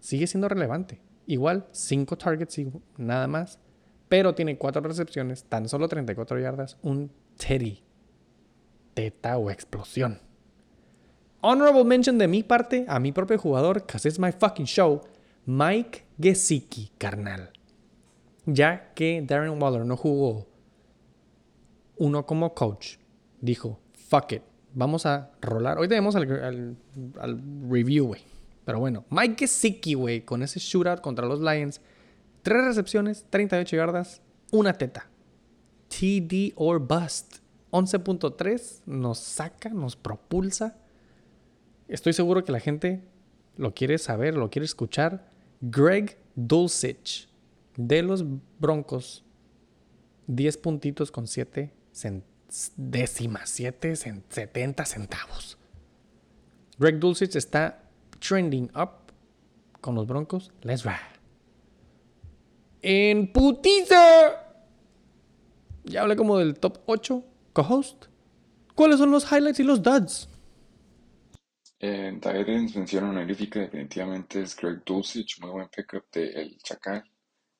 Sigue 0.00 0.26
siendo 0.26 0.48
relevante. 0.48 1.00
Igual, 1.26 1.66
5 1.72 2.18
targets 2.18 2.58
y 2.58 2.70
nada 2.98 3.26
más. 3.26 3.58
Pero 4.10 4.34
tiene 4.34 4.58
4 4.58 4.82
recepciones, 4.82 5.44
tan 5.44 5.68
solo 5.68 5.88
34 5.88 6.38
yardas, 6.40 6.76
un 6.82 7.10
Teddy. 7.36 7.82
Teta 8.92 9.38
o 9.38 9.50
explosión. 9.50 10.20
Honorable 11.40 11.84
mention 11.84 12.18
de 12.18 12.26
mi 12.26 12.42
parte 12.42 12.84
a 12.88 12.98
mi 12.98 13.12
propio 13.12 13.38
jugador, 13.38 13.86
cause 13.86 14.08
it's 14.08 14.18
my 14.18 14.32
fucking 14.32 14.66
show, 14.66 15.02
Mike 15.46 16.04
Gesicki, 16.18 16.90
carnal. 16.98 17.50
Ya 18.44 18.92
que 18.94 19.22
Darren 19.22 19.62
Waller 19.62 19.84
no 19.84 19.96
jugó 19.96 20.46
uno 21.96 22.26
como 22.26 22.54
coach, 22.54 22.96
dijo, 23.40 23.78
fuck 24.08 24.32
it, 24.32 24.42
vamos 24.74 25.06
a 25.06 25.30
rolar. 25.40 25.78
Hoy 25.78 25.88
tenemos 25.88 26.16
al, 26.16 26.76
review, 27.68 28.06
güey. 28.06 28.22
Pero 28.64 28.80
bueno, 28.80 29.04
Mike 29.10 29.36
Gesicki, 29.38 29.94
güey, 29.94 30.24
con 30.24 30.42
ese 30.42 30.58
shootout 30.58 31.00
contra 31.00 31.26
los 31.26 31.40
Lions. 31.40 31.80
Tres 32.42 32.64
recepciones, 32.64 33.26
38 33.30 33.76
yardas, 33.76 34.22
una 34.50 34.72
teta. 34.72 35.08
TD 35.88 36.52
or 36.56 36.78
bust. 36.80 37.36
11.3 37.70 38.86
nos 38.86 39.18
saca, 39.18 39.68
nos 39.68 39.96
propulsa. 39.96 40.76
Estoy 41.88 42.12
seguro 42.12 42.44
que 42.44 42.52
la 42.52 42.60
gente 42.60 43.02
lo 43.56 43.74
quiere 43.74 43.98
saber, 43.98 44.34
lo 44.34 44.50
quiere 44.50 44.66
escuchar. 44.66 45.30
Greg 45.60 46.18
Dulcich 46.36 47.28
de 47.76 48.02
los 48.02 48.24
Broncos. 48.58 49.24
10 50.26 50.58
puntitos 50.58 51.10
con 51.10 51.26
7 51.26 51.72
décimas, 52.76 53.48
7 53.48 53.96
70 53.96 54.84
centavos. 54.84 55.58
Greg 56.78 57.00
Dulcich 57.00 57.34
está 57.34 57.82
trending 58.20 58.70
up 58.76 59.12
con 59.80 59.94
los 59.94 60.06
Broncos. 60.06 60.52
Let's 60.62 60.84
ride. 60.84 60.96
En 62.82 63.32
putiza. 63.32 64.44
Ya 65.84 66.02
hablé 66.02 66.16
como 66.16 66.38
del 66.38 66.58
top 66.58 66.80
8 66.86 67.24
co-host. 67.54 68.04
¿Cuáles 68.74 68.98
son 68.98 69.10
los 69.10 69.24
highlights 69.32 69.60
y 69.60 69.64
los 69.64 69.82
duds? 69.82 70.28
En 71.80 72.20
Titans, 72.20 72.74
mención 72.74 73.04
honorífica 73.04 73.60
definitivamente 73.60 74.42
es 74.42 74.56
Greg 74.56 74.82
Dulcich, 74.84 75.40
muy 75.40 75.50
buen 75.50 75.68
pickup 75.68 76.10
de 76.10 76.28
El 76.30 76.58
Chacal, 76.58 77.04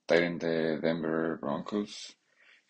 Titan 0.05 0.39
de 0.39 0.81
Denver 0.81 1.39
Broncos. 1.39 2.19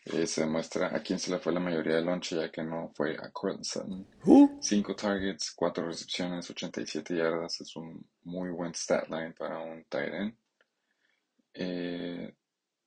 Eh, 0.05 0.27
se 0.27 0.43
demuestra 0.43 0.95
a 0.95 1.03
quién 1.03 1.19
se 1.19 1.31
le 1.31 1.39
fue 1.39 1.53
la 1.55 1.61
mayoría 1.61 1.97
del 1.97 2.05
lonche, 2.05 2.37
ya 2.37 2.51
que 2.51 2.63
no 2.63 2.91
fue 2.95 3.17
a 3.17 3.31
Cortland 3.31 3.65
Sutton. 3.65 4.07
Who? 4.25 4.59
5 4.61 4.95
targets, 4.95 5.53
4 5.55 5.87
recepciones, 5.87 6.51
87 6.51 7.17
yardas. 7.17 7.61
Es 7.63 7.75
un 7.77 8.07
muy 8.25 8.51
buen 8.51 8.75
stat 8.75 9.09
line 9.09 9.33
para 9.33 9.59
un 9.59 9.85
end. 9.91 10.35
Eh, 11.55 12.35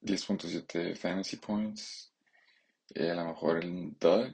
10.7 0.01 0.95
fantasy 0.95 1.37
points. 1.37 2.11
Eh, 2.93 3.09
a 3.09 3.15
lo 3.15 3.25
mejor 3.25 3.63
el 3.63 3.95
Doug. 3.99 4.33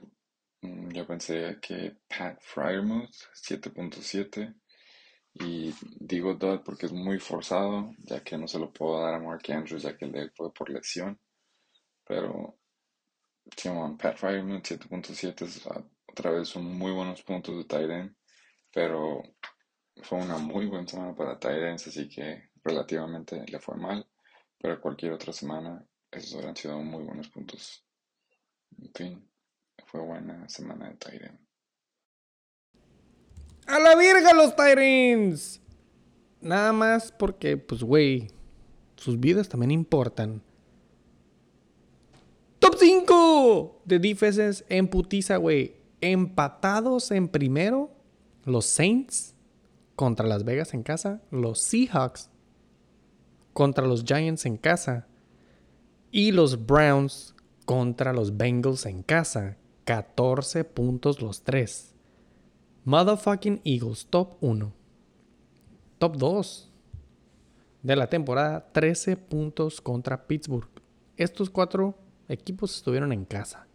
Mm, 0.62 0.90
Yo 0.92 1.06
pensé 1.06 1.58
que 1.60 1.96
Pat 2.08 2.38
Fryermuth, 2.40 3.14
7.7. 3.34 4.54
Y 5.34 5.72
digo 6.00 6.34
Doug 6.34 6.64
porque 6.64 6.86
es 6.86 6.92
muy 6.92 7.18
forzado, 7.20 7.94
ya 7.98 8.22
que 8.24 8.36
no 8.38 8.48
se 8.48 8.58
lo 8.58 8.72
puedo 8.72 9.00
dar 9.02 9.14
a 9.14 9.20
Mark 9.20 9.42
Andrews, 9.50 9.82
ya 9.82 9.96
que 9.96 10.06
le 10.06 10.30
fue 10.30 10.52
por 10.52 10.70
lesión. 10.70 11.18
Pero 12.04 12.58
Simón, 13.56 13.96
Pat 13.96 14.16
Fryermuth 14.16 14.64
7.7 14.64 15.42
es 15.42 15.66
ah, 15.66 15.84
otra 16.08 16.30
vez 16.32 16.48
son 16.48 16.64
muy 16.64 16.92
buenos 16.92 17.22
puntos 17.22 17.66
de 17.68 17.76
end, 17.78 18.16
pero 18.72 19.22
fue 20.02 20.18
una 20.18 20.38
muy 20.38 20.66
buena 20.66 20.86
semana 20.86 21.14
para 21.14 21.38
ends, 21.68 21.86
así 21.86 22.08
que 22.08 22.50
relativamente 22.64 23.44
le 23.46 23.58
fue 23.58 23.76
mal, 23.76 24.06
pero 24.58 24.80
cualquier 24.80 25.12
otra 25.12 25.32
semana 25.32 25.84
esos 26.10 26.34
habrían 26.34 26.56
sido 26.56 26.78
muy 26.80 27.04
buenos 27.04 27.28
puntos. 27.28 27.84
En 28.78 28.92
fin, 28.92 29.30
fue 29.90 30.00
buena 30.02 30.46
semana 30.48 30.90
de 30.90 31.16
end. 31.16 31.38
¡A 33.66 33.78
la 33.78 33.96
verga 33.96 34.34
los 34.34 34.54
Tyrants! 34.54 35.60
Nada 36.40 36.72
más 36.72 37.10
porque, 37.10 37.56
pues, 37.56 37.82
güey, 37.82 38.28
sus 38.96 39.18
vidas 39.18 39.48
también 39.48 39.70
importan. 39.70 40.42
Top 42.58 42.76
5 42.78 43.82
de 43.84 43.98
defenses 43.98 44.64
en 44.68 44.88
putiza, 44.88 45.36
güey. 45.36 45.76
Empatados 46.00 47.10
en 47.10 47.28
primero, 47.28 47.90
los 48.44 48.66
Saints 48.66 49.34
contra 49.96 50.26
Las 50.26 50.44
Vegas 50.44 50.74
en 50.74 50.82
casa, 50.82 51.22
los 51.30 51.60
Seahawks 51.62 52.30
contra 53.52 53.86
los 53.86 54.04
Giants 54.04 54.46
en 54.46 54.56
casa 54.58 55.08
y 56.10 56.30
los 56.30 56.66
Browns 56.66 57.34
contra 57.64 58.12
los 58.12 58.36
Bengals 58.36 58.86
en 58.86 59.02
casa. 59.02 59.56
14 59.88 60.64
puntos 60.64 61.22
los 61.22 61.40
tres. 61.40 61.94
Motherfucking 62.84 63.62
Eagles, 63.64 64.06
top 64.10 64.36
1. 64.42 64.70
Top 65.96 66.18
2 66.18 66.70
de 67.82 67.96
la 67.96 68.06
temporada, 68.06 68.68
13 68.70 69.16
puntos 69.16 69.80
contra 69.80 70.26
Pittsburgh. 70.26 70.68
Estos 71.16 71.48
cuatro 71.48 71.94
equipos 72.28 72.76
estuvieron 72.76 73.14
en 73.14 73.24
casa. 73.24 73.66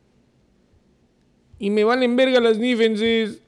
Y 1.58 1.72
me 1.72 1.84
valen 1.84 2.16
verga 2.16 2.40
las 2.40 2.60
defenses. 2.60 3.42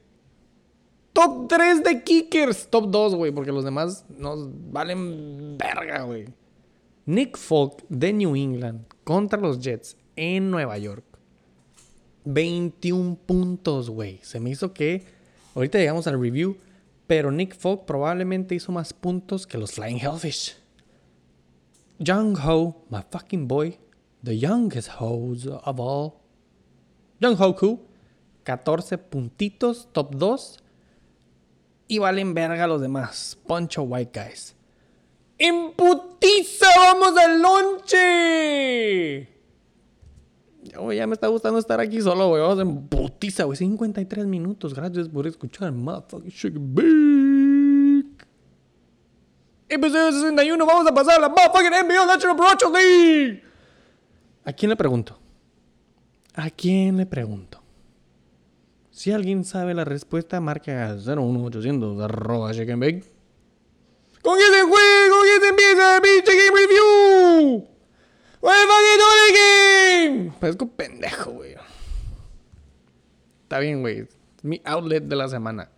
Top 1.14 1.48
3 1.48 1.84
de 1.84 2.02
kickers. 2.02 2.68
Top 2.68 2.90
2, 2.90 3.14
güey, 3.14 3.32
porque 3.32 3.52
los 3.52 3.64
demás 3.64 4.08
nos 4.10 4.50
valen 4.72 5.56
verga, 5.60 6.02
güey. 6.02 6.26
Nick 7.06 7.38
Folk 7.38 7.86
de 7.90 8.12
New 8.12 8.36
England 8.36 8.88
contra 9.04 9.40
los 9.40 9.60
Jets 9.60 9.96
en 10.16 10.50
Nueva 10.50 10.80
York. 10.80 11.15
21 12.26 13.18
puntos, 13.26 13.90
güey. 13.90 14.20
Se 14.22 14.40
me 14.40 14.50
hizo 14.50 14.74
que. 14.74 15.04
Ahorita 15.54 15.78
llegamos 15.78 16.08
al 16.08 16.20
review. 16.20 16.58
Pero 17.08 17.32
Nick 17.32 17.56
Folk 17.56 17.86
probablemente 17.86 18.56
hizo 18.56 18.72
más 18.72 18.92
puntos 18.92 19.46
que 19.46 19.58
los 19.58 19.74
Flying 19.74 20.00
Hellfish. 20.00 20.58
Young 22.00 22.36
Ho, 22.44 22.84
my 22.90 23.02
fucking 23.10 23.48
boy. 23.48 23.78
The 24.24 24.38
youngest 24.38 24.90
hoes 25.00 25.46
of 25.48 25.80
all. 25.80 26.14
Young 27.20 27.38
Hoku. 27.40 27.80
14 28.44 28.98
puntitos, 28.98 29.88
top 29.92 30.16
2. 30.16 30.60
Y 31.88 32.00
valen 32.00 32.34
verga 32.34 32.68
los 32.68 32.82
demás. 32.82 33.38
Poncho 33.48 33.84
White 33.84 34.20
Guys. 34.20 34.56
¡En 35.38 35.74
putiza! 35.74 36.68
¡Vamos 36.78 37.18
al 37.18 37.42
lonche! 37.42 39.35
Oh, 40.78 40.92
ya 40.92 41.08
me 41.08 41.14
está 41.14 41.28
gustando 41.28 41.60
estar 41.60 41.80
aquí 41.80 42.02
solo, 42.02 42.30
güey. 42.30 42.42
Vamos 42.42 42.60
en 42.60 42.88
putiza, 42.88 43.44
güey. 43.46 43.58
53 43.58 44.26
minutos. 44.26 44.74
Gracias 44.74 45.08
por 45.10 45.28
escuchar. 45.28 45.72
Motherfucking 45.72 46.32
Sugar 46.32 46.60
Big. 46.60 48.06
Episodio 49.70 50.12
61. 50.12 50.66
Vamos 50.66 50.88
a 50.88 50.94
pasar 50.94 51.18
a 51.18 51.22
la 51.22 51.30
motherfucking 51.30 51.72
NBA 51.72 52.06
National 52.06 52.36
Pro 52.36 52.72
League. 52.72 53.44
¿A 54.44 54.54
quién 54.54 54.70
le 54.70 54.76
pregunto? 54.76 55.18
¿A 56.36 56.50
quién 56.50 56.98
le 56.98 57.06
pregunto? 57.06 57.62
Si 58.92 59.12
alguien 59.12 59.44
sabe 59.44 59.74
la 59.74 59.84
respuesta, 59.84 60.40
marca 60.40 60.96
01800 60.96 62.02
arroba 62.02 62.54
chicken 62.54 62.80
bake. 62.80 63.04
¡Con 64.22 64.40
ese 64.40 64.62
juego! 64.62 65.18
¡Con 65.18 65.28
ese 65.28 65.50
empieza 65.50 65.96
el 65.98 66.02
pinche 66.02 66.32
game 66.36 66.60
review! 66.60 67.68
¡What 68.35 68.35
the 68.35 68.35
fucking 68.35 68.35
Dolly 68.35 68.35
game! 69.34 70.32
Parezco 70.40 70.68
pendejo, 70.68 71.32
güey. 71.32 71.56
Está 73.44 73.60
bien, 73.60 73.82
güey. 73.82 74.08
Mi 74.42 74.62
outlet 74.66 75.04
de 75.04 75.16
la 75.16 75.28
semana. 75.28 75.70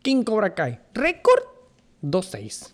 King 0.02 0.22
Cobra 0.22 0.54
Kai. 0.54 0.80
Récord 0.94 1.42
2-6. 2.02 2.72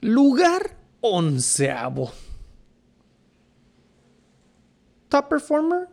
Lugar 0.00 0.76
onceavo. 1.00 2.10
Top 5.08 5.28
performer 5.28 5.88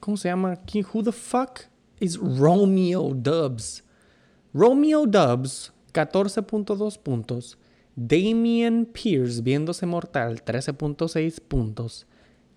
¿Cómo 0.00 0.16
se 0.16 0.28
llama? 0.28 0.56
¿Quién? 0.56 0.86
Who 0.92 1.02
the 1.02 1.12
fuck 1.12 1.60
is 2.00 2.16
Romeo 2.16 3.12
Dubs. 3.14 3.84
Romeo 4.54 5.06
Dubs, 5.06 5.72
14.2 5.92 6.98
puntos. 6.98 7.58
Damian 7.94 8.86
Pierce, 8.86 9.42
viéndose 9.42 9.84
mortal, 9.84 10.42
13.6 10.42 11.40
puntos. 11.42 12.06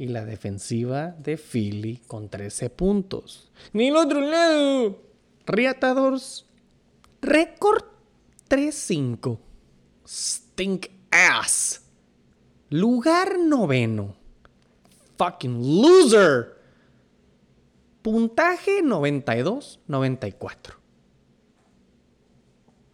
Y 0.03 0.07
la 0.07 0.25
defensiva 0.25 1.15
de 1.17 1.37
Philly 1.37 2.01
con 2.07 2.27
13 2.27 2.69
puntos. 2.69 3.49
Ni 3.71 3.87
el 3.87 3.95
otro 3.95 4.19
lado. 4.19 5.01
Riatadores, 5.45 6.45
récord 7.21 7.85
3-5. 8.49 9.39
Stink 10.05 10.87
ass. 11.09 11.85
Lugar 12.69 13.39
noveno. 13.39 14.17
Fucking 15.17 15.81
loser. 15.81 16.61
Puntaje 18.01 18.83
92-94. 18.83 20.73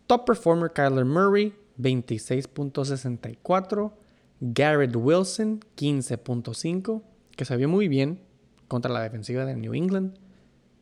Top 0.05 0.27
performer 0.27 0.71
Kyler 0.71 1.05
Murray 1.05 1.55
26.64. 1.79 3.93
Garrett 4.41 4.95
Wilson 4.95 5.59
15.5, 5.75 7.01
que 7.35 7.45
se 7.45 7.57
vio 7.57 7.67
muy 7.67 7.87
bien 7.87 8.21
contra 8.67 8.91
la 8.91 9.01
defensiva 9.01 9.45
de 9.45 9.55
New 9.55 9.73
England. 9.73 10.17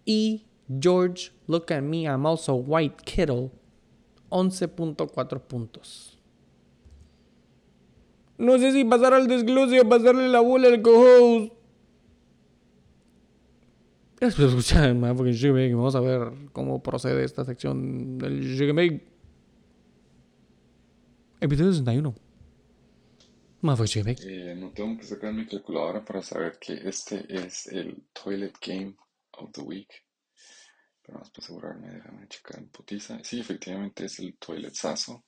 Y 0.05 0.45
George, 0.79 1.31
look 1.47 1.71
at 1.71 1.81
me, 1.81 2.03
I'm 2.03 2.25
also 2.25 2.55
White 2.55 3.03
Kittle 3.03 3.51
11.4 4.29 5.41
puntos. 5.41 6.19
No 8.37 8.59
sé 8.59 8.71
si 8.71 8.85
pasar 8.85 9.13
al 9.13 9.27
desglose 9.27 9.79
o 9.79 9.89
pasarle 9.89 10.27
la 10.27 10.41
bola 10.41 10.67
al 10.67 10.81
co-host. 10.81 11.53
Gracias 14.19 14.39
por 14.39 14.49
escuchar, 14.49 15.15
porque 15.15 15.73
Vamos 15.73 15.95
a 15.95 15.99
ver 15.99 16.31
cómo 16.51 16.81
procede 16.81 17.23
esta 17.23 17.45
sección 17.45 18.17
del 18.17 18.43
Jigameg. 18.43 19.03
Episodio 21.39 21.71
61. 21.71 22.26
Eh, 24.23 24.53
no 24.55 24.71
tengo 24.71 24.97
que 24.97 25.05
sacar 25.05 25.33
mi 25.33 25.47
calculadora 25.47 26.05
para 26.05 26.21
saber 26.21 26.59
que 26.59 26.73
este 26.87 27.25
es 27.27 27.67
el 27.67 28.07
Toilet 28.13 28.55
Game 28.61 28.95
of 29.31 29.51
the 29.51 29.61
Week. 29.61 29.91
Pero 31.01 31.17
más 31.17 31.31
para 31.31 31.43
asegurarme, 31.43 31.89
déjame 31.89 32.27
checar 32.27 32.59
en 32.59 32.69
putiza. 32.69 33.19
Sí, 33.23 33.39
efectivamente 33.39 34.05
es 34.05 34.19
el 34.19 34.37
Toilet 34.37 34.73
Sazo. 34.73 35.25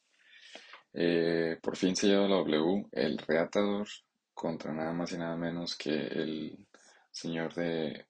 Eh, 0.93 1.57
por 1.61 1.75
fin 1.75 1.95
se 1.95 2.07
lleva 2.07 2.27
la 2.27 2.35
W, 2.35 2.87
el 2.91 3.17
reatador, 3.17 3.87
contra 4.33 4.73
nada 4.73 4.93
más 4.93 5.11
y 5.11 5.17
nada 5.17 5.35
menos 5.35 5.75
que 5.75 5.89
el 5.89 6.67
señor 7.11 7.53
de 7.55 8.05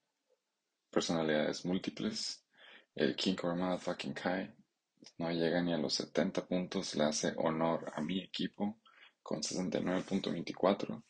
personalidades 0.90 1.66
múltiples, 1.66 2.44
el 2.94 3.16
King 3.16 3.36
Korma 3.36 3.78
fucking 3.78 4.14
Kai. 4.14 4.54
No 5.18 5.32
llega 5.32 5.62
ni 5.62 5.74
a 5.74 5.78
los 5.78 5.94
70 5.94 6.46
puntos, 6.46 6.96
le 6.96 7.06
hace 7.06 7.34
honor 7.38 7.92
a 7.96 8.02
mi 8.02 8.22
equipo 8.22 8.80
con 9.30 9.42
69.24 9.42 11.04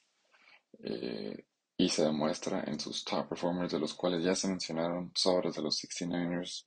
eh, 0.84 1.45
y 1.78 1.88
se 1.88 2.03
demuestra 2.03 2.65
en 2.67 2.78
sus 2.78 3.05
top 3.05 3.30
performers 3.30 3.72
de 3.72 3.80
los 3.80 3.93
cuales 3.93 4.22
ya 4.22 4.36
se 4.36 4.49
mencionaron 4.49 5.13
sobres 5.15 5.55
de 5.55 5.61
los 5.61 5.82
69ers, 5.82 6.65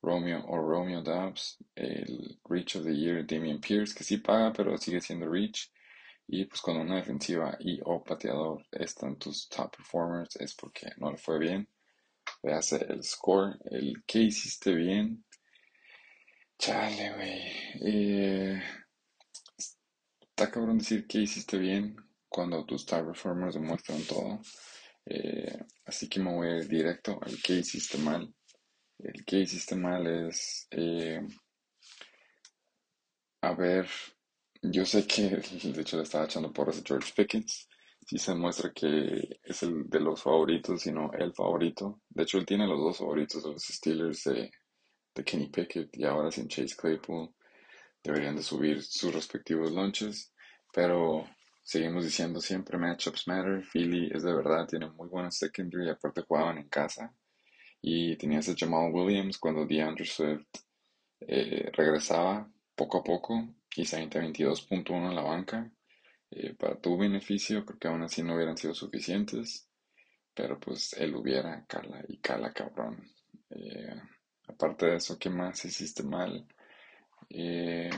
Romeo 0.00 0.42
o 0.46 0.56
Romeo 0.56 1.02
Dubs, 1.02 1.58
el 1.74 2.40
Reach 2.48 2.76
of 2.76 2.84
the 2.84 2.96
Year 2.96 3.26
Damian 3.26 3.60
Pierce 3.60 3.94
que 3.94 4.04
sí 4.04 4.16
paga 4.16 4.54
pero 4.54 4.78
sigue 4.78 5.02
siendo 5.02 5.28
Reach 5.28 5.70
y 6.26 6.46
pues 6.46 6.62
cuando 6.62 6.82
una 6.82 6.96
defensiva 6.96 7.58
y 7.60 7.78
o 7.84 8.02
pateador 8.02 8.64
están 8.72 9.18
tus 9.18 9.50
top 9.50 9.76
performers 9.76 10.36
es 10.36 10.54
porque 10.54 10.88
no 10.96 11.10
le 11.10 11.18
fue 11.18 11.38
bien 11.38 11.68
le 12.42 12.52
el 12.88 13.02
score, 13.02 13.58
el 13.70 14.02
que 14.06 14.20
hiciste 14.20 14.74
bien. 14.74 15.24
Chale, 16.58 17.12
güey. 17.14 17.42
Eh, 17.82 18.62
está 20.36 20.50
cabrón 20.50 20.78
decir 20.78 21.06
que 21.06 21.20
hiciste 21.20 21.56
bien 21.58 21.96
cuando 22.28 22.64
tus 22.66 22.82
star 22.82 23.06
performers 23.06 23.54
demuestran 23.54 24.02
todo. 24.02 24.40
Eh, 25.06 25.58
así 25.86 26.08
que 26.08 26.20
me 26.20 26.34
voy 26.34 26.48
a 26.48 26.56
ir 26.58 26.68
directo 26.68 27.18
al 27.22 27.40
que 27.42 27.54
hiciste 27.54 27.98
mal. 27.98 28.34
El 28.98 29.24
que 29.24 29.38
hiciste 29.40 29.76
mal 29.76 30.06
es. 30.06 30.66
Eh, 30.70 31.20
a 33.42 33.54
ver, 33.54 33.88
yo 34.62 34.84
sé 34.84 35.06
que 35.06 35.22
de 35.72 35.80
hecho 35.80 35.96
le 35.96 36.02
estaba 36.02 36.26
echando 36.26 36.52
porras 36.52 36.78
a 36.78 36.82
George 36.84 37.12
Pickens 37.16 37.68
sí 38.06 38.18
se 38.18 38.34
muestra 38.34 38.72
que 38.72 39.40
es 39.42 39.62
el 39.64 39.88
de 39.88 40.00
los 40.00 40.22
favoritos, 40.22 40.80
sino 40.82 41.12
el 41.12 41.34
favorito. 41.34 42.02
De 42.08 42.22
hecho, 42.22 42.38
él 42.38 42.46
tiene 42.46 42.66
los 42.66 42.78
dos 42.78 42.98
favoritos 42.98 43.42
de 43.42 43.50
los 43.50 43.64
Steelers 43.64 44.24
de, 44.24 44.50
Kenny 45.24 45.48
Pickett 45.48 45.96
y 45.96 46.04
ahora 46.04 46.30
sin 46.30 46.46
Chase 46.46 46.76
Claypool. 46.76 47.34
Deberían 48.06 48.36
de 48.36 48.42
subir 48.44 48.84
sus 48.84 49.12
respectivos 49.12 49.72
launches, 49.72 50.32
pero 50.72 51.28
seguimos 51.60 52.04
diciendo 52.04 52.40
siempre 52.40 52.78
matchups 52.78 53.26
matter. 53.26 53.64
Philly 53.64 54.12
es 54.14 54.22
de 54.22 54.32
verdad, 54.32 54.68
tiene 54.68 54.88
muy 54.90 55.08
buena 55.08 55.32
secondary, 55.32 55.90
aparte 55.90 56.22
jugaban 56.22 56.58
en 56.58 56.68
casa. 56.68 57.12
Y 57.82 58.16
tenías 58.16 58.48
a 58.48 58.54
Jamal 58.56 58.92
Williams 58.92 59.38
cuando 59.38 59.66
DeAndre 59.66 60.04
Swift 60.04 60.46
eh, 61.18 61.68
regresaba 61.72 62.48
poco 62.76 62.98
a 62.98 63.02
poco 63.02 63.48
y 63.74 63.84
se 63.84 63.98
22.1 64.08 65.08
en 65.08 65.16
la 65.16 65.22
banca 65.22 65.68
eh, 66.30 66.54
para 66.54 66.80
tu 66.80 66.96
beneficio, 66.96 67.64
creo 67.64 67.78
que 67.80 67.88
aún 67.88 68.04
así 68.04 68.22
no 68.22 68.36
hubieran 68.36 68.56
sido 68.56 68.72
suficientes, 68.72 69.68
pero 70.32 70.60
pues 70.60 70.92
él 70.92 71.16
hubiera, 71.16 71.64
cala 71.66 72.04
y 72.06 72.18
cala 72.18 72.52
cabrón. 72.52 73.02
Eh, 73.50 74.00
aparte 74.46 74.86
de 74.86 74.96
eso, 74.96 75.18
¿qué 75.18 75.28
más 75.28 75.64
hiciste 75.64 76.04
mal? 76.04 76.46
Eh, 77.30 77.90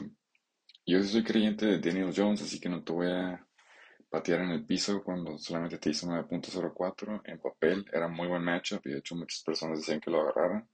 yo 0.86 1.02
soy 1.02 1.22
creyente 1.22 1.66
de 1.66 1.78
Daniel 1.78 2.12
Jones, 2.16 2.42
así 2.42 2.58
que 2.60 2.68
no 2.68 2.82
te 2.82 2.92
voy 2.92 3.10
a 3.10 3.46
patear 4.08 4.40
en 4.40 4.50
el 4.50 4.64
piso 4.64 5.02
cuando 5.02 5.38
solamente 5.38 5.78
te 5.78 5.90
hizo 5.90 6.06
9.04. 6.06 7.22
En 7.24 7.38
papel 7.38 7.84
era 7.92 8.08
muy 8.08 8.28
buen 8.28 8.42
matchup 8.42 8.86
y 8.86 8.90
de 8.92 8.98
hecho 8.98 9.14
muchas 9.16 9.42
personas 9.42 9.78
decían 9.78 10.00
que 10.00 10.10
lo 10.10 10.20
agarraran. 10.22 10.68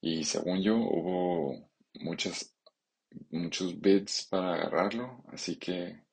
Y 0.00 0.24
según 0.24 0.62
yo, 0.62 0.76
hubo 0.76 1.70
muchas, 1.94 2.54
muchos 3.30 3.80
bids 3.80 4.26
para 4.30 4.54
agarrarlo, 4.54 5.24
así 5.28 5.56
que 5.56 6.04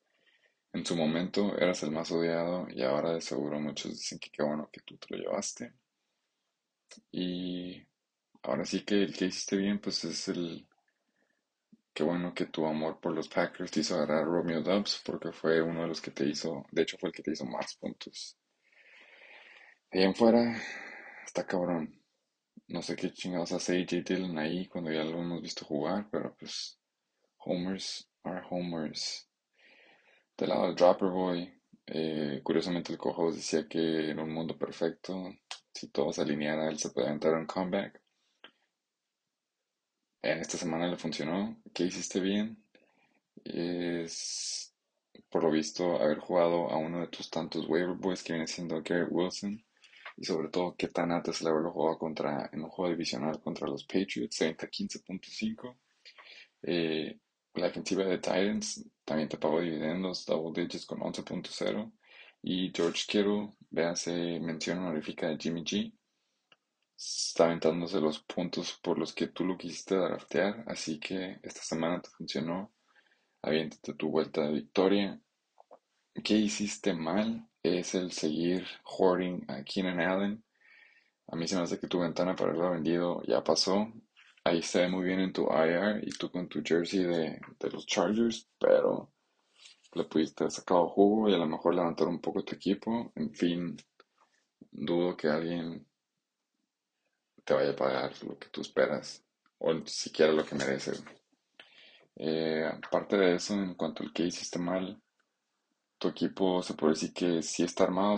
en 0.73 0.85
su 0.85 0.95
momento 0.95 1.55
eras 1.57 1.83
el 1.83 1.91
más 1.91 2.11
odiado 2.11 2.67
y 2.69 2.81
ahora 2.81 3.13
de 3.13 3.21
seguro 3.21 3.59
muchos 3.59 3.91
dicen 3.91 4.17
que 4.19 4.31
qué 4.31 4.43
bueno 4.43 4.69
que 4.71 4.81
tú 4.81 4.97
te 4.97 5.15
lo 5.15 5.21
llevaste. 5.21 5.73
Y 7.11 7.81
ahora 8.43 8.65
sí 8.65 8.83
que 8.83 9.03
el 9.03 9.13
que 9.15 9.25
hiciste 9.25 9.57
bien, 9.57 9.79
pues 9.79 10.03
es 10.05 10.27
el... 10.29 10.67
Qué 11.93 12.03
bueno 12.03 12.33
que 12.33 12.47
tu 12.47 12.65
amor 12.65 12.99
por 12.99 13.13
los 13.13 13.27
Packers 13.29 13.69
te 13.69 13.81
hizo 13.81 13.95
agarrar 13.95 14.23
a 14.23 14.25
Romeo 14.25 14.61
Dubs 14.61 15.01
porque 15.05 15.31
fue 15.31 15.61
uno 15.61 15.81
de 15.83 15.87
los 15.87 16.01
que 16.01 16.09
te 16.11 16.25
hizo, 16.25 16.65
de 16.71 16.81
hecho 16.81 16.97
fue 16.97 17.09
el 17.09 17.15
que 17.15 17.21
te 17.21 17.31
hizo 17.31 17.45
más 17.45 17.75
puntos. 17.75 18.35
De 19.91 20.03
en 20.03 20.15
fuera, 20.15 20.59
está 21.23 21.45
cabrón. 21.45 22.01
No 22.67 22.81
sé 22.81 22.95
qué 22.95 23.11
chingados 23.11 23.51
hace 23.51 23.79
AJ 23.79 24.03
Dillon 24.03 24.39
ahí 24.39 24.67
cuando 24.67 24.91
ya 24.91 25.03
lo 25.03 25.21
hemos 25.21 25.41
visto 25.41 25.65
jugar, 25.65 26.07
pero 26.11 26.35
pues 26.35 26.79
homers 27.37 28.09
are 28.23 28.41
homers. 28.49 29.29
Del 30.35 30.49
lado 30.49 30.65
del 30.65 30.75
Dropper 30.75 31.09
Boy, 31.09 31.53
eh, 31.85 32.41
curiosamente 32.43 32.91
el 32.91 32.97
cojo 32.97 33.31
decía 33.31 33.67
que 33.67 34.09
en 34.09 34.19
un 34.19 34.33
mundo 34.33 34.57
perfecto, 34.57 35.31
si 35.71 35.89
todo 35.89 36.11
se 36.11 36.23
alineara, 36.23 36.69
él 36.69 36.79
se 36.79 36.89
podía 36.89 37.11
entrar 37.11 37.39
en 37.39 37.45
comeback. 37.45 38.02
En 40.23 40.39
esta 40.39 40.57
semana 40.57 40.87
le 40.87 40.95
funcionó. 40.95 41.61
¿Qué 41.73 41.83
hiciste 41.83 42.21
bien? 42.21 42.57
Es, 43.43 44.73
por 45.29 45.43
lo 45.43 45.51
visto, 45.51 46.01
haber 46.01 46.19
jugado 46.19 46.69
a 46.71 46.77
uno 46.77 47.01
de 47.01 47.07
tus 47.07 47.29
tantos 47.29 47.67
waiver 47.67 47.95
boys 47.95 48.23
que 48.23 48.31
viene 48.33 48.47
siendo 48.47 48.81
Garrett 48.81 49.09
Wilson. 49.11 49.61
Y 50.15 50.23
sobre 50.25 50.47
todo, 50.47 50.75
qué 50.77 50.87
tan 50.87 51.11
antes 51.11 51.41
le 51.41 51.49
haberlo 51.49 51.71
jugado 51.71 51.97
contra, 51.97 52.49
en 52.53 52.63
un 52.63 52.69
juego 52.69 52.91
divisional 52.91 53.41
contra 53.41 53.67
los 53.67 53.83
Patriots, 53.83 54.39
30-15.5. 54.39 55.75
Eh, 56.61 57.19
la 57.55 57.67
defensiva 57.67 58.05
de 58.05 58.17
Titans 58.19 58.85
también 59.03 59.27
te 59.27 59.37
pagó 59.37 59.59
dividendos, 59.59 60.25
double 60.25 60.63
digits 60.63 60.85
con 60.85 60.99
11.0. 61.01 61.91
Y 62.43 62.71
George 62.73 63.03
Kittle, 63.07 63.49
véase 63.71 64.39
mención 64.39 64.79
honorífica 64.79 65.27
de 65.27 65.37
Jimmy 65.37 65.63
G. 65.63 65.91
Está 67.05 67.45
aventándose 67.45 67.99
los 67.99 68.19
puntos 68.19 68.79
por 68.81 68.97
los 68.97 69.13
que 69.13 69.27
tú 69.27 69.45
lo 69.45 69.57
quisiste 69.57 69.95
draftear. 69.95 70.63
Así 70.67 70.99
que 70.99 71.39
esta 71.43 71.61
semana 71.61 72.01
te 72.01 72.09
funcionó. 72.09 72.73
Aviéntate 73.41 73.93
tu 73.95 74.09
vuelta 74.09 74.41
de 74.41 74.53
victoria. 74.53 75.19
¿Qué 76.23 76.35
hiciste 76.35 76.93
mal? 76.93 77.47
Es 77.61 77.95
el 77.95 78.11
seguir 78.11 78.65
hoarding 78.83 79.45
a 79.49 79.63
Keenan 79.63 79.99
Allen. 79.99 80.43
A 81.27 81.35
mí 81.35 81.47
se 81.47 81.55
me 81.55 81.63
hace 81.63 81.79
que 81.79 81.87
tu 81.87 81.99
ventana 81.99 82.35
para 82.35 82.51
haberlo 82.51 82.71
vendido 82.71 83.21
ya 83.23 83.43
pasó 83.43 83.91
ahí 84.43 84.61
se 84.61 84.81
ve 84.81 84.89
muy 84.89 85.05
bien 85.05 85.19
en 85.19 85.33
tu 85.33 85.43
IR 85.43 86.01
y 86.03 86.11
tú 86.11 86.29
con 86.31 86.47
tu 86.47 86.61
jersey 86.63 87.03
de, 87.03 87.39
los 87.71 87.85
Chargers, 87.85 88.49
pero 88.59 89.13
le 89.93 90.03
pudiste 90.05 90.49
sacar 90.49 90.85
jugo 90.87 91.29
y 91.29 91.33
a 91.33 91.37
lo 91.37 91.47
mejor 91.47 91.75
levantar 91.75 92.07
un 92.07 92.19
poco 92.19 92.43
tu 92.43 92.55
equipo. 92.55 93.11
En 93.15 93.33
fin, 93.33 93.77
dudo 94.71 95.15
que 95.15 95.27
alguien 95.27 95.87
te 97.43 97.53
vaya 97.53 97.71
a 97.71 97.75
pagar 97.75 98.11
lo 98.23 98.37
que 98.37 98.49
tú 98.49 98.61
esperas 98.61 99.23
o 99.59 99.73
siquiera 99.85 100.31
lo 100.31 100.45
que 100.45 100.55
mereces. 100.55 101.03
Eh, 102.15 102.65
aparte 102.65 103.17
de 103.17 103.35
eso, 103.35 103.53
en 103.53 103.75
cuanto 103.75 104.03
al 104.03 104.13
que 104.13 104.23
hiciste 104.23 104.59
mal, 104.59 105.01
tu 105.97 106.09
equipo 106.09 106.61
se 106.61 106.73
puede 106.73 106.93
decir 106.93 107.13
que 107.13 107.41
sí 107.41 107.63
está 107.63 107.85
armado, 107.85 108.15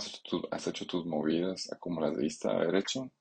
has 0.51 0.67
hecho, 0.67 0.87
tus 0.87 1.05
movidas 1.05 1.69
como 1.79 2.01
las 2.01 2.15
debiste 2.15 2.49
hecho 2.73 3.11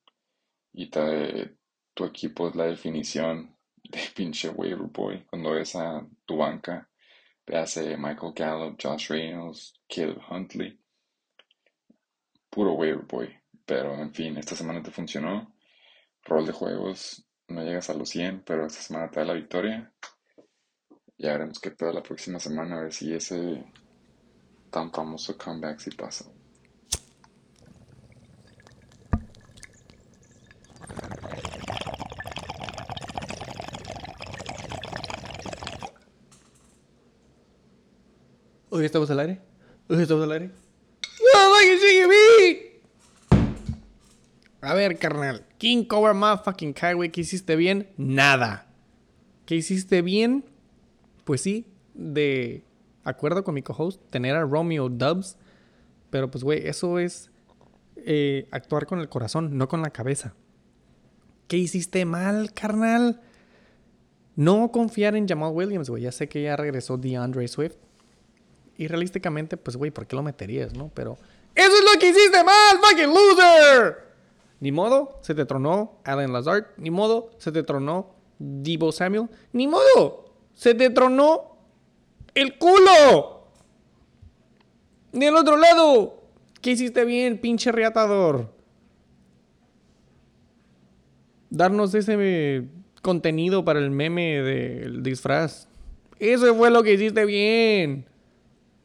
y 0.73 0.91
tu 0.91 2.05
equipo 2.05 2.49
es 2.49 2.57
la 2.57 2.65
definición 2.65 3.57
de 3.85 4.01
pinche 4.17 4.49
waiver 4.49 4.89
boy. 4.89 5.25
Cuando 5.27 5.53
ves 5.53 5.77
a 5.77 6.07
tu 6.25 6.39
banca, 6.39 6.89
veas 7.47 7.77
a 7.77 7.83
Michael 7.97 8.33
Gallup, 8.35 8.81
Josh 8.83 9.09
Reynolds, 9.09 9.75
Caleb 9.89 10.21
Huntley, 10.31 10.79
puro 12.51 12.73
waiver 12.73 13.05
boy. 13.05 13.29
Pero 13.67 13.95
en 13.95 14.13
fin, 14.13 14.37
esta 14.37 14.57
semana 14.57 14.83
te 14.83 14.91
funcionó. 14.91 15.54
Rol 16.25 16.47
de 16.47 16.53
juegos, 16.53 17.27
no 17.49 17.63
llegas 17.63 17.91
a 17.91 17.95
los 17.95 18.09
100, 18.09 18.45
pero 18.45 18.67
esta 18.67 18.81
semana 18.81 19.11
te 19.11 19.21
da 19.21 19.27
la 19.27 19.35
victoria. 19.35 19.93
Ya 21.19 21.33
veremos 21.33 21.61
qué 21.61 21.71
pedo 21.71 21.93
la 21.93 22.03
próxima 22.03 22.39
semana, 22.39 22.79
a 22.79 22.83
ver 22.83 22.93
si 22.93 23.13
ese 23.13 23.65
tan 24.71 24.91
famoso 24.91 25.37
comeback 25.37 25.79
sí 25.79 25.91
pasa. 25.91 26.25
Hoy 38.71 38.85
estamos 38.85 39.09
al 39.11 39.21
aire. 39.21 39.41
Hoy 39.89 40.03
estamos 40.03 40.25
al 40.25 40.33
aire. 40.33 40.47
¡No, 40.49 41.55
A 44.65 44.75
ver, 44.75 44.99
carnal. 44.99 45.45
King 45.59 45.85
Cobra 45.85 46.15
Motherfucking 46.15 46.75
Highway, 46.75 47.11
¿qué 47.11 47.21
hiciste 47.21 47.55
bien? 47.57 47.91
Nada. 47.97 48.67
¿Qué 49.45 49.57
hiciste 49.57 50.01
bien? 50.01 50.45
Pues 51.25 51.43
sí, 51.43 51.67
de 51.93 52.65
acuerdo 53.05 53.45
con 53.45 53.55
mi 53.55 53.63
co-host, 53.63 54.01
tener 54.11 54.35
a 54.37 54.45
Romeo 54.45 54.89
Dubs. 54.89 55.37
Pero 56.09 56.31
pues, 56.31 56.45
güey, 56.45 56.67
eso 56.67 56.99
es 56.99 57.31
eh, 57.97 58.49
actuar 58.53 58.87
con 58.87 59.01
el 59.01 59.09
corazón, 59.09 59.59
no 59.59 59.69
con 59.69 59.83
la 59.83 59.91
cabeza. 59.91 60.35
¿Qué 61.47 61.59
hiciste 61.59 62.05
mal, 62.07 62.53
carnal? 62.55 63.21
No 64.35 64.71
confiar 64.73 65.15
en 65.15 65.29
Jamal 65.29 65.53
Williams, 65.53 65.91
güey. 65.91 66.05
Ya 66.05 66.13
sé 66.13 66.29
que 66.29 66.43
ya 66.43 66.57
regresó 66.57 66.97
DeAndre 66.97 67.47
Swift. 67.49 67.77
Y 68.77 68.89
realísticamente, 68.89 69.57
pues, 69.57 69.77
güey, 69.77 69.91
¿por 69.91 70.07
qué 70.07 70.17
lo 70.17 70.23
meterías, 70.23 70.75
no? 70.75 70.91
Pero... 70.95 71.19
¡Eso 71.55 71.71
es 71.71 71.85
lo 71.93 72.01
que 72.01 72.09
hiciste 72.09 72.43
mal, 72.43 72.79
fucking 72.81 73.09
loser! 73.09 74.14
Ni 74.61 74.73
modo, 74.73 75.19
se 75.23 75.35
te 75.35 75.45
tronó 75.45 76.01
Alan 76.05 76.33
Lazard. 76.33 76.67
Ni 76.77 76.91
modo, 76.91 77.31
se 77.39 77.53
te 77.53 77.63
tronó 77.63 78.15
Debo 78.39 78.93
Samuel. 78.93 79.29
Ni 79.53 79.67
modo, 79.67 80.33
se 80.55 80.75
te 80.75 80.91
tronó 80.91 81.57
el 82.35 82.59
culo. 82.59 83.49
Ni 85.13 85.27
el 85.27 85.37
otro 85.37 85.57
lado. 85.57 86.23
¿Qué 86.61 86.73
hiciste 86.73 87.05
bien, 87.05 87.39
pinche 87.39 87.71
reatador? 87.73 88.53
Darnos 91.51 91.95
ese 91.95 92.67
contenido 93.03 93.65
para 93.65 93.79
el 93.79 93.91
meme 93.91 94.43
del 94.43 95.03
disfraz. 95.03 95.69
Eso 96.19 96.55
fue 96.55 96.71
lo 96.71 96.83
que 96.83 96.95
hiciste 96.95 97.25
bien. 97.27 98.07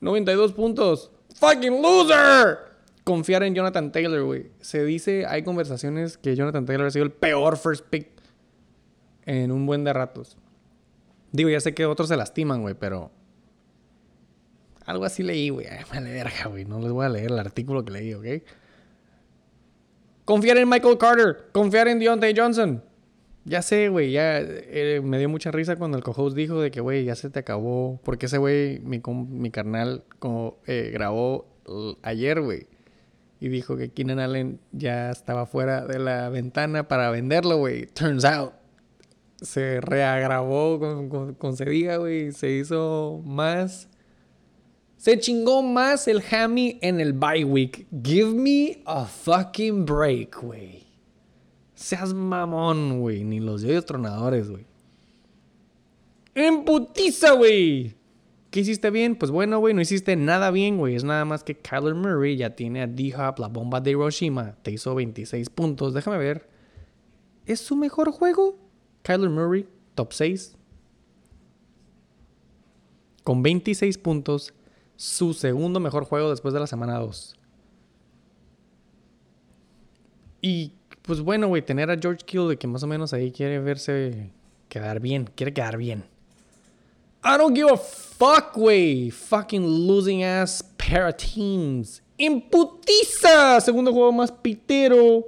92 0.01 0.53
puntos. 0.53 1.11
¡Fucking 1.35 1.81
loser! 1.81 2.68
Confiar 3.09 3.41
en 3.41 3.55
Jonathan 3.55 3.91
Taylor, 3.91 4.21
güey. 4.21 4.51
Se 4.59 4.85
dice, 4.85 5.25
hay 5.25 5.41
conversaciones 5.41 6.19
que 6.19 6.35
Jonathan 6.35 6.67
Taylor 6.67 6.85
ha 6.85 6.91
sido 6.91 7.05
el 7.05 7.11
peor 7.11 7.57
first 7.57 7.83
pick 7.89 8.07
en 9.25 9.51
un 9.51 9.65
buen 9.65 9.83
de 9.83 9.91
ratos. 9.93 10.37
Digo, 11.31 11.49
ya 11.49 11.59
sé 11.59 11.73
que 11.73 11.87
otros 11.87 12.09
se 12.09 12.15
lastiman, 12.15 12.61
güey, 12.61 12.75
pero. 12.75 13.09
Algo 14.85 15.05
así 15.05 15.23
leí, 15.23 15.49
güey. 15.49 15.65
Vale, 15.91 16.13
verga, 16.13 16.49
güey. 16.49 16.65
No 16.65 16.79
les 16.79 16.91
voy 16.91 17.03
a 17.03 17.09
leer 17.09 17.31
el 17.31 17.39
artículo 17.39 17.83
que 17.83 17.93
leí, 17.93 18.13
¿ok? 18.13 18.43
Confiar 20.23 20.57
en 20.57 20.69
Michael 20.69 20.99
Carter. 20.99 21.49
Confiar 21.51 21.87
en 21.87 21.97
Deontay 21.97 22.35
Johnson. 22.37 22.83
Ya 23.43 23.63
sé, 23.63 23.89
güey, 23.89 24.11
ya 24.11 24.37
eh, 24.39 25.01
me 25.03 25.17
dio 25.17 25.29
mucha 25.29 25.49
risa 25.49 25.77
cuando 25.77 25.97
el 25.97 26.03
co 26.03 26.29
dijo 26.29 26.61
de 26.61 26.69
que, 26.69 26.79
güey, 26.79 27.05
ya 27.05 27.15
se 27.15 27.31
te 27.31 27.39
acabó. 27.39 27.99
Porque 28.03 28.27
ese 28.27 28.37
güey, 28.37 28.77
mi, 28.81 29.01
mi 29.29 29.49
carnal, 29.49 30.03
como, 30.19 30.59
eh, 30.67 30.91
grabó 30.93 31.47
ayer, 32.03 32.41
güey. 32.41 32.67
Y 33.39 33.47
dijo 33.49 33.77
que 33.77 33.91
Keenan 33.91 34.19
Allen 34.19 34.59
ya 34.71 35.11
estaba 35.11 35.45
fuera 35.45 35.85
de 35.85 35.99
la 35.99 36.29
ventana 36.29 36.87
para 36.87 37.09
venderlo, 37.09 37.57
güey. 37.57 37.85
Turns 37.87 38.25
out. 38.25 38.53
Se 39.41 39.79
reagravó 39.79 40.79
con, 40.79 41.35
con, 41.35 41.55
Cediga, 41.55 41.97
güey. 41.97 42.33
Se 42.33 42.51
hizo 42.51 43.21
más. 43.25 43.87
Se 44.97 45.17
chingó 45.17 45.63
más 45.63 46.09
el 46.09 46.21
hammy 46.29 46.77
en 46.81 46.99
el 46.99 47.13
bye 47.13 47.45
week. 47.45 47.87
Give 48.03 48.31
me 48.31 48.81
a 48.85 49.05
fucking 49.05 49.85
break, 49.85 50.41
güey. 50.41 50.85
Seas 51.73 52.13
mamón, 52.13 52.99
güey. 52.99 53.23
Ni 53.23 53.39
los 53.39 53.61
dios 53.61 53.85
tronadores, 53.85 54.49
güey. 54.49 54.65
¡En 56.35 56.65
putiza, 56.65 57.31
güey! 57.31 57.98
¿Qué 58.51 58.61
hiciste 58.61 58.89
bien? 58.89 59.15
Pues 59.15 59.29
bueno, 59.29 59.59
güey, 59.59 59.75
no 59.75 59.81
hiciste 59.81 60.15
nada 60.15 60.49
bien, 60.49 60.77
güey. 60.77 60.95
Es 60.95 61.03
nada 61.03 61.23
más 61.23 61.43
que 61.43 61.55
Kyler 61.55 61.93
Murray 61.93 62.35
ya 62.35 62.55
tiene 62.55 62.81
a 62.81 62.87
D-Hop, 62.87 63.39
la 63.39 63.47
bomba 63.47 63.79
de 63.79 63.91
Hiroshima. 63.91 64.55
Te 64.63 64.71
hizo 64.71 64.95
26 64.95 65.49
puntos. 65.51 65.93
Déjame 65.93 66.17
ver. 66.17 66.49
¿Es 67.45 67.59
su 67.59 67.75
mejor 67.75 68.11
juego? 68.11 68.57
Kyler 69.03 69.29
Murray, 69.29 69.67
top 69.93 70.13
6. 70.13 70.57
Con 73.23 73.43
26 73.43 73.97
puntos. 73.99 74.53
Su 74.95 75.33
segundo 75.33 75.79
mejor 75.79 76.05
juego 76.05 76.31
después 76.31 76.53
de 76.53 76.59
la 76.59 76.67
semana 76.67 76.97
2. 76.97 77.39
Y 80.41 80.73
pues 81.03 81.21
bueno, 81.21 81.47
güey, 81.47 81.61
tener 81.61 81.91
a 81.91 81.97
George 81.97 82.25
Kittle 82.25 82.57
que 82.57 82.67
más 82.67 82.83
o 82.83 82.87
menos 82.87 83.13
ahí 83.13 83.31
quiere 83.31 83.59
verse 83.59 84.31
quedar 84.69 84.99
bien, 84.99 85.29
quiere 85.35 85.53
quedar 85.53 85.77
bien. 85.77 86.05
I 87.23 87.37
don't 87.37 87.53
give 87.53 87.69
a 87.69 87.77
fuck, 87.77 88.53
güey. 88.53 89.11
Fucking 89.11 89.65
losing 89.87 90.23
ass 90.23 90.63
para 90.77 91.11
teams. 91.11 92.01
Imputiza. 92.17 93.59
Segundo 93.61 93.91
juego 93.91 94.11
más 94.11 94.31
pitero. 94.31 95.25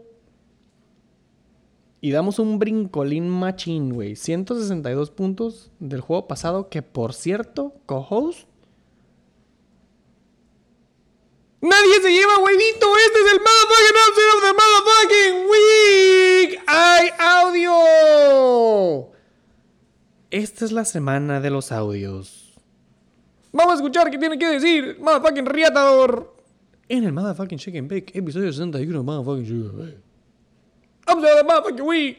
Y 1.99 2.11
damos 2.11 2.39
un 2.39 2.57
brincolín 2.57 3.29
machín, 3.29 3.93
güey. 3.93 4.15
162 4.15 5.11
puntos 5.11 5.69
del 5.79 6.01
juego 6.01 6.27
pasado. 6.27 6.69
Que 6.69 6.81
por 6.81 7.13
cierto, 7.13 7.73
co-host 7.85 8.47
Nadie 11.61 12.01
se 12.01 12.11
lleva 12.11 12.39
huevito. 12.39 12.97
Este 13.05 13.19
es 13.19 13.33
el 13.33 13.39
motherfucking 13.39 13.97
of 14.35 14.41
the 14.41 14.53
motherfucking 14.53 15.35
week. 15.47 16.59
¡Hay 16.65 17.09
audio! 17.19 19.11
Esta 20.31 20.63
es 20.63 20.71
la 20.71 20.85
semana 20.85 21.41
de 21.41 21.49
los 21.49 21.73
audios. 21.73 22.53
Vamos 23.51 23.73
a 23.73 23.75
escuchar 23.75 24.09
qué 24.09 24.17
tiene 24.17 24.39
que 24.39 24.47
decir 24.47 24.97
motherfucking 25.01 25.45
riatador. 25.45 26.33
En 26.87 27.03
el 27.03 27.11
motherfucking 27.11 27.57
Chicken 27.57 27.89
Bake, 27.89 28.17
episodio 28.17 28.47
61, 28.53 29.03
motherfucking 29.03 29.43
Chicken 29.45 29.77
Bake. 29.77 29.99
Vamos 31.05 31.25
a 31.25 31.35
the 31.35 31.43
motherfucking 31.43 31.85
week. 31.85 32.17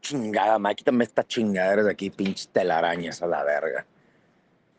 chingada, 0.00 0.58
ma, 0.58 0.74
quítame 0.74 1.04
esta 1.04 1.24
chingadera 1.24 1.84
de 1.84 1.92
aquí, 1.92 2.10
pinches 2.10 2.48
telarañas 2.48 3.22
a 3.22 3.26
la 3.26 3.44
verga. 3.44 3.86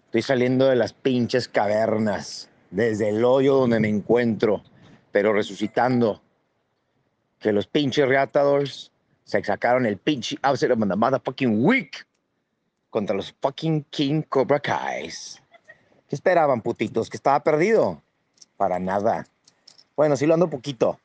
Estoy 0.08 0.22
saliendo 0.22 0.68
de 0.68 0.76
las 0.76 0.94
pinches 0.94 1.48
cavernas, 1.48 2.50
desde 2.74 3.10
el 3.10 3.24
hoyo 3.24 3.56
donde 3.56 3.80
me 3.80 3.88
encuentro, 3.88 4.64
pero 5.12 5.32
resucitando. 5.32 6.22
Que 7.40 7.52
los 7.52 7.68
pinches 7.68 8.08
Reatadores 8.08 8.92
se 9.26 9.44
sacaron 9.44 9.86
el 9.86 9.98
pinche 9.98 10.38
outset 10.42 10.72
of 10.72 10.80
the 10.80 10.96
motherfucking 10.96 11.64
week 11.64 12.06
contra 12.90 13.16
los 13.16 13.36
fucking 13.42 13.86
King 13.92 14.24
Cobra 14.24 14.60
Kais. 14.60 15.42
¿Qué 16.08 16.16
esperaban, 16.16 16.62
putitos? 16.62 17.10
¿Que 17.10 17.18
estaba 17.18 17.44
perdido? 17.44 18.02
Para 18.58 18.80
nada. 18.80 19.28
Bueno, 19.96 20.16
sí 20.16 20.26
lo 20.26 20.34
ando 20.34 20.50
poquito, 20.50 21.00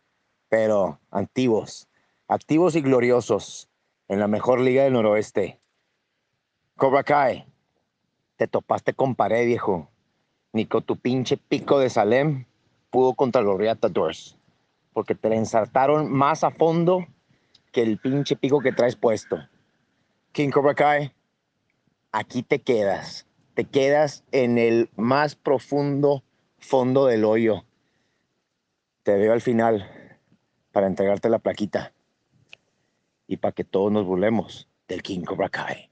pero 0.48 0.98
antiguos, 1.10 1.86
activos 2.28 2.76
y 2.76 2.80
gloriosos 2.80 3.68
en 4.08 4.20
la 4.20 4.28
mejor 4.28 4.60
liga 4.60 4.84
del 4.84 4.94
noroeste. 4.94 5.58
Cobra 6.76 7.02
Kai, 7.02 7.44
te 8.36 8.46
topaste 8.46 8.94
con 8.94 9.14
pared, 9.14 9.44
viejo. 9.44 9.90
Ni 10.52 10.66
con 10.66 10.82
tu 10.82 10.96
pinche 10.96 11.36
pico 11.36 11.78
de 11.78 11.90
Salem 11.90 12.44
pudo 12.90 13.14
contra 13.14 13.42
los 13.42 13.58
Reatadores. 13.58 14.36
Porque 14.92 15.14
te 15.14 15.28
la 15.28 15.36
ensartaron 15.36 16.10
más 16.10 16.44
a 16.44 16.50
fondo 16.50 17.06
que 17.72 17.82
el 17.82 17.98
pinche 17.98 18.36
pico 18.36 18.60
que 18.60 18.72
traes 18.72 18.96
puesto. 18.96 19.38
King 20.32 20.50
Cobra 20.50 20.74
Kai, 20.74 21.12
aquí 22.12 22.42
te 22.42 22.60
quedas. 22.60 23.26
te 23.54 23.64
quedas 23.64 24.22
en 24.30 24.56
el 24.56 24.88
más 24.94 25.34
profundo 25.34 26.22
fondo 26.60 27.06
del 27.06 27.24
hoyo. 27.24 27.64
Te 29.02 29.16
veo 29.16 29.32
al 29.32 29.40
final 29.40 29.90
para 30.70 30.86
entregarte 30.86 31.28
la 31.28 31.40
plaquita 31.40 31.92
y 33.26 33.38
para 33.38 33.50
que 33.50 33.64
todos 33.64 33.90
nos 33.90 34.06
burlemos 34.06 34.68
del 34.86 35.02
King 35.02 35.22
Cobra 35.22 35.48
Kai. 35.48 35.87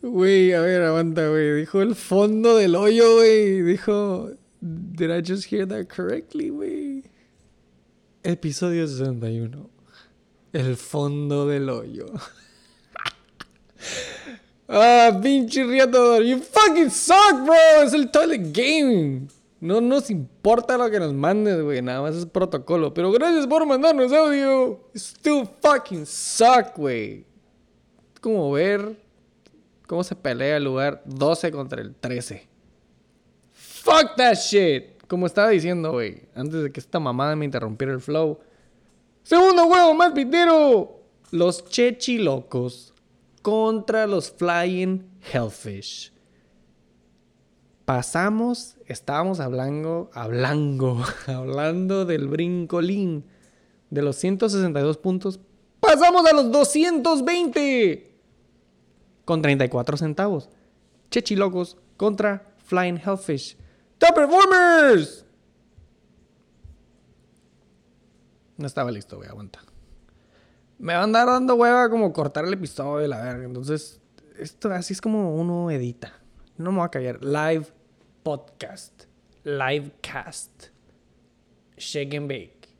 Güey, 0.00 0.52
a 0.52 0.60
ver, 0.60 0.82
aguanta, 0.82 1.28
güey. 1.28 1.54
Dijo 1.54 1.82
el 1.82 1.96
fondo 1.96 2.56
del 2.56 2.76
hoyo, 2.76 3.16
güey. 3.16 3.62
Dijo. 3.62 4.30
Did 4.60 5.10
I 5.10 5.20
just 5.20 5.52
hear 5.52 5.66
that 5.66 5.88
correctly, 5.88 6.50
güey? 6.50 7.04
Episodio 8.22 8.86
61. 8.86 9.68
El 10.52 10.76
fondo 10.76 11.46
del 11.46 11.68
hoyo. 11.68 12.06
ah, 14.68 15.18
pinche 15.20 15.64
riato. 15.64 16.20
You 16.20 16.40
fucking 16.40 16.90
suck, 16.90 17.44
bro. 17.44 17.82
Es 17.82 17.92
el 17.92 18.10
toilet 18.10 18.52
game. 18.52 19.26
No 19.60 19.80
nos 19.80 20.10
importa 20.10 20.78
lo 20.78 20.88
que 20.90 21.00
nos 21.00 21.12
mandes, 21.12 21.60
güey. 21.60 21.82
Nada 21.82 22.02
más 22.02 22.14
es 22.14 22.26
protocolo. 22.26 22.94
Pero 22.94 23.10
gracias 23.10 23.48
por 23.48 23.66
mandarnos 23.66 24.12
audio. 24.12 24.80
You 24.94 24.94
still 24.94 25.48
fucking 25.60 26.06
suck, 26.06 26.76
güey. 26.76 27.24
Como 28.20 28.52
ver 28.52 29.07
cómo 29.88 30.04
se 30.04 30.14
pelea 30.14 30.58
el 30.58 30.64
lugar 30.64 31.02
12 31.06 31.50
contra 31.50 31.80
el 31.80 31.94
13. 31.96 32.46
Fuck 33.52 34.14
that 34.16 34.34
shit. 34.34 35.02
Como 35.08 35.26
estaba 35.26 35.48
diciendo, 35.48 35.92
güey. 35.92 36.28
Antes 36.34 36.62
de 36.62 36.70
que 36.70 36.78
esta 36.78 37.00
mamada 37.00 37.34
me 37.34 37.46
interrumpiera 37.46 37.94
el 37.94 38.00
flow. 38.00 38.38
Segundo 39.24 39.66
juego 39.66 39.94
más 39.94 40.12
pitero. 40.12 41.00
Los 41.30 41.64
Chechilocos 41.64 42.92
contra 43.40 44.06
los 44.06 44.30
Flying 44.30 45.04
Hellfish. 45.32 46.12
Pasamos, 47.86 48.76
estábamos 48.86 49.40
hablando, 49.40 50.10
hablando, 50.12 51.02
hablando 51.26 52.04
del 52.04 52.28
brincolín 52.28 53.24
de 53.88 54.02
los 54.02 54.16
162 54.16 54.98
puntos. 54.98 55.40
Pasamos 55.80 56.26
a 56.26 56.34
los 56.34 56.52
220 56.52 58.07
con 59.28 59.42
34 59.42 59.98
centavos. 59.98 60.48
Chechilocos 61.10 61.76
contra 61.98 62.54
Flying 62.64 62.96
Hellfish. 62.96 63.58
Top 63.98 64.14
Performers. 64.14 65.26
No 68.56 68.66
estaba 68.66 68.90
listo, 68.90 69.18
güey, 69.18 69.28
aguanta. 69.28 69.60
Me 70.78 70.94
va 70.94 71.00
a 71.00 71.02
andar 71.02 71.26
dando 71.26 71.56
hueva 71.56 71.90
como 71.90 72.10
cortar 72.10 72.46
el 72.46 72.54
episodio 72.54 73.02
de 73.02 73.08
la 73.08 73.22
verga. 73.22 73.44
Entonces, 73.44 74.00
esto 74.38 74.72
así 74.72 74.94
es 74.94 75.00
como 75.02 75.34
uno 75.34 75.70
edita. 75.70 76.14
No 76.56 76.72
me 76.72 76.78
voy 76.78 76.86
a 76.86 76.88
callar. 76.88 77.22
Live 77.22 77.66
podcast. 78.22 79.04
Live 79.44 79.92
cast. 80.00 80.68
Shake 81.76 82.14
and 82.14 82.28
Bake. 82.28 82.70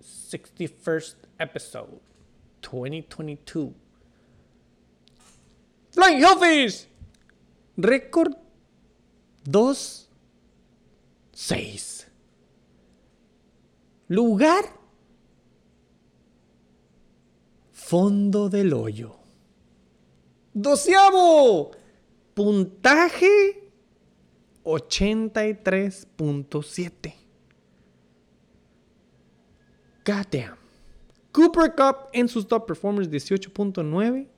61st 0.00 1.16
episode. 1.38 2.00
2022. 2.62 3.79
Flying 5.90 6.20
Hellfish. 6.20 6.88
Récord 7.76 8.36
2 9.44 10.08
6. 11.32 12.06
Lugar 14.08 14.64
fondo 17.72 18.48
del 18.48 18.72
hoyo. 18.72 19.16
Doceavo. 20.52 21.70
Puntaje 22.34 23.70
83.7. 24.64 27.14
Goddamn. 30.04 30.56
Cooper 31.32 31.74
Cup 31.74 32.08
en 32.12 32.28
sus 32.28 32.46
top 32.46 32.66
performers 32.66 33.08
18.9. 33.08 34.28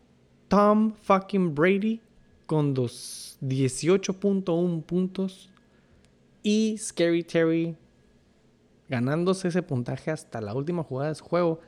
Tom 0.52 0.92
fucking 1.04 1.54
Brady 1.54 2.02
con 2.44 2.76
18.1 2.76 4.82
puntos. 4.82 5.48
Y 6.42 6.76
Scary 6.76 7.24
Terry 7.24 7.74
ganándose 8.86 9.48
ese 9.48 9.62
puntaje 9.62 10.10
hasta 10.10 10.42
la 10.42 10.52
última 10.52 10.82
jugada 10.82 11.08
de 11.08 11.14
su 11.14 11.24
juego. 11.24 11.60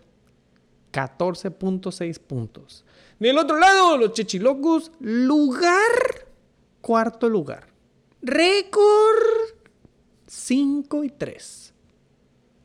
14.6 0.93 2.19
puntos. 2.19 2.85
Del 3.19 3.39
otro 3.39 3.59
lado, 3.59 3.97
los 3.97 4.13
Chechilocos, 4.13 4.93
lugar, 5.01 6.29
cuarto 6.83 7.31
lugar. 7.31 7.69
Récord 8.21 8.83
5 10.27 11.05
y 11.05 11.09
3. 11.09 11.73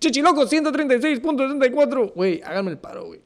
Chichiloco, 0.00 0.46
136.64. 0.46 2.14
Güey, 2.14 2.42
háganme 2.42 2.72
el 2.72 2.78
paro, 2.78 3.06
güey. 3.06 3.22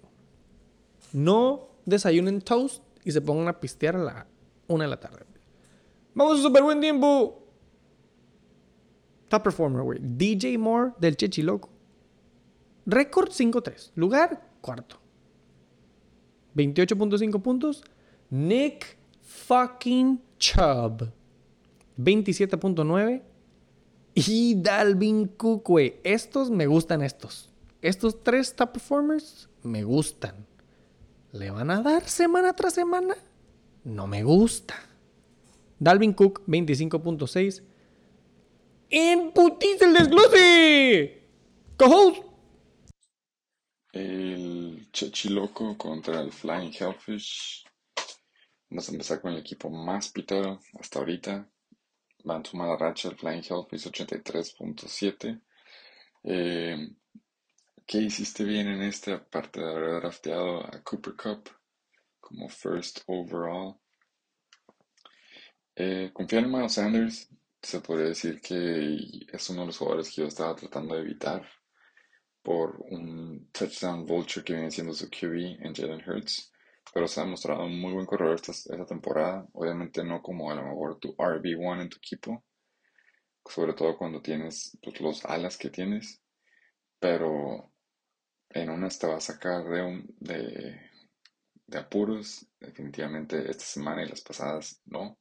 No 1.13 1.69
desayunen 1.85 2.41
toast 2.41 2.83
y 3.05 3.13
se 3.13 3.21
pongan 3.21 3.49
a 3.49 3.61
pistear 3.61 3.97
a 3.97 3.99
la 3.99 4.27
una 4.75 4.85
de 4.85 4.91
la 4.91 5.01
tarde. 5.01 5.25
Vamos 6.15 6.41
a 6.41 6.43
super 6.43 6.63
buen 6.63 6.81
tiempo. 6.81 7.43
Top 9.29 9.43
performer, 9.43 9.83
güey. 9.83 9.99
DJ 10.01 10.59
Moore 10.59 10.93
del 10.99 11.17
Chichiloco. 11.17 11.71
Récord 12.85 13.31
5-3. 13.31 13.93
Lugar 13.95 14.51
cuarto. 14.61 14.99
28.5 16.55 17.41
puntos. 17.41 17.83
Nick 18.31 18.99
fucking 19.23 20.21
Chubb. 20.39 21.11
27.9. 21.99 23.23
Y 24.15 24.55
Dalvin 24.61 25.29
Cook, 25.29 25.69
güey. 25.69 26.01
Estos 26.05 26.51
me 26.51 26.67
gustan 26.67 27.03
estos. 27.03 27.51
Estos 27.81 28.23
tres 28.23 28.55
top 28.55 28.73
performers 28.73 29.49
me 29.63 29.83
gustan. 29.83 30.47
¿Le 31.33 31.51
van 31.51 31.71
a 31.71 31.83
dar 31.83 32.09
semana 32.09 32.53
tras 32.53 32.75
semana? 32.75 33.15
No 33.85 34.07
me 34.07 34.23
gusta. 34.23 34.75
Dalvin 35.79 36.13
Cook, 36.13 36.43
25.6. 36.47 37.63
¡En 38.91 39.33
el 39.35 39.95
desglose! 39.95 41.23
¡Cohost! 41.77 42.23
El 43.93 44.89
Chechiloco 44.93 45.77
contra 45.77 46.21
el 46.21 46.31
Flying 46.31 46.73
Hellfish. 46.73 47.65
Vamos 48.71 48.89
a 48.89 48.93
empezar 48.93 49.21
con 49.21 49.33
el 49.33 49.41
equipo 49.41 49.69
más 49.69 50.11
pitero 50.11 50.61
hasta 50.79 51.01
ahorita. 51.01 51.51
Van 52.25 52.45
su 52.45 52.57
mala 52.57 52.77
racha 52.77 53.09
el 53.09 53.17
Flying 53.17 53.43
Hellfish 53.43 53.91
83.7. 53.91 55.43
Eh, 56.25 56.77
¿Qué 57.85 57.99
hiciste 57.99 58.45
bien 58.45 58.69
en 58.69 58.83
esta 58.83 59.15
aparte 59.15 59.61
de 59.61 59.71
haber 59.71 60.01
drafteado 60.01 60.65
a 60.65 60.83
Cooper 60.85 61.15
Cup 61.15 61.51
como 62.33 62.49
first 62.49 63.03
overall? 63.07 63.79
Eh, 65.77 66.11
en 66.17 66.51
Miles 66.51 66.73
Sanders. 66.73 67.29
Se 67.63 67.81
podría 67.81 68.09
decir 68.09 68.41
que 68.41 68.97
es 69.33 69.51
uno 69.51 69.61
de 69.61 69.67
los 69.69 69.79
jugadores 69.79 70.11
que 70.11 70.23
yo 70.23 70.27
estaba 70.27 70.57
tratando 70.57 70.95
de 70.95 71.03
evitar 71.03 71.47
por 72.43 72.83
un 72.91 73.49
touchdown 73.53 74.05
vulture 74.05 74.45
que 74.45 74.55
viene 74.55 74.71
siendo 74.71 74.93
su 74.93 75.09
QB 75.09 75.65
en 75.65 75.75
Jalen 75.75 76.03
Hurts. 76.05 76.51
Pero 76.93 77.07
se 77.07 77.21
ha 77.21 77.25
mostrado 77.25 77.65
un 77.65 77.81
muy 77.81 77.93
buen 77.93 78.07
corredor 78.07 78.35
esta, 78.35 78.53
esta 78.53 78.87
temporada. 78.87 79.47
Obviamente 79.53 80.03
no 80.03 80.21
como 80.21 80.51
a 80.51 80.55
lo 80.55 80.63
mejor 80.65 80.99
tu 80.99 81.15
RB1 81.15 81.83
en 81.83 81.89
tu 81.89 81.99
equipo. 81.99 82.45
Sobre 83.45 83.75
todo 83.75 83.97
cuando 83.97 84.21
tienes 84.21 84.77
pues, 84.83 85.01
los 85.01 85.25
alas 85.25 85.57
que 85.57 85.71
tienes. 85.71 86.21
Pero 86.99 87.73
en 88.51 88.71
unas 88.71 88.99
te 88.99 89.07
va 89.07 89.21
sacar 89.21 89.65
de, 89.65 90.91
de 91.73 91.79
apuros. 91.79 92.47
Definitivamente 92.61 93.51
esta 93.51 93.65
semana 93.65 94.05
y 94.05 94.09
las 94.09 94.21
pasadas 94.21 94.81
no. 94.87 95.19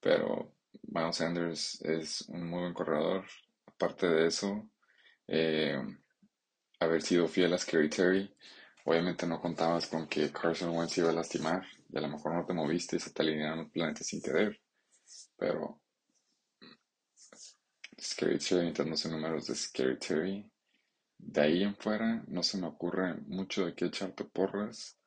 Pero 0.00 0.54
Miles 0.82 1.16
Sanders 1.16 1.80
es 1.82 2.22
un 2.28 2.48
muy 2.48 2.60
buen 2.60 2.74
corredor. 2.74 3.24
Aparte 3.66 4.08
de 4.08 4.26
eso, 4.26 4.68
eh, 5.28 5.80
haber 6.80 7.02
sido 7.02 7.28
fiel 7.28 7.54
a 7.54 7.58
Scary 7.58 7.88
Terry. 7.88 8.34
Obviamente 8.84 9.26
no 9.26 9.40
contabas 9.40 9.86
con 9.86 10.08
que 10.08 10.32
Carson 10.32 10.76
Wentz 10.76 10.98
iba 10.98 11.10
a 11.10 11.12
lastimar 11.12 11.64
y 11.88 11.96
a 11.96 12.00
lo 12.00 12.08
mejor 12.08 12.34
no 12.34 12.44
te 12.44 12.52
moviste 12.52 12.96
y 12.96 12.98
se 13.00 13.12
te 13.12 13.22
alinearon 13.22 13.60
los 13.60 13.70
planetas 13.70 14.06
sin 14.06 14.20
querer. 14.20 14.60
Pero 15.36 15.80
Scary 18.00 18.38
Terry 18.38 18.66
intentándose 18.66 19.08
números 19.08 19.46
de 19.46 19.54
Scary 19.54 19.98
Terry. 19.98 20.50
De 21.18 21.40
ahí 21.40 21.62
en 21.62 21.76
fuera 21.76 22.24
no 22.26 22.42
se 22.42 22.58
me 22.58 22.66
ocurre 22.66 23.14
mucho 23.26 23.64
de 23.64 23.74
qué 23.74 23.84
echarte 23.84 24.24
porras. 24.24 24.98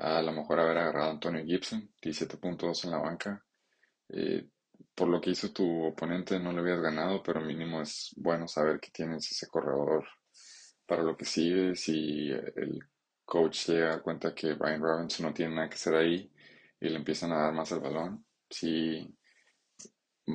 A 0.00 0.20
lo 0.22 0.32
mejor 0.32 0.58
haber 0.60 0.78
agarrado 0.78 1.08
a 1.08 1.12
Antonio 1.12 1.44
Gibson, 1.44 1.90
17 2.02 2.36
puntos 2.38 2.84
en 2.84 2.90
la 2.90 2.98
banca. 2.98 3.44
Eh, 4.08 4.48
por 4.94 5.08
lo 5.08 5.20
que 5.20 5.30
hizo 5.30 5.52
tu 5.52 5.84
oponente 5.86 6.38
no 6.40 6.52
le 6.52 6.60
habías 6.60 6.80
ganado, 6.80 7.22
pero 7.22 7.40
mínimo 7.40 7.82
es 7.82 8.12
bueno 8.16 8.48
saber 8.48 8.80
que 8.80 8.90
tienes 8.90 9.30
ese 9.30 9.46
corredor 9.48 10.06
para 10.86 11.02
lo 11.02 11.16
que 11.16 11.24
sigue. 11.24 11.76
Si 11.76 12.30
el 12.30 12.80
coach 13.24 13.68
llega 13.68 13.94
a 13.94 14.02
cuenta 14.02 14.34
que 14.34 14.54
Brian 14.54 14.82
Robinson 14.82 15.26
no 15.26 15.34
tiene 15.34 15.54
nada 15.54 15.68
que 15.68 15.74
hacer 15.76 15.94
ahí 15.94 16.32
y 16.80 16.88
le 16.88 16.96
empiezan 16.96 17.32
a 17.32 17.42
dar 17.42 17.52
más 17.54 17.70
el 17.72 17.80
balón, 17.80 18.24
si 18.48 19.06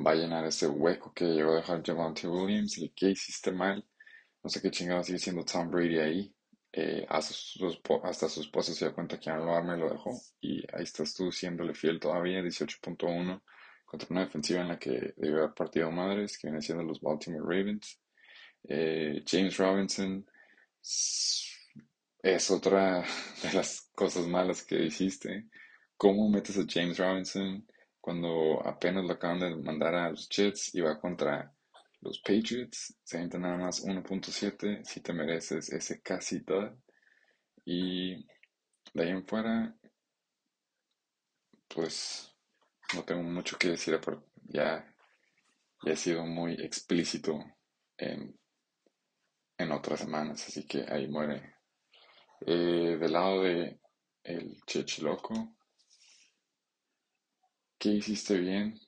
va 0.06 0.12
a 0.12 0.14
llenar 0.14 0.44
ese 0.46 0.68
hueco 0.68 1.12
que 1.12 1.24
llegó 1.24 1.52
a 1.52 1.56
dejar 1.56 1.82
Javante 1.84 2.28
Williams 2.28 2.78
y 2.78 2.90
que 2.90 3.10
hiciste 3.10 3.50
mal. 3.50 3.84
No 4.44 4.48
sé 4.50 4.62
qué 4.62 4.70
chingado 4.70 5.02
sigue 5.02 5.18
siendo 5.18 5.44
Tom 5.44 5.70
Brady 5.70 5.98
ahí. 5.98 6.35
Eh, 6.78 7.06
hasta, 7.08 7.32
su 8.28 8.42
esposa 8.42 8.74
se 8.74 8.84
dio 8.84 8.94
cuenta 8.94 9.18
que 9.18 9.24
ya 9.24 9.36
no 9.36 9.46
lo 9.46 9.56
arma 9.56 9.76
y 9.76 9.80
lo 9.80 9.88
dejó. 9.88 10.10
Y 10.42 10.58
ahí 10.74 10.82
estás 10.82 11.14
tú 11.14 11.32
siéndole 11.32 11.72
fiel 11.72 11.98
todavía, 11.98 12.42
18.1 12.42 13.40
contra 13.86 14.08
una 14.10 14.26
defensiva 14.26 14.60
en 14.60 14.68
la 14.68 14.78
que 14.78 15.14
debió 15.16 15.38
haber 15.38 15.54
partido 15.54 15.90
madres, 15.90 16.36
que 16.36 16.48
viene 16.48 16.60
siendo 16.60 16.84
los 16.84 17.00
Baltimore 17.00 17.42
Ravens. 17.42 17.98
Eh, 18.64 19.22
James 19.26 19.56
Robinson 19.56 20.26
es 22.22 22.50
otra 22.50 23.02
de 23.42 23.52
las 23.54 23.90
cosas 23.94 24.26
malas 24.26 24.62
que 24.62 24.84
hiciste. 24.84 25.46
¿Cómo 25.96 26.28
metes 26.28 26.58
a 26.58 26.66
James 26.68 26.98
Robinson 26.98 27.66
cuando 28.02 28.60
apenas 28.62 29.02
lo 29.02 29.14
acaban 29.14 29.40
de 29.40 29.56
mandar 29.56 29.94
a 29.94 30.10
los 30.10 30.28
Jets 30.28 30.74
y 30.74 30.82
va 30.82 31.00
contra 31.00 31.55
los 32.06 32.20
Patriots? 32.20 32.96
Se 33.02 33.18
entra 33.18 33.40
nada 33.40 33.56
más 33.56 33.82
1.7. 33.84 34.84
Si 34.84 35.00
te 35.00 35.12
mereces 35.12 35.70
ese 35.72 36.00
casi 36.00 36.44
todo. 36.44 36.78
Y 37.64 38.14
de 38.94 39.02
ahí 39.02 39.10
en 39.10 39.26
fuera, 39.26 39.76
pues 41.68 42.32
no 42.94 43.04
tengo 43.04 43.22
mucho 43.22 43.58
que 43.58 43.68
decir, 43.68 44.00
ya, 44.44 44.94
ya 45.84 45.92
he 45.92 45.96
sido 45.96 46.24
muy 46.24 46.54
explícito 46.54 47.38
en, 47.98 48.38
en 49.58 49.72
otras 49.72 50.00
semanas, 50.00 50.46
así 50.46 50.66
que 50.66 50.84
ahí 50.88 51.08
muere. 51.08 51.56
Eh, 52.46 52.96
del 53.00 53.12
lado 53.12 53.42
de 53.42 53.80
el 54.22 54.60
Chechiloco, 54.66 55.56
¿qué 57.78 57.88
hiciste 57.90 58.38
bien? 58.38 58.78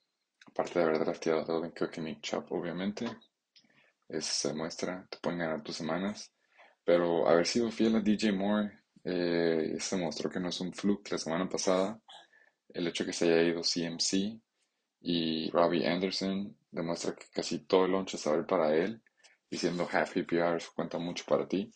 Aparte 0.58 0.80
de 0.80 0.84
haber 0.86 0.98
drafteado 0.98 1.42
a 1.42 1.44
Dalvin 1.44 1.70
Cook 1.70 1.98
y 1.98 2.00
Nick 2.00 2.20
Chop, 2.20 2.50
obviamente, 2.50 3.06
eso 4.08 4.48
se 4.48 4.52
muestra, 4.54 5.06
te 5.08 5.18
pueden 5.18 5.38
ganar 5.38 5.62
tus 5.62 5.76
semanas, 5.76 6.32
pero 6.84 7.28
haber 7.28 7.46
sido 7.46 7.70
fiel 7.70 7.94
a 7.94 8.00
DJ 8.00 8.32
Moore 8.32 8.80
eh, 9.04 9.76
se 9.78 9.96
mostró 9.96 10.28
que 10.28 10.40
no 10.40 10.48
es 10.48 10.60
un 10.60 10.72
fluke 10.72 11.12
la 11.12 11.18
semana 11.18 11.48
pasada 11.48 12.00
el 12.70 12.88
hecho 12.88 13.04
de 13.04 13.06
que 13.06 13.12
se 13.12 13.26
haya 13.26 13.42
ido 13.44 13.62
CMC 13.62 14.40
y 15.02 15.48
Robbie 15.52 15.86
Anderson 15.86 16.56
demuestra 16.72 17.14
que 17.14 17.26
casi 17.32 17.60
todo 17.60 17.84
el 17.84 17.92
launch 17.92 18.14
es 18.14 18.28
para 18.48 18.74
él 18.74 19.00
y 19.48 19.58
siendo 19.58 19.88
half 19.88 20.12
PPR 20.12 20.60
cuenta 20.74 20.98
mucho 20.98 21.24
para 21.24 21.46
ti. 21.46 21.70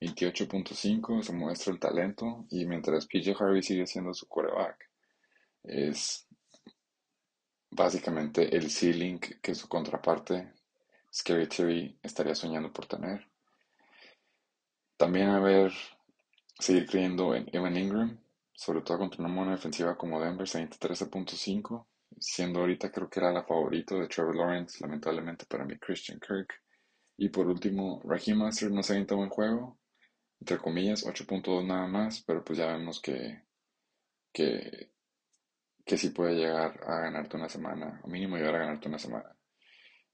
28.5 0.00 1.22
se 1.22 1.32
muestra 1.32 1.72
el 1.72 1.78
talento 1.78 2.46
y 2.50 2.66
mientras 2.66 3.06
PJ 3.06 3.32
Harvey 3.38 3.62
sigue 3.62 3.86
siendo 3.86 4.12
su 4.12 4.26
quarterback 4.26 4.90
es 5.62 6.26
básicamente 7.74 8.56
el 8.56 8.70
ceiling 8.70 9.18
que 9.18 9.54
su 9.54 9.68
contraparte 9.68 10.52
Scary 11.12 11.48
Terry 11.48 11.98
estaría 12.02 12.34
soñando 12.34 12.72
por 12.72 12.86
tener. 12.86 13.26
También 14.96 15.28
a 15.30 15.40
ver, 15.40 15.72
seguir 16.58 16.86
creyendo 16.86 17.34
en 17.34 17.48
Evan 17.52 17.76
Ingram, 17.76 18.18
sobre 18.52 18.82
todo 18.82 18.98
contra 18.98 19.24
una 19.24 19.52
defensiva 19.52 19.96
como 19.96 20.20
Denver, 20.20 20.48
se 20.48 20.68
13.5, 20.68 21.86
siendo 22.18 22.60
ahorita 22.60 22.90
creo 22.90 23.10
que 23.10 23.20
era 23.20 23.32
la 23.32 23.42
favorito 23.44 23.98
de 23.98 24.06
Trevor 24.06 24.36
Lawrence, 24.36 24.78
lamentablemente 24.80 25.46
para 25.46 25.64
mí 25.64 25.76
Christian 25.78 26.20
Kirk. 26.20 26.62
Y 27.16 27.28
por 27.28 27.46
último, 27.46 28.00
Raheem 28.04 28.38
Master 28.38 28.70
no 28.70 28.82
se 28.82 28.94
avienta 28.94 29.14
buen 29.14 29.30
juego, 29.30 29.78
entre 30.40 30.58
comillas, 30.58 31.04
8.2 31.04 31.64
nada 31.64 31.86
más, 31.86 32.22
pero 32.22 32.44
pues 32.44 32.58
ya 32.58 32.66
vemos 32.66 33.00
que, 33.00 33.42
que, 34.32 34.90
que 35.84 35.96
sí 35.98 36.10
puede 36.10 36.34
llegar 36.34 36.80
a 36.86 37.00
ganarte 37.00 37.36
una 37.36 37.48
semana, 37.48 38.00
o 38.02 38.08
mínimo 38.08 38.36
llegar 38.36 38.56
a 38.56 38.58
ganarte 38.60 38.88
una 38.88 38.98
semana. 38.98 39.36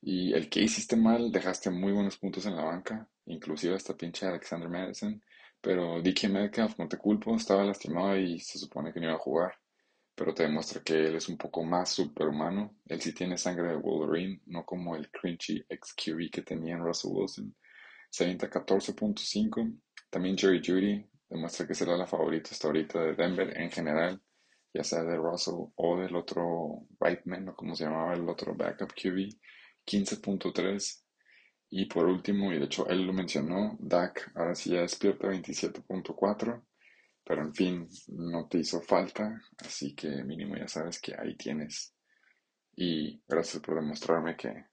Y 0.03 0.33
el 0.33 0.49
que 0.49 0.63
hiciste 0.63 0.97
mal, 0.97 1.31
dejaste 1.31 1.71
muy 1.71 1.93
buenos 1.93 2.17
puntos 2.19 2.47
en 2.47 2.57
la 2.57 2.65
banca, 2.65 3.07
inclusive 3.27 3.75
hasta 3.75 3.97
pinche 3.97 4.27
Alexander 4.27 4.69
Madison. 4.69 5.23
Pero 5.61 6.01
DK 6.03 6.29
Metcalf, 6.31 6.79
no 6.79 6.89
te 6.89 6.97
culpo, 6.97 7.37
estaba 7.37 7.65
lastimado 7.65 8.17
y 8.17 8.39
se 8.41 8.59
supone 8.59 8.93
que 8.93 9.01
no 9.01 9.07
iba 9.07 9.17
a 9.17 9.19
jugar. 9.19 9.55
Pero 10.15 10.35
te 10.35 10.45
demuestra 10.45 10.83
que 10.83 10.95
él 10.95 11.17
es 11.17 11.29
un 11.29 11.37
poco 11.37 11.63
más 11.63 11.91
superhumano. 11.91 12.77
Él 12.87 13.01
sí 13.01 13.13
tiene 13.15 13.37
sangre 13.37 13.69
de 13.69 13.77
Wolverine, 13.77 14.41
no 14.47 14.65
como 14.65 14.97
el 14.97 15.11
cringy 15.11 15.65
XQB 15.69 16.31
que 16.31 16.43
tenía 16.43 16.75
en 16.75 16.85
Russell 16.85 17.11
Wilson. 17.13 17.55
Se 18.11 18.25
avienta 18.25 18.51
14.5. 18.51 19.81
También 20.09 20.37
Jerry 20.37 20.63
Judy 20.65 21.07
demuestra 21.29 21.67
que 21.67 21.75
será 21.75 21.97
la 21.97 22.07
favorita 22.07 22.51
hasta 22.53 22.69
ahorita 22.69 23.01
de 23.03 23.15
Denver 23.15 23.57
en 23.57 23.71
general, 23.71 24.21
ya 24.73 24.85
sea 24.85 25.03
de 25.03 25.17
Russell 25.17 25.67
o 25.75 25.97
del 25.99 26.15
otro 26.17 26.87
Rightman, 27.01 27.49
o 27.49 27.55
como 27.55 27.75
se 27.75 27.85
llamaba 27.85 28.15
el 28.15 28.29
otro 28.29 28.55
backup 28.55 28.93
QB. 28.93 29.31
15.3. 29.87 31.03
Y 31.71 31.87
por 31.87 32.07
último, 32.07 32.53
y 32.53 32.59
de 32.59 32.65
hecho 32.65 32.89
él 32.89 33.07
lo 33.07 33.13
mencionó, 33.13 33.77
Dak 33.81 34.33
ahora 34.35 34.55
sí 34.55 34.71
ya 34.71 34.81
despierta 34.81 35.29
27.4, 35.29 36.65
pero 37.25 37.43
en 37.43 37.55
fin, 37.55 37.89
no 38.09 38.49
te 38.49 38.59
hizo 38.59 38.81
falta, 38.81 39.41
así 39.59 39.95
que 39.95 40.09
mínimo 40.25 40.57
ya 40.57 40.67
sabes 40.67 41.01
que 41.01 41.15
ahí 41.17 41.37
tienes. 41.37 41.95
Y 42.75 43.23
gracias 43.27 43.63
por 43.63 43.77
demostrarme 43.77 44.37
que, 44.37 44.67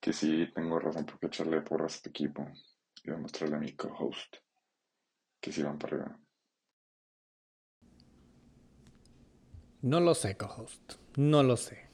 que 0.00 0.12
sí 0.12 0.48
tengo 0.54 0.78
razón 0.78 1.06
por 1.06 1.18
echarle 1.22 1.60
porras 1.62 1.98
a 1.98 2.02
tu 2.02 2.10
equipo 2.10 2.48
y 3.04 3.10
demostrarle 3.10 3.56
a 3.56 3.60
mi 3.60 3.76
co-host 3.76 4.36
que 5.40 5.52
sí 5.52 5.62
van 5.62 5.78
para 5.78 5.96
arriba. 5.96 6.18
No 9.82 10.00
lo 10.00 10.14
sé, 10.14 10.36
co-host. 10.36 10.94
No 11.16 11.42
lo 11.42 11.56
sé 11.56 11.88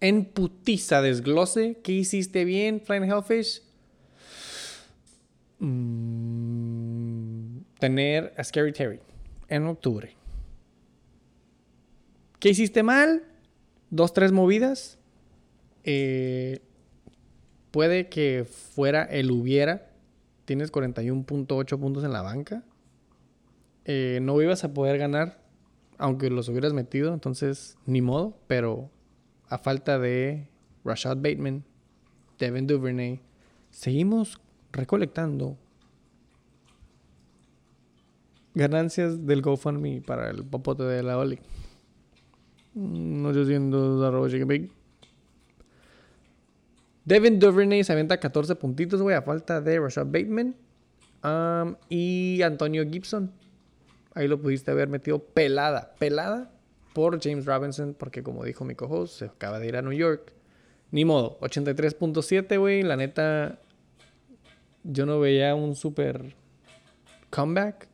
en 0.00 0.24
putiza 0.24 1.02
desglose. 1.02 1.78
¿Qué 1.82 1.92
hiciste 1.92 2.44
bien, 2.44 2.80
Flying 2.80 3.04
Hellfish? 3.04 3.62
Mm, 5.58 7.58
tener 7.78 8.34
a 8.36 8.44
Scary 8.44 8.72
Terry 8.72 9.00
en 9.48 9.66
octubre. 9.66 10.14
¿Qué 12.38 12.50
hiciste 12.50 12.82
mal? 12.82 13.24
Dos, 13.90 14.12
tres 14.12 14.32
movidas. 14.32 14.98
Eh, 15.82 16.60
puede 17.70 18.08
que 18.08 18.44
fuera 18.44 19.02
el 19.02 19.30
hubiera. 19.30 19.90
Tienes 20.44 20.72
41.8 20.72 21.78
puntos 21.78 22.04
en 22.04 22.12
la 22.12 22.22
banca. 22.22 22.62
Eh, 23.84 24.20
no 24.22 24.40
ibas 24.40 24.64
a 24.64 24.72
poder 24.72 24.98
ganar, 24.98 25.40
aunque 25.98 26.30
los 26.30 26.48
hubieras 26.48 26.72
metido. 26.72 27.12
Entonces, 27.12 27.76
ni 27.84 28.00
modo. 28.00 28.38
Pero 28.46 28.90
a 29.48 29.58
falta 29.58 29.98
de 29.98 30.48
Rashad 30.84 31.16
Bateman, 31.16 31.64
Devin 32.38 32.66
Duvernay, 32.66 33.20
seguimos 33.70 34.40
recolectando 34.72 35.56
ganancias 38.54 39.26
del 39.26 39.42
GoFundMe 39.42 40.00
para 40.00 40.30
el 40.30 40.44
popote 40.44 40.82
de 40.82 41.02
la 41.02 41.18
Oli. 41.18 41.38
No 42.74 43.32
siendo 43.44 44.04
arroba 44.06 44.28
big. 44.46 44.70
Devin 47.04 47.38
Duvernay 47.38 47.82
se 47.84 47.92
avienta 47.92 48.20
14 48.20 48.54
puntitos, 48.56 49.00
güey, 49.00 49.16
a 49.16 49.22
falta 49.22 49.60
de 49.60 49.80
Rashad 49.80 50.06
Bateman. 50.06 50.54
Um, 51.24 51.74
y 51.88 52.42
Antonio 52.42 52.88
Gibson. 52.88 53.32
Ahí 54.18 54.26
lo 54.26 54.42
pudiste 54.42 54.72
haber 54.72 54.88
metido 54.88 55.20
pelada, 55.20 55.94
pelada 55.96 56.50
por 56.92 57.22
James 57.22 57.44
Robinson, 57.44 57.94
porque 57.96 58.24
como 58.24 58.42
dijo 58.44 58.64
mi 58.64 58.74
co-host, 58.74 59.20
se 59.20 59.24
acaba 59.26 59.60
de 59.60 59.68
ir 59.68 59.76
a 59.76 59.82
New 59.82 59.92
York. 59.92 60.32
Ni 60.90 61.04
modo, 61.04 61.38
83.7, 61.38 62.58
güey. 62.58 62.82
La 62.82 62.96
neta, 62.96 63.60
yo 64.82 65.06
no 65.06 65.20
veía 65.20 65.54
un 65.54 65.76
super 65.76 66.34
comeback 67.30 67.86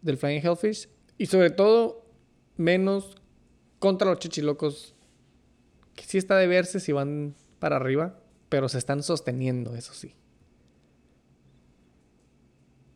del 0.00 0.16
Flying 0.16 0.44
Hellfish. 0.44 0.88
Y 1.16 1.26
sobre 1.26 1.50
todo, 1.50 2.04
menos 2.56 3.16
contra 3.78 4.10
los 4.10 4.18
chichilocos. 4.18 4.96
Que 5.94 6.02
sí 6.02 6.18
está 6.18 6.36
de 6.38 6.48
verse 6.48 6.80
si 6.80 6.90
van 6.90 7.36
para 7.60 7.76
arriba, 7.76 8.18
pero 8.48 8.68
se 8.68 8.78
están 8.78 9.04
sosteniendo, 9.04 9.76
eso 9.76 9.94
sí. 9.94 10.16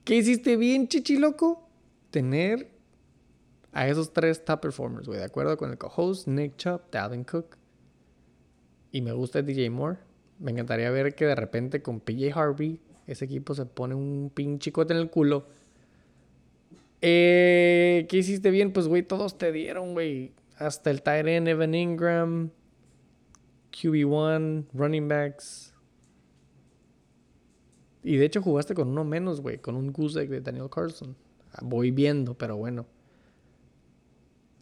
¿Qué 0.03 0.17
hiciste 0.17 0.57
bien, 0.57 0.89
chichiloco? 0.89 1.66
Tener 2.17 2.71
a 3.73 3.87
esos 3.89 4.15
tres 4.15 4.43
top 4.43 4.63
performers, 4.63 5.07
güey, 5.07 5.19
de 5.19 5.27
acuerdo 5.27 5.59
con 5.59 5.71
el 5.71 5.77
co-host 5.77 6.27
Nick 6.27 6.57
Chubb, 6.57 6.91
Dalvin 6.91 7.25
Cook, 7.25 7.59
y 8.91 9.03
me 9.03 9.13
gusta 9.13 9.43
DJ 9.43 9.69
Moore. 9.69 9.99
Me 10.39 10.51
encantaría 10.51 10.91
ver 10.91 11.15
que 11.15 11.27
de 11.27 11.35
repente 11.35 11.83
con 11.83 12.01
PJ 12.01 12.33
Harvey 12.35 12.81
ese 13.07 13.27
equipo 13.27 13.55
se 13.55 13.67
pone 13.67 13.95
un 13.95 14.33
pinche 14.35 14.73
cote 14.73 14.95
en 14.95 15.01
el 15.01 15.11
culo. 15.11 15.45
Eh, 17.03 18.07
¿Qué 18.09 18.17
hiciste 18.17 18.51
bien? 18.51 18.73
Pues, 18.73 18.89
güey, 18.89 19.03
todos 19.03 19.37
te 19.37 19.53
dieron, 19.53 19.93
güey. 19.93 20.33
Hasta 20.57 20.91
el 20.91 21.03
tight 21.03 21.27
end 21.27 21.49
Evan 21.49 21.75
Ingram, 21.75 22.51
QB1, 23.73 24.69
running 24.73 25.07
backs. 25.07 25.75
Y 28.03 28.17
de 28.17 28.25
hecho 28.25 28.41
jugaste 28.41 28.73
con 28.73 28.89
uno 28.89 29.05
menos, 29.05 29.43
güey, 29.43 29.59
con 29.59 29.77
un 29.77 29.93
goose 29.93 30.27
de 30.27 30.41
Daniel 30.41 30.71
Carlson. 30.71 31.15
Voy 31.63 31.91
viendo, 31.91 32.35
pero 32.35 32.57
bueno. 32.57 32.87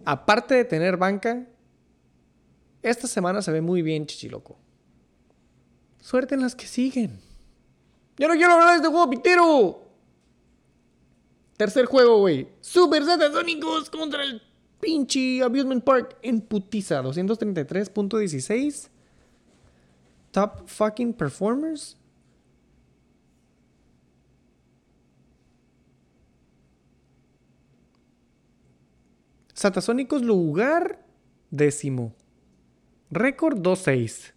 Aparte 0.04 0.54
de 0.54 0.64
tener 0.64 0.96
banca, 0.96 1.46
esta 2.82 3.06
semana 3.06 3.40
se 3.42 3.50
ve 3.50 3.60
muy 3.60 3.82
bien, 3.82 4.06
chichiloco. 4.06 4.58
Suerte 6.00 6.34
en 6.34 6.42
las 6.42 6.54
que 6.54 6.66
siguen. 6.66 7.18
Yo 8.18 8.28
no 8.28 8.34
quiero 8.34 8.52
hablar 8.52 8.70
de 8.70 8.76
este 8.76 8.88
juego, 8.88 9.08
pitero. 9.08 9.84
Tercer 11.56 11.86
juego, 11.86 12.18
güey. 12.18 12.48
Super 12.60 13.04
Satasónicos 13.04 13.88
contra 13.88 14.22
el 14.22 14.42
pinche 14.80 15.42
Abusement 15.42 15.82
Park 15.82 16.18
en 16.20 16.40
putiza. 16.40 17.02
233.16. 17.02 18.88
Top 20.30 20.66
fucking 20.66 21.14
performers. 21.14 21.96
Satasónicos 29.54 30.22
lugar 30.22 31.06
décimo. 31.50 32.14
Récord 33.10 33.58
2-6. 33.58 34.32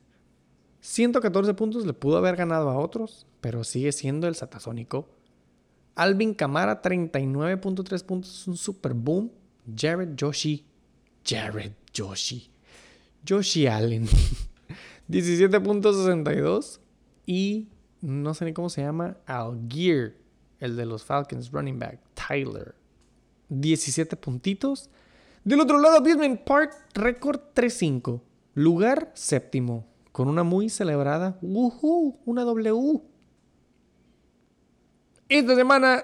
114 0.79 1.53
puntos 1.55 1.85
le 1.85 1.93
pudo 1.93 2.17
haber 2.17 2.35
ganado 2.35 2.69
a 2.69 2.77
otros, 2.77 3.25
pero 3.41 3.63
sigue 3.63 3.91
siendo 3.91 4.27
el 4.27 4.35
Satasónico. 4.35 5.09
Alvin 5.95 6.35
Camara 6.35 6.81
39.3 6.81 8.05
puntos, 8.05 8.47
un 8.47 8.55
super 8.55 8.93
boom. 8.93 9.31
Jared 9.75 10.15
Joshi. 10.17 10.63
Jared 11.25 11.73
Joshi. 11.95 12.51
Joshi 13.27 13.65
Allen. 13.65 14.07
17.62. 15.09 16.79
Y 17.25 17.69
no 18.01 18.33
sé 18.35 18.45
ni 18.45 18.53
cómo 18.53 18.69
se 18.69 18.81
llama. 18.81 19.17
Algier. 19.25 20.15
El 20.59 20.75
de 20.75 20.85
los 20.85 21.03
Falcons, 21.03 21.51
running 21.51 21.79
back. 21.79 21.99
Tyler. 22.13 22.75
17 23.49 24.15
puntitos. 24.17 24.89
Del 25.47 25.61
otro 25.61 25.79
lado, 25.79 26.01
Bisman 26.01 26.37
Park, 26.43 26.73
récord 26.93 27.39
3-5. 27.55 28.19
Lugar 28.55 29.13
séptimo, 29.13 29.87
con 30.11 30.27
una 30.27 30.43
muy 30.43 30.67
celebrada 30.67 31.37
woohoo, 31.41 32.19
una 32.25 32.43
W. 32.43 33.01
Esta 35.29 35.55
semana, 35.55 36.03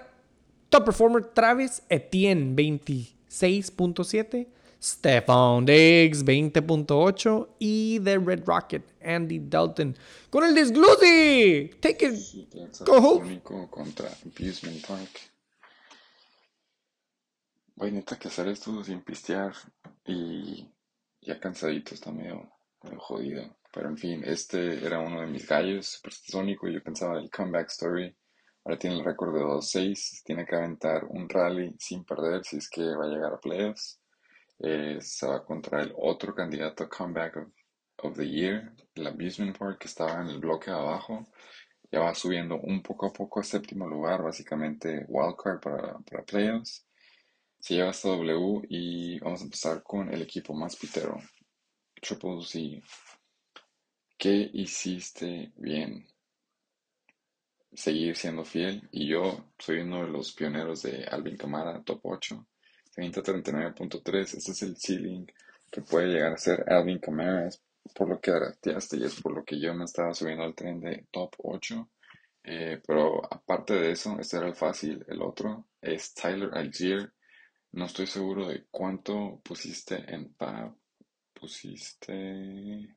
top 0.69 0.85
performer 0.85 1.25
Travis 1.25 1.83
Etienne, 1.89 2.55
26.7. 2.55 4.47
Stephon 4.81 5.65
Diggs, 5.65 6.23
20.8. 6.23 7.49
Y 7.59 7.99
The 7.99 8.19
Red 8.19 8.45
Rocket, 8.45 8.83
Andy 9.03 9.39
Dalton, 9.39 9.97
con 10.29 10.45
el 10.45 10.55
desglose. 10.55 11.69
Take 11.81 12.05
it. 12.05 12.85
Go. 12.85 13.21
contra 13.69 14.07
Abusement 14.25 14.87
Park. 14.87 15.32
Voy 17.75 17.91
neta 17.91 18.19
que 18.19 18.27
hacer 18.27 18.47
esto 18.49 18.83
sin 18.83 19.01
pistear 19.01 19.51
y 20.05 20.71
ya 21.21 21.39
cansadito, 21.39 21.95
está 21.95 22.11
medio, 22.11 22.51
jodido. 22.97 23.57
Pero 23.73 23.89
en 23.89 23.97
fin, 23.97 24.21
este 24.23 24.85
era 24.85 24.99
uno 24.99 25.21
de 25.21 25.27
mis 25.27 25.47
gallos, 25.47 25.87
supersónico. 25.87 26.67
Yo 26.67 26.83
pensaba 26.83 27.17
el 27.19 27.31
comeback 27.31 27.69
story. 27.69 28.15
Ahora 28.63 28.77
tiene 28.77 28.97
el 28.97 29.03
récord 29.03 29.33
de 29.33 29.41
2-6. 29.41 30.21
Tiene 30.23 30.45
que 30.45 30.55
aventar 30.55 31.05
un 31.05 31.27
rally 31.27 31.75
sin 31.79 32.05
perder 32.05 32.45
si 32.45 32.57
es 32.57 32.69
que 32.69 32.83
va 32.83 33.05
a 33.05 33.07
llegar 33.07 33.33
a 33.33 33.39
playoffs. 33.39 33.99
Eh, 34.59 34.99
se 35.01 35.27
va 35.27 35.43
contra 35.43 35.81
el 35.81 35.93
otro 35.97 36.35
candidato 36.35 36.87
comeback 36.87 37.37
of, 38.03 38.15
the 38.15 38.29
year, 38.29 38.71
el 38.93 39.07
Abusement 39.07 39.57
Park, 39.57 39.79
que 39.79 39.87
estaba 39.87 40.21
en 40.21 40.27
el 40.27 40.39
bloque 40.39 40.69
de 40.69 40.77
abajo. 40.77 41.25
Ya 41.91 42.01
va 42.01 42.13
subiendo 42.13 42.57
un 42.57 42.83
poco 42.83 43.07
a 43.07 43.13
poco 43.13 43.39
a 43.39 43.43
séptimo 43.43 43.87
lugar, 43.87 44.21
básicamente 44.21 45.05
wildcard 45.07 45.59
para, 45.59 45.97
para 45.99 46.23
playoffs 46.23 46.85
se 47.63 47.75
lleva 47.75 47.91
hasta 47.91 48.09
W 48.09 48.67
y 48.67 49.19
vamos 49.19 49.39
a 49.39 49.45
empezar 49.45 49.83
con 49.83 50.13
el 50.13 50.21
equipo 50.21 50.53
más 50.53 50.75
pitero. 50.75 51.17
Triple 51.95 52.43
Z. 52.43 52.85
¿Qué 54.17 54.49
hiciste 54.51 55.53
bien? 55.55 56.05
Seguir 57.71 58.17
siendo 58.17 58.43
fiel. 58.43 58.85
Y 58.91 59.07
yo 59.07 59.53
soy 59.57 59.79
uno 59.79 60.03
de 60.03 60.11
los 60.11 60.33
pioneros 60.33 60.81
de 60.81 61.05
Alvin 61.05 61.37
Camara, 61.37 61.81
top 61.85 62.01
8. 62.03 62.45
30-39.3. 62.97 64.19
Este 64.19 64.51
es 64.51 64.61
el 64.63 64.75
ceiling 64.75 65.25
que 65.71 65.81
puede 65.83 66.07
llegar 66.07 66.33
a 66.33 66.37
ser 66.37 66.69
Alvin 66.69 66.99
Camara. 66.99 67.47
Es 67.47 67.63
por 67.95 68.09
lo 68.09 68.19
que 68.19 68.31
drafteaste 68.31 68.97
y 68.97 69.05
es 69.05 69.21
por 69.21 69.33
lo 69.33 69.45
que 69.45 69.57
yo 69.57 69.73
me 69.73 69.85
estaba 69.85 70.13
subiendo 70.13 70.43
al 70.43 70.53
tren 70.53 70.81
de 70.81 71.07
top 71.09 71.33
8. 71.37 71.89
Eh, 72.43 72.81
pero 72.85 73.21
aparte 73.33 73.75
de 73.75 73.91
eso, 73.91 74.19
este 74.19 74.35
era 74.35 74.47
el 74.47 74.55
fácil. 74.55 75.05
El 75.07 75.21
otro 75.21 75.67
es 75.79 76.13
Tyler 76.13 76.49
Algier 76.51 77.13
no 77.73 77.85
estoy 77.85 78.07
seguro 78.07 78.47
de 78.47 78.65
cuánto 78.69 79.41
pusiste 79.43 79.95
en 80.13 80.33
PAB. 80.33 80.75
Pusiste 81.33 82.95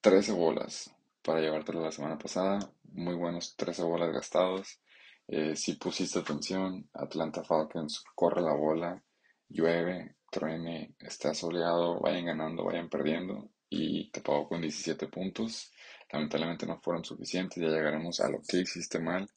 13 0.00 0.32
bolas 0.32 0.94
para 1.22 1.40
llevártelo 1.40 1.82
la 1.82 1.90
semana 1.90 2.18
pasada. 2.18 2.58
Muy 2.92 3.14
buenos 3.14 3.56
13 3.56 3.82
bolas 3.82 4.12
gastados. 4.12 4.80
Eh, 5.26 5.56
si 5.56 5.74
pusiste 5.76 6.18
atención, 6.18 6.88
Atlanta 6.92 7.42
Falcons 7.42 8.04
corre 8.14 8.42
la 8.42 8.52
bola, 8.54 9.02
llueve, 9.48 10.16
truene, 10.30 10.94
está 11.00 11.34
soleado, 11.34 11.98
vayan 12.00 12.26
ganando, 12.26 12.64
vayan 12.64 12.88
perdiendo 12.88 13.50
y 13.70 14.10
te 14.10 14.20
pago 14.20 14.48
con 14.48 14.60
17 14.60 15.08
puntos. 15.08 15.72
Lamentablemente 16.12 16.66
no 16.66 16.78
fueron 16.80 17.04
suficientes, 17.04 17.60
ya 17.60 17.68
llegaremos 17.68 18.20
a 18.20 18.28
lo 18.28 18.40
que 18.46 18.58
hiciste 18.58 19.00
mal. 19.00 19.28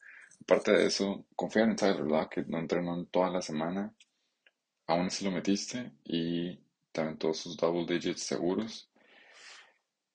Aparte 0.41 0.71
de 0.71 0.87
eso, 0.87 1.25
confiar 1.35 1.69
en 1.69 1.75
Tyler 1.75 2.01
Lockett, 2.01 2.47
no 2.47 2.59
entrenó 2.59 2.95
en 2.95 3.05
toda 3.07 3.29
la 3.29 3.41
semana. 3.41 3.93
Aún 4.87 5.07
así 5.07 5.23
lo 5.23 5.31
metiste 5.31 5.91
y 6.03 6.59
también 6.91 7.17
todos 7.17 7.37
sus 7.37 7.55
double 7.55 7.85
digits 7.85 8.23
seguros. 8.23 8.89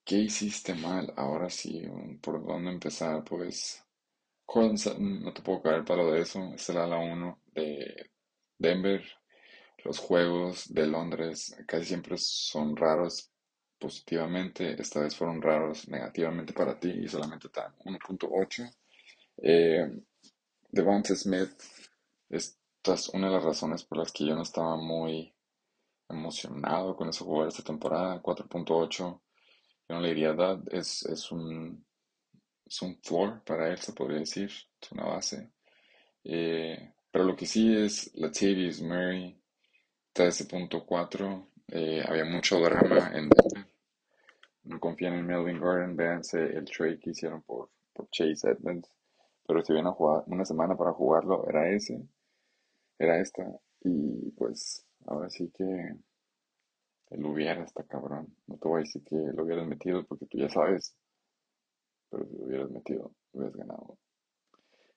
¿Qué 0.05 0.17
hiciste 0.17 0.75
mal? 0.75 1.13
Ahora 1.17 1.49
sí, 1.49 1.83
¿por 2.21 2.45
dónde 2.45 2.71
empezar? 2.73 3.25
Pues, 3.25 3.83
no 4.99 5.33
te 5.33 5.43
puedo 5.43 5.63
caer 5.63 5.77
el 5.77 5.85
palo 5.85 6.13
de 6.13 6.21
eso. 6.21 6.53
Es 6.55 6.69
el 6.69 6.77
ala 6.79 6.99
1 6.99 7.41
de 7.55 8.11
Denver. 8.59 9.03
Los 9.85 9.99
juegos 9.99 10.73
de 10.73 10.87
Londres 10.87 11.57
casi 11.67 11.85
siempre 11.87 12.17
son 12.19 12.77
raros 12.77 13.31
positivamente. 13.79 14.81
Esta 14.81 15.01
vez 15.01 15.17
fueron 15.17 15.41
raros 15.41 15.89
negativamente 15.89 16.53
para 16.53 16.79
ti 16.79 16.91
y 16.91 17.09
solamente 17.09 17.47
están 17.47 17.75
1.8. 17.85 18.71
Eh, 19.37 19.91
Devonta 20.71 21.15
Smith, 21.15 21.51
esta 22.29 22.95
es 22.95 23.09
una 23.11 23.29
de 23.29 23.35
las 23.35 23.45
razones 23.45 23.85
por 23.85 23.99
las 23.99 24.13
que 24.13 24.27
yo 24.27 24.35
no 24.35 24.43
estaba 24.43 24.77
muy 24.77 25.33
emocionado 26.09 26.97
con 26.97 27.09
ese 27.09 27.25
jugador 27.25 27.49
esta 27.49 27.63
temporada. 27.63 28.23
4.8, 28.23 28.97
yo 28.99 29.21
no 29.89 30.01
le 30.01 30.09
diría 30.09 30.31
edad, 30.31 30.61
es, 30.71 31.05
es, 31.07 31.31
un, 31.31 31.85
es 32.67 32.83
un 32.83 32.99
floor 33.03 33.43
para 33.45 33.71
él, 33.71 33.79
se 33.79 33.93
podría 33.93 34.19
decir, 34.19 34.51
es 34.81 34.93
una 34.93 35.05
base. 35.05 35.51
Eh, 36.25 36.93
pero 37.11 37.25
lo 37.25 37.37
que 37.37 37.47
sí 37.47 37.77
es 37.77 38.11
Latavius 38.15 38.81
Murray, 38.81 39.39
13.4, 40.15 41.47
eh, 41.69 42.05
había 42.07 42.25
mucho 42.25 42.59
drama 42.61 43.13
en 43.15 43.29
Denver. 43.29 43.67
No 44.65 44.81
confían 44.81 45.15
en 45.15 45.27
Melvin 45.27 45.61
Gordon, 45.61 45.97
véanse 45.97 46.43
el 46.43 46.65
trade 46.65 46.99
que 46.99 47.11
hicieron 47.11 47.43
por, 47.43 47.71
por 47.93 48.09
Chase 48.11 48.51
Edmonds. 48.51 48.89
Pero 49.47 49.63
si 49.63 49.73
hubiera 49.73 49.91
una 50.27 50.45
semana 50.45 50.77
para 50.77 50.93
jugarlo, 50.93 51.47
era 51.49 51.71
ese, 51.71 52.07
era 52.99 53.21
esta. 53.21 53.45
Y 53.83 54.31
pues 54.33 54.87
ahora 55.07 55.29
sí 55.29 55.51
que 55.55 55.95
el 57.11 57.25
hubiera 57.27 57.63
está 57.63 57.85
cabrón. 57.85 58.35
No 58.47 58.57
te 58.57 58.69
voy 58.69 58.79
a 58.79 58.85
decir 58.85 59.03
que 59.05 59.17
lo 59.17 59.45
hubieras 59.45 59.67
metido 59.67 60.05
porque 60.07 60.27
tú 60.27 60.39
ya 60.39 60.49
sabes. 60.49 60.97
Pero 62.11 62.27
si 62.27 62.37
lo 62.37 62.45
hubieras 62.47 62.71
metido, 62.71 63.13
hubieras 63.33 63.57
ganado. 63.57 63.99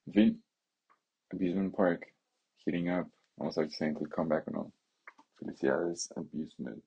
En 0.05 0.13
fin, 0.13 0.43
Abusement 1.31 1.75
Park, 1.75 2.07
heating 2.65 2.89
up. 2.91 3.11
Vamos 3.35 3.57
a 3.57 3.61
ver 3.61 3.71
si 3.71 3.83
el 3.83 4.09
comeback 4.09 4.49
no. 4.51 4.71
Felicidades, 5.35 6.09
Abusement. 6.15 6.83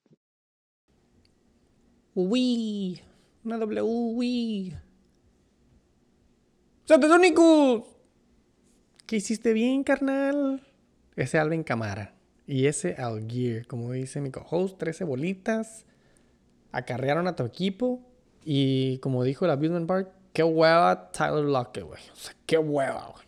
Wii, 2.15 3.01
una 3.45 3.59
W, 3.59 3.82
Wii. 4.16 4.90
¡Satasónicos! 6.91 7.85
¿Qué 9.07 9.15
hiciste 9.15 9.53
bien, 9.53 9.85
carnal? 9.85 10.67
Ese 11.15 11.39
Alvin 11.39 11.62
Camara. 11.62 12.17
Y 12.49 12.67
ese 12.67 12.97
Algier, 12.97 13.69
como 13.69 13.93
dice 13.93 14.21
mi 14.21 14.33
co-host, 14.33 14.77
13 14.77 15.05
bolitas. 15.05 15.87
acarrearon 16.73 17.29
a 17.29 17.37
tu 17.37 17.45
equipo 17.45 18.01
y 18.45 18.99
como 18.99 19.23
dijo 19.23 19.45
el 19.45 19.53
Abusement 19.53 19.87
Park, 19.87 20.11
qué 20.33 20.43
hueva 20.43 21.12
Tyler 21.12 21.45
Lockett, 21.45 21.85
güey. 21.85 22.03
O 22.12 22.17
sea, 22.17 22.35
qué 22.45 22.59
hueva, 22.59 23.12
güey. 23.12 23.27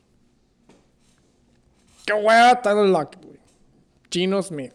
Qué 2.04 2.14
hueva 2.14 2.60
Tyler 2.62 2.86
Lockett, 2.86 3.24
güey. 3.24 3.38
Gino 4.10 4.42
Smith. 4.42 4.72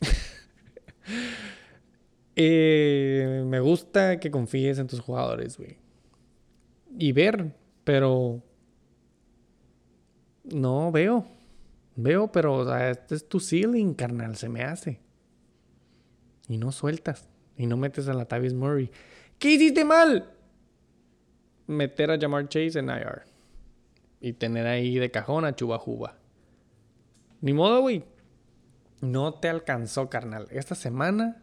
Eh, 2.38 3.44
me 3.46 3.60
gusta 3.60 4.20
que 4.20 4.30
confíes 4.30 4.78
en 4.78 4.86
tus 4.86 5.00
jugadores, 5.00 5.56
güey. 5.56 5.78
Y 6.98 7.12
ver, 7.12 7.54
pero... 7.86 8.42
No 10.42 10.90
veo. 10.90 11.24
Veo, 11.94 12.32
pero 12.32 12.76
este 12.76 13.14
es 13.14 13.28
tu 13.28 13.38
ceiling, 13.38 13.94
carnal, 13.94 14.34
se 14.34 14.48
me 14.48 14.64
hace. 14.64 15.00
Y 16.48 16.58
no 16.58 16.72
sueltas. 16.72 17.28
Y 17.56 17.66
no 17.66 17.76
metes 17.76 18.08
a 18.08 18.14
la 18.14 18.24
Tavis 18.24 18.54
Murray. 18.54 18.90
¿Qué 19.38 19.52
hiciste 19.52 19.84
mal? 19.84 20.32
Meter 21.68 22.10
a 22.10 22.18
Jamar 22.18 22.48
Chase 22.48 22.80
en 22.80 22.90
IR. 22.90 23.22
Y 24.20 24.32
tener 24.32 24.66
ahí 24.66 24.98
de 24.98 25.12
cajón 25.12 25.44
a 25.44 25.54
Chuba 25.54 25.78
Juba. 25.78 26.18
Ni 27.40 27.52
modo, 27.52 27.82
güey. 27.82 28.04
No 29.00 29.34
te 29.34 29.48
alcanzó, 29.48 30.10
carnal. 30.10 30.48
Esta 30.50 30.74
semana 30.74 31.40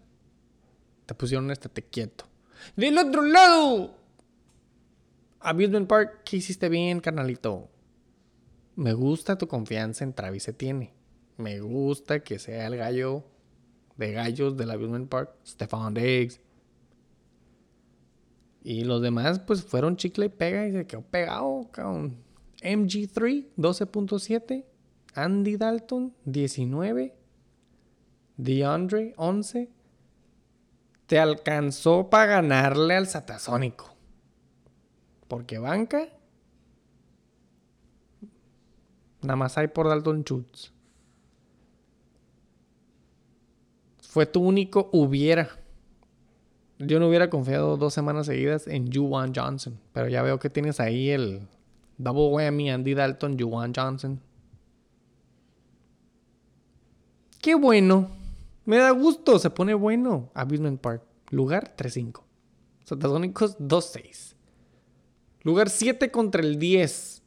te 1.06 1.16
pusieron 1.16 1.52
estate 1.52 1.84
quieto. 1.84 2.26
Del 2.76 2.98
otro 2.98 3.22
lado. 3.22 4.03
Abusement 5.46 5.90
Park, 5.90 6.22
¿qué 6.24 6.38
hiciste 6.38 6.70
bien, 6.70 7.02
carnalito? 7.02 7.70
Me 8.78 8.94
gusta 8.94 9.38
tu 9.38 9.46
confianza 9.46 10.06
en 10.06 10.14
Travis 10.14 10.50
tiene. 10.58 10.94
Me 11.36 11.60
gusta 11.60 12.22
que 12.22 12.40
sea 12.40 12.66
el 12.68 12.78
gallo 12.78 13.26
de 13.98 14.14
gallos 14.14 14.56
del 14.56 14.72
Abusement 14.72 15.10
Park, 15.10 15.32
Stefan 15.46 15.94
Diggs. 15.96 16.40
Y 18.64 18.86
los 18.86 19.02
demás, 19.02 19.40
pues 19.40 19.62
fueron 19.66 19.98
chicle 19.98 20.28
y 20.28 20.30
pega 20.30 20.66
y 20.66 20.72
se 20.72 20.88
quedó 20.88 21.02
pegado, 21.02 21.70
cabrón. 21.72 22.24
MG3, 22.62 23.48
12.7. 23.58 24.64
Andy 25.14 25.58
Dalton, 25.58 26.14
19. 26.24 27.18
DeAndre, 28.38 29.14
11. 29.18 29.70
Te 31.06 31.20
alcanzó 31.20 32.10
para 32.10 32.28
ganarle 32.28 32.96
al 32.96 33.08
Satasónico. 33.08 33.93
Porque 35.34 35.58
banca. 35.58 36.10
Nada 39.24 39.36
más 39.36 39.58
hay 39.58 39.68
por 39.68 39.88
Dalton 39.88 40.24
Schultz. 40.24 40.72
Fue 44.04 44.28
tu 44.28 44.44
único 44.44 44.92
hubiera. 44.94 45.50
Yo 46.78 47.00
no 47.00 47.08
hubiera 47.08 47.32
confiado 47.32 47.78
dos 47.78 47.96
semanas 47.96 48.28
seguidas 48.28 48.68
en 48.68 48.94
Juwan 48.94 49.34
Johnson. 49.36 49.80
Pero 49.92 50.08
ya 50.08 50.22
veo 50.22 50.38
que 50.38 50.52
tienes 50.52 50.80
ahí 50.80 51.10
el 51.10 51.48
double 51.98 52.28
whammy 52.28 52.70
Andy 52.70 52.94
Dalton, 52.94 53.36
Juwan 53.40 53.74
Johnson. 53.76 54.22
Qué 57.42 57.56
bueno. 57.56 58.12
Me 58.66 58.78
da 58.78 58.92
gusto. 58.92 59.40
Se 59.40 59.50
pone 59.50 59.74
bueno. 59.74 60.30
Abusement 60.36 60.80
Park. 60.80 61.02
Lugar 61.32 61.76
3-5. 61.76 62.22
Satasónicos 62.84 63.58
2-6. 63.58 64.33
Lugar 65.44 65.70
7 65.70 66.10
contra 66.12 66.42
el 66.42 66.58
10. 66.58 67.22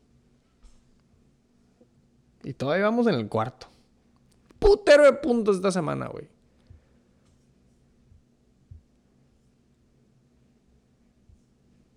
Y 2.42 2.52
todavía 2.52 2.84
vamos 2.84 3.06
en 3.06 3.14
el 3.14 3.28
cuarto. 3.28 3.68
Putero 4.58 5.04
de 5.04 5.14
puntos 5.14 5.56
esta 5.56 5.70
semana, 5.70 6.08
güey. 6.08 6.28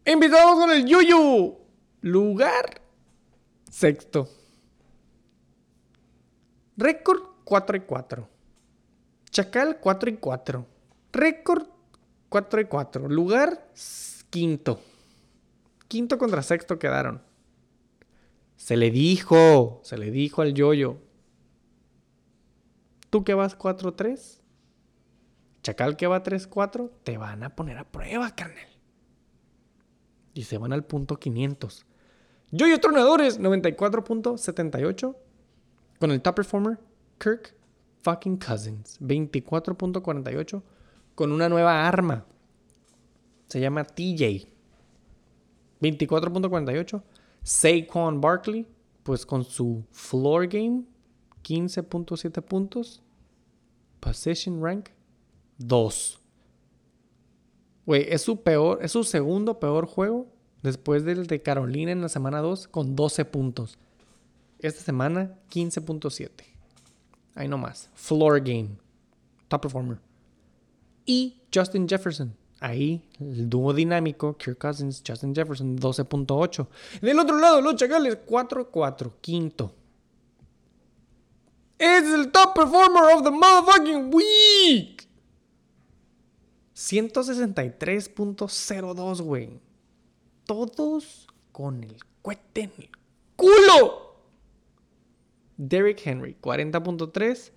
Invitados 0.05 0.59
con 0.59 0.71
el 0.71 0.85
Yuyu. 0.85 1.57
Lugar 2.01 2.81
sexto. 3.69 4.29
Récord 6.77 7.21
4 7.45 7.77
y 7.77 7.79
4. 7.81 8.27
Chacal 9.29 9.79
4 9.79 10.09
y 10.09 10.17
4. 10.17 10.65
Récord 11.13 11.67
4 12.31 12.61
y 12.61 12.65
4. 12.65 13.09
Lugar 13.09 13.67
quinto. 14.29 14.79
Quinto 15.89 16.17
contra 16.17 16.41
sexto 16.41 16.79
quedaron. 16.79 17.21
Se 18.55 18.77
le 18.77 18.89
dijo, 18.89 19.81
se 19.83 19.97
le 19.97 20.11
dijo 20.11 20.41
al 20.41 20.53
yoyo. 20.53 20.95
Tú 23.09 23.25
que 23.25 23.33
vas 23.33 23.59
4-3, 23.59 24.39
Chacal 25.61 25.97
que 25.97 26.07
va 26.07 26.23
3-4, 26.23 26.89
te 27.03 27.17
van 27.17 27.43
a 27.43 27.53
poner 27.53 27.77
a 27.77 27.83
prueba, 27.83 28.33
carnal. 28.33 28.69
Y 30.33 30.43
se 30.43 30.57
van 30.57 30.71
al 30.71 30.85
punto 30.85 31.17
500. 31.17 31.85
Yoyo 32.51 32.79
Tronadores 32.79 33.41
94.78 33.41 35.17
con 35.99 36.11
el 36.11 36.21
top 36.21 36.35
performer 36.35 36.79
Kirk 37.19 37.53
fucking 38.03 38.37
Cousins 38.37 39.01
24.48 39.01 40.63
con 41.21 41.31
una 41.31 41.47
nueva 41.49 41.87
arma. 41.87 42.25
Se 43.47 43.59
llama 43.59 43.83
TJ. 43.83 44.47
24.48. 45.79 47.03
Saquon 47.43 48.19
Barkley, 48.19 48.65
pues 49.03 49.23
con 49.23 49.43
su 49.45 49.83
floor 49.91 50.47
game, 50.47 50.81
15.7 51.43 52.41
puntos. 52.41 53.03
Position 53.99 54.63
rank, 54.63 54.89
2. 55.59 56.19
Güey, 57.85 58.07
es 58.09 58.23
su 58.23 58.41
peor, 58.41 58.79
es 58.81 58.91
su 58.91 59.03
segundo 59.03 59.59
peor 59.59 59.85
juego 59.85 60.25
después 60.63 61.05
del 61.05 61.27
de 61.27 61.43
Carolina 61.43 61.91
en 61.91 62.01
la 62.01 62.09
semana 62.09 62.39
2 62.39 62.67
con 62.67 62.95
12 62.95 63.25
puntos. 63.25 63.77
Esta 64.57 64.81
semana, 64.81 65.37
15.7. 65.51 66.31
Ahí 67.35 67.47
nomás. 67.47 67.91
Floor 67.93 68.39
game. 68.39 68.69
Top 69.49 69.61
performer. 69.61 70.10
Y 71.05 71.41
Justin 71.53 71.87
Jefferson. 71.87 72.35
Ahí, 72.59 73.07
el 73.19 73.47
dúo 73.49 73.73
dinámico, 73.73 74.37
Kirk 74.37 74.57
Cousins, 74.59 75.01
Justin 75.05 75.33
Jefferson, 75.33 75.79
12.8. 75.79 76.67
Del 77.01 77.17
otro 77.17 77.39
lado, 77.39 77.59
los 77.59 77.75
Chacales, 77.75 78.19
4-4, 78.25 79.13
quinto. 79.19 79.73
Es 81.79 82.03
el 82.03 82.31
top 82.31 82.53
performer 82.53 83.15
of 83.15 83.23
the 83.23 83.31
motherfucking 83.31 84.13
week. 84.13 85.07
163.02, 86.75 89.21
güey. 89.21 89.59
Todos 90.45 91.27
con 91.51 91.83
el 91.83 91.97
cuete 92.21 92.61
en 92.61 92.71
el 92.77 92.91
culo. 93.35 94.17
Derrick 95.57 96.05
Henry, 96.05 96.37
40.3. 96.39 97.51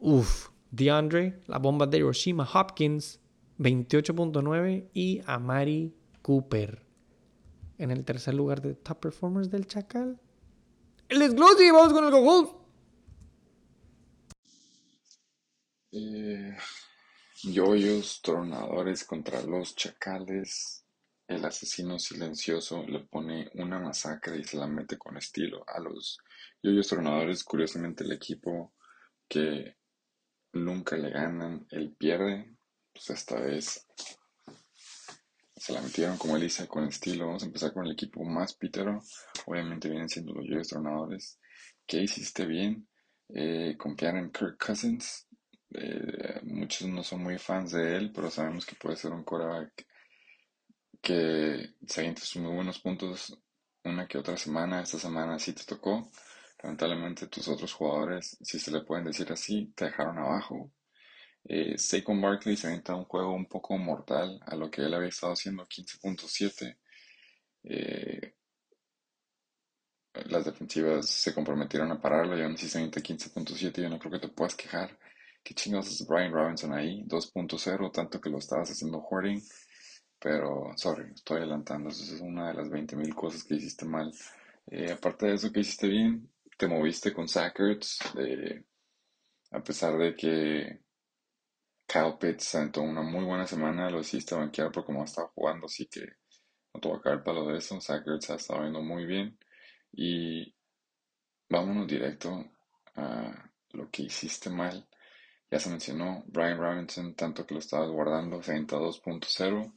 Uf. 0.00 0.49
DeAndre, 0.70 1.40
la 1.46 1.58
bomba 1.58 1.86
de 1.86 1.98
Hiroshima 1.98 2.48
Hopkins, 2.52 3.20
28.9. 3.58 4.90
Y 4.94 5.20
Amari 5.26 5.94
Cooper. 6.22 6.84
En 7.78 7.90
el 7.90 8.04
tercer 8.04 8.34
lugar 8.34 8.60
de 8.60 8.74
top 8.74 9.00
performers 9.00 9.50
del 9.50 9.66
Chacal. 9.66 10.20
El 11.08 11.18
desglose, 11.18 11.72
vamos 11.72 11.92
con 11.92 12.04
el 12.04 12.10
go 12.10 12.60
Eh, 15.92 16.56
Yoyos 17.42 18.20
tronadores 18.22 19.04
contra 19.04 19.42
los 19.42 19.74
chacales. 19.74 20.84
El 21.26 21.44
asesino 21.44 21.98
silencioso 21.98 22.84
le 22.86 23.00
pone 23.00 23.50
una 23.54 23.78
masacre 23.78 24.38
y 24.38 24.44
se 24.44 24.56
la 24.56 24.66
mete 24.66 24.98
con 24.98 25.16
estilo 25.16 25.64
a 25.66 25.80
los 25.80 26.18
yoyos 26.62 26.88
tronadores. 26.88 27.44
Curiosamente, 27.44 28.04
el 28.04 28.12
equipo 28.12 28.74
que 29.28 29.79
nunca 30.52 30.96
le 30.96 31.10
ganan, 31.10 31.66
él 31.70 31.94
pierde. 31.98 32.56
Pues 32.92 33.10
esta 33.10 33.40
vez 33.40 33.86
se 35.56 35.72
la 35.72 35.82
metieron, 35.82 36.16
como 36.16 36.36
él 36.36 36.42
dice, 36.42 36.66
con 36.66 36.84
estilo. 36.84 37.26
Vamos 37.26 37.42
a 37.42 37.46
empezar 37.46 37.72
con 37.72 37.86
el 37.86 37.92
equipo 37.92 38.24
más 38.24 38.54
pítero. 38.54 39.02
Obviamente 39.46 39.88
vienen 39.88 40.08
siendo 40.08 40.32
los 40.32 40.46
yoyos 40.46 40.68
tronadores. 40.68 41.38
¿Qué 41.86 42.02
hiciste 42.02 42.46
bien? 42.46 42.88
Eh, 43.28 43.76
confiar 43.78 44.16
en 44.16 44.30
Kirk 44.30 44.56
Cousins. 44.58 45.26
Eh, 45.72 46.40
muchos 46.44 46.88
no 46.88 47.02
son 47.02 47.22
muy 47.22 47.38
fans 47.38 47.72
de 47.72 47.96
él, 47.96 48.12
pero 48.12 48.30
sabemos 48.30 48.66
que 48.66 48.74
puede 48.74 48.96
ser 48.96 49.12
un 49.12 49.22
quarterback 49.22 49.86
que 51.00 51.74
se 51.86 52.16
sus 52.16 52.42
muy 52.42 52.54
buenos 52.54 52.80
puntos 52.80 53.38
una 53.84 54.06
que 54.06 54.18
otra 54.18 54.36
semana. 54.36 54.82
Esta 54.82 54.98
semana 54.98 55.38
sí 55.38 55.52
te 55.52 55.64
tocó. 55.64 56.10
Lamentablemente 56.62 57.26
tus 57.28 57.48
otros 57.48 57.72
jugadores, 57.72 58.36
si 58.42 58.58
se 58.58 58.70
le 58.70 58.82
pueden 58.82 59.06
decir 59.06 59.32
así, 59.32 59.72
te 59.74 59.86
dejaron 59.86 60.18
abajo. 60.18 60.70
Eh, 61.44 61.78
Saquon 61.78 62.20
Barkley 62.20 62.56
se 62.56 62.66
avienta 62.66 62.94
un 62.94 63.04
juego 63.04 63.32
un 63.34 63.46
poco 63.46 63.78
mortal 63.78 64.38
a 64.46 64.56
lo 64.56 64.70
que 64.70 64.82
él 64.82 64.92
había 64.94 65.08
estado 65.08 65.32
haciendo 65.32 65.66
15.7. 65.66 66.76
Eh, 67.64 68.34
las 70.26 70.44
defensivas 70.44 71.06
se 71.06 71.34
comprometieron 71.34 71.90
a 71.92 72.00
pararlo 72.00 72.36
y 72.36 72.42
aún 72.42 72.54
así 72.54 72.68
se 72.68 72.78
avienta 72.78 73.00
15.7. 73.00 73.82
Yo 73.82 73.88
no 73.88 73.98
creo 73.98 74.12
que 74.12 74.18
te 74.18 74.28
puedas 74.28 74.54
quejar. 74.54 74.98
¿Qué 75.42 75.54
chingados 75.54 75.88
es 75.90 76.06
Brian 76.06 76.32
Robinson 76.32 76.74
ahí? 76.74 77.04
2.0, 77.06 77.90
tanto 77.90 78.20
que 78.20 78.28
lo 78.28 78.38
estabas 78.38 78.70
haciendo 78.70 78.98
hoarding. 78.98 79.42
Pero, 80.18 80.72
sorry, 80.76 81.12
estoy 81.14 81.38
adelantando. 81.38 81.88
Eso 81.88 82.14
es 82.14 82.20
una 82.20 82.48
de 82.48 82.54
las 82.54 82.68
20.000 82.68 83.14
cosas 83.14 83.44
que 83.44 83.54
hiciste 83.54 83.86
mal. 83.86 84.12
Eh, 84.66 84.92
aparte 84.92 85.26
de 85.26 85.34
eso 85.34 85.50
que 85.50 85.60
hiciste 85.60 85.88
bien, 85.88 86.28
te 86.60 86.68
moviste 86.68 87.14
con 87.14 87.26
Sackers. 87.26 87.98
a 89.50 89.62
pesar 89.62 89.96
de 89.96 90.14
que 90.14 90.80
Kyle 91.86 92.18
Pitts 92.20 92.44
sentó 92.44 92.82
una 92.82 93.00
muy 93.00 93.24
buena 93.24 93.46
semana, 93.46 93.88
lo 93.88 94.00
hiciste 94.00 94.34
banquear 94.34 94.70
por 94.70 94.84
cómo 94.84 95.02
estaba 95.02 95.28
jugando, 95.28 95.66
así 95.66 95.86
que 95.86 96.02
no 96.74 96.80
te 96.80 96.88
voy 96.88 96.98
a 96.98 97.00
caer 97.00 97.24
palo 97.24 97.46
de 97.46 97.56
eso. 97.56 97.80
Sackers 97.80 98.28
ha 98.28 98.34
estado 98.34 98.60
viendo 98.60 98.82
muy 98.82 99.06
bien. 99.06 99.38
Y 99.92 100.54
vámonos 101.48 101.86
directo 101.86 102.44
a 102.94 103.50
lo 103.70 103.90
que 103.90 104.02
hiciste 104.02 104.50
mal. 104.50 104.86
Ya 105.50 105.58
se 105.58 105.70
mencionó, 105.70 106.24
Brian 106.26 106.58
Robinson, 106.58 107.14
tanto 107.14 107.46
que 107.46 107.54
lo 107.54 107.60
estabas 107.60 107.88
guardando, 107.88 108.38
2.0. 108.42 109.72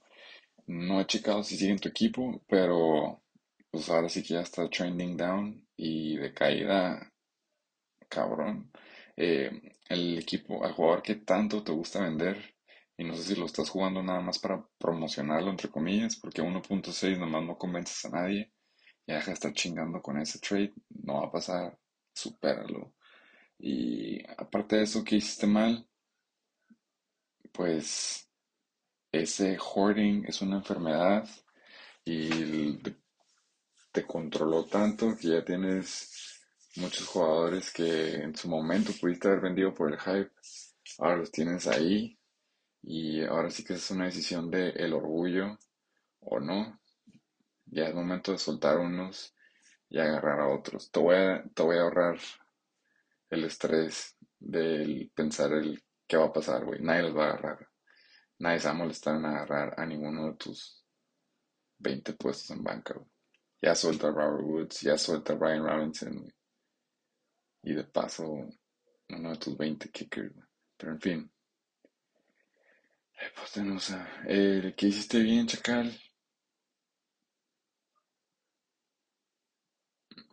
No 0.67 0.99
he 0.99 1.05
checado 1.05 1.43
si 1.43 1.55
sigue 1.55 1.71
en 1.71 1.79
tu 1.79 1.87
equipo, 1.87 2.43
pero 2.45 3.23
pues 3.71 3.89
ahora 3.89 4.09
sí 4.09 4.21
que 4.21 4.33
ya 4.33 4.41
está 4.41 4.69
trending 4.69 5.15
down 5.15 5.62
y 5.75 6.17
de 6.17 6.33
caída, 6.33 7.11
cabrón. 8.09 8.71
Eh, 9.15 9.51
el 9.89 10.17
equipo, 10.19 10.63
al 10.63 10.73
jugador 10.73 11.01
que 11.03 11.15
tanto 11.15 11.63
te 11.63 11.71
gusta 11.71 12.01
vender, 12.01 12.55
y 12.97 13.03
no 13.03 13.15
sé 13.15 13.23
si 13.23 13.35
lo 13.35 13.45
estás 13.45 13.69
jugando 13.69 14.03
nada 14.03 14.21
más 14.21 14.39
para 14.39 14.63
promocionarlo, 14.77 15.49
entre 15.49 15.69
comillas, 15.69 16.15
porque 16.15 16.41
1.6 16.41 17.17
nomás 17.19 17.43
no 17.43 17.57
convences 17.57 18.05
a 18.05 18.09
nadie, 18.09 18.51
ya 19.07 19.15
deja 19.15 19.27
de 19.27 19.33
estar 19.33 19.53
chingando 19.53 20.01
con 20.01 20.19
ese 20.19 20.39
trade, 20.39 20.73
no 20.89 21.21
va 21.21 21.27
a 21.27 21.31
pasar, 21.31 21.77
supéralo. 22.13 22.93
Y 23.59 24.21
aparte 24.37 24.77
de 24.77 24.83
eso 24.83 25.03
que 25.03 25.17
hiciste 25.17 25.47
mal, 25.47 25.87
pues 27.51 28.29
ese 29.11 29.57
hoarding 29.57 30.25
es 30.27 30.41
una 30.41 30.57
enfermedad 30.57 31.27
y 32.05 32.79
te 33.93 34.05
controló 34.07 34.65
tanto 34.65 35.15
que 35.15 35.29
ya 35.29 35.45
tienes 35.45 36.41
muchos 36.77 37.07
jugadores 37.07 37.71
que 37.71 38.15
en 38.15 38.35
su 38.35 38.49
momento 38.49 38.91
pudiste 38.99 39.27
haber 39.27 39.41
vendido 39.41 39.73
por 39.73 39.93
el 39.93 39.99
hype, 39.99 40.31
ahora 40.97 41.17
los 41.17 41.31
tienes 41.31 41.67
ahí 41.67 42.17
y 42.81 43.23
ahora 43.23 43.51
sí 43.51 43.63
que 43.63 43.75
es 43.75 43.91
una 43.91 44.05
decisión 44.05 44.49
de 44.49 44.69
el 44.71 44.93
orgullo 44.93 45.59
o 46.21 46.39
no. 46.39 46.79
Ya 47.65 47.87
es 47.87 47.95
momento 47.95 48.31
de 48.31 48.39
soltar 48.39 48.79
unos 48.79 49.35
y 49.89 49.99
agarrar 49.99 50.41
a 50.41 50.47
otros. 50.47 50.91
Te 50.91 50.99
voy 50.99 51.15
a, 51.15 51.43
te 51.53 51.63
voy 51.63 51.77
a 51.77 51.81
ahorrar 51.81 52.17
el 53.29 53.43
estrés 53.45 54.17
del 54.39 55.11
pensar 55.13 55.53
el 55.53 55.83
qué 56.07 56.17
va 56.17 56.25
a 56.25 56.33
pasar, 56.33 56.65
güey. 56.65 56.81
Nadie 56.81 57.03
los 57.03 57.17
va 57.17 57.25
a 57.25 57.29
agarrar. 57.29 57.69
Nadie 58.39 58.59
se 58.59 58.67
va 58.67 58.71
a 58.73 58.77
molestar 58.77 59.15
en 59.15 59.25
agarrar 59.25 59.79
a 59.79 59.85
ninguno 59.85 60.27
de 60.27 60.33
tus 60.33 60.83
20 61.77 62.13
puestos 62.13 62.49
en 62.51 62.63
banca, 62.63 62.95
Ya 63.63 63.73
suelta 63.75 64.07
a 64.07 64.11
Robert 64.11 64.43
Woods, 64.43 64.81
ya 64.81 64.97
suelta 64.97 65.31
a 65.33 65.35
Brian 65.37 65.63
Robinson, 65.63 66.29
Y 67.63 67.73
de 67.73 67.85
paso, 67.85 68.25
uno 69.09 69.29
de 69.31 69.37
tus 69.37 69.57
20 69.57 69.89
kickers, 69.89 70.35
Pero 70.75 70.91
en 70.91 70.99
fin. 70.99 71.31
Pues 73.35 73.65
no 73.65 73.79
sé. 73.79 73.95
Eh, 74.27 74.73
¿Qué 74.75 74.87
hiciste 74.87 75.19
bien, 75.19 75.47
Chacal? 75.47 75.97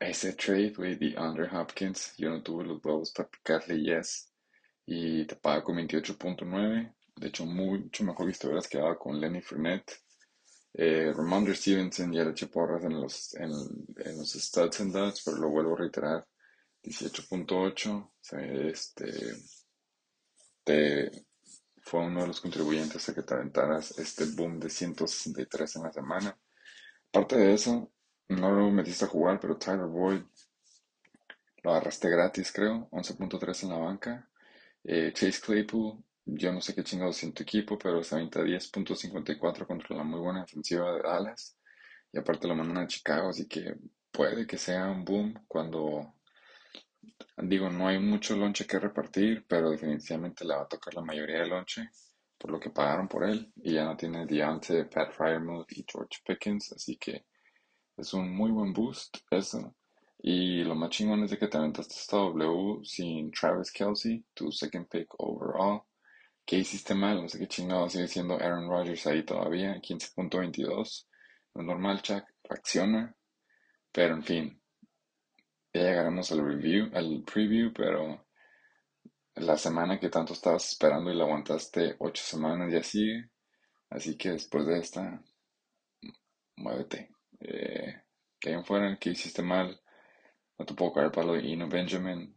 ese 0.00 0.32
trade, 0.32 0.72
güey, 0.76 0.96
de 0.96 1.14
Under 1.16 1.48
Hopkins, 1.54 2.14
yo 2.16 2.30
no 2.30 2.42
tuve 2.42 2.64
los 2.64 2.84
huevos 2.84 3.12
para 3.12 3.28
picarle 3.28 3.80
yes. 3.80 4.32
Y 4.86 5.24
te 5.26 5.36
paga 5.36 5.62
con 5.62 5.76
28.9. 5.76 6.94
De 7.14 7.28
hecho, 7.28 7.46
mucho 7.46 8.02
mejor 8.02 8.32
que 8.36 8.46
hubieras 8.48 8.66
quedado 8.66 8.98
con 8.98 9.20
Lenny 9.20 9.40
Fournette. 9.40 10.02
Eh, 10.72 11.12
Ramondre 11.14 11.54
Stevenson 11.54 12.12
ya 12.12 12.24
le 12.24 12.30
eché 12.30 12.46
porras 12.46 12.84
en 12.84 13.00
los, 13.00 13.34
en, 13.34 13.50
en 13.50 14.18
los 14.18 14.32
studs 14.32 14.80
and 14.80 14.92
duds, 14.92 15.22
pero 15.24 15.36
lo 15.38 15.48
vuelvo 15.50 15.74
a 15.74 15.78
reiterar. 15.78 16.26
18.8. 16.82 18.10
este, 18.70 19.34
te, 20.64 21.10
fue 21.82 22.00
uno 22.00 22.22
de 22.22 22.28
los 22.28 22.40
contribuyentes 22.40 23.08
a 23.08 23.14
que 23.14 23.22
te 23.22 23.34
aventaras 23.34 23.98
este 23.98 24.24
boom 24.26 24.58
de 24.58 24.70
163 24.70 25.76
en 25.76 25.82
la 25.82 25.92
semana. 25.92 26.38
Aparte 27.08 27.36
de 27.36 27.54
eso, 27.54 27.90
no 28.28 28.50
lo 28.52 28.70
metiste 28.70 29.04
a 29.04 29.08
jugar, 29.08 29.40
pero 29.40 29.56
Tyler 29.56 29.86
Boyd 29.86 30.22
lo 31.62 31.70
agarraste 31.72 32.08
gratis, 32.08 32.52
creo. 32.52 32.88
11.3 32.90 33.64
en 33.64 33.68
la 33.70 33.76
banca. 33.78 34.28
Eh, 34.84 35.12
Chase 35.12 35.40
Claypool, 35.40 36.02
yo 36.34 36.52
no 36.52 36.60
sé 36.60 36.74
qué 36.74 36.84
chingados 36.84 37.22
en 37.22 37.32
tu 37.32 37.42
equipo, 37.42 37.78
pero 37.78 38.02
se 38.02 38.14
avienta 38.14 38.40
10.54 38.42 39.66
contra 39.66 39.96
la 39.96 40.04
muy 40.04 40.20
buena 40.20 40.42
defensiva 40.42 40.92
de 40.92 41.02
Dallas. 41.02 41.56
Y 42.12 42.18
aparte 42.18 42.48
lo 42.48 42.54
mandan 42.54 42.84
a 42.84 42.86
Chicago, 42.86 43.28
así 43.28 43.46
que 43.46 43.74
puede 44.10 44.46
que 44.46 44.58
sea 44.58 44.88
un 44.88 45.04
boom 45.04 45.34
cuando. 45.46 46.14
Digo, 47.36 47.70
no 47.70 47.88
hay 47.88 47.98
mucho 47.98 48.36
lonche 48.36 48.66
que 48.66 48.78
repartir, 48.78 49.44
pero 49.48 49.70
definitivamente 49.70 50.44
le 50.44 50.54
va 50.54 50.62
a 50.62 50.68
tocar 50.68 50.94
la 50.94 51.02
mayoría 51.02 51.40
del 51.40 51.50
lonche 51.50 51.90
por 52.40 52.50
lo 52.50 52.58
que 52.58 52.70
pagaron 52.70 53.06
por 53.06 53.24
él. 53.24 53.52
Y 53.56 53.74
ya 53.74 53.84
no 53.84 53.96
tiene 53.96 54.26
Deontay, 54.26 54.88
Pat 54.88 55.12
Fryermuth 55.12 55.70
y 55.72 55.84
George 55.86 56.20
Pickens, 56.26 56.72
así 56.72 56.96
que 56.96 57.26
es 57.96 58.14
un 58.14 58.34
muy 58.34 58.50
buen 58.50 58.72
boost 58.72 59.18
eso. 59.30 59.74
Y 60.22 60.64
lo 60.64 60.74
más 60.74 60.90
chingón 60.90 61.22
es 61.24 61.30
de 61.30 61.38
que 61.38 61.48
te 61.48 61.58
aventaste 61.58 61.94
esta 61.94 62.16
W 62.16 62.84
sin 62.84 63.30
Travis 63.30 63.70
Kelsey, 63.70 64.24
tu 64.34 64.50
second 64.50 64.86
pick 64.88 65.08
overall. 65.18 65.82
¿Qué 66.50 66.58
hiciste 66.58 66.96
mal? 66.96 67.22
No 67.22 67.28
sé 67.28 67.38
qué 67.38 67.46
chingado 67.46 67.88
sigue 67.88 68.08
siendo 68.08 68.34
Aaron 68.34 68.68
Rodgers 68.68 69.06
ahí 69.06 69.22
todavía, 69.22 69.80
15.22. 69.80 71.06
Lo 71.54 71.62
normal, 71.62 72.02
Chuck, 72.02 72.24
reacciona. 72.42 73.14
Pero 73.92 74.16
en 74.16 74.24
fin, 74.24 74.60
ya 75.72 75.82
llegaremos 75.82 76.32
al 76.32 76.44
review, 76.44 76.90
al 76.92 77.22
preview, 77.22 77.72
pero 77.72 78.26
la 79.36 79.56
semana 79.56 80.00
que 80.00 80.08
tanto 80.08 80.32
estabas 80.32 80.68
esperando 80.72 81.12
y 81.12 81.14
la 81.14 81.22
aguantaste 81.22 81.94
ocho 82.00 82.24
semanas 82.24 82.72
ya 82.72 82.82
sigue. 82.82 83.30
Así 83.88 84.16
que 84.16 84.30
después 84.30 84.66
de 84.66 84.80
esta, 84.80 85.22
muévete 86.56 87.10
eh, 87.38 88.02
que 88.40 88.56
ahí 88.56 88.64
fuera 88.64 88.98
que 88.98 89.10
hiciste 89.10 89.42
mal, 89.42 89.80
no 90.58 90.66
te 90.66 90.74
puedo 90.74 90.94
caer 90.94 91.12
palo 91.12 91.34
de 91.34 91.46
Ino 91.46 91.68
Benjamin, 91.68 92.34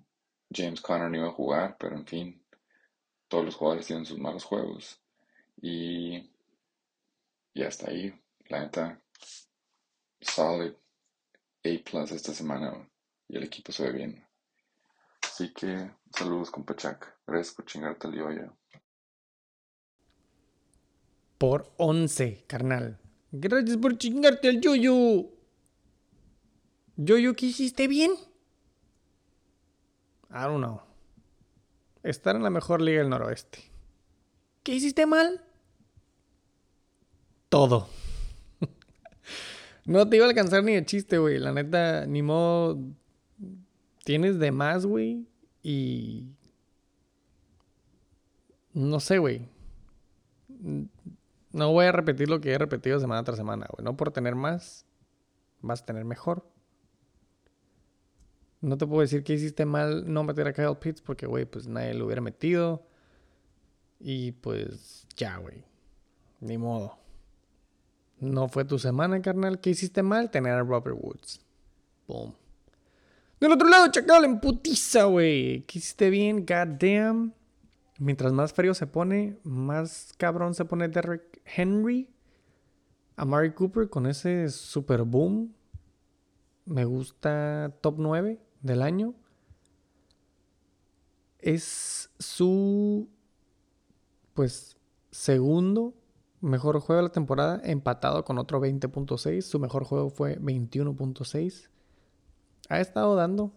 James 0.51 0.81
Conner 0.81 1.09
no 1.09 1.17
iba 1.17 1.29
a 1.29 1.33
jugar, 1.33 1.77
pero 1.79 1.95
en 1.95 2.05
fin, 2.05 2.42
todos 3.33 3.45
los 3.45 3.55
jugadores 3.55 3.87
tienen 3.87 4.05
sus 4.05 4.19
malos 4.19 4.43
juegos 4.43 5.01
y 5.59 6.21
ya 7.55 7.65
está 7.65 7.89
ahí, 7.89 8.13
la 8.47 8.59
neta, 8.59 9.01
solid 10.21 10.73
A 11.65 11.83
plus 11.83 12.11
esta 12.11 12.31
semana 12.31 12.87
y 13.27 13.37
el 13.37 13.43
equipo 13.45 13.71
se 13.71 13.85
ve 13.85 13.91
bien. 13.91 14.23
Así 15.23 15.51
que 15.51 15.89
saludos 16.15 16.51
con 16.51 16.63
Pachak, 16.63 17.11
gracias 17.25 17.55
por 17.55 17.65
chingarte 17.65 18.07
el 18.07 18.13
yoyo. 18.13 18.55
Por 21.39 21.73
11, 21.77 22.45
carnal. 22.45 22.99
Gracias 23.31 23.77
por 23.77 23.97
chingarte 23.97 24.47
al 24.47 24.61
yoyo. 24.61 25.31
Yoyo, 26.97 27.33
¿qué 27.35 27.47
hiciste 27.47 27.87
bien? 27.87 28.11
I 30.29 30.43
don't 30.43 30.59
know. 30.59 30.92
Estar 32.03 32.35
en 32.35 32.43
la 32.43 32.49
mejor 32.49 32.81
liga 32.81 32.99
del 32.99 33.09
noroeste. 33.09 33.59
¿Qué 34.61 34.73
hiciste 34.75 35.05
mal? 35.05 35.41
Todo. 37.49 37.87
no 39.85 40.07
te 40.09 40.17
iba 40.17 40.25
a 40.25 40.29
alcanzar 40.29 40.63
ni 40.63 40.73
de 40.73 40.85
chiste, 40.85 41.17
güey. 41.17 41.39
La 41.39 41.53
neta, 41.53 42.05
ni 42.05 42.21
modo. 42.21 42.77
Tienes 44.03 44.39
de 44.39 44.51
más, 44.51 44.85
güey. 44.85 45.25
Y. 45.61 46.27
No 48.73 48.99
sé, 48.99 49.17
güey. 49.17 49.47
No 51.51 51.71
voy 51.71 51.85
a 51.85 51.91
repetir 51.91 52.29
lo 52.29 52.41
que 52.41 52.51
he 52.51 52.57
repetido 52.57 52.99
semana 52.99 53.23
tras 53.23 53.37
semana, 53.37 53.67
güey. 53.71 53.85
No 53.85 53.95
por 53.95 54.11
tener 54.11 54.35
más, 54.35 54.85
vas 55.61 55.83
a 55.83 55.85
tener 55.85 56.03
mejor. 56.03 56.52
No 58.63 58.77
te 58.77 58.87
puedo 58.87 59.01
decir 59.01 59.25
que 59.25 59.33
hiciste 59.33 59.65
mal 59.65 60.05
no 60.11 60.23
meter 60.23 60.47
a 60.47 60.53
Kyle 60.53 60.77
Pitts 60.79 61.01
porque, 61.01 61.25
güey, 61.25 61.43
pues 61.43 61.67
nadie 61.67 61.93
lo 61.93 62.05
hubiera 62.05 62.21
metido. 62.21 62.87
Y 63.99 64.31
pues 64.31 65.05
ya, 65.17 65.35
güey. 65.35 65.65
Ni 66.39 66.57
modo. 66.57 66.97
No 68.21 68.47
fue 68.47 68.63
tu 68.63 68.79
semana, 68.79 69.21
carnal. 69.21 69.59
¿Qué 69.59 69.71
hiciste 69.71 70.01
mal? 70.01 70.31
Tener 70.31 70.53
a 70.53 70.63
Robert 70.63 70.97
Woods. 70.97 71.41
Boom. 72.07 72.33
Del 73.41 73.51
otro 73.51 73.67
lado, 73.67 73.91
Chacal 73.91 74.23
en 74.23 74.39
putiza, 74.39 75.03
güey. 75.03 75.63
¿Qué 75.63 75.79
hiciste 75.79 76.09
bien? 76.09 76.45
God 76.45 76.79
damn. 76.79 77.33
Mientras 77.99 78.31
más 78.31 78.53
frío 78.53 78.73
se 78.73 78.87
pone, 78.87 79.37
más 79.43 80.13
cabrón 80.15 80.53
se 80.53 80.63
pone 80.63 80.87
Derrick 80.87 81.41
Henry. 81.43 82.09
A 83.17 83.25
Mari 83.25 83.51
Cooper 83.51 83.89
con 83.89 84.05
ese 84.07 84.47
super 84.47 85.03
boom. 85.03 85.53
Me 86.63 86.85
gusta 86.85 87.75
top 87.81 87.95
9 87.97 88.39
del 88.63 88.81
año. 88.81 89.13
Es 91.39 92.09
su, 92.17 93.07
pues, 94.33 94.77
segundo 95.11 95.93
mejor 96.43 96.79
juego 96.79 97.01
de 97.01 97.07
la 97.07 97.11
temporada, 97.11 97.61
empatado 97.63 98.25
con 98.25 98.37
otro 98.37 98.59
20.6. 98.59 99.41
Su 99.41 99.59
mejor 99.59 99.83
juego 99.85 100.09
fue 100.09 100.39
21.6. 100.39 101.69
Ha 102.69 102.79
estado 102.79 103.15
dando, 103.15 103.53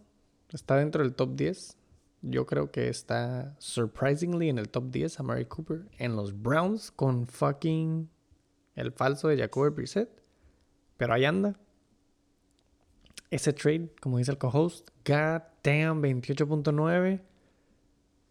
está 0.52 0.76
dentro 0.76 1.02
del 1.02 1.14
top 1.14 1.34
10. 1.34 1.76
Yo 2.22 2.46
creo 2.46 2.70
que 2.70 2.88
está 2.88 3.54
surprisingly 3.58 4.48
en 4.48 4.58
el 4.58 4.68
top 4.68 4.90
10 4.90 5.20
a 5.20 5.22
Mary 5.22 5.46
Cooper 5.46 5.88
en 5.98 6.16
los 6.16 6.40
Browns 6.42 6.90
con 6.90 7.26
fucking 7.26 8.08
el 8.74 8.92
falso 8.92 9.28
de 9.28 9.38
Jacoby 9.38 9.70
Brissett. 9.70 10.22
Pero 10.96 11.14
ahí 11.14 11.24
anda. 11.24 11.58
Ese 13.30 13.52
trade, 13.52 13.90
como 14.00 14.18
dice 14.18 14.30
el 14.30 14.38
co-host, 14.38 14.90
God 15.04 15.42
damn 15.62 16.02
28.9 16.02 17.20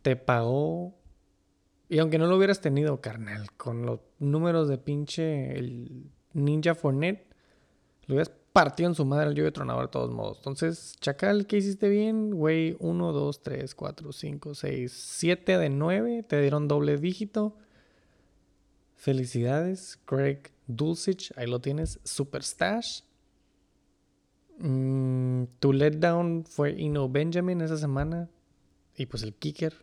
te 0.02 0.16
pagó. 0.16 0.96
Y 1.90 2.00
aunque 2.00 2.18
no 2.18 2.28
lo 2.28 2.38
hubieras 2.38 2.62
tenido, 2.62 3.02
carnal, 3.02 3.52
con 3.54 3.86
los 3.86 4.00
números 4.20 4.68
de 4.68 4.78
pinche 4.78 5.58
el 5.58 6.12
Ninja 6.34 6.76
Fournette, 6.76 7.28
lo 8.06 8.16
hubieras 8.16 8.32
partido 8.54 8.88
en 8.88 8.96
su 8.96 9.04
madre 9.04 9.30
el 9.30 9.36
lluvia 9.36 9.52
tronador 9.52 9.88
de 9.88 9.92
todos 9.92 10.12
modos. 10.12 10.38
Entonces, 10.38 10.96
Chacal, 11.02 11.46
¿qué 11.46 11.58
hiciste 11.58 11.90
bien? 11.90 12.32
Güey, 12.32 12.78
1, 12.80 13.12
2, 13.12 13.44
3, 13.44 13.76
4, 13.76 14.12
5, 14.14 14.56
6, 14.56 14.92
7 14.94 15.58
de 15.58 15.70
9. 15.70 16.24
Te 16.24 16.40
dieron 16.40 16.68
doble 16.68 16.98
dígito. 16.98 17.58
Felicidades, 18.96 20.00
Craig 20.06 20.52
Dulcich. 20.68 21.34
Ahí 21.36 21.48
lo 21.48 21.60
tienes, 21.60 22.00
Super 22.04 22.44
Stash. 22.44 23.02
Mm, 24.58 25.44
tu 25.60 25.74
letdown 25.74 26.46
fue 26.46 26.72
Ino 26.80 27.10
Benjamin 27.10 27.62
esa 27.62 27.78
semana. 27.78 28.30
Y 28.96 29.06
pues 29.08 29.24
el 29.24 29.34
kicker. 29.34 29.74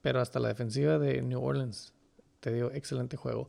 Pero 0.00 0.20
hasta 0.20 0.40
la 0.40 0.48
defensiva 0.48 0.98
de 0.98 1.22
New 1.22 1.42
Orleans 1.42 1.92
te 2.40 2.52
dio 2.52 2.72
excelente 2.72 3.16
juego. 3.16 3.48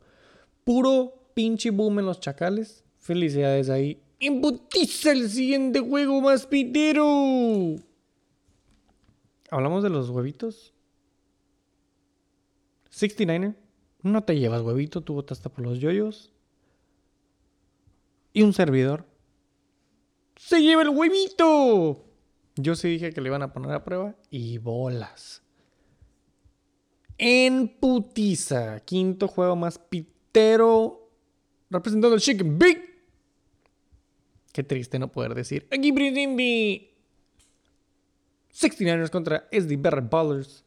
Puro 0.64 1.14
pinche 1.34 1.72
boom 1.72 2.00
en 2.00 2.06
los 2.06 2.20
chacales. 2.20 2.84
Felicidades 3.00 3.70
ahí. 3.70 4.02
¡Embutiza 4.20 5.12
el 5.12 5.30
siguiente 5.30 5.80
juego 5.80 6.22
más 6.22 6.46
pitero! 6.46 7.76
Hablamos 9.50 9.84
de 9.84 9.90
los 9.90 10.10
huevitos. 10.10 10.74
69er. 12.92 13.56
No 14.02 14.24
te 14.24 14.38
llevas 14.38 14.62
huevito, 14.62 15.02
tú 15.02 15.16
votaste 15.16 15.50
por 15.50 15.66
los 15.66 15.80
yoyos. 15.80 16.32
Y 18.32 18.44
un 18.44 18.54
servidor. 18.54 19.06
¡Se 20.36 20.62
lleva 20.62 20.82
el 20.82 20.90
huevito! 20.90 22.06
Yo 22.56 22.76
sí 22.76 22.90
dije 22.90 23.12
que 23.12 23.22
le 23.22 23.30
iban 23.30 23.42
a 23.42 23.54
poner 23.54 23.72
a 23.72 23.84
prueba. 23.84 24.16
Y 24.30 24.58
bolas. 24.58 25.42
En 27.18 27.68
putiza. 27.80 28.80
Quinto 28.82 29.28
juego 29.28 29.56
más 29.56 29.78
pitero. 29.80 31.10
Representando 31.70 32.16
el 32.16 32.22
Chicken 32.22 32.60
Big. 32.60 32.94
Qué 34.52 34.64
triste 34.64 35.00
no 35.00 35.12
poder 35.12 35.34
decir. 35.34 35.68
Aquí 35.72 35.92
Bridimbi. 35.92 36.92
69ers 38.54 39.10
contra 39.10 39.48
SD 39.52 39.78
Barrett 39.78 40.10
Ballers. 40.10 40.64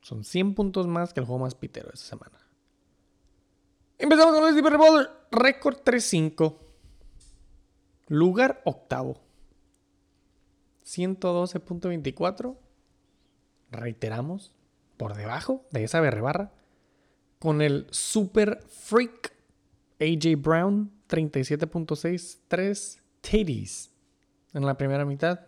Son 0.00 0.24
100 0.24 0.54
puntos 0.54 0.86
más 0.86 1.12
que 1.12 1.20
el 1.20 1.26
juego 1.26 1.40
más 1.40 1.54
pitero 1.54 1.88
de 1.88 1.94
esta 1.94 2.06
semana. 2.06 2.38
Empezamos 3.98 4.34
con 4.34 4.48
el 4.48 4.54
Super 4.54 4.78
Bowl. 4.78 5.10
Récord 5.30 5.76
3-5. 5.84 6.56
Lugar 8.08 8.62
octavo. 8.64 9.20
112.24. 10.84 12.56
Reiteramos. 13.70 14.52
Por 14.96 15.14
debajo 15.14 15.66
de 15.70 15.84
esa 15.84 16.00
berrebarra. 16.00 16.52
Con 17.38 17.60
el 17.62 17.86
Super 17.90 18.62
Freak 18.68 19.32
AJ 20.00 20.40
Brown. 20.40 20.92
37.6. 21.08 22.38
3 22.48 23.02
titties 23.20 23.90
en 24.54 24.64
la 24.66 24.76
primera 24.76 25.04
mitad. 25.04 25.40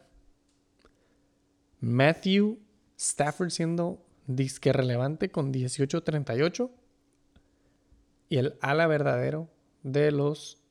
Matthew 1.81 2.59
Stafford 2.97 3.51
siendo 3.51 4.05
disque 4.27 4.73
relevante 4.73 5.31
con 5.31 5.53
18.38. 5.53 6.71
Y 8.29 8.37
el 8.37 8.59
ala 8.61 8.87
verdadero 8.87 9.49
de 9.83 10.11
los 10.13 10.63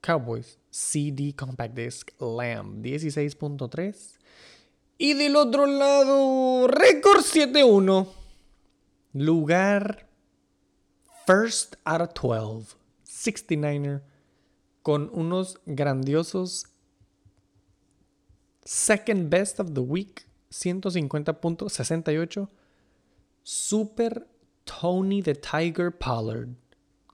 Cowboys, 0.00 0.58
CD 0.70 1.34
Compact 1.34 1.74
Disc 1.74 2.10
Lamb, 2.20 2.82
16.3. 2.82 4.15
Y 4.98 5.14
del 5.14 5.36
otro 5.36 5.66
lado, 5.66 6.66
récord 6.68 7.20
7-1. 7.20 8.08
Lugar 9.12 10.06
first 11.26 11.76
out 11.84 12.00
of 12.00 12.14
12. 12.14 12.76
69er. 13.04 14.02
Con 14.82 15.10
unos 15.12 15.58
grandiosos 15.66 16.66
second 18.64 19.28
best 19.28 19.60
of 19.60 19.74
the 19.74 19.82
week. 19.82 20.24
150.68. 20.50 22.48
Super 23.42 24.26
Tony 24.64 25.20
the 25.20 25.34
Tiger 25.34 25.90
Pollard. 25.90 26.56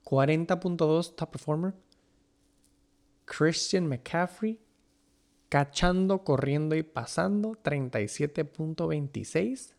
40.2 0.05 1.15
top 1.15 1.31
performer. 1.31 1.73
Christian 3.25 3.89
McCaffrey. 3.89 4.57
Cachando, 5.53 6.23
corriendo 6.23 6.75
y 6.75 6.81
pasando. 6.81 7.51
37.26. 7.51 9.75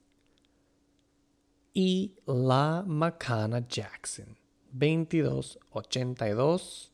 Y 1.72 2.14
La 2.26 2.84
Macana 2.86 3.66
Jackson. 3.66 4.38
22.82. 4.72 6.92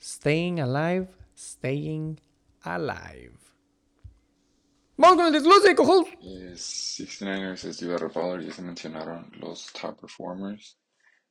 Staying 0.00 0.60
alive. 0.60 1.08
Staying 1.36 2.20
alive. 2.62 3.34
Vamos 4.96 5.16
con 5.16 5.26
el 5.26 5.32
desglose, 5.32 5.74
cojos. 5.74 6.06
Eh, 6.22 6.52
69ers 6.54 7.64
es 7.64 7.80
Diva 7.80 7.98
Power, 8.08 8.40
ya 8.40 8.52
se 8.52 8.62
mencionaron 8.62 9.32
los 9.40 9.66
top 9.72 10.02
performers, 10.02 10.78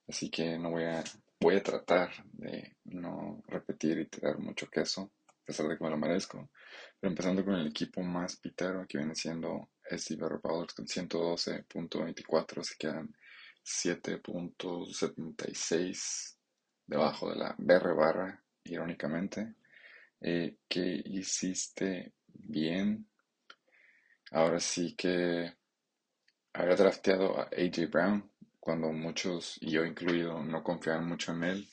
así 0.10 0.30
que 0.30 0.60
no 0.60 0.72
voy 0.72 0.84
a, 0.84 1.06
voy 1.40 1.56
a 1.56 1.64
tratar 1.64 2.10
de 2.34 2.76
no 2.84 3.42
repetir 3.48 3.98
y 4.00 4.08
tirar 4.08 4.40
mucho 4.40 4.70
queso, 4.70 5.10
pesar 5.50 5.68
de 5.68 5.78
que 5.78 5.84
me 5.84 5.90
lo 5.90 5.98
merezco. 5.98 6.50
Pero 7.00 7.10
empezando 7.10 7.44
con 7.44 7.56
el 7.56 7.66
equipo 7.68 8.04
más 8.04 8.38
pitero, 8.38 8.86
que 8.88 9.00
viene 9.00 9.16
siendo 9.16 9.72
Diva 9.90 10.40
Power 10.40 10.68
con 10.76 10.86
112.24, 10.86 12.64
se 12.64 12.76
quedan 12.78 13.12
7.76 13.66 16.36
debajo 16.86 17.32
de 17.32 17.38
la 17.38 17.56
BR 17.58 17.96
barra, 17.96 18.44
irónicamente. 18.64 19.56
Eh, 20.22 20.58
¿qué 20.68 21.02
hiciste 21.06 22.14
bien? 22.28 23.08
Ahora 24.32 24.60
sí 24.60 24.96
que 24.96 25.52
había 26.54 26.76
drafteado 26.76 27.40
a 27.40 27.46
AJ 27.46 27.90
Brown 27.90 28.30
cuando 28.60 28.92
muchos, 28.92 29.58
y 29.62 29.72
yo 29.72 29.84
incluido, 29.84 30.44
no 30.44 30.64
confiaban 30.64 31.08
mucho 31.08 31.32
en 31.32 31.44
él 31.44 31.68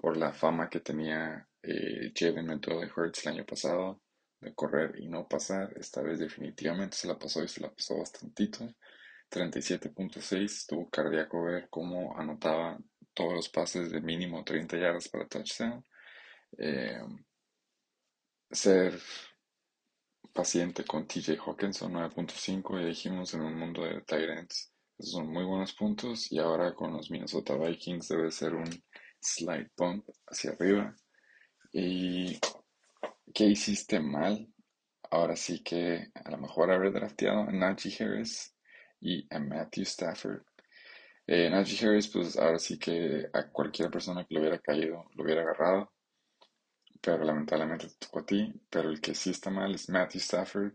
por 0.00 0.16
la 0.16 0.32
fama 0.32 0.70
que 0.70 0.80
tenía 0.80 1.46
eh, 1.62 2.12
Jalen 2.14 2.60
de 2.60 2.90
Hurts 2.94 3.26
el 3.26 3.32
año 3.34 3.44
pasado 3.44 4.00
de 4.40 4.54
correr 4.54 4.98
y 4.98 5.08
no 5.08 5.26
pasar. 5.28 5.72
Esta 5.78 6.02
vez 6.02 6.18
definitivamente 6.18 6.96
se 6.96 7.08
la 7.08 7.18
pasó 7.18 7.42
y 7.42 7.48
se 7.48 7.60
la 7.60 7.70
pasó 7.70 7.98
bastantito. 7.98 8.68
37.6, 9.30 10.44
estuvo 10.44 10.88
cardíaco 10.88 11.44
ver 11.44 11.68
cómo 11.68 12.16
anotaba 12.16 12.78
todos 13.12 13.34
los 13.34 13.48
pases 13.50 13.90
de 13.90 14.00
mínimo 14.00 14.42
30 14.42 14.78
yardas 14.78 15.08
para 15.08 15.28
touchdown. 15.28 15.84
Eh, 16.56 16.98
ser 18.50 18.98
paciente 20.32 20.84
con 20.84 21.06
TJ 21.06 21.36
Hawkinson 21.44 21.92
9.5 21.92 22.80
y 22.80 22.86
dijimos 22.86 23.34
en 23.34 23.42
un 23.42 23.58
mundo 23.58 23.84
de 23.84 24.00
Tyrants 24.02 24.72
esos 24.98 25.12
son 25.12 25.32
muy 25.32 25.44
buenos 25.44 25.74
puntos 25.74 26.30
y 26.32 26.38
ahora 26.38 26.74
con 26.74 26.92
los 26.92 27.10
Minnesota 27.10 27.56
Vikings 27.56 28.08
debe 28.08 28.32
ser 28.32 28.54
un 28.54 28.68
slide 29.20 29.70
bump 29.76 30.08
hacia 30.26 30.52
arriba 30.52 30.96
y 31.72 32.38
¿qué 33.34 33.44
hiciste 33.44 34.00
mal? 34.00 34.48
ahora 35.10 35.36
sí 35.36 35.62
que 35.62 36.10
a 36.14 36.30
lo 36.30 36.38
mejor 36.38 36.70
haber 36.70 36.92
drafteado 36.92 37.40
a 37.40 37.52
Najee 37.52 38.04
Harris 38.04 38.54
y 39.00 39.26
a 39.34 39.38
Matthew 39.38 39.84
Stafford 39.84 40.42
eh, 41.26 41.50
Harris 41.50 42.08
pues 42.08 42.36
ahora 42.36 42.58
sí 42.58 42.78
que 42.78 43.26
a 43.32 43.48
cualquier 43.48 43.90
persona 43.90 44.24
que 44.24 44.34
le 44.34 44.40
hubiera 44.40 44.58
caído 44.58 45.06
lo 45.14 45.24
hubiera 45.24 45.42
agarrado 45.42 45.90
pero 47.00 47.24
lamentablemente 47.24 47.88
te 47.88 47.94
tocó 48.06 48.20
a 48.20 48.26
ti. 48.26 48.52
Pero 48.70 48.90
el 48.90 49.00
que 49.00 49.14
sí 49.14 49.30
está 49.30 49.50
mal 49.50 49.74
es 49.74 49.88
Matthew 49.88 50.20
Stafford. 50.20 50.72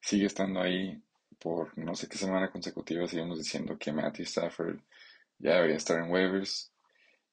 Sigue 0.00 0.26
estando 0.26 0.60
ahí 0.60 1.00
por 1.38 1.76
no 1.78 1.94
sé 1.94 2.08
qué 2.08 2.18
semana 2.18 2.50
consecutiva. 2.50 3.06
Seguimos 3.06 3.38
diciendo 3.38 3.76
que 3.78 3.92
Matthew 3.92 4.24
Stafford 4.24 4.78
ya 5.38 5.54
debería 5.56 5.76
estar 5.76 5.98
en 5.98 6.10
waivers. 6.10 6.72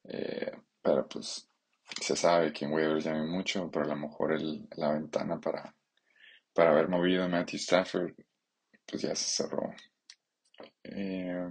Eh, 0.06 0.52
pero 0.82 1.08
pues 1.08 1.48
se 2.02 2.16
sabe 2.16 2.52
que 2.54 2.66
en 2.66 2.74
waivers 2.74 3.06
ya 3.06 3.14
mucho, 3.16 3.70
pero 3.72 3.86
a 3.86 3.90
lo 3.90 3.96
mejor 3.96 4.34
el, 4.34 4.68
la 4.78 4.94
ventana 4.94 5.40
para, 5.40 5.76
para 6.54 6.72
haber 6.72 6.90
movido 6.90 7.24
a 7.24 7.28
Matthew 7.28 7.60
Stafford 7.60 8.14
pues 8.86 9.02
ya 9.02 9.16
se 9.16 9.44
cerró. 9.44 9.74
Eh, 10.84 11.50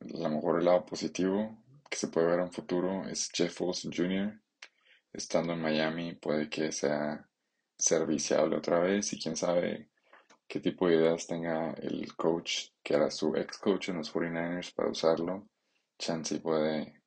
a 0.00 0.18
lo 0.18 0.28
mejor 0.30 0.58
el 0.58 0.64
lado 0.64 0.86
positivo 0.86 1.58
que 1.90 1.96
se 1.96 2.08
puede 2.08 2.28
ver 2.28 2.38
en 2.38 2.46
un 2.46 2.52
futuro 2.52 3.08
es 3.08 3.30
Jeff 3.32 3.60
Wilson 3.60 3.92
Jr. 3.92 4.40
Estando 5.12 5.52
en 5.52 5.62
Miami 5.62 6.14
puede 6.14 6.48
que 6.48 6.70
sea 6.72 7.28
serviciable 7.76 8.56
otra 8.56 8.80
vez 8.80 9.12
y 9.12 9.20
quién 9.20 9.36
sabe 9.36 9.90
qué 10.46 10.60
tipo 10.60 10.88
de 10.88 10.96
ideas 10.96 11.26
tenga 11.26 11.72
el 11.74 12.14
coach 12.16 12.70
que 12.82 12.94
era 12.94 13.10
su 13.10 13.34
ex 13.36 13.58
coach 13.58 13.90
en 13.90 13.98
los 13.98 14.12
49ers 14.12 14.74
para 14.74 14.90
usarlo. 14.90 15.48
Chansey 15.98 16.38
puede 16.38 17.02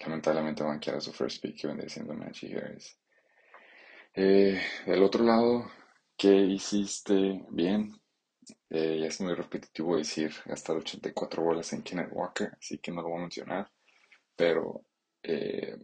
lamentablemente 0.00 0.62
banquear 0.62 0.96
a 0.96 1.00
su 1.00 1.12
first 1.12 1.42
pick 1.42 1.60
que 1.60 1.66
vendría 1.68 1.88
siendo 1.88 2.12
Harris. 2.12 2.98
Eh, 4.14 4.60
del 4.86 5.02
otro 5.02 5.24
lado, 5.24 5.70
¿qué 6.16 6.34
hiciste 6.34 7.44
bien? 7.50 7.94
Eh, 8.70 8.98
ya 9.00 9.06
es 9.06 9.20
muy 9.20 9.34
repetitivo 9.34 9.96
decir 9.96 10.32
gastar 10.44 10.76
84 10.76 11.42
bolas 11.42 11.72
en 11.72 11.82
Kenneth 11.82 12.10
Walker, 12.12 12.50
así 12.58 12.78
que 12.78 12.90
no 12.90 13.02
lo 13.02 13.08
voy 13.10 13.18
a 13.18 13.22
mencionar. 13.22 13.70
Pero 14.34 14.84
eh, 15.22 15.76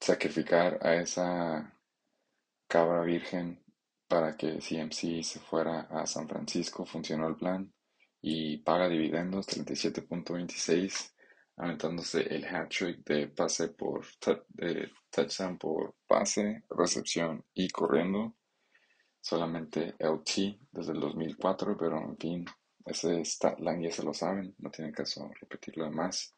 sacrificar 0.00 0.78
a 0.82 0.94
esa 0.96 1.72
cabra 2.68 3.02
virgen 3.02 3.62
para 4.06 4.36
que 4.36 4.58
CMC 4.58 5.22
se 5.22 5.40
fuera 5.40 5.82
a 5.90 6.06
San 6.06 6.28
Francisco 6.28 6.84
funcionó 6.84 7.28
el 7.28 7.36
plan 7.36 7.72
y 8.22 8.58
paga 8.58 8.88
dividendos 8.88 9.48
37.26 9.48 11.12
aumentándose 11.60 12.22
el 12.22 12.44
hat 12.46 12.70
trick 12.70 13.04
de 13.04 13.28
pase 13.28 13.68
por 13.68 14.06
touchdown 15.10 15.58
por 15.58 15.94
pase, 16.06 16.64
recepción 16.70 17.44
y 17.52 17.68
corriendo 17.68 18.34
solamente 19.20 19.94
LT 19.98 20.58
desde 20.72 20.92
el 20.92 21.00
2004, 21.00 21.76
pero 21.76 21.98
en 21.98 22.16
fin, 22.16 22.46
ese 22.86 23.22
statline 23.24 23.82
ya 23.82 23.92
se 23.92 24.02
lo 24.02 24.14
saben, 24.14 24.54
no 24.58 24.70
tiene 24.70 24.90
caso 24.92 25.30
repetirlo 25.38 25.90
más. 25.90 26.34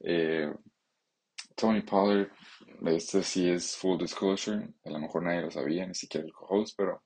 Eh, 0.00 0.52
Tony 1.56 1.80
Pollard, 1.80 2.30
este 2.86 3.22
sí 3.22 3.48
es 3.48 3.76
full 3.76 3.98
disclosure, 3.98 4.74
a 4.84 4.90
lo 4.90 4.98
mejor 4.98 5.22
nadie 5.22 5.42
lo 5.42 5.50
sabía, 5.50 5.86
ni 5.86 5.94
siquiera 5.94 6.26
el 6.26 6.32
co-host, 6.32 6.74
pero 6.76 7.02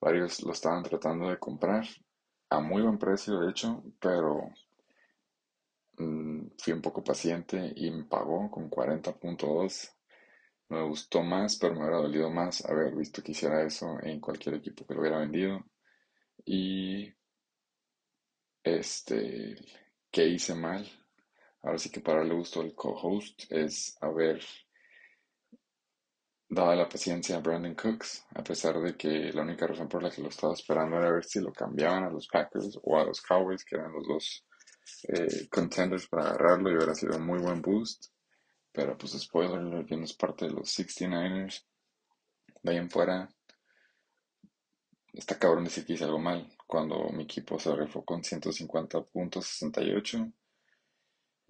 varios 0.00 0.42
lo 0.42 0.52
estaban 0.52 0.82
tratando 0.82 1.28
de 1.28 1.38
comprar 1.38 1.86
a 2.50 2.60
muy 2.60 2.82
buen 2.82 2.98
precio, 2.98 3.40
de 3.40 3.50
hecho, 3.50 3.82
pero 4.00 4.50
mm, 5.98 6.46
fui 6.58 6.72
un 6.72 6.82
poco 6.82 7.02
paciente 7.04 7.72
y 7.76 7.90
me 7.90 8.04
pagó 8.04 8.50
con 8.50 8.68
40.2 8.68 9.92
me 10.70 10.82
gustó 10.84 11.22
más, 11.22 11.56
pero 11.56 11.74
me 11.74 11.80
hubiera 11.80 11.98
dolido 11.98 12.30
más 12.30 12.64
haber 12.64 12.94
visto 12.94 13.22
que 13.22 13.32
hiciera 13.32 13.62
eso 13.64 13.98
en 14.02 14.20
cualquier 14.20 14.54
equipo 14.54 14.86
que 14.86 14.94
lo 14.94 15.00
hubiera 15.00 15.18
vendido. 15.18 15.64
Y 16.44 17.12
este, 18.62 19.56
¿qué 20.10 20.26
hice 20.28 20.54
mal? 20.54 20.88
Ahora 21.62 21.78
sí 21.78 21.90
que 21.90 22.00
para 22.00 22.24
le 22.24 22.34
gustó 22.34 22.62
el 22.62 22.74
co-host 22.74 23.50
es 23.50 23.96
haber 24.00 24.40
dado 26.50 26.74
la 26.74 26.88
paciencia 26.88 27.36
a 27.36 27.40
Brandon 27.40 27.76
Cooks, 27.76 28.26
a 28.34 28.42
pesar 28.42 28.80
de 28.80 28.96
que 28.96 29.32
la 29.32 29.42
única 29.42 29.68
razón 29.68 29.88
por 29.88 30.02
la 30.02 30.10
que 30.10 30.20
lo 30.20 30.28
estaba 30.28 30.52
esperando 30.52 30.98
era 30.98 31.12
ver 31.12 31.24
si 31.24 31.40
lo 31.40 31.52
cambiaban 31.52 32.02
a 32.04 32.10
los 32.10 32.26
Packers 32.26 32.78
o 32.82 32.98
a 32.98 33.04
los 33.04 33.22
Cowboys, 33.22 33.64
que 33.64 33.76
eran 33.76 33.92
los 33.92 34.06
dos 34.06 34.44
eh, 35.08 35.48
contenders 35.48 36.08
para 36.08 36.30
agarrarlo 36.30 36.70
y 36.70 36.74
hubiera 36.74 36.94
sido 36.94 37.16
un 37.16 37.24
muy 37.24 37.38
buen 37.38 37.62
boost. 37.62 38.06
Pero 38.72 38.98
pues 38.98 39.12
spoiler, 39.12 39.86
que 39.86 39.96
no 39.96 40.04
es 40.04 40.14
parte 40.14 40.46
de 40.46 40.52
los 40.52 40.76
69ers. 40.76 41.64
De 42.62 42.72
ahí 42.72 42.78
en 42.78 42.90
fuera, 42.90 43.28
está 45.12 45.38
cabrón 45.38 45.64
decir 45.64 45.86
que 45.86 45.92
hice 45.92 46.04
algo 46.04 46.18
mal. 46.18 46.52
Cuando 46.66 47.08
mi 47.10 47.22
equipo 47.24 47.60
se 47.60 47.74
refó 47.74 48.04
con 48.04 48.22
150.68. 48.22 50.32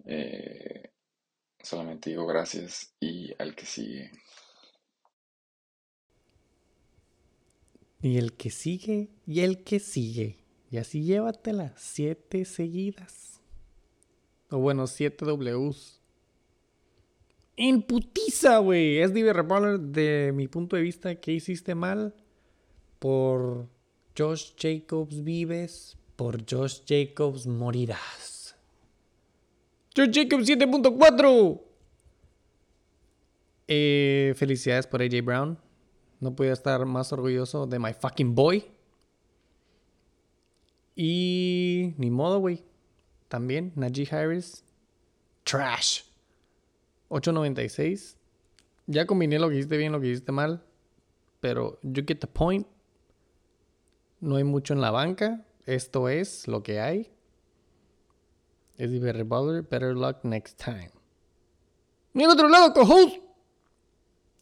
Eh, 0.05 0.91
solamente 1.59 2.09
digo 2.11 2.25
gracias 2.25 2.95
y 2.99 3.33
al 3.39 3.55
que 3.55 3.65
sigue. 3.65 4.11
Y 8.01 8.17
el 8.17 8.33
que 8.33 8.49
sigue 8.49 9.09
y 9.27 9.41
el 9.41 9.63
que 9.63 9.79
sigue. 9.79 10.37
Y 10.69 10.77
así 10.77 11.03
llévatela. 11.03 11.73
Siete 11.77 12.45
seguidas. 12.45 13.41
O 14.49 14.57
bueno, 14.57 14.87
siete 14.87 15.25
Ws 15.25 16.01
en 17.57 17.81
putiza, 17.83 18.57
güey. 18.59 18.99
Es 18.99 19.13
Divi 19.13 19.29
de 19.79 20.31
mi 20.33 20.47
punto 20.47 20.75
de 20.75 20.81
vista, 20.81 21.15
¿qué 21.15 21.33
hiciste 21.33 21.75
mal? 21.75 22.15
Por 22.99 23.67
Josh 24.17 24.53
Jacobs 24.57 25.23
vives, 25.23 25.97
por 26.15 26.43
Josh 26.49 26.81
Jacobs 26.87 27.45
morirás. 27.47 28.55
Josh 29.95 30.11
Jacobs 30.11 30.49
7.4. 30.49 31.61
Eh, 33.67 34.33
felicidades 34.35 34.87
por 34.87 35.01
AJ 35.01 35.21
Brown. 35.23 35.57
No 36.21 36.35
podía 36.35 36.53
estar 36.53 36.85
más 36.85 37.11
orgulloso 37.11 37.65
de 37.65 37.79
my 37.79 37.93
fucking 37.93 38.35
boy. 38.35 38.63
Y 40.95 41.95
ni 41.97 42.11
modo, 42.11 42.39
güey. 42.39 42.63
También 43.27 43.73
Najee 43.75 44.07
Harris. 44.09 44.63
Trash. 45.43 46.03
8.96. 47.09 48.15
Ya 48.85 49.07
combiné 49.07 49.39
lo 49.39 49.49
que 49.49 49.55
hiciste 49.55 49.77
bien, 49.77 49.91
lo 49.91 49.99
que 49.99 50.09
hiciste 50.09 50.31
mal. 50.31 50.63
Pero 51.39 51.79
you 51.81 52.03
get 52.05 52.19
the 52.19 52.27
point. 52.27 52.67
No 54.19 54.35
hay 54.35 54.43
mucho 54.43 54.75
en 54.75 54.81
la 54.81 54.91
banca. 54.91 55.43
Esto 55.65 56.07
es 56.07 56.47
lo 56.47 56.61
que 56.61 56.79
hay. 56.79 57.11
Es 58.77 58.91
better 59.01 59.23
better 59.25 59.95
luck 59.95 60.23
next 60.23 60.63
time. 60.63 60.91
Y 62.13 62.23
al 62.23 62.29
otro 62.29 62.47
lado, 62.47 62.73
co-host. 62.73 63.30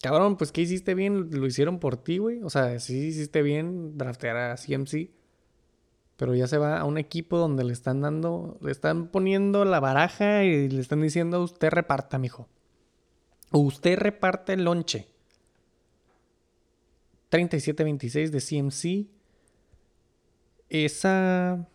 Cabrón, 0.01 0.37
pues 0.37 0.51
¿qué 0.51 0.61
hiciste 0.61 0.93
bien? 0.95 1.29
Lo 1.31 1.45
hicieron 1.45 1.79
por 1.79 1.97
ti, 1.97 2.17
güey. 2.17 2.41
O 2.43 2.49
sea, 2.49 2.79
sí 2.79 3.07
hiciste 3.07 3.41
bien 3.41 3.97
draftear 3.97 4.37
a 4.37 4.55
CMC. 4.55 5.11
Pero 6.17 6.35
ya 6.35 6.47
se 6.47 6.57
va 6.57 6.79
a 6.79 6.85
un 6.85 6.97
equipo 6.97 7.37
donde 7.37 7.63
le 7.63 7.73
están 7.73 8.01
dando, 8.01 8.57
le 8.61 8.71
están 8.71 9.07
poniendo 9.07 9.63
la 9.65 9.79
baraja 9.79 10.43
y 10.43 10.69
le 10.69 10.81
están 10.81 11.01
diciendo, 11.01 11.41
usted 11.41 11.69
reparta, 11.69 12.17
mijo. 12.17 12.47
Usted 13.51 13.97
reparte 13.97 14.53
el 14.53 14.63
lonche. 14.65 15.07
37-26 17.31 18.29
de 18.29 18.41
CMC. 18.41 19.09
Esa 20.69 21.67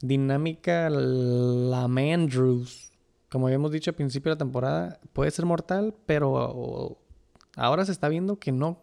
dinámica, 0.00 0.88
la 0.90 1.88
Mandrews 1.88 2.88
como 3.28 3.46
habíamos 3.46 3.72
dicho 3.72 3.90
al 3.90 3.94
principio 3.94 4.30
de 4.30 4.36
la 4.36 4.38
temporada, 4.38 5.00
puede 5.12 5.30
ser 5.30 5.44
mortal, 5.44 5.94
pero 6.06 6.98
ahora 7.58 7.84
se 7.84 7.92
está 7.92 8.08
viendo 8.08 8.38
que 8.38 8.52
no 8.52 8.78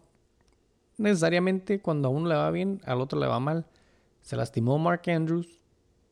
necesariamente 0.98 1.80
cuando 1.80 2.08
a 2.08 2.10
uno 2.10 2.28
le 2.28 2.34
va 2.34 2.50
bien, 2.50 2.80
al 2.84 3.00
otro 3.00 3.18
le 3.18 3.26
va 3.26 3.40
mal. 3.40 3.66
Se 4.22 4.36
lastimó 4.36 4.78
Mark 4.78 5.02
Andrews 5.08 5.48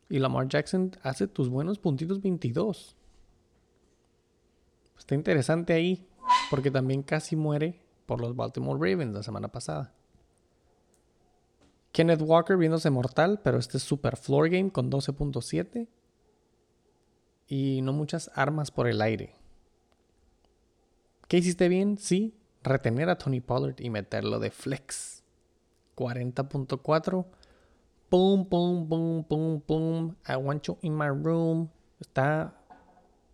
y 0.09 0.19
Lamar 0.19 0.49
Jackson 0.49 0.93
hace 1.03 1.27
tus 1.27 1.49
buenos 1.49 1.78
puntitos 1.78 2.20
22. 2.20 2.97
Está 4.99 5.15
interesante 5.15 5.73
ahí, 5.73 6.07
porque 6.51 6.70
también 6.70 7.03
casi 7.03 7.36
muere 7.36 7.81
por 8.07 8.20
los 8.20 8.36
Baltimore 8.36 8.78
Ravens 8.78 9.15
la 9.15 9.23
semana 9.23 9.49
pasada. 9.49 9.93
Kenneth 11.93 12.23
Walker 12.23 12.57
viéndose 12.57 12.91
mortal, 12.91 13.41
pero 13.43 13.59
este 13.59 13.77
es 13.77 13.82
super 13.82 14.16
floor 14.16 14.49
game 14.49 14.70
con 14.70 14.91
12.7. 14.91 15.89
Y 17.47 17.82
no 17.82 17.93
muchas 17.93 18.31
armas 18.35 18.70
por 18.70 18.89
el 18.89 19.01
aire. 19.03 19.35
¿Qué 21.28 21.39
hiciste 21.39 21.69
bien? 21.69 21.99
Sí, 21.99 22.35
retener 22.65 23.09
a 23.11 23.19
Tony 23.19 23.41
Pollard 23.41 23.77
y 23.78 23.91
meterlo 23.91 24.41
de 24.41 24.51
flex. 24.51 25.23
40.4. 25.97 27.27
Boom, 28.11 28.49
boom, 28.49 28.89
boom, 28.89 29.27
boom, 29.28 29.62
boom. 29.66 30.16
I 30.28 30.36
want 30.36 30.66
you 30.66 30.78
in 30.82 30.97
my 30.97 31.09
room. 31.09 31.70
Está 32.01 32.61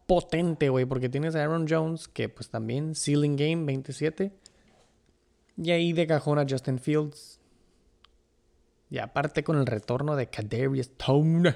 potente, 0.07 0.69
güey, 0.69 0.85
porque 0.85 1.09
tienes 1.09 1.35
a 1.35 1.43
Aaron 1.43 1.67
Jones, 1.69 2.09
que 2.09 2.29
pues 2.29 2.51
también 2.51 2.95
ceiling 2.95 3.37
game 3.37 3.65
27. 3.65 4.33
Y 5.57 5.71
ahí 5.71 5.93
de 5.93 6.07
cajón 6.07 6.39
a 6.39 6.47
Justin 6.49 6.79
Fields. 6.79 7.41
Y 8.91 8.99
aparte 8.99 9.45
con 9.45 9.57
el 9.57 9.67
retorno 9.67 10.17
de 10.17 10.29
Kadarius 10.29 10.91
Tone. 10.97 11.55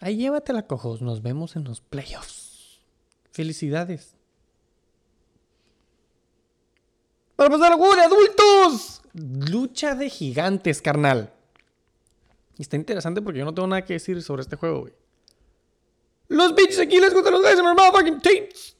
Ahí 0.00 0.16
llévatela, 0.16 0.66
cojos. 0.66 1.00
Nos 1.00 1.22
vemos 1.22 1.56
en 1.56 1.64
los 1.64 1.80
playoffs. 1.80 2.82
Felicidades. 3.32 4.17
Para 7.38 7.50
pasar 7.50 7.70
al 7.70 7.78
juego 7.78 7.94
de 7.94 8.02
adultos. 8.02 9.00
Lucha 9.12 9.94
de 9.94 10.10
gigantes, 10.10 10.82
carnal. 10.82 11.32
Y 12.56 12.62
está 12.62 12.74
interesante 12.74 13.22
porque 13.22 13.38
yo 13.38 13.44
no 13.44 13.54
tengo 13.54 13.68
nada 13.68 13.84
que 13.84 13.92
decir 13.92 14.20
sobre 14.24 14.42
este 14.42 14.56
juego, 14.56 14.80
güey. 14.80 14.92
Los 16.26 16.52
bitches 16.56 16.80
aquí 16.80 16.98
les 16.98 17.14
gustan 17.14 17.32
los 17.32 17.42
guys 17.42 17.56
en 17.56 17.64
motherfucking 17.64 18.20
Tates. 18.20 18.76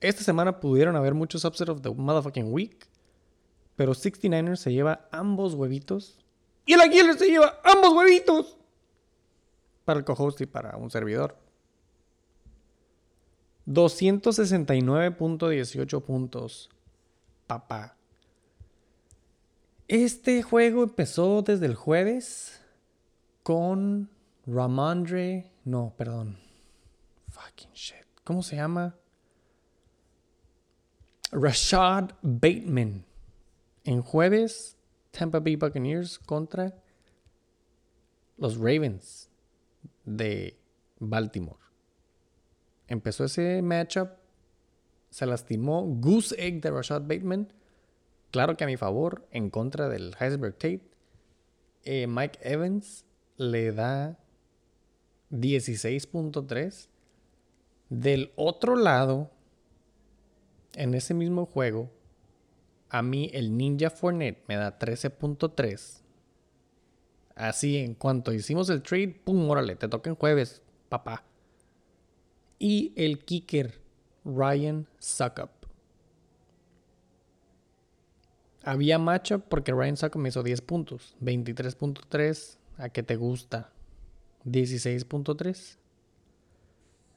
Esta 0.00 0.24
semana 0.24 0.58
pudieron 0.58 0.96
haber 0.96 1.14
muchos 1.14 1.44
upsets 1.44 1.70
of 1.70 1.80
the 1.80 1.90
motherfucking 1.90 2.52
week. 2.52 2.88
Pero 3.76 3.92
69ers 3.92 4.56
se 4.56 4.72
lleva 4.72 5.08
ambos 5.12 5.54
huevitos. 5.54 6.18
Y 6.66 6.72
el 6.72 6.80
Aguilar 6.80 7.16
se 7.16 7.28
lleva 7.28 7.60
ambos 7.62 7.92
huevitos. 7.92 8.56
Para 9.84 10.00
el 10.00 10.04
co-host 10.04 10.40
y 10.40 10.46
para 10.46 10.76
un 10.76 10.90
servidor. 10.90 11.36
269.18 13.66 16.02
puntos. 16.02 16.70
Papá. 17.46 17.96
Este 19.88 20.42
juego 20.42 20.82
empezó 20.82 21.42
desde 21.42 21.66
el 21.66 21.74
jueves 21.74 22.60
con 23.42 24.10
Ramondre. 24.46 25.52
No, 25.64 25.94
perdón. 25.96 26.38
Fucking 27.28 27.72
shit. 27.72 28.06
¿Cómo 28.24 28.42
se 28.42 28.56
llama? 28.56 28.96
Rashad 31.30 32.12
Bateman. 32.22 33.04
En 33.84 34.00
jueves, 34.00 34.78
Tampa 35.10 35.40
Bay 35.40 35.56
Buccaneers 35.56 36.18
contra 36.18 36.74
los 38.38 38.56
Ravens 38.56 39.28
de 40.04 40.58
Baltimore. 40.98 41.63
Empezó 42.88 43.24
ese 43.24 43.62
matchup. 43.62 44.10
Se 45.10 45.26
lastimó 45.26 45.82
Goose 45.84 46.34
Egg 46.38 46.60
de 46.60 46.70
Rashad 46.70 47.02
Bateman. 47.02 47.52
Claro 48.30 48.56
que 48.56 48.64
a 48.64 48.66
mi 48.66 48.76
favor, 48.76 49.26
en 49.30 49.50
contra 49.50 49.88
del 49.88 50.14
Heisenberg 50.18 50.54
Tate. 50.54 50.82
Eh, 51.84 52.06
Mike 52.06 52.38
Evans 52.42 53.04
le 53.36 53.72
da 53.72 54.18
16.3. 55.30 56.88
Del 57.90 58.32
otro 58.36 58.76
lado, 58.76 59.30
en 60.74 60.94
ese 60.94 61.14
mismo 61.14 61.46
juego, 61.46 61.90
a 62.88 63.02
mí 63.02 63.30
el 63.32 63.56
Ninja 63.56 63.90
Fournette 63.90 64.42
me 64.48 64.56
da 64.56 64.78
13.3. 64.78 66.02
Así, 67.34 67.76
en 67.78 67.94
cuanto 67.94 68.32
hicimos 68.32 68.70
el 68.70 68.82
trade, 68.82 69.20
pum, 69.24 69.48
órale, 69.50 69.76
te 69.76 69.88
toca 69.88 70.10
en 70.10 70.16
jueves, 70.16 70.62
papá. 70.88 71.24
Y 72.58 72.92
el 72.96 73.24
kicker, 73.24 73.80
Ryan 74.24 74.86
Suckup. 74.98 75.50
Había 78.62 78.98
matchup 78.98 79.42
porque 79.48 79.72
Ryan 79.72 79.96
Suckup 79.96 80.20
me 80.20 80.30
hizo 80.30 80.42
10 80.42 80.60
puntos. 80.62 81.16
23.3. 81.20 82.58
¿A 82.78 82.88
qué 82.88 83.02
te 83.02 83.16
gusta? 83.16 83.70
16.3. 84.44 85.76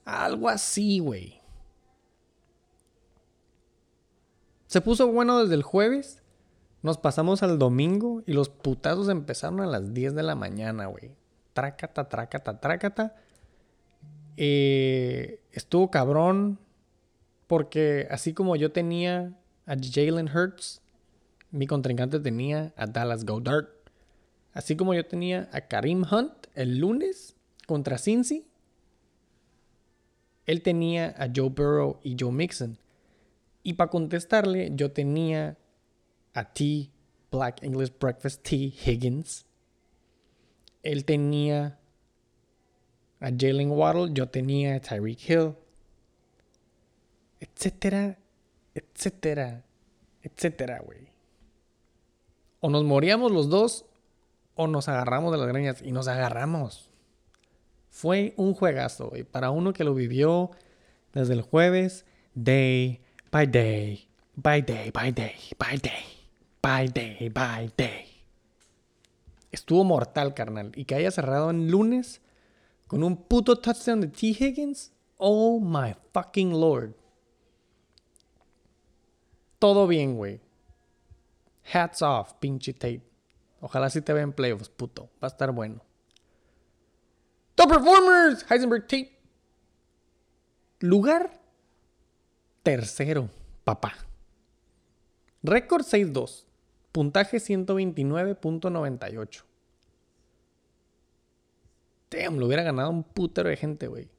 Algo 0.05 0.49
así, 0.49 0.99
güey. 0.99 1.41
Se 4.67 4.81
puso 4.81 5.07
bueno 5.07 5.39
desde 5.39 5.55
el 5.55 5.63
jueves. 5.63 6.21
Nos 6.81 6.97
pasamos 6.97 7.41
al 7.43 7.57
domingo 7.57 8.21
y 8.25 8.33
los 8.33 8.49
putazos 8.49 9.09
empezaron 9.09 9.61
a 9.61 9.65
las 9.65 9.93
10 9.93 10.15
de 10.15 10.23
la 10.23 10.35
mañana, 10.35 10.87
güey. 10.87 11.15
Trácata, 11.53 12.07
trácata, 12.07 12.59
trácata. 12.59 13.15
Eh, 14.37 15.41
estuvo 15.51 15.89
cabrón 15.89 16.59
porque 17.47 18.07
así 18.11 18.33
como 18.33 18.55
yo 18.55 18.71
tenía 18.71 19.33
a 19.65 19.75
Jalen 19.75 20.29
Hurts, 20.29 20.81
mi 21.51 21.65
contrincante 21.65 22.19
tenía 22.19 22.73
a 22.77 22.85
Dallas 22.85 23.25
Goddard. 23.25 23.67
Así 24.53 24.75
como 24.75 24.93
yo 24.93 25.05
tenía 25.05 25.49
a 25.51 25.61
Karim 25.61 26.03
Hunt 26.09 26.47
el 26.55 26.77
lunes 26.77 27.35
contra 27.65 27.97
Cincy, 27.97 28.45
él 30.45 30.61
tenía 30.61 31.13
a 31.17 31.27
Joe 31.33 31.49
Burrow 31.49 31.99
y 32.03 32.15
Joe 32.17 32.31
Mixon. 32.31 32.77
Y 33.63 33.73
para 33.73 33.89
contestarle, 33.89 34.71
yo 34.73 34.91
tenía 34.91 35.57
a 36.33 36.53
T, 36.53 36.89
Black 37.31 37.61
English 37.63 37.91
Breakfast 37.99 38.43
T 38.43 38.55
Higgins. 38.55 39.45
Él 40.83 41.03
tenía 41.03 41.77
a 43.19 43.29
Jalen 43.29 43.71
Waddle, 43.71 44.13
yo 44.13 44.29
tenía 44.29 44.75
a 44.75 44.79
Tyreek 44.79 45.29
Hill, 45.29 45.55
etcétera, 47.39 48.17
etcétera, 48.73 49.63
etcétera, 50.21 50.79
güey. 50.79 51.09
O 52.59 52.69
nos 52.69 52.83
moríamos 52.83 53.31
los 53.31 53.49
dos 53.49 53.85
o 54.55 54.67
nos 54.67 54.87
agarramos 54.87 55.31
de 55.31 55.37
las 55.37 55.47
greñas 55.47 55.81
y 55.81 55.91
nos 55.91 56.07
agarramos. 56.07 56.89
Fue 57.89 58.33
un 58.37 58.53
juegazo, 58.53 59.09
güey. 59.09 59.23
Para 59.23 59.51
uno 59.51 59.73
que 59.73 59.83
lo 59.83 59.93
vivió 59.93 60.51
desde 61.13 61.33
el 61.33 61.41
jueves, 61.41 62.05
day 62.35 63.01
by 63.31 63.47
day, 63.47 64.07
by 64.35 64.61
day, 64.61 64.91
by 64.91 65.11
day, 65.11 65.35
by 65.57 65.77
day, 65.77 66.03
by 66.61 66.87
day, 66.87 67.29
by 67.29 67.71
day. 67.77 68.05
Estuvo 69.51 69.83
mortal, 69.83 70.33
carnal. 70.33 70.71
Y 70.75 70.85
que 70.85 70.95
haya 70.95 71.11
cerrado 71.11 71.49
en 71.49 71.71
lunes 71.71 72.21
con 72.87 73.03
un 73.03 73.15
puto 73.15 73.57
touchdown 73.57 74.01
de 74.01 74.07
T. 74.07 74.27
Higgins. 74.27 74.91
Oh 75.17 75.59
my 75.59 75.95
fucking 76.13 76.51
lord. 76.51 76.95
Todo 79.59 79.87
bien, 79.87 80.15
güey. 80.15 80.39
Hats 81.73 82.01
off, 82.01 82.33
pinche 82.39 82.73
Tate. 82.73 83.01
Ojalá 83.59 83.89
sí 83.89 84.01
te 84.01 84.13
vean 84.13 84.33
playoffs, 84.33 84.69
puto. 84.69 85.09
Va 85.21 85.27
a 85.27 85.27
estar 85.27 85.51
bueno. 85.51 85.81
Top 87.55 87.69
performers, 87.69 88.45
Heisenberg 88.49 88.83
Tate. 88.83 89.17
Lugar 90.79 91.41
tercero, 92.61 93.29
papá. 93.63 93.95
Récord 95.41 95.83
6-2. 95.83 96.45
Puntaje 96.91 97.37
129.98. 97.37 99.43
Damn, 102.09 102.37
lo 102.37 102.47
hubiera 102.47 102.63
ganado 102.63 102.89
un 102.89 103.03
putero 103.03 103.49
de 103.49 103.57
gente, 103.57 103.87
güey. 103.87 104.09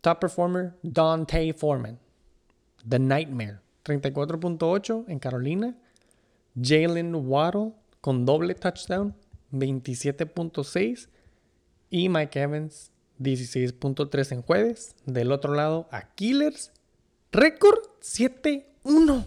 Top 0.00 0.20
performer, 0.20 0.74
Dante 0.82 1.52
Foreman. 1.52 1.98
The 2.88 2.98
Nightmare. 2.98 3.60
34.8 3.84 5.04
en 5.08 5.18
Carolina. 5.18 5.76
Jalen 6.60 7.14
Waddle 7.14 7.72
con 8.00 8.24
doble 8.24 8.54
touchdown. 8.54 9.14
27.6. 9.52 11.08
Y 11.90 12.08
Mike 12.08 12.40
Evans, 12.40 12.90
16.3 13.20 14.32
en 14.32 14.42
jueves. 14.42 14.96
Del 15.04 15.32
otro 15.32 15.54
lado, 15.54 15.88
a 15.90 16.14
Killers. 16.14 16.72
Récord 17.32 17.80
7-1. 18.00 19.26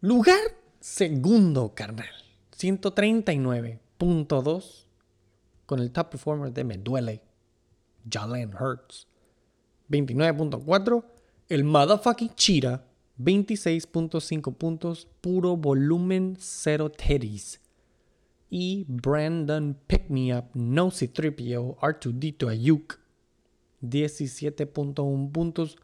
Lugar 0.00 0.40
segundo, 0.80 1.74
carnal. 1.74 2.08
139.2 2.56 4.81
con 5.66 5.80
el 5.80 5.92
top 5.92 6.10
performer 6.10 6.52
de 6.52 6.64
Me 6.64 6.78
Duele, 6.78 7.22
Jalen 8.08 8.54
Hurts. 8.54 9.06
29.4. 9.88 11.04
El 11.48 11.64
motherfucking 11.64 12.34
Chira, 12.34 12.86
26.5 13.18 14.54
puntos, 14.54 15.06
puro 15.20 15.56
volumen, 15.56 16.36
cero 16.38 16.90
teddies. 16.90 17.60
Y 18.48 18.84
Brandon 18.88 19.78
Pick 19.86 20.08
Me 20.08 20.36
Up, 20.36 20.50
No 20.54 20.90
C3PO, 20.90 21.76
R2D2 21.78 22.48
Ayuk, 22.48 23.00
17.1 23.82 25.32
puntos. 25.32 25.76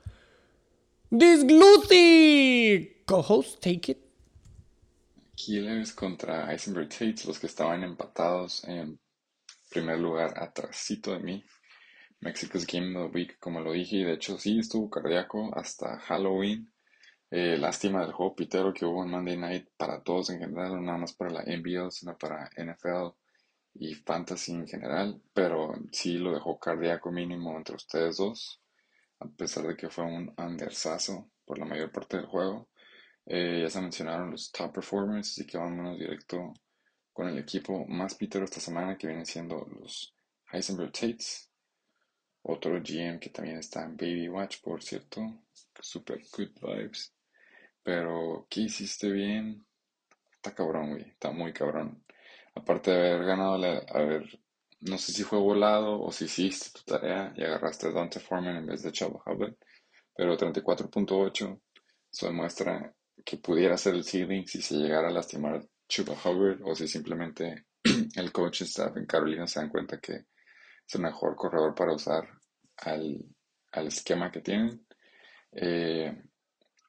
Disglucy! 1.11 3.03
Co-host, 3.07 3.61
take 3.61 3.93
it. 3.93 3.99
Killers 5.35 5.93
contra 5.93 6.51
Eisenberg 6.53 6.89
Tates, 6.89 7.25
los 7.25 7.39
que 7.39 7.47
estaban 7.47 7.85
empatados 7.85 8.65
en 8.65 8.99
primer 9.71 9.99
lugar 9.99 10.35
atrásito 10.37 11.13
de 11.13 11.21
mí. 11.21 11.45
Mexico's 12.21 12.67
Game 12.67 12.97
of 12.99 13.13
the 13.13 13.19
Week, 13.19 13.39
como 13.39 13.61
lo 13.61 13.73
dije, 13.73 13.97
y 13.97 14.05
de 14.05 14.15
hecho 14.15 14.39
sí 14.39 14.59
estuvo 14.59 14.91
cardíaco 14.91 15.51
hasta 15.55 15.99
Halloween. 16.01 16.73
Eh, 17.31 17.59
lástima 17.59 18.01
del 18.01 18.13
juego 18.13 18.35
pitero 18.35 18.73
que 18.73 18.87
hubo 18.87 19.05
en 19.05 19.11
Monday 19.11 19.37
Night 19.37 19.69
para 19.77 20.03
todos 20.03 20.31
en 20.31 20.39
general, 20.41 20.73
no 20.77 20.81
nada 20.81 20.99
más 20.99 21.13
para 21.13 21.31
la 21.31 21.43
NBL, 21.43 21.91
sino 21.91 22.17
para 22.17 22.51
NFL 22.57 23.15
y 23.75 23.95
Fantasy 23.95 24.53
en 24.53 24.67
general, 24.67 25.23
pero 25.33 25.75
sí 25.93 26.15
lo 26.19 26.33
dejó 26.33 26.59
cardíaco 26.59 27.13
mínimo 27.13 27.57
entre 27.57 27.77
ustedes 27.77 28.17
dos, 28.17 28.61
a 29.21 29.29
pesar 29.29 29.67
de 29.67 29.77
que 29.77 29.91
fue 29.91 30.05
un 30.05 30.35
undersazo 30.39 31.31
por 31.45 31.59
la 31.59 31.67
mayor 31.67 31.93
parte 31.93 32.17
del 32.17 32.27
juego. 32.27 32.69
Eh, 33.27 33.61
ya 33.63 33.71
se 33.71 33.81
mencionaron 33.81 34.31
los 34.31 34.51
top 34.51 34.73
performers, 34.73 35.29
así 35.29 35.47
que 35.47 35.59
vámonos 35.59 35.99
directo 35.99 36.55
con 37.19 37.27
el 37.27 37.39
equipo 37.39 37.85
más 37.89 38.15
pitero 38.15 38.45
esta 38.45 38.61
semana, 38.61 38.97
que 38.97 39.09
vienen 39.09 39.27
siendo 39.27 39.67
los 39.81 40.15
Heisenberg 40.53 40.93
Tates. 40.93 41.51
Otro 42.43 42.81
GM 42.81 43.19
que 43.19 43.31
también 43.31 43.59
está 43.59 43.85
en 43.85 43.97
Baby 43.97 44.29
Watch, 44.29 44.61
por 44.63 44.81
cierto. 44.85 45.21
Super 45.81 46.23
good 46.37 46.53
vibes. 46.63 47.13
Pero, 47.83 48.47
¿qué 48.49 48.61
hiciste 48.61 49.11
bien? 49.11 49.67
Está 50.33 50.55
cabrón, 50.55 50.91
güey. 50.91 51.09
Está 51.09 51.33
muy 51.33 51.53
cabrón. 51.53 52.05
Aparte 52.55 52.93
de 52.93 53.11
haber 53.11 53.27
ganado, 53.27 53.61
ver, 53.61 54.41
no 54.83 54.97
sé 54.97 55.11
si 55.11 55.25
fue 55.25 55.41
volado 55.41 56.01
o 56.01 56.13
si 56.13 56.27
hiciste 56.27 56.71
tu 56.79 56.85
tarea 56.85 57.35
y 57.37 57.43
agarraste 57.43 57.89
a 57.89 57.91
Dante 57.91 58.21
Foreman 58.21 58.59
en 58.59 58.67
vez 58.67 58.85
de 58.85 58.93
Chavo 58.93 59.21
Hubbard. 59.27 59.57
Pero 60.15 60.39
34.8 60.39 61.61
eso 62.13 62.27
demuestra 62.27 62.95
que 63.25 63.39
pudiera 63.39 63.77
ser 63.77 63.97
el 63.97 64.05
ceiling 64.05 64.47
si 64.47 64.63
se 64.63 64.77
llegara 64.77 65.09
a 65.09 65.11
lastimar 65.11 65.67
Chuba 65.89 66.15
Hubbard 66.15 66.61
o 66.65 66.75
si 66.75 66.87
simplemente 66.87 67.67
el 68.17 68.31
coach 68.33 68.63
staff 68.63 68.97
en 68.97 69.07
Carolina 69.07 69.47
se 69.47 69.61
dan 69.61 69.71
cuenta 69.71 69.99
que 69.99 70.13
es 70.87 70.95
el 70.95 71.01
mejor 71.01 71.35
corredor 71.35 71.75
para 71.75 71.95
usar 71.95 72.29
al, 72.77 73.25
al 73.73 73.87
esquema 73.87 74.31
que 74.31 74.41
tienen. 74.41 74.87
Eh, 75.53 76.15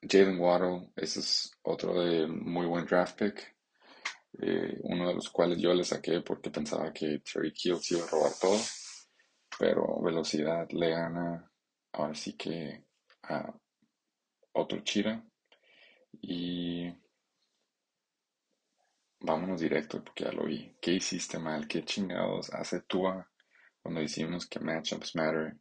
Jalen 0.02 0.40
Waddle, 0.40 0.92
ese 0.96 1.20
es 1.20 1.52
otro 1.64 2.00
de 2.02 2.28
muy 2.28 2.66
buen 2.66 2.86
draft 2.86 3.18
pick. 3.18 3.56
Eh, 4.42 4.78
uno 4.84 5.08
de 5.08 5.16
los 5.16 5.30
cuales 5.30 5.60
yo 5.60 5.74
le 5.74 5.84
saqué 5.84 6.22
porque 6.22 6.52
pensaba 6.52 6.94
que 6.94 7.20
Terry 7.20 7.52
Kills 7.52 7.92
iba 7.92 8.06
a 8.06 8.10
robar 8.10 8.32
todo. 8.40 8.60
Pero 9.58 10.02
velocidad 10.02 10.70
le 10.72 10.90
gana 10.90 11.52
ahora 11.94 12.16
sí 12.16 12.38
que 12.38 12.86
a 13.24 13.54
otro 14.54 14.80
Chira. 14.82 15.24
Y 16.22 16.90
vámonos 19.20 19.62
directo 19.62 20.04
porque 20.04 20.24
ya 20.26 20.32
lo 20.32 20.46
vi. 20.46 20.76
¿Qué 20.82 20.94
hiciste 20.94 21.40
mal? 21.40 21.68
¿Qué 21.68 21.84
chingados 21.84 22.50
hace 22.54 22.82
Tua 22.82 23.28
cuando 23.82 24.02
decimos 24.02 24.48
que 24.48 24.60
matchups 24.60 25.16
matter 25.16 25.58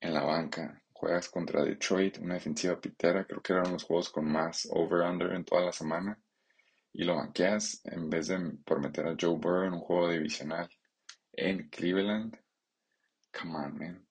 en 0.00 0.14
la 0.14 0.22
banca? 0.22 0.82
Juegas 0.92 1.28
contra 1.28 1.64
Detroit, 1.64 2.18
una 2.18 2.34
defensiva 2.34 2.80
pitera. 2.80 3.24
Creo 3.24 3.42
que 3.42 3.52
eran 3.52 3.72
los 3.72 3.84
juegos 3.84 4.10
con 4.10 4.30
más 4.30 4.68
over-under 4.70 5.32
en 5.32 5.44
toda 5.44 5.62
la 5.62 5.72
semana. 5.72 6.18
Y 6.92 7.04
lo 7.04 7.16
banqueas 7.16 7.80
en 7.84 8.10
vez 8.10 8.28
de 8.28 8.38
por 8.64 8.80
meter 8.80 9.06
a 9.06 9.16
Joe 9.18 9.38
Burrow 9.38 9.66
en 9.66 9.72
un 9.72 9.80
juego 9.80 10.10
divisional 10.10 10.68
en 11.32 11.68
Cleveland. 11.70 12.38
Come 13.32 13.54
on, 13.56 13.78
man. 13.78 14.06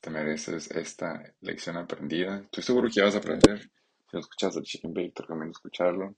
Te 0.00 0.10
mereces 0.10 0.70
esta 0.70 1.22
lección 1.40 1.78
aprendida. 1.78 2.40
Estoy 2.40 2.62
seguro 2.62 2.88
que 2.88 2.94
ya 2.96 3.04
vas 3.04 3.14
a 3.14 3.18
aprender. 3.18 3.60
Si 3.60 4.12
no 4.12 4.20
escuchas 4.20 4.56
el 4.56 4.62
Chicken 4.62 4.92
Bake, 4.92 5.12
te 5.14 5.50
escucharlo. 5.50 6.16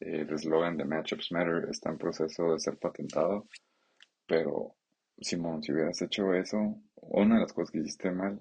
El 0.00 0.30
eslogan 0.32 0.76
de 0.76 0.84
Matchups 0.84 1.32
Matter 1.32 1.68
está 1.70 1.90
en 1.90 1.98
proceso 1.98 2.52
de 2.52 2.60
ser 2.60 2.78
patentado. 2.78 3.48
Pero, 4.26 4.76
Simón, 5.20 5.62
si 5.62 5.72
hubieras 5.72 6.00
hecho 6.02 6.34
eso, 6.34 6.58
una 6.96 7.36
de 7.36 7.40
las 7.42 7.52
cosas 7.52 7.70
que 7.70 7.78
hiciste 7.78 8.10
mal, 8.10 8.38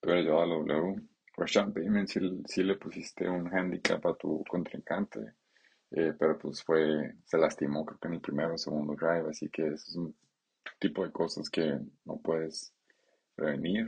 te 0.00 0.08
hubiera 0.08 0.22
llevado 0.22 0.42
a 0.42 0.46
la 0.46 0.54
W. 0.54 1.08
Rashad 1.36 1.68
Bateman 1.68 2.06
sí, 2.06 2.62
le 2.62 2.76
pusiste 2.76 3.28
un 3.28 3.48
handicap 3.48 4.04
a 4.06 4.16
tu 4.16 4.44
contrincante, 4.48 5.34
eh, 5.90 6.14
pero 6.18 6.38
pues 6.38 6.62
fue, 6.62 7.14
se 7.24 7.38
lastimó 7.38 7.84
creo 7.84 7.98
que 7.98 8.08
en 8.08 8.14
el 8.14 8.20
primero 8.20 8.54
o 8.54 8.58
segundo 8.58 8.94
drive, 8.94 9.30
así 9.30 9.48
que 9.48 9.68
es 9.68 9.94
un 9.96 10.14
tipo 10.78 11.04
de 11.04 11.12
cosas 11.12 11.48
que 11.48 11.78
no 12.04 12.18
puedes 12.18 12.72
prevenir. 13.34 13.86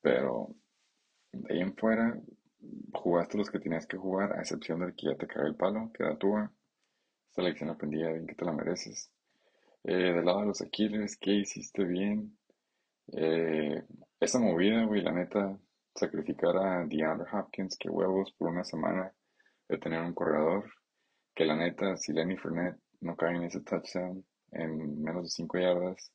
Pero 0.00 0.54
de 1.32 1.54
ahí 1.54 1.60
en 1.60 1.74
fuera, 1.76 2.18
jugaste 2.92 3.38
los 3.38 3.50
que 3.50 3.58
tenías 3.58 3.86
que 3.86 3.96
jugar, 3.96 4.32
a 4.32 4.40
excepción 4.40 4.80
del 4.80 4.94
que 4.94 5.08
ya 5.08 5.16
te 5.16 5.26
cae 5.26 5.46
el 5.46 5.56
palo, 5.56 5.90
que 5.92 6.02
era 6.02 6.16
tuya. 6.16 6.50
Esta 7.28 7.42
lección 7.42 7.70
aprendida 7.70 8.12
bien 8.12 8.26
que 8.26 8.34
te 8.34 8.44
la 8.44 8.52
mereces. 8.52 9.10
Eh, 9.82 10.12
del 10.12 10.24
lado 10.24 10.40
de 10.40 10.46
los 10.46 10.62
Aquiles, 10.62 11.16
¿qué 11.16 11.32
hiciste 11.32 11.84
bien? 11.84 12.38
Eh, 13.12 13.82
esa 14.20 14.38
movida, 14.38 14.84
güey, 14.84 15.02
la 15.02 15.12
neta, 15.12 15.58
sacrificar 15.94 16.56
a 16.56 16.86
DeAndre 16.86 17.28
Hopkins, 17.32 17.76
que 17.76 17.90
huevos, 17.90 18.32
por 18.38 18.50
una 18.50 18.64
semana 18.64 19.12
de 19.68 19.78
tener 19.78 20.00
un 20.00 20.14
corredor, 20.14 20.70
que 21.34 21.44
la 21.44 21.56
neta, 21.56 21.96
si 21.96 22.12
Lenny 22.12 22.36
Fournette 22.36 22.78
no 23.00 23.16
cae 23.16 23.36
en 23.36 23.42
ese 23.42 23.60
touchdown 23.60 24.24
en 24.52 25.02
menos 25.02 25.24
de 25.24 25.30
5 25.30 25.58
yardas, 25.58 26.12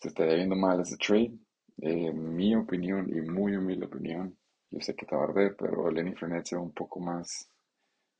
se 0.00 0.08
estaría 0.08 0.36
viendo 0.36 0.54
mal 0.54 0.80
ese 0.80 0.96
trade. 0.96 1.36
Eh, 1.80 2.12
mi 2.12 2.54
opinión 2.54 3.08
y 3.08 3.20
muy 3.20 3.56
humilde 3.56 3.86
opinión, 3.86 4.37
yo 4.70 4.80
sé 4.80 4.94
que 4.94 5.06
arder, 5.14 5.56
pero 5.56 5.90
Lenny 5.90 6.14
Fournette 6.14 6.48
se 6.48 6.56
ve 6.56 6.62
un 6.62 6.72
poco 6.72 7.00
más 7.00 7.50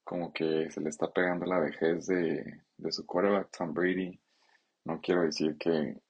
como 0.04 0.32
que 0.32 0.70
se 0.70 0.80
le 0.80 0.88
está 0.88 1.12
pegando 1.12 1.44
la 1.44 1.58
vejez 1.58 2.06
de, 2.06 2.62
de 2.78 2.92
su 2.92 3.04
quarterback, 3.04 3.50
Tom 3.50 3.74
Brady. 3.74 4.18
No 4.84 5.00
quiero 5.02 5.22
decir 5.22 5.58
que, 5.58 6.00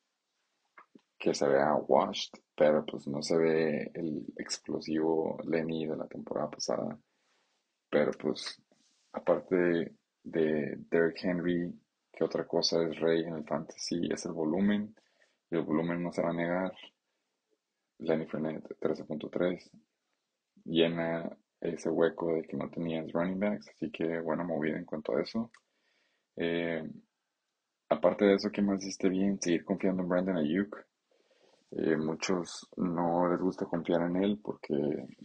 que 1.19 1.35
se 1.35 1.49
vea 1.49 1.75
washed, 1.75 2.31
pero 2.55 2.87
pues 2.87 3.09
no 3.09 3.23
se 3.23 3.37
ve 3.37 3.91
el 3.95 4.25
explosivo 4.37 5.39
Lenny 5.45 5.87
de 5.87 5.97
la 5.97 6.07
temporada 6.07 6.49
pasada. 6.49 6.97
Pero 7.91 8.13
pues, 8.13 8.63
aparte 9.13 9.57
de, 9.57 9.95
de 10.23 10.77
Derrick 10.89 11.25
Henry, 11.25 11.75
que 12.13 12.23
otra 12.23 12.47
cosa 12.47 12.81
es 12.85 13.01
rey 13.01 13.25
en 13.25 13.35
el 13.35 13.45
fantasy, 13.45 14.09
es 14.13 14.25
el 14.27 14.33
volumen. 14.33 14.95
Y 15.51 15.57
el 15.57 15.63
volumen 15.63 16.05
no 16.05 16.13
se 16.13 16.23
va 16.23 16.31
a 16.31 16.35
negar. 16.35 16.73
Lenny 17.99 18.27
Fournette 18.27 18.79
13.3 18.79 19.88
llena 20.69 21.37
ese 21.61 21.91
hueco 21.91 22.35
de 22.35 22.43
que 22.43 22.57
no 22.57 22.71
tenías 22.71 23.11
running 23.13 23.41
backs, 23.41 23.69
así 23.69 23.91
que 23.91 24.21
buena 24.21 24.45
movida 24.45 24.79
en 24.79 24.85
cuanto 24.85 25.17
a 25.17 25.23
eso. 25.23 25.51
Eh, 26.37 26.89
aparte 27.89 28.25
de 28.25 28.35
eso, 28.35 28.51
¿qué 28.53 28.63
más 28.63 28.83
hiciste 28.83 29.09
bien? 29.09 29.41
Seguir 29.41 29.65
confiando 29.65 30.03
en 30.03 30.09
Brandon 30.09 30.37
Ayuk. 30.37 30.87
Eh, 31.71 31.97
muchos 31.97 32.67
no 32.77 33.29
les 33.29 33.41
gusta 33.41 33.67
confiar 33.67 34.03
en 34.03 34.17
él 34.17 34.41
porque 34.43 34.75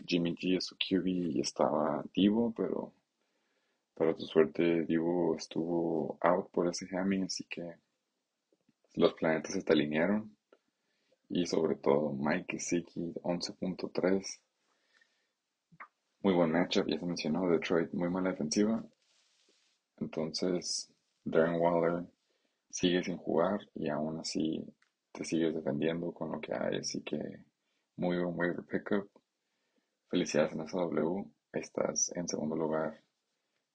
Jimmy 0.06 0.36
G 0.36 0.58
es 0.58 0.66
su 0.66 0.76
QB 0.76 1.08
y 1.08 1.40
estaba 1.40 2.04
Divo, 2.14 2.54
pero 2.56 2.92
para 3.94 4.14
tu 4.16 4.26
suerte 4.26 4.84
Divo 4.84 5.36
estuvo 5.36 6.18
out 6.22 6.50
por 6.52 6.68
ese 6.68 6.86
hammy, 6.98 7.22
así 7.22 7.46
que 7.46 7.76
los 8.96 9.14
planetas 9.14 9.54
se 9.54 9.62
te 9.62 9.74
alinearon. 9.74 10.36
Y 11.30 11.46
sobre 11.48 11.76
todo 11.76 12.12
Mike 12.12 12.58
Gesicki 12.58 13.14
11.3 13.24 14.40
muy 16.24 16.34
buen 16.34 16.52
matchup, 16.52 16.88
ya 16.88 16.98
se 16.98 17.06
mencionó, 17.06 17.50
Detroit 17.50 17.92
muy 17.94 18.10
mala 18.10 18.32
defensiva. 18.32 18.82
Entonces, 19.98 20.90
Darren 21.26 21.60
Waller 21.60 22.06
sigue 22.70 23.04
sin 23.04 23.18
jugar 23.18 23.60
y 23.76 23.90
aún 23.90 24.20
así 24.20 24.66
te 25.12 25.26
sigues 25.26 25.54
defendiendo 25.54 26.14
con 26.14 26.32
lo 26.32 26.40
que 26.40 26.54
hay, 26.54 26.78
así 26.78 27.02
que 27.02 27.20
muy 27.98 28.18
buen 28.18 28.40
waiver 28.40 28.64
pickup. 28.64 29.10
Felicidades 30.10 30.54
en 30.54 30.62
esa 30.62 30.78
W, 30.78 31.26
estás 31.52 32.12
en 32.16 32.28
segundo 32.28 32.56
lugar, 32.56 33.02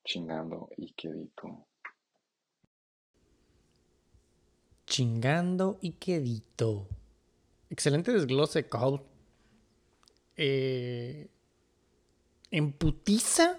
chingando 0.05 0.71
y 0.79 0.93
quedito. 0.95 1.67
Chingando 4.87 5.79
y 5.83 5.93
quedito. 5.93 6.89
Excelente 7.69 8.11
desglose, 8.11 8.71
Cole. 8.71 9.03
Eh, 10.35 11.29
en 12.51 12.73
putiza, 12.73 13.59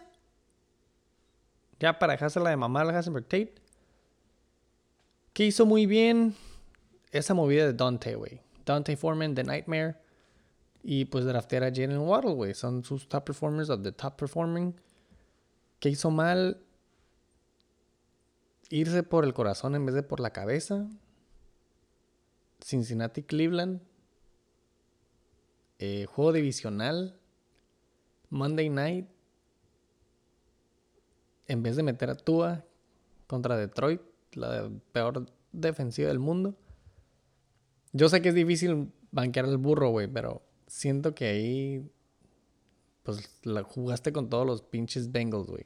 ya 1.79 1.97
para 1.99 2.13
dejársela 2.13 2.49
de 2.49 2.57
mamar 2.57 2.89
a 2.89 2.97
Hasenberg 2.97 3.25
Tate, 3.25 3.55
¿Qué 5.33 5.45
hizo 5.45 5.65
muy 5.65 5.85
bien? 5.85 6.35
Esa 7.11 7.33
movida 7.33 7.65
de 7.65 7.73
Dante, 7.73 8.15
güey. 8.15 8.41
Dante 8.65 8.97
Foreman, 8.97 9.35
The 9.35 9.43
Nightmare. 9.43 9.95
Y 10.83 11.05
pues 11.05 11.25
draftear 11.25 11.63
a 11.63 11.69
Jalen 11.69 11.99
Waddle, 11.99 12.33
güey. 12.33 12.53
Son 12.53 12.83
sus 12.83 13.07
top 13.07 13.25
performers 13.25 13.69
of 13.69 13.83
the 13.83 13.91
top 13.91 14.17
performing. 14.17 14.75
¿Qué 15.79 15.89
hizo 15.89 16.11
mal? 16.11 16.61
Irse 18.69 19.03
por 19.03 19.23
el 19.23 19.33
corazón 19.33 19.75
en 19.75 19.85
vez 19.85 19.95
de 19.95 20.03
por 20.03 20.19
la 20.19 20.31
cabeza. 20.31 20.87
Cincinnati 22.59 23.23
Cleveland. 23.23 23.81
Eh, 25.79 26.05
juego 26.05 26.33
divisional. 26.33 27.18
Monday 28.29 28.69
Night. 28.69 29.07
En 31.47 31.63
vez 31.63 31.75
de 31.75 31.83
meter 31.83 32.09
a 32.09 32.15
Tua 32.15 32.65
contra 33.27 33.57
Detroit, 33.57 34.01
la 34.33 34.69
peor 34.91 35.25
defensiva 35.51 36.09
del 36.09 36.19
mundo. 36.19 36.55
Yo 37.91 38.09
sé 38.09 38.21
que 38.21 38.29
es 38.29 38.35
difícil 38.35 38.91
banquear 39.11 39.45
al 39.45 39.57
burro, 39.57 39.89
güey, 39.89 40.07
pero 40.07 40.43
siento 40.67 41.15
que 41.15 41.25
ahí. 41.25 41.91
Pues 43.03 43.39
la 43.43 43.63
jugaste 43.63 44.13
con 44.13 44.29
todos 44.29 44.45
los 44.45 44.61
pinches 44.61 45.11
Bengals, 45.11 45.47
güey. 45.47 45.65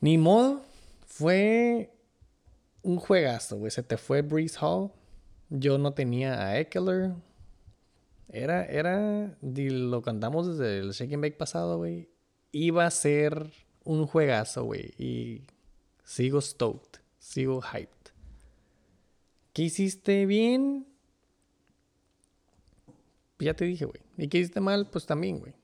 Ni 0.00 0.18
modo. 0.18 0.62
Fue 1.06 1.92
un 2.82 2.98
juegazo, 2.98 3.56
güey. 3.56 3.70
Se 3.70 3.82
te 3.82 3.96
fue 3.96 4.22
Breeze 4.22 4.58
Hall. 4.60 4.92
Yo 5.48 5.78
no 5.78 5.94
tenía 5.94 6.46
a 6.46 6.58
Eckler. 6.58 7.14
Era, 8.28 8.64
era, 8.64 9.36
lo 9.40 10.02
cantamos 10.02 10.46
desde 10.48 10.78
el 10.78 10.92
Shake 10.92 11.16
Bake 11.16 11.36
pasado, 11.36 11.78
güey. 11.78 12.10
Iba 12.52 12.86
a 12.86 12.90
ser 12.90 13.52
un 13.84 14.06
juegazo, 14.06 14.64
güey. 14.64 14.94
Y 14.98 15.42
sigo 16.04 16.40
stoked, 16.40 17.00
sigo 17.18 17.62
hyped. 17.62 17.90
¿Qué 19.52 19.62
hiciste 19.62 20.26
bien? 20.26 20.86
Ya 23.38 23.54
te 23.54 23.64
dije, 23.64 23.84
güey. 23.84 24.00
¿Y 24.16 24.28
qué 24.28 24.38
hiciste 24.38 24.60
mal? 24.60 24.88
Pues 24.90 25.06
también, 25.06 25.38
güey. 25.38 25.54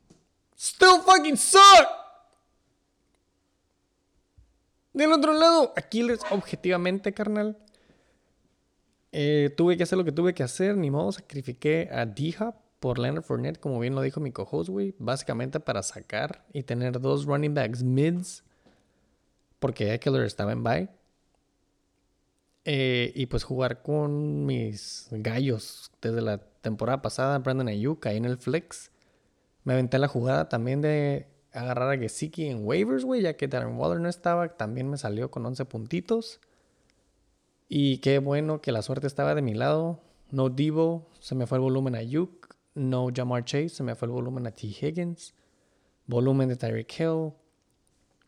Still 0.56 1.00
fucking 1.04 1.36
suck. 1.36 1.88
Del 4.92 5.12
otro 5.12 5.32
lado, 5.32 5.72
Aquiles, 5.76 6.20
objetivamente, 6.30 7.12
carnal. 7.12 7.58
Eh, 9.12 9.52
tuve 9.56 9.76
que 9.76 9.82
hacer 9.82 9.98
lo 9.98 10.04
que 10.04 10.12
tuve 10.12 10.34
que 10.34 10.42
hacer, 10.42 10.76
ni 10.76 10.90
modo, 10.90 11.12
sacrifiqué 11.12 11.88
a 11.92 12.06
D-Hop 12.06 12.54
por 12.80 12.98
Leonard 12.98 13.22
Fournette, 13.22 13.60
como 13.60 13.78
bien 13.78 13.94
lo 13.94 14.02
dijo 14.02 14.20
mi 14.20 14.32
co-host, 14.32 14.70
güey. 14.70 14.94
Básicamente 14.98 15.60
para 15.60 15.82
sacar 15.82 16.44
y 16.52 16.64
tener 16.64 17.00
dos 17.00 17.26
running 17.26 17.54
backs 17.54 17.82
mids, 17.82 18.42
porque 19.58 19.94
Eckler 19.94 20.24
estaba 20.24 20.52
en 20.52 20.64
bye. 20.64 20.88
Eh, 22.64 23.12
y 23.14 23.26
pues 23.26 23.44
jugar 23.44 23.82
con 23.82 24.46
mis 24.46 25.08
gallos 25.10 25.90
desde 26.00 26.22
la 26.22 26.38
temporada 26.38 27.02
pasada, 27.02 27.38
Brandon 27.38 27.68
Ayuk, 27.68 28.06
ahí 28.06 28.16
en 28.16 28.24
el 28.24 28.38
flex. 28.38 28.90
Me 29.64 29.74
aventé 29.74 29.98
la 29.98 30.08
jugada 30.08 30.48
también 30.48 30.80
de 30.80 31.28
agarrar 31.52 31.90
a 31.90 31.98
Gesicki 31.98 32.46
en 32.46 32.64
waivers, 32.64 33.04
güey, 33.04 33.22
ya 33.22 33.36
que 33.36 33.48
Darren 33.48 33.76
Waller 33.76 34.00
no 34.00 34.08
estaba, 34.08 34.48
también 34.56 34.88
me 34.88 34.96
salió 34.96 35.30
con 35.30 35.44
11 35.44 35.64
puntitos. 35.66 36.40
Y 37.74 37.96
qué 38.00 38.18
bueno 38.18 38.60
que 38.60 38.70
la 38.70 38.82
suerte 38.82 39.06
estaba 39.06 39.34
de 39.34 39.40
mi 39.40 39.54
lado. 39.54 39.98
No 40.30 40.50
Divo, 40.50 41.08
se 41.20 41.34
me 41.34 41.46
fue 41.46 41.56
el 41.56 41.62
volumen 41.62 41.94
a 41.94 42.02
Yuk. 42.02 42.54
No 42.74 43.08
Jamar 43.16 43.46
Chase, 43.46 43.70
se 43.70 43.82
me 43.82 43.94
fue 43.94 44.08
el 44.08 44.12
volumen 44.12 44.46
a 44.46 44.50
T. 44.50 44.66
Higgins. 44.66 45.34
Volumen 46.06 46.50
de 46.50 46.56
Tyreek 46.56 47.00
Hill. 47.00 47.32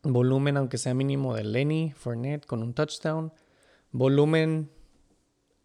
Volumen, 0.02 0.56
aunque 0.56 0.78
sea 0.78 0.94
mínimo, 0.94 1.34
de 1.34 1.44
Lenny 1.44 1.92
Fournette 1.94 2.46
con 2.46 2.62
un 2.62 2.72
touchdown. 2.72 3.34
Volumen 3.92 4.70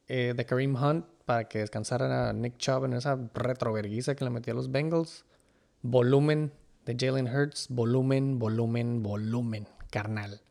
eh, 0.08 0.34
de 0.36 0.46
Kareem 0.46 0.76
Hunt 0.76 1.06
para 1.24 1.48
que 1.48 1.60
descansara 1.60 2.28
a 2.28 2.34
Nick 2.34 2.58
Chubb 2.58 2.84
en 2.84 2.92
esa 2.92 3.18
retroverguiza 3.34 4.14
que 4.14 4.26
le 4.26 4.30
metía 4.30 4.52
a 4.52 4.58
los 4.58 4.74
Bengals. 4.74 5.24
Volumen 5.84 6.52
de 6.84 6.98
Jalen 7.00 7.34
Hurts. 7.34 7.68
Volumen, 7.70 8.40
volumen, 8.40 9.04
volumen, 9.04 9.70
carnal. 9.90 10.42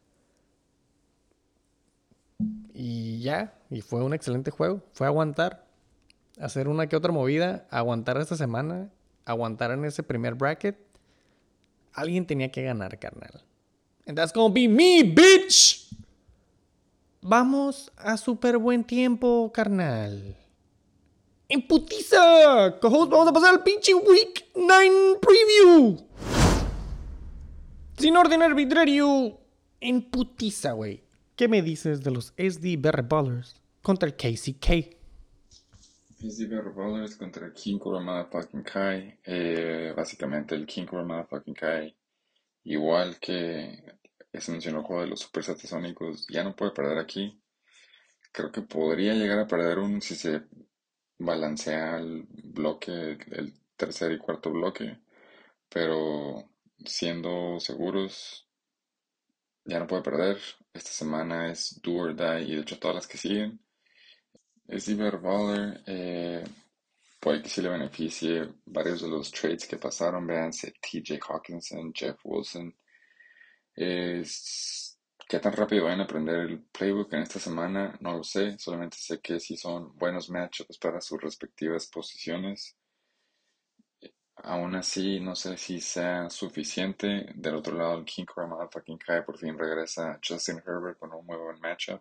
Y 2.81 3.19
ya, 3.19 3.59
y 3.71 3.81
fue 3.81 4.05
un 4.05 4.15
excelente 4.15 4.53
juego. 4.53 4.81
Fue 4.93 5.09
aguantar, 5.09 5.67
hacer 6.41 6.69
una 6.69 6.87
que 6.87 6.95
otra 6.95 7.11
movida, 7.11 7.67
aguantar 7.73 8.19
esta 8.19 8.37
semana, 8.37 8.89
aguantar 9.25 9.73
en 9.73 9.85
ese 9.85 10.05
primer 10.05 10.37
bracket. 10.37 10.79
Alguien 11.93 12.25
tenía 12.25 12.53
que 12.53 12.63
ganar, 12.63 12.97
carnal. 13.01 13.43
And 14.07 14.17
that's 14.17 14.33
gonna 14.33 14.55
be 14.55 14.69
me, 14.69 15.03
bitch. 15.03 15.89
Vamos 17.21 17.91
a 17.97 18.17
super 18.17 18.57
buen 18.59 18.85
tiempo, 18.85 19.51
carnal. 19.53 20.37
¡En 21.49 21.67
putiza! 21.67 22.79
vamos 22.81 23.29
a 23.29 23.33
pasar 23.33 23.55
al 23.55 23.65
pinche 23.65 23.93
Week 23.93 24.51
9 24.55 25.19
Preview. 25.21 25.97
Sin 27.97 28.17
orden 28.17 28.41
arbitrario. 28.41 29.37
En 29.81 30.01
putiza, 30.01 30.73
güey. 30.73 31.08
¿Qué 31.39 31.47
me 31.47 31.63
dices 31.63 32.03
de 32.03 32.11
los 32.11 32.35
SD 32.37 32.79
Berry 32.81 33.07
Ballers 33.09 33.63
contra 33.81 34.09
el 34.09 34.17
KCK? 34.17 34.91
SD 36.19 36.49
Berry 36.49 36.73
Ballers 36.75 37.15
contra 37.15 37.47
el 37.47 37.53
King 37.53 37.79
Cobra 37.79 38.25
Fucking 38.25 38.65
Kai. 38.65 39.21
Eh, 39.23 39.93
básicamente 39.97 40.57
el 40.57 40.67
King 40.67 40.87
Cobra 40.87 41.25
Fucking 41.27 41.55
Kai, 41.55 41.97
igual 42.65 43.21
que 43.21 44.01
se 44.35 44.51
mencionó 44.51 44.81
el 44.81 44.85
juego 44.85 45.03
de 45.03 45.11
los 45.11 45.21
Super 45.21 45.45
Satasónicos, 45.45 46.27
ya 46.27 46.43
no 46.43 46.57
puede 46.57 46.73
perder 46.73 46.99
aquí. 46.99 47.41
Creo 48.33 48.51
que 48.51 48.63
podría 48.63 49.15
llegar 49.15 49.39
a 49.39 49.47
perder 49.47 49.79
un 49.79 50.03
si 50.03 50.17
se 50.17 50.43
balancea 51.21 51.99
el 51.99 52.27
bloque, 52.29 53.17
el 53.31 53.55
tercer 53.77 54.11
y 54.11 54.19
cuarto 54.19 54.51
bloque, 54.51 54.99
pero 55.69 56.51
siendo 56.85 57.61
seguros, 57.61 58.48
ya 59.69 59.79
no 59.79 59.87
puede 59.87 60.03
perder. 60.03 60.39
Esta 60.73 60.91
semana 60.91 61.51
es 61.53 61.81
Do 61.83 61.93
or 61.97 62.17
Die 62.17 62.43
y 62.43 62.55
de 62.55 62.63
hecho 62.63 62.79
todas 62.79 62.97
las 62.97 63.07
que 63.07 63.19
siguen. 63.19 63.61
Es 64.67 64.89
Iber. 64.89 65.21
Eh, 65.87 66.43
puede 67.21 67.43
que 67.43 67.51
sí 67.51 67.61
le 67.61 67.69
beneficie 67.69 68.49
varios 68.65 69.03
de 69.03 69.09
los 69.09 69.31
trades 69.31 69.67
que 69.69 69.77
pasaron. 69.77 70.27
Véanse 70.27 70.73
TJ 70.81 71.21
Hawkinson, 71.29 71.93
Jeff 71.95 72.19
Wilson. 72.25 72.75
Es, 73.75 74.99
¿Qué 75.29 75.39
tan 75.39 75.53
rápido 75.53 75.85
van 75.85 76.01
a 76.01 76.05
aprender 76.05 76.37
el 76.39 76.63
playbook 76.65 77.13
en 77.13 77.23
esta 77.23 77.39
semana? 77.39 77.99
No 78.01 78.17
lo 78.17 78.25
sé. 78.25 78.59
Solamente 78.59 78.97
sé 78.99 79.21
que 79.21 79.39
sí 79.39 79.55
son 79.59 79.95
buenos 79.99 80.31
matchups 80.31 80.79
para 80.79 81.03
sus 81.03 81.21
respectivas 81.21 81.87
posiciones. 81.89 82.78
Aún 84.45 84.75
así, 84.77 85.21
no 85.21 85.35
sé 85.35 85.57
si 85.57 85.81
sea 85.81 86.31
suficiente. 86.31 87.33
Del 87.35 87.57
otro 87.57 87.77
lado, 87.77 87.99
el 87.99 88.05
King 88.05 88.25
Chroma 88.25 88.69
fucking 88.69 88.99
Kai 88.99 89.25
por 89.25 89.39
fin 89.39 89.59
regresa 89.59 90.19
Justin 90.27 90.63
Herbert 90.65 90.99
con 90.99 91.13
un 91.13 91.27
muy 91.27 91.37
buen 91.37 91.61
matchup 91.61 92.01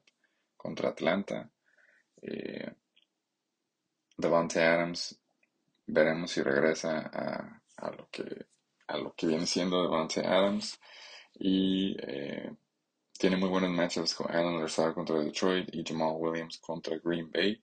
contra 0.55 0.89
Atlanta. 0.89 1.49
Eh, 2.21 2.71
Devante 4.17 4.63
Adams, 4.63 5.19
veremos 5.87 6.31
si 6.31 6.41
regresa 6.41 7.09
a, 7.77 7.91
lo 7.91 8.09
que 8.09 8.45
a 8.87 8.97
lo 8.97 9.13
que 9.13 9.27
viene 9.27 9.45
siendo 9.45 9.81
Devante 9.83 10.25
Adams. 10.25 10.79
Y 11.39 11.95
eh, 11.99 12.51
tiene 13.17 13.37
muy 13.37 13.49
buenos 13.49 13.71
matchups 13.71 14.13
con 14.13 14.31
Alan 14.31 14.59
Lazar 14.59 14.93
contra 14.93 15.19
Detroit 15.19 15.69
y 15.73 15.83
Jamal 15.83 16.15
Williams 16.17 16.59
contra 16.59 16.97
Green 17.03 17.31
Bay. 17.31 17.61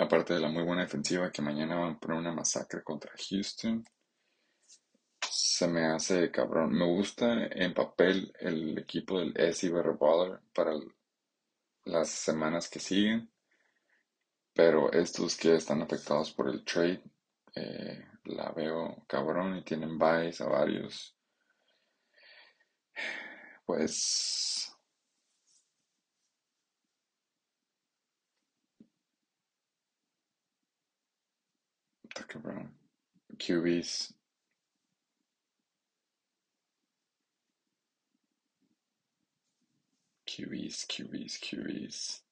Aparte 0.00 0.32
de 0.32 0.40
la 0.40 0.48
muy 0.48 0.62
buena 0.62 0.80
defensiva 0.80 1.30
que 1.30 1.42
mañana 1.42 1.76
van 1.76 1.92
a 1.92 1.98
poner 1.98 2.16
una 2.16 2.32
masacre 2.32 2.82
contra 2.82 3.12
Houston. 3.28 3.84
Se 5.30 5.68
me 5.68 5.84
hace 5.84 6.30
cabrón. 6.30 6.72
Me 6.72 6.86
gusta 6.86 7.44
en 7.48 7.74
papel 7.74 8.32
el 8.40 8.78
equipo 8.78 9.18
del 9.18 9.34
SC 9.36 9.70
Baller 9.70 10.40
para 10.54 10.72
las 11.84 12.08
semanas 12.08 12.70
que 12.70 12.80
siguen. 12.80 13.30
Pero 14.54 14.90
estos 14.90 15.36
que 15.36 15.56
están 15.56 15.82
afectados 15.82 16.32
por 16.32 16.48
el 16.48 16.64
trade, 16.64 17.02
eh, 17.54 18.02
la 18.24 18.52
veo 18.52 19.04
cabrón 19.06 19.58
y 19.58 19.64
tienen 19.64 19.98
buys 19.98 20.40
a 20.40 20.46
varios. 20.46 21.14
Pues 23.66 24.74
QBs. 32.26 34.14
QBs, 40.26 40.86
QBs, 40.86 41.38
QBs. 41.40 42.22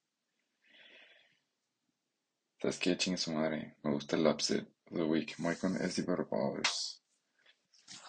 ¿Sabes 2.61 2.79
qué? 2.79 2.97
Chingue 2.97 3.19
su 3.19 3.33
madre. 3.33 3.77
Me 3.83 3.93
gusta 3.93 4.17
el 4.17 4.27
upset 4.27 4.67
of 4.91 4.99
the 4.99 5.05
week. 5.05 5.35
Voy 5.39 5.57
con 5.57 5.77
SD 5.77 6.05
Powers. 6.05 7.03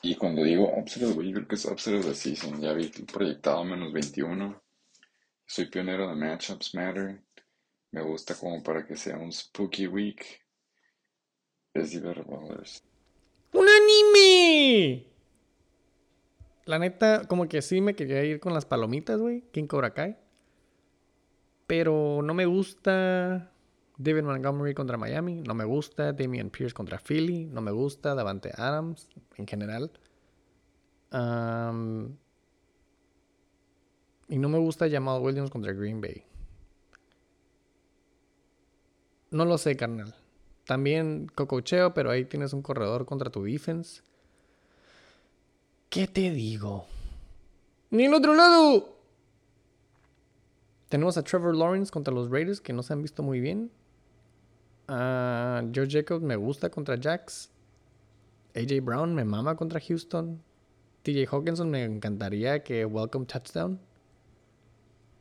Y 0.01 0.15
cuando 0.15 0.43
digo 0.43 0.65
upset 0.77 1.03
of 1.03 1.13
the 1.13 1.17
week, 1.19 1.33
creo 1.33 1.47
que 1.47 1.55
es 1.55 1.65
upset 1.65 1.95
of 1.95 2.05
the 2.05 2.15
season. 2.15 2.61
Ya 2.61 2.73
vi 2.73 2.89
proyectado 2.89 3.63
menos 3.63 3.93
21. 3.93 4.61
soy 5.45 5.65
pionero 5.65 6.07
de 6.07 6.15
Matchups 6.15 6.75
Matter. 6.75 7.23
Me 7.91 8.03
gusta 8.03 8.35
como 8.35 8.61
para 8.61 8.85
que 8.85 8.95
sea 8.95 9.17
un 9.17 9.31
spooky 9.31 9.87
week. 9.87 10.41
Es. 11.73 12.83
¡Un 13.53 13.67
anime! 13.67 15.07
La 16.65 16.79
neta, 16.79 17.25
como 17.27 17.47
que 17.47 17.61
sí 17.61 17.81
me 17.81 17.95
quería 17.95 18.23
ir 18.23 18.39
con 18.39 18.53
las 18.53 18.65
palomitas, 18.65 19.19
güey. 19.19 19.41
King 19.51 19.65
Cobra 19.67 19.93
Kai. 19.93 20.17
Pero 21.67 22.21
no 22.23 22.33
me 22.33 22.45
gusta 22.45 23.51
David 23.97 24.23
Montgomery 24.23 24.73
contra 24.73 24.97
Miami. 24.97 25.41
No 25.41 25.53
me 25.53 25.65
gusta 25.65 26.13
Damian 26.13 26.49
Pierce 26.49 26.73
contra 26.73 26.99
Philly. 26.99 27.45
No 27.45 27.61
me 27.61 27.71
gusta 27.71 28.15
Davante 28.15 28.51
Adams 28.55 29.09
en 29.35 29.47
general. 29.47 29.91
y 34.27 34.37
no 34.37 34.49
me 34.49 34.59
gusta 34.59 34.89
Jamal 34.89 35.21
Williams 35.21 35.49
contra 35.49 35.73
Green 35.73 36.01
Bay. 36.01 36.23
No 39.31 39.45
lo 39.45 39.57
sé, 39.57 39.75
carnal. 39.75 40.18
También 40.69 41.31
cococheo, 41.33 41.95
pero 41.95 42.11
ahí 42.11 42.25
tienes 42.25 42.53
un 42.53 42.61
corredor 42.61 43.07
contra 43.07 43.31
tu 43.31 43.43
defense. 43.43 44.03
¿Qué 45.89 46.05
te 46.05 46.29
digo? 46.29 46.85
Ni 47.89 48.05
el 48.05 48.13
otro 48.13 48.35
lado. 48.35 48.95
Tenemos 50.87 51.17
a 51.17 51.23
Trevor 51.23 51.55
Lawrence 51.55 51.91
contra 51.91 52.13
los 52.13 52.29
Raiders, 52.29 52.61
que 52.61 52.71
no 52.71 52.83
se 52.83 52.93
han 52.93 53.01
visto 53.01 53.23
muy 53.23 53.39
bien. 53.39 53.71
George 54.87 55.89
Jacobs 55.89 56.21
me 56.21 56.35
gusta 56.35 56.69
contra 56.69 56.97
Jacks. 56.97 57.49
AJ 58.55 58.83
Brown 58.83 59.15
me 59.15 59.25
mama 59.25 59.55
contra 59.55 59.79
Houston. 59.79 60.39
TJ 61.01 61.25
Hawkinson 61.31 61.71
me 61.71 61.83
encantaría 61.83 62.61
que 62.61 62.85
welcome 62.85 63.25
touchdown. 63.25 63.79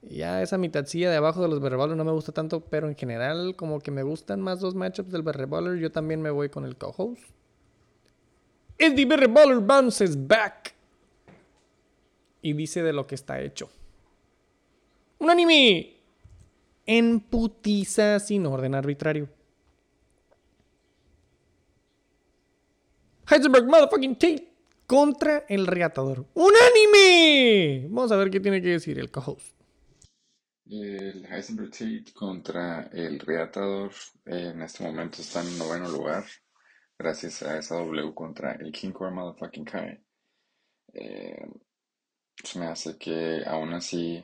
Ya 0.03 0.43
esa 0.43 0.59
mitadcilla 0.59 1.11
de 1.11 1.17
abajo 1.17 1.43
de 1.43 1.49
los 1.49 1.61
Berreballer 1.61 1.97
no 1.97 2.05
me 2.05 2.13
gusta 2.13 2.33
tanto, 2.33 2.61
pero 2.61 2.89
en 2.89 2.97
general 2.97 3.57
como 3.57 3.81
que 3.81 3.91
me 3.91 4.03
gustan 4.03 4.41
más 4.41 4.61
dos 4.61 4.75
matchups 4.75 5.11
del 5.11 5.23
Berreballer, 5.23 5.79
yo 5.79 5.91
también 5.91 6.23
me 6.23 6.31
voy 6.31 6.49
con 6.49 6.65
el 6.65 6.77
co-host. 6.77 7.23
Eddie 8.79 9.07
Berreballer 9.07 9.59
bounces 9.59 10.27
back. 10.27 10.75
Y 12.41 12.53
dice 12.53 12.83
de 12.83 12.93
lo 12.93 13.07
que 13.07 13.17
está 13.17 13.41
hecho. 13.41 13.69
Un 15.19 15.31
anime 15.31 15.97
en 16.87 17.19
putiza 17.21 18.21
sin 18.21 18.47
orden 18.47 18.77
arbitrario. 18.77 19.29
Heisenberg 23.29 23.67
motherfucking 23.67 24.15
Tate 24.15 24.49
contra 24.87 25.45
el 25.49 25.67
reatador. 25.67 26.25
¡Un 26.35 26.53
anime! 26.71 27.89
Vamos 27.91 28.13
a 28.13 28.17
ver 28.17 28.31
qué 28.31 28.41
tiene 28.41 28.63
que 28.63 28.69
decir 28.69 28.99
el 28.99 29.11
co-host. 29.11 29.58
El 30.71 31.25
Heisenberg 31.25 31.71
Tate 31.71 32.13
contra 32.13 32.91
el 32.93 33.19
Reatador 33.21 33.91
en 34.27 34.61
este 34.61 34.85
momento 34.85 35.23
está 35.23 35.41
en 35.41 35.57
noveno 35.57 35.89
lugar 35.89 36.25
gracias 36.99 37.43
a 37.43 37.57
esa 37.59 37.77
W 37.77 38.13
contra 38.13 38.53
el 38.53 38.71
King 38.71 38.93
Core 38.93 39.13
Motherfucking 39.13 39.65
Kai. 39.65 39.99
Eh, 40.93 41.47
me 42.57 42.67
hace 42.67 42.99
que 42.99 43.43
aún 43.47 43.73
así 43.73 44.23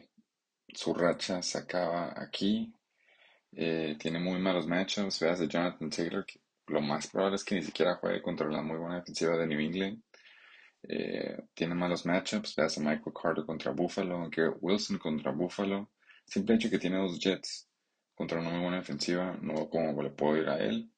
su 0.69 0.93
racha 0.93 1.41
se 1.41 1.57
acaba 1.57 2.13
aquí. 2.15 2.71
Eh, 3.53 3.97
tiene 3.99 4.19
muy 4.19 4.39
malos 4.39 4.67
matchups. 4.67 5.21
Veas 5.21 5.39
de 5.39 5.49
Jonathan 5.49 5.89
Taylor, 5.89 6.27
lo 6.67 6.83
más 6.83 7.07
probable 7.07 7.37
es 7.37 7.45
que 7.45 7.55
ni 7.55 7.63
siquiera 7.63 7.95
juegue 7.95 8.21
contra 8.21 8.51
la 8.51 8.61
muy 8.61 8.77
buena 8.77 8.97
defensiva 8.97 9.35
de 9.39 9.47
New 9.47 9.61
England. 9.61 10.03
Eh, 10.83 11.39
tiene 11.55 11.75
malos 11.75 12.05
matchups. 12.05 12.55
Veas 12.55 12.77
a 12.77 12.81
Michael 12.83 13.15
Carter 13.15 13.47
contra 13.47 13.73
Buffalo, 13.73 14.29
Garrett 14.29 14.59
Wilson 14.61 14.99
contra 14.99 15.33
Buffalo. 15.33 15.89
Simple 16.27 16.57
hecho 16.57 16.71
que 16.71 16.79
tiene 16.79 16.99
dos 16.99 17.19
Jets 17.19 17.69
contra 18.15 18.41
una 18.41 18.51
muy 18.51 18.61
buena 18.61 18.79
defensiva, 18.79 19.37
no 19.41 19.69
como 19.69 20.03
le 20.03 20.11
puedo 20.11 20.37
ir 20.37 20.49
a 20.49 20.59
él. 20.59 20.91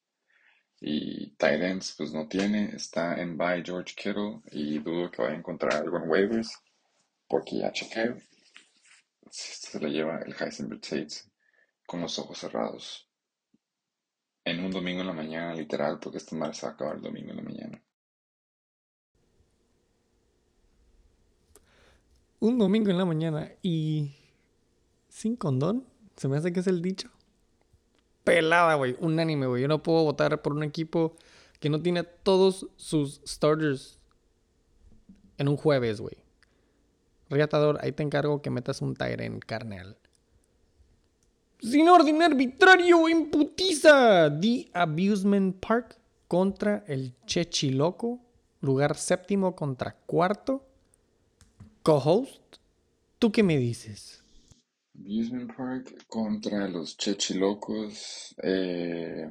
Y 0.81 1.31
Titans 1.31 1.95
pues 1.97 2.13
no 2.13 2.29
tiene, 2.29 2.75
está 2.75 3.21
en 3.21 3.37
by 3.37 3.63
George 3.65 3.95
Kittle 3.97 4.43
y 4.53 4.79
dudo 4.79 5.11
que 5.11 5.23
vaya 5.23 5.35
a 5.35 5.39
encontrar 5.39 5.75
algo 5.75 5.97
en 5.97 6.09
waivers 6.09 6.59
porque 7.29 7.59
ya 7.59 7.73
chequeo. 7.73 8.17
Se 9.31 9.81
le 9.81 9.91
lleva 9.91 10.21
el 10.21 10.35
Heisenberg 10.39 10.81
Tate 10.81 11.15
con 11.87 12.01
los 12.01 12.19
ojos 12.19 12.39
cerrados. 12.39 13.09
En 14.45 14.65
un 14.65 14.71
domingo 14.71 15.01
en 15.01 15.09
la 15.09 15.13
mañana, 15.13 15.55
literal, 15.55 15.99
porque 15.99 16.19
este 16.19 16.37
mal 16.37 16.55
se 16.55 16.67
va 16.67 16.73
a 16.73 16.75
acabar 16.75 16.97
el 16.97 17.03
domingo 17.03 17.31
en 17.31 17.37
la 17.37 17.43
mañana. 17.43 17.83
Un 22.39 22.59
domingo 22.59 22.91
en 22.91 22.99
la 22.99 23.05
mañana 23.05 23.51
y 23.63 24.15
sin 25.17 25.35
condón. 25.35 25.87
Se 26.17 26.29
me 26.29 26.37
hace 26.37 26.53
que 26.53 26.61
es 26.61 26.67
el 26.67 26.83
dicho. 26.83 27.09
Pelada, 28.23 28.75
güey. 28.75 28.97
Unánime, 29.01 29.47
güey. 29.47 29.63
Yo 29.63 29.69
no 29.69 29.83
puedo 29.83 30.05
votar 30.05 30.43
por 30.43 30.53
un 30.53 30.63
equipo 30.63 31.17
que 31.59 31.71
no 31.71 31.81
tiene 31.81 32.03
todos 32.03 32.67
sus 32.77 33.23
starters 33.27 33.99
en 35.39 35.49
un 35.49 35.57
jueves, 35.57 36.03
güey. 36.03 36.19
Riatador, 37.31 37.79
ahí 37.81 37.93
te 37.93 38.03
encargo 38.03 38.43
que 38.43 38.51
metas 38.51 38.83
un 38.83 38.95
en 39.01 39.41
carnal. 39.41 39.97
Sin 41.61 41.89
orden 41.89 42.21
arbitrario, 42.21 43.09
imputiza. 43.09 44.31
The 44.39 44.69
Abusement 44.75 45.57
Park 45.67 45.99
contra 46.29 46.85
el 46.89 47.15
Chechiloco. 47.25 48.21
Lugar 48.61 48.97
séptimo 48.99 49.57
contra 49.57 49.97
cuarto. 50.05 50.67
Co-host, 51.83 52.57
¿tú 53.19 53.33
qué 53.33 53.43
me 53.43 53.57
dices? 53.57 54.26
Amusement 54.99 55.55
Park 55.57 56.07
contra 56.07 56.69
los 56.69 56.97
Chechilocos. 56.97 58.35
Eh, 58.43 59.31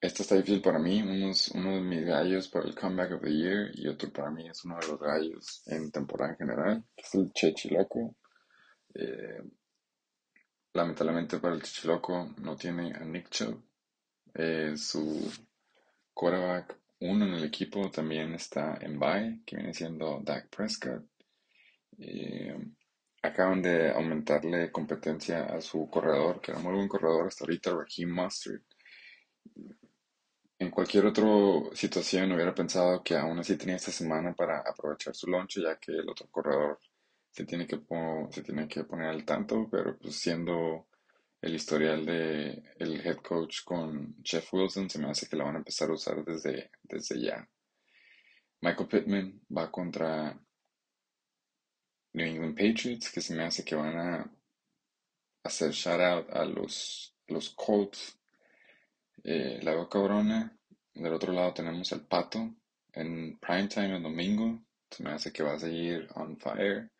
esta 0.00 0.22
está 0.22 0.36
difícil 0.36 0.60
para 0.60 0.78
mí. 0.78 1.02
uno 1.02 1.74
de 1.74 1.80
mis 1.80 2.04
gallos 2.04 2.48
para 2.48 2.66
el 2.66 2.74
Comeback 2.74 3.12
of 3.12 3.22
the 3.22 3.32
Year 3.32 3.70
y 3.74 3.88
otro 3.88 4.12
para 4.12 4.30
mí 4.30 4.48
es 4.48 4.64
uno 4.64 4.78
de 4.78 4.86
los 4.86 5.00
gallos 5.00 5.62
en 5.66 5.90
temporada 5.90 6.32
en 6.32 6.38
general, 6.38 6.84
que 6.94 7.02
es 7.02 7.14
el 7.14 7.32
Chechiloco. 7.32 8.16
Eh, 8.94 9.42
lamentablemente 10.72 11.38
para 11.38 11.54
el 11.54 11.62
Chechiloco 11.62 12.34
no 12.38 12.56
tiene 12.56 12.92
a 12.92 13.04
Nick 13.04 13.30
Chubb. 13.30 13.62
Eh, 14.34 14.76
su 14.76 15.30
quarterback 16.12 16.78
uno 17.00 17.26
en 17.26 17.34
el 17.34 17.44
equipo 17.44 17.90
también 17.90 18.34
está 18.34 18.78
en 18.80 18.98
bye, 18.98 19.42
que 19.44 19.56
viene 19.56 19.74
siendo 19.74 20.20
Dak 20.22 20.48
Prescott. 20.48 21.04
Eh, 21.98 22.56
acaban 23.26 23.62
de 23.62 23.90
aumentarle 23.90 24.70
competencia 24.70 25.46
a 25.46 25.60
su 25.60 25.88
corredor, 25.88 26.40
que 26.40 26.52
era 26.52 26.60
muy 26.60 26.74
buen 26.74 26.88
corredor 26.88 27.26
hasta 27.26 27.44
ahorita, 27.44 27.70
Raheem 27.70 28.10
Mustard. 28.10 28.60
En 30.58 30.70
cualquier 30.70 31.06
otra 31.06 31.24
situación 31.72 32.32
hubiera 32.32 32.54
pensado 32.54 33.02
que 33.02 33.16
aún 33.16 33.38
así 33.38 33.56
tenía 33.56 33.76
esta 33.76 33.90
semana 33.90 34.34
para 34.34 34.60
aprovechar 34.60 35.14
su 35.14 35.26
lonche, 35.28 35.62
ya 35.62 35.78
que 35.78 35.92
el 35.92 36.08
otro 36.08 36.28
corredor 36.30 36.78
se 37.30 37.44
tiene 37.44 37.66
que, 37.66 37.80
se 38.30 38.42
tiene 38.42 38.68
que 38.68 38.84
poner 38.84 39.08
al 39.08 39.24
tanto, 39.24 39.68
pero 39.70 39.98
pues 39.98 40.16
siendo 40.16 40.88
el 41.40 41.54
historial 41.54 42.06
de 42.06 42.62
el 42.78 43.00
head 43.06 43.16
coach 43.16 43.64
con 43.64 44.16
Jeff 44.22 44.52
Wilson, 44.52 44.88
se 44.88 44.98
me 44.98 45.10
hace 45.10 45.26
que 45.28 45.36
la 45.36 45.44
van 45.44 45.56
a 45.56 45.58
empezar 45.58 45.90
a 45.90 45.94
usar 45.94 46.24
desde, 46.24 46.70
desde 46.82 47.20
ya. 47.20 47.48
Michael 48.60 48.88
Pittman 48.88 49.40
va 49.54 49.70
contra 49.70 50.38
New 52.14 52.26
England 52.26 52.56
Patriots, 52.56 53.10
que 53.10 53.20
se 53.20 53.34
me 53.34 53.44
hace 53.44 53.64
que 53.64 53.74
van 53.74 53.98
a 53.98 54.30
hacer 55.42 55.72
shout 55.72 56.00
out 56.00 56.30
a 56.30 56.44
los, 56.44 57.12
los 57.26 57.50
Colts. 57.50 58.16
Eh, 59.22 59.58
la 59.62 59.72
veo 59.72 59.88
cabrona. 59.88 60.56
Del 60.94 61.12
otro 61.12 61.32
lado 61.32 61.52
tenemos 61.52 61.90
el 61.92 62.02
Pato 62.02 62.54
en 62.92 63.38
primetime 63.38 63.96
el 63.96 64.02
domingo. 64.02 64.62
Se 64.90 65.02
me 65.02 65.10
hace 65.10 65.32
que 65.32 65.42
va 65.42 65.54
a 65.54 65.58
seguir 65.58 66.08
on 66.14 66.36
fire. 66.38 66.90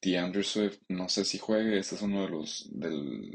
DeAndre 0.00 0.44
Swift, 0.44 0.82
no 0.88 1.08
sé 1.08 1.24
si 1.24 1.38
juegue. 1.38 1.78
Esta 1.78 1.96
es 1.96 2.02
una 2.02 2.22
de, 2.22 2.28
los, 2.28 2.68
de 2.70 2.90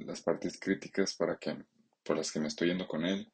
las 0.05 0.21
partes 0.21 0.57
críticas 0.57 1.15
para 1.15 1.37
que, 1.37 1.57
por 2.03 2.15
las 2.15 2.31
que 2.31 2.39
me 2.39 2.47
estoy 2.47 2.69
yendo 2.69 2.87
con 2.87 3.05
él. 3.05 3.29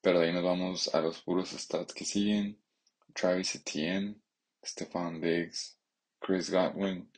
Pero 0.00 0.20
de 0.20 0.28
ahí 0.28 0.32
nos 0.32 0.44
vamos 0.44 0.94
a 0.94 1.00
los 1.00 1.20
puros 1.20 1.50
stats 1.50 1.92
que 1.92 2.06
siguen. 2.06 2.58
Travis 3.12 3.56
Etienne, 3.56 4.16
Stefan 4.64 5.20
Diggs, 5.20 5.76
Chris 6.20 6.50
Godwin, 6.50 7.10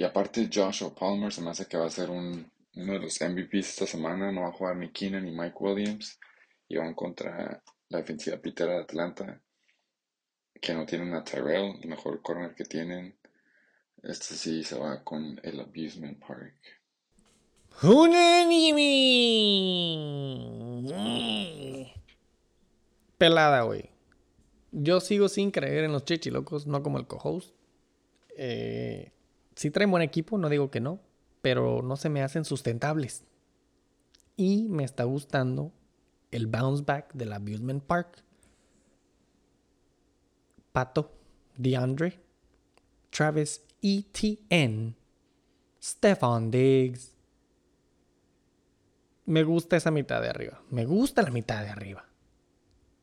y 0.00 0.02
aparte 0.02 0.48
Joshua 0.50 0.94
Palmer 0.94 1.30
se 1.30 1.42
me 1.42 1.50
hace 1.50 1.66
que 1.66 1.76
va 1.76 1.84
a 1.84 1.90
ser 1.90 2.08
un, 2.08 2.50
uno 2.74 2.92
de 2.94 3.00
los 3.00 3.20
MVPs 3.20 3.68
esta 3.68 3.86
semana. 3.86 4.32
No 4.32 4.40
va 4.40 4.48
a 4.48 4.52
jugar 4.52 4.74
ni 4.76 4.90
Keenan 4.90 5.26
ni 5.26 5.30
Mike 5.30 5.58
Williams. 5.60 6.18
Y 6.68 6.78
van 6.78 6.94
contra 6.94 7.62
la 7.90 7.98
defensiva 7.98 8.38
Peter 8.38 8.66
de 8.66 8.78
Atlanta. 8.78 9.42
Que 10.58 10.72
no 10.72 10.86
tienen 10.86 11.12
a 11.12 11.22
Tyrell, 11.22 11.74
el 11.82 11.86
mejor 11.90 12.22
corner 12.22 12.54
que 12.54 12.64
tienen. 12.64 13.14
Este 14.02 14.36
sí 14.36 14.64
se 14.64 14.78
va 14.78 15.04
con 15.04 15.38
el 15.42 15.60
Abusement 15.60 16.18
Park. 16.26 16.56
Pelada, 23.18 23.64
güey. 23.64 23.90
Yo 24.72 25.00
sigo 25.00 25.28
sin 25.28 25.50
creer 25.50 25.84
en 25.84 25.92
los 25.92 26.06
chichilocos, 26.06 26.66
no 26.66 26.82
como 26.82 26.96
el 26.96 27.06
co-host. 27.06 27.54
Eh, 28.38 29.12
si 29.60 29.70
traen 29.70 29.90
buen 29.90 30.02
equipo, 30.02 30.38
no 30.38 30.48
digo 30.48 30.70
que 30.70 30.80
no. 30.80 31.00
pero 31.42 31.82
no 31.82 31.96
se 31.96 32.08
me 32.08 32.22
hacen 32.22 32.46
sustentables. 32.46 33.24
Y 34.34 34.68
me 34.70 34.84
está 34.84 35.04
gustando 35.04 35.70
el 36.30 36.46
bounce 36.46 36.82
back 36.82 37.12
del 37.12 37.30
Abusement 37.34 37.84
Park. 37.84 38.24
Pato, 40.72 41.12
DeAndre, 41.58 42.18
Travis 43.10 43.62
Etienne, 43.82 44.94
Stefan 45.82 46.50
Diggs. 46.50 47.14
Me 49.26 49.44
gusta 49.44 49.76
esa 49.76 49.90
mitad 49.90 50.22
de 50.22 50.30
arriba. 50.30 50.62
Me 50.70 50.86
gusta 50.86 51.20
la 51.20 51.30
mitad 51.30 51.62
de 51.62 51.68
arriba. 51.68 52.06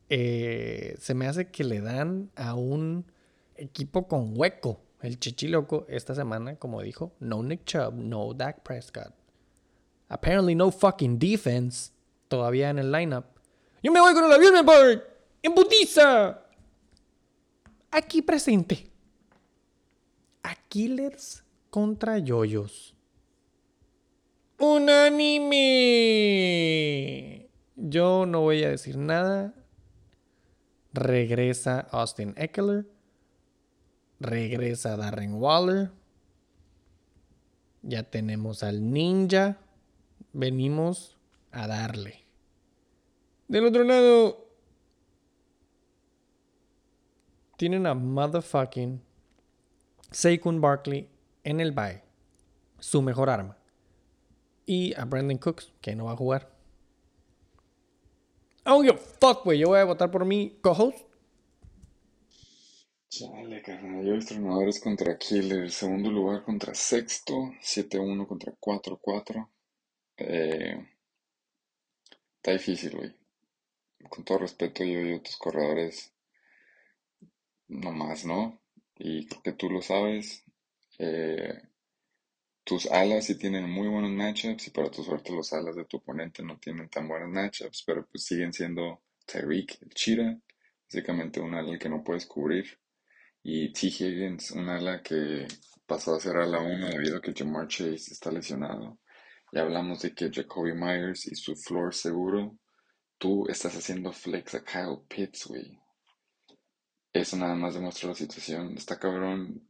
Eh, 0.08 0.96
se 0.98 1.14
me 1.14 1.28
hace 1.28 1.52
que 1.52 1.62
le 1.62 1.80
dan 1.80 2.32
a 2.34 2.54
un 2.54 3.06
equipo 3.54 4.08
con 4.08 4.36
hueco. 4.36 4.87
El 5.00 5.18
chichiloco 5.20 5.86
esta 5.88 6.14
semana, 6.14 6.56
como 6.56 6.82
dijo, 6.82 7.12
no 7.20 7.42
Nick 7.42 7.64
Chubb, 7.64 7.94
no 7.94 8.34
Dak 8.34 8.62
Prescott. 8.62 9.14
Apparently 10.08 10.54
no 10.54 10.70
fucking 10.70 11.18
defense 11.18 11.92
todavía 12.28 12.70
en 12.70 12.78
el 12.78 12.90
lineup. 12.90 13.24
Yo 13.82 13.92
me 13.92 14.00
voy 14.00 14.14
con 14.14 14.24
el 14.24 14.32
avión, 14.32 14.64
Park. 14.66 15.04
En 15.42 15.54
putiza. 15.54 16.42
Aquí 17.90 18.22
presente. 18.22 18.90
Aquiles 20.42 21.44
contra 21.70 22.18
Yoyos. 22.18 22.94
Un 24.58 24.90
anime. 24.90 25.48
Yo 27.76 28.26
no 28.26 28.40
voy 28.40 28.64
a 28.64 28.70
decir 28.70 28.96
nada. 28.98 29.54
Regresa 30.92 31.86
Austin 31.92 32.34
Eckler. 32.36 32.86
Regresa 34.20 34.96
Darren 34.96 35.34
Waller. 35.34 35.90
Ya 37.82 38.02
tenemos 38.02 38.62
al 38.62 38.92
ninja. 38.92 39.58
Venimos 40.32 41.16
a 41.52 41.66
darle. 41.66 42.24
Del 43.48 43.66
otro 43.66 43.84
lado. 43.84 44.46
Tienen 47.56 47.86
a 47.86 47.94
motherfucking 47.94 49.00
Saquon 50.10 50.60
Barkley 50.60 51.08
en 51.44 51.60
el 51.60 51.72
bye. 51.72 52.02
Su 52.78 53.02
mejor 53.02 53.30
arma. 53.30 53.56
Y 54.66 54.94
a 54.94 55.04
Brandon 55.04 55.38
Cooks, 55.38 55.72
que 55.80 55.96
no 55.96 56.04
va 56.04 56.12
a 56.12 56.16
jugar. 56.16 56.50
Give 58.64 58.90
a 58.90 58.96
fuck, 58.96 59.44
güey. 59.44 59.58
Yo 59.58 59.68
voy 59.68 59.80
a 59.80 59.84
votar 59.84 60.10
por 60.10 60.24
mi 60.24 60.58
co-host. 60.60 61.07
Chale, 63.10 63.60
carnal. 63.62 64.02
Yo 64.06 64.14
entrenadores 64.14 64.80
contra 64.80 65.18
Killer. 65.18 65.70
Segundo 65.70 66.10
lugar 66.10 66.42
contra 66.42 66.74
sexto. 66.74 67.34
7-1 67.60 68.26
contra 68.26 68.54
4-4. 68.58 69.50
Eh, 70.16 70.76
está 72.36 72.52
difícil, 72.52 72.96
güey. 72.96 73.14
Con 74.10 74.24
todo 74.24 74.38
respeto, 74.38 74.84
yo 74.84 75.00
y 75.00 75.14
otros 75.14 75.36
corredores. 75.36 76.12
No 77.68 77.92
más, 77.92 78.24
¿no? 78.24 78.60
Y 78.96 79.26
creo 79.26 79.42
que 79.42 79.52
tú 79.52 79.70
lo 79.70 79.80
sabes. 79.80 80.44
Eh, 80.98 81.62
tus 82.64 82.86
alas 82.86 83.24
sí 83.24 83.36
tienen 83.36 83.68
muy 83.68 83.88
buenos 83.88 84.10
matchups 84.10 84.68
y 84.68 84.70
para 84.70 84.90
tu 84.90 85.02
suerte 85.02 85.32
los 85.32 85.52
alas 85.52 85.74
de 85.74 85.86
tu 85.86 85.96
oponente 85.96 86.42
no 86.42 86.58
tienen 86.58 86.88
tan 86.88 87.08
buenos 87.08 87.30
matchups, 87.30 87.82
pero 87.86 88.06
pues 88.06 88.24
siguen 88.24 88.52
siendo 88.52 89.02
Tyreek, 89.26 89.82
el 89.82 89.90
Cheetah, 89.90 90.38
básicamente 90.84 91.40
un 91.40 91.54
ala 91.54 91.78
que 91.78 91.88
no 91.88 92.04
puedes 92.04 92.26
cubrir, 92.26 92.78
y 93.42 93.72
T. 93.72 93.86
Higgins, 93.86 94.50
un 94.50 94.68
ala 94.68 95.02
que 95.02 95.46
pasó 95.86 96.14
a 96.14 96.20
ser 96.20 96.36
ala 96.36 96.60
1 96.60 96.88
debido 96.88 97.18
a 97.18 97.20
que 97.20 97.32
Jamar 97.34 97.68
Chase 97.68 98.12
está 98.12 98.30
lesionado. 98.30 98.98
Ya 99.52 99.62
hablamos 99.62 100.02
de 100.02 100.14
que 100.14 100.30
Jacoby 100.30 100.74
Myers 100.74 101.26
y 101.26 101.34
su 101.34 101.56
floor 101.56 101.94
seguro, 101.94 102.58
tú 103.16 103.46
estás 103.48 103.74
haciendo 103.74 104.12
flex 104.12 104.54
a 104.54 104.64
Kyle 104.64 104.98
Pitts, 105.08 105.46
güey. 105.46 105.80
Eso 107.12 107.36
nada 107.36 107.54
más 107.54 107.74
demuestra 107.74 108.10
la 108.10 108.14
situación. 108.14 108.76
Está 108.76 108.98
cabrón 108.98 109.66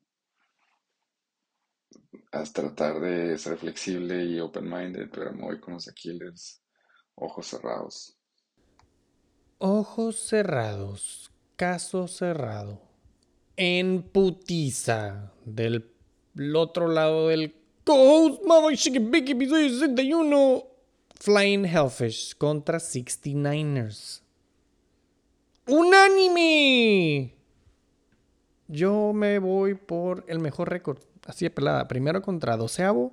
a 2.33 2.43
tratar 2.45 3.01
de 3.01 3.39
ser 3.39 3.57
flexible 3.57 4.25
y 4.25 4.41
open-minded, 4.41 5.09
pero 5.11 5.33
me 5.33 5.43
voy 5.43 5.61
con 5.61 5.75
los 5.75 5.89
Aquiles, 5.89 6.63
ojos 7.15 7.47
cerrados. 7.47 8.19
Ojos 9.59 10.19
cerrados, 10.19 11.33
caso 11.57 12.07
cerrado. 12.09 12.88
En 13.61 14.05
putiza 14.05 15.33
del 15.45 15.91
otro 16.55 16.87
lado 16.87 17.27
del 17.27 17.57
co-host, 17.83 18.41
Chicken 18.77 19.11
Big 19.11 19.29
episodio 19.31 19.69
61. 19.69 20.63
Flying 21.17 21.65
Hellfish 21.65 22.37
contra 22.37 22.79
69ers. 22.79 24.23
¡Unánime! 25.67 27.35
Yo 28.69 29.13
me 29.13 29.41
voy 29.41 29.75
por 29.75 30.25
el 30.29 30.39
mejor 30.39 30.71
récord. 30.71 31.01
Así 31.27 31.45
de 31.45 31.51
pelada. 31.51 31.89
Primero 31.89 32.23
contra 32.23 32.57
doceavo. 32.57 33.13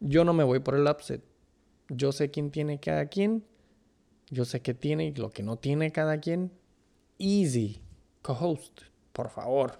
Yo 0.00 0.24
no 0.24 0.32
me 0.32 0.42
voy 0.42 0.58
por 0.58 0.74
el 0.74 0.88
upset. 0.88 1.22
Yo 1.88 2.10
sé 2.10 2.32
quién 2.32 2.50
tiene 2.50 2.80
cada 2.80 3.06
quien. 3.06 3.44
Yo 4.28 4.44
sé 4.44 4.60
qué 4.60 4.74
tiene 4.74 5.06
y 5.06 5.14
lo 5.14 5.30
que 5.30 5.44
no 5.44 5.56
tiene 5.56 5.92
cada 5.92 6.18
quien. 6.18 6.50
Easy. 7.20 7.80
Co-host, 8.22 8.80
por 9.18 9.30
favor. 9.30 9.76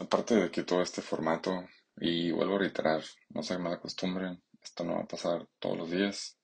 Aparte 0.00 0.34
de 0.34 0.50
que 0.50 0.64
todo 0.64 0.82
este 0.82 1.02
formato, 1.02 1.52
y 1.98 2.32
vuelvo 2.32 2.56
a 2.56 2.58
reiterar, 2.58 3.00
no 3.28 3.44
se 3.44 3.56
me 3.58 3.72
acostumbren, 3.72 4.42
esto 4.60 4.82
no 4.82 4.94
va 4.94 5.02
a 5.02 5.06
pasar 5.06 5.46
todos 5.60 5.78
los 5.78 5.88
días. 5.88 6.36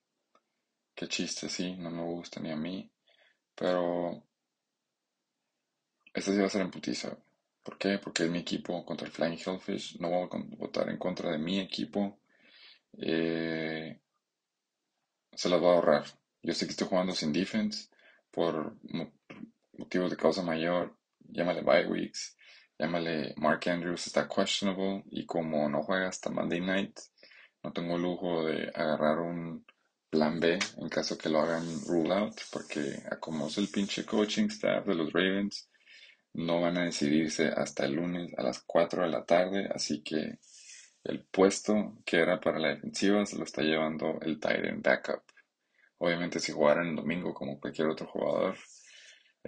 Qué 0.95 1.09
chiste, 1.09 1.49
sí, 1.49 1.75
no 1.75 1.91
me 1.91 2.03
gusta 2.03 2.39
ni 2.39 2.49
a 2.49 2.55
mí. 2.55 2.89
Pero 3.53 4.23
este 6.13 6.31
sí 6.31 6.39
va 6.39 6.45
a 6.45 6.49
ser 6.49 6.61
en 6.61 6.71
putiza. 6.71 7.17
¿Por 7.61 7.77
qué? 7.77 7.99
Porque 8.01 8.23
es 8.23 8.29
mi 8.29 8.39
equipo 8.39 8.85
contra 8.85 9.05
el 9.05 9.11
Flying 9.11 9.37
Hellfish. 9.45 9.99
No 9.99 10.09
voy 10.09 10.29
a 10.31 10.55
votar 10.55 10.89
en 10.89 10.97
contra 10.97 11.29
de 11.29 11.39
mi 11.39 11.59
equipo. 11.59 12.21
Eh, 12.97 13.99
se 15.33 15.49
las 15.49 15.59
voy 15.59 15.71
a 15.71 15.73
ahorrar. 15.73 16.05
Yo 16.41 16.53
sé 16.53 16.65
que 16.65 16.71
estoy 16.71 16.87
jugando 16.87 17.11
sin 17.11 17.33
defense 17.33 17.89
por 18.31 18.77
motivos 19.77 20.09
de 20.09 20.15
causa 20.15 20.41
mayor. 20.41 20.96
Llámale 21.29 21.61
bye 21.61 21.87
weeks. 21.87 22.35
Llámale 22.77 23.33
Mark 23.37 23.67
Andrews 23.69 24.07
está 24.07 24.27
questionable. 24.27 25.03
Y 25.11 25.25
como 25.25 25.67
no 25.69 25.83
juega 25.83 26.09
hasta 26.09 26.29
Monday 26.29 26.61
night, 26.61 26.99
no 27.63 27.71
tengo 27.73 27.97
lujo 27.97 28.45
de 28.45 28.71
agarrar 28.73 29.19
un 29.19 29.65
plan 30.09 30.39
B 30.39 30.57
en 30.77 30.89
caso 30.89 31.17
que 31.17 31.29
lo 31.29 31.39
hagan 31.39 31.65
rule 31.85 32.13
out. 32.13 32.39
Porque 32.51 33.01
como 33.19 33.47
es 33.47 33.57
el 33.57 33.69
pinche 33.69 34.05
coaching 34.05 34.47
staff 34.47 34.85
de 34.85 34.95
los 34.95 35.11
Ravens, 35.11 35.69
no 36.37 36.61
van 36.61 36.77
a 36.77 36.85
decidirse 36.85 37.47
hasta 37.47 37.85
el 37.85 37.93
lunes 37.93 38.31
a 38.37 38.43
las 38.43 38.61
4 38.61 39.03
de 39.03 39.09
la 39.09 39.25
tarde, 39.25 39.67
así 39.73 40.03
que 40.03 40.37
el 41.03 41.23
puesto 41.25 41.97
que 42.05 42.17
era 42.17 42.39
para 42.39 42.59
la 42.59 42.69
defensiva 42.69 43.25
se 43.25 43.37
lo 43.37 43.43
está 43.43 43.63
llevando 43.63 44.19
el 44.21 44.39
Titan 44.39 44.81
backup. 44.81 45.23
Obviamente 45.97 46.39
si 46.39 46.51
jugaran 46.51 46.89
el 46.89 46.95
domingo 46.95 47.33
como 47.33 47.59
cualquier 47.59 47.87
otro 47.87 48.05
jugador, 48.07 48.55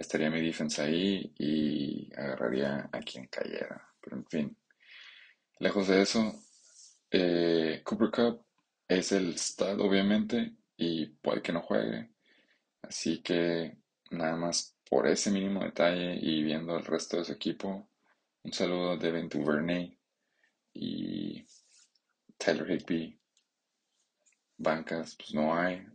estaría 0.00 0.30
mi 0.30 0.40
defensa 0.40 0.84
ahí 0.84 1.32
y 1.38 2.10
agarraría 2.16 2.88
a 2.90 3.00
quien 3.00 3.26
cayera. 3.26 3.86
Pero 4.00 4.16
en 4.16 4.26
fin, 4.26 4.56
lejos 5.58 5.88
de 5.88 6.02
eso, 6.02 6.42
eh, 7.10 7.82
Cooper 7.84 8.10
Cup 8.10 8.46
es 8.88 9.12
el 9.12 9.38
stud 9.38 9.78
obviamente 9.80 10.54
y 10.76 11.06
puede 11.06 11.42
que 11.42 11.52
no 11.52 11.60
juegue. 11.60 12.10
Así 12.82 13.22
que 13.22 13.76
nada 14.10 14.36
más 14.36 14.74
por 14.88 15.06
ese 15.06 15.30
mínimo 15.30 15.62
detalle 15.62 16.18
y 16.20 16.42
viendo 16.42 16.76
el 16.78 16.84
resto 16.84 17.18
de 17.18 17.24
su 17.26 17.32
equipo, 17.32 17.90
un 18.42 18.52
saludo 18.52 18.92
a 18.92 18.96
Devin 18.96 19.28
Duvernay 19.28 19.98
y 20.72 21.44
Tyler 22.38 22.70
Higby. 22.70 23.18
Bancas, 24.56 25.14
pues 25.16 25.34
no 25.34 25.54
hay. 25.54 25.86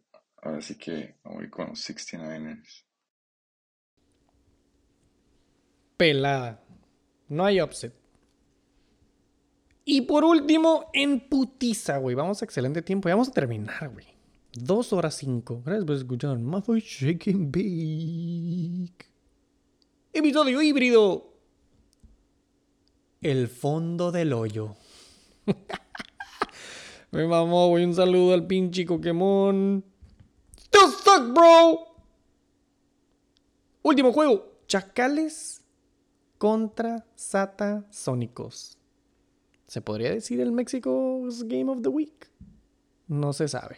Así 0.44 0.76
que 0.78 1.16
voy 1.24 1.50
con 1.50 1.70
los 1.70 1.80
69ers. 1.90 2.85
Pelada. 5.98 6.62
No 7.28 7.46
hay 7.46 7.62
upset. 7.62 7.94
Y 9.86 10.02
por 10.02 10.26
último, 10.26 10.90
en 10.94 11.30
putiza, 11.30 11.98
güey. 11.98 12.16
Vamos 12.16 12.42
a 12.42 12.46
excelente 12.46 12.82
tiempo. 12.82 13.08
Ya 13.08 13.16
vamos 13.16 13.30
a 13.30 13.34
terminar, 13.34 13.90
güey. 13.90 14.08
Dos 14.54 14.94
horas 14.94 15.16
cinco. 15.16 15.62
Gracias 15.64 15.86
por 15.86 15.96
escuchar. 15.96 16.40
Mother 16.40 16.82
Shaking 16.82 17.52
Bake. 17.52 19.06
Episodio 20.12 20.62
híbrido. 20.62 21.34
El 23.22 23.48
fondo 23.48 24.12
del 24.12 24.34
hoyo. 24.34 24.76
Me 27.12 27.28
mamó, 27.28 27.70
güey. 27.70 27.86
Un 27.86 27.94
saludo 27.94 28.34
al 28.34 28.48
pinche 28.48 28.86
Pokémon. 28.86 29.84
Still 30.58 30.92
suck, 31.04 31.34
bro. 31.34 31.96
Último 33.84 34.12
juego. 34.12 34.62
Chacales 34.68 35.65
contra 36.46 37.04
Sata 37.16 37.88
Sónicos. 37.90 38.78
¿Se 39.66 39.82
podría 39.82 40.12
decir 40.12 40.40
el 40.40 40.52
México's 40.52 41.42
Game 41.46 41.72
of 41.72 41.82
the 41.82 41.90
Week? 41.90 42.30
No 43.08 43.34
se 43.34 43.48
sabe. 43.48 43.78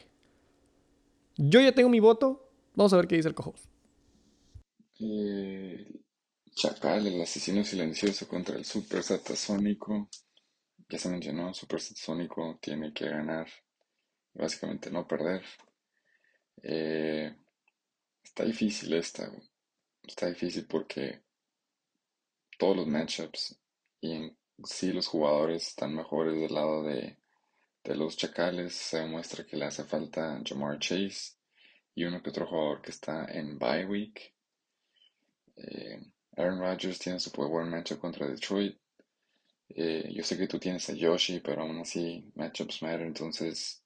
Yo 1.37 1.61
ya 1.61 1.71
tengo 1.71 1.87
mi 1.87 2.01
voto. 2.01 2.51
Vamos 2.75 2.91
a 2.91 2.97
ver 2.97 3.07
qué 3.07 3.15
dice 3.15 3.29
el 3.29 3.35
cojo. 3.35 3.55
Eh, 4.99 6.01
Chacal, 6.55 7.07
el 7.07 7.21
asesino 7.21 7.63
silencioso 7.63 8.27
contra 8.27 8.57
el 8.57 8.65
Super 8.65 9.01
Satasónico. 9.01 10.09
Ya 10.89 10.99
se 10.99 11.07
mencionó, 11.07 11.53
Super 11.53 11.79
Satasónico 11.79 12.59
tiene 12.61 12.91
que 12.91 13.05
ganar. 13.05 13.47
Básicamente 14.33 14.91
no 14.91 15.07
perder. 15.07 15.41
Eh, 16.61 17.33
está 18.21 18.43
difícil 18.43 18.93
esta. 18.93 19.31
Está 20.03 20.27
difícil 20.27 20.67
porque 20.67 21.26
todos 22.57 22.75
los 22.75 22.87
matchups 22.87 23.57
y 24.01 24.11
en 24.13 24.37
sí 24.63 24.91
los 24.91 25.07
jugadores 25.07 25.67
están 25.67 25.95
mejores 25.95 26.35
del 26.35 26.53
lado 26.53 26.83
de, 26.83 27.17
de 27.83 27.95
los 27.95 28.17
Chacales. 28.17 28.73
Se 28.73 28.99
demuestra 28.99 29.45
que 29.45 29.57
le 29.57 29.65
hace 29.65 29.83
falta 29.83 30.41
Jamar 30.45 30.79
Chase 30.79 31.35
y 31.95 32.03
uno 32.03 32.21
que 32.21 32.29
otro 32.29 32.47
jugador 32.47 32.81
que 32.81 32.91
está 32.91 33.25
en 33.25 33.57
bye 33.57 33.85
week. 33.85 34.33
Eh, 35.55 35.99
Aaron 36.35 36.59
Rodgers 36.59 36.99
tiene 36.99 37.19
su 37.19 37.31
buen 37.31 37.69
matchup 37.69 37.99
contra 37.99 38.27
Detroit. 38.27 38.77
Eh, 39.69 40.09
yo 40.13 40.23
sé 40.23 40.37
que 40.37 40.47
tú 40.47 40.59
tienes 40.59 40.89
a 40.89 40.93
Yoshi, 40.93 41.39
pero 41.39 41.63
aún 41.63 41.79
así 41.79 42.31
matchups 42.35 42.81
matter. 42.83 43.01
Entonces, 43.01 43.83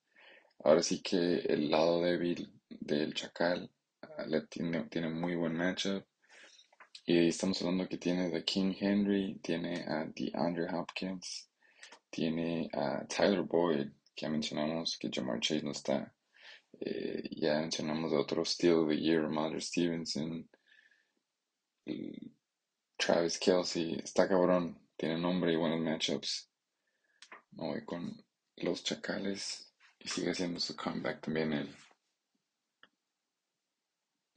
ahora 0.64 0.84
sí 0.84 1.02
que 1.02 1.38
el 1.39 1.72
lado 1.72 2.02
débil 2.02 2.52
del 2.69 3.14
Chacal 3.14 3.69
ah, 4.02 4.26
le 4.27 4.41
tiene, 4.48 4.84
tiene 4.89 5.10
muy 5.10 5.35
buen 5.35 5.56
matchup. 5.56 6.06
Y 7.03 7.28
estamos 7.28 7.60
hablando 7.61 7.90
que 7.90 7.98
tiene 7.98 8.30
de 8.30 8.45
King 8.45 8.76
Henry, 8.80 9.40
tiene 9.41 9.84
a 9.88 10.06
DeAndre 10.06 10.68
Hopkins, 10.72 11.49
tiene 12.10 12.69
a 12.73 13.06
Tyler 13.07 13.41
Boyd, 13.41 13.88
que 14.14 14.26
ya 14.26 14.30
mencionamos 14.30 14.98
que 14.99 15.10
Jamar 15.11 15.40
Chase 15.40 15.64
no 15.64 15.72
está. 15.72 16.14
Eh, 16.80 17.28
ya 17.32 17.60
mencionamos 17.60 18.11
de 18.11 18.18
otro 18.18 18.45
Steel 18.45 18.73
of 18.73 18.90
the 18.90 18.98
Year, 18.98 19.28
Mother 19.28 19.61
Stevenson, 19.61 20.48
Travis 22.98 23.40
Kelsey. 23.40 23.95
Está 24.03 24.28
cabrón, 24.28 24.80
tiene 24.95 25.18
nombre 25.18 25.53
y 25.53 25.56
buenos 25.56 25.80
matchups. 25.80 26.49
Me 27.53 27.68
voy 27.68 27.86
con 27.86 28.23
los 28.57 28.84
Chacales 28.84 29.73
y 29.98 30.07
sigue 30.07 30.32
haciendo 30.32 30.60
su 30.60 30.76
comeback 30.76 31.22
también 31.22 31.53
el. 31.53 31.76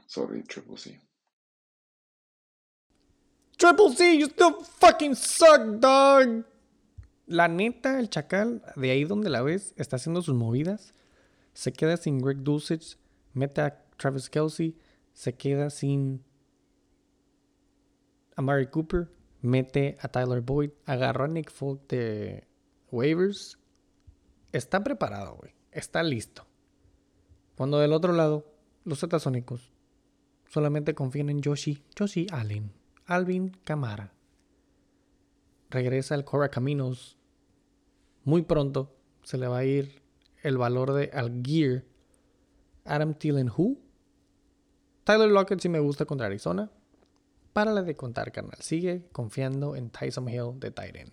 Sorry, 0.07 0.43
Triple 0.45 0.79
C. 0.79 1.14
Triple 3.57 3.95
C, 3.95 4.19
you 4.19 4.27
still 4.27 4.55
fucking 4.81 5.15
suck, 5.15 5.81
dog. 5.81 6.45
La 7.27 7.49
neta, 7.49 7.99
el 8.01 8.11
chacal, 8.11 8.63
de 8.77 8.91
ahí 8.91 9.05
donde 9.05 9.31
la 9.31 9.43
ves, 9.43 9.75
está 9.77 9.97
haciendo 9.97 10.23
sus 10.23 10.35
movidas. 10.35 10.95
Se 11.53 11.73
queda 11.73 11.97
sin 11.97 12.19
Greg 12.19 12.39
Dulcich, 12.43 12.99
mete 13.33 13.61
a 13.61 13.85
Travis 13.97 14.29
Kelsey, 14.29 14.77
se 15.13 15.35
queda 15.35 15.71
sin 15.71 16.23
Amari 18.37 18.67
Cooper, 18.67 19.09
mete 19.41 19.97
a 20.01 20.09
Tyler 20.09 20.41
Boyd, 20.41 20.71
agarró 20.85 21.25
a 21.25 21.29
Nick 21.29 21.51
Folk 21.51 21.87
de 21.89 22.47
waivers. 22.91 23.59
Está 24.53 24.83
preparado, 24.83 25.37
güey. 25.37 25.55
Está 25.71 26.03
listo. 26.03 26.47
Cuando 27.57 27.79
del 27.79 27.93
otro 27.93 28.13
lado, 28.13 28.53
los 28.85 29.01
Zetasónicos 29.01 29.73
solamente 30.49 30.95
confían 30.95 31.31
en 31.31 31.43
Joshi, 31.43 31.83
Joshi 31.97 32.27
Allen. 32.31 32.84
Alvin 33.07 33.57
Camara. 33.65 34.13
Regresa 35.71 36.15
el 36.15 36.25
Cora 36.25 36.49
Caminos. 36.49 37.19
Muy 38.25 38.43
pronto 38.43 38.97
se 39.23 39.39
le 39.39 39.47
va 39.47 39.59
a 39.59 39.65
ir 39.65 40.03
el 40.43 40.57
valor 40.57 40.93
de 40.93 41.11
Algier. 41.13 41.87
Adam 42.85 43.15
Thielen, 43.15 43.51
who? 43.51 43.79
Tyler 45.05 45.31
Lockett 45.31 45.61
si 45.61 45.69
me 45.69 45.81
gusta 45.81 46.05
contra 46.07 46.27
Arizona. 46.27 46.71
Párale 47.53 47.83
de 47.83 47.97
contar, 47.97 48.33
carnal. 48.33 48.59
Sigue 48.61 49.07
confiando 49.13 49.77
en 49.77 49.91
Tyson 49.91 50.29
Hill 50.29 50.59
de 50.59 50.71
Titan. 50.71 51.13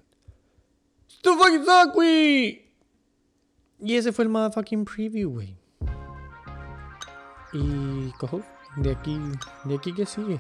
Still 1.10 1.38
fucking 1.38 1.66
suck. 1.66 1.96
Y 3.84 3.96
ese 3.96 4.12
fue 4.12 4.24
el 4.24 4.30
motherfucking 4.30 4.86
preview, 4.86 5.32
güey. 5.32 5.58
Y 7.54 8.12
cojo, 8.12 8.42
de 8.78 8.92
aquí, 8.92 9.20
de 9.66 9.76
aquí 9.76 9.94
que 9.94 10.06
sigue. 10.06 10.40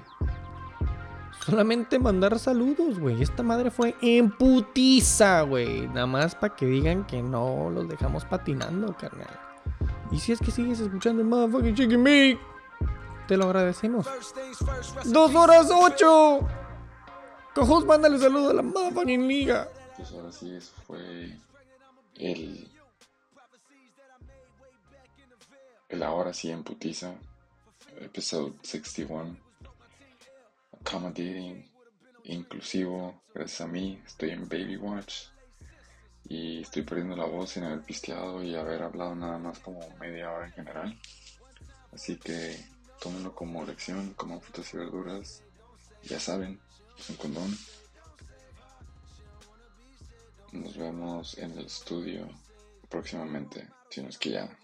Solamente 1.46 1.98
mandar 1.98 2.38
saludos, 2.38 3.00
güey. 3.00 3.22
Esta 3.22 3.42
madre 3.42 3.72
fue 3.72 3.96
en 4.02 4.30
putiza, 4.30 5.42
güey. 5.42 5.88
Nada 5.88 6.06
más 6.06 6.36
para 6.36 6.56
que 6.56 6.68
digan 6.68 7.06
que 7.08 7.24
no 7.24 7.70
los 7.72 7.88
dejamos 7.90 8.26
patinando, 8.26 8.96
carnal. 8.96 9.40
Y 10.12 10.20
si 10.20 10.34
es 10.34 10.40
que 10.40 10.52
sigues 10.52 10.80
escuchando 10.80 11.24
motherfucking 11.24 11.74
Chicken 11.74 12.04
Meat, 12.04 12.40
te 13.28 13.38
lo 13.38 13.46
agradecemos. 13.46 14.08
¡Dos 15.06 15.34
horas 15.34 15.68
ocho! 15.74 16.48
Cojos, 17.56 17.86
mándale 17.86 18.20
saludos 18.20 18.52
a 18.52 18.54
la 18.54 18.62
motherfucking 18.62 19.28
liga. 19.28 19.68
Pues 19.98 20.12
ahora 20.12 20.32
sí, 20.32 20.56
eso 20.56 20.74
fue 20.86 21.38
el. 22.16 22.70
El 25.90 26.04
ahora 26.04 26.34
sí 26.34 26.52
en 26.52 26.64
putiza. 26.64 27.16
Episodio 28.00 28.54
61 28.62 29.51
accommodating, 30.82 31.70
inclusivo, 32.24 33.22
gracias 33.34 33.62
a 33.62 33.68
mí, 33.68 34.02
estoy 34.06 34.32
en 34.32 34.48
Baby 34.50 34.78
Watch 34.78 35.28
y 36.26 36.62
estoy 36.62 36.84
perdiendo 36.84 37.16
la 37.16 37.26
voz 37.26 37.52
sin 37.52 37.64
haber 37.64 37.82
pisteado 37.82 38.44
y 38.44 38.56
haber 38.56 38.82
hablado 38.84 39.16
nada 39.16 39.38
más 39.38 39.60
como 39.60 39.88
media 39.98 40.32
hora 40.32 40.48
en 40.48 40.54
general. 40.54 41.00
Así 41.94 42.18
que 42.18 42.58
tómenlo 43.00 43.34
como 43.34 43.66
lección, 43.66 44.14
como 44.14 44.40
frutas 44.40 44.74
y 44.74 44.78
verduras, 44.78 45.44
ya 46.04 46.20
saben, 46.20 46.60
un 47.10 47.16
condón. 47.16 47.58
Nos 50.52 50.78
vemos 50.78 51.38
en 51.38 51.52
el 51.52 51.66
estudio 51.66 52.28
próximamente, 52.90 53.68
si 53.90 54.02
no 54.02 54.10
es 54.10 54.18
que 54.18 54.32
ya. 54.32 54.58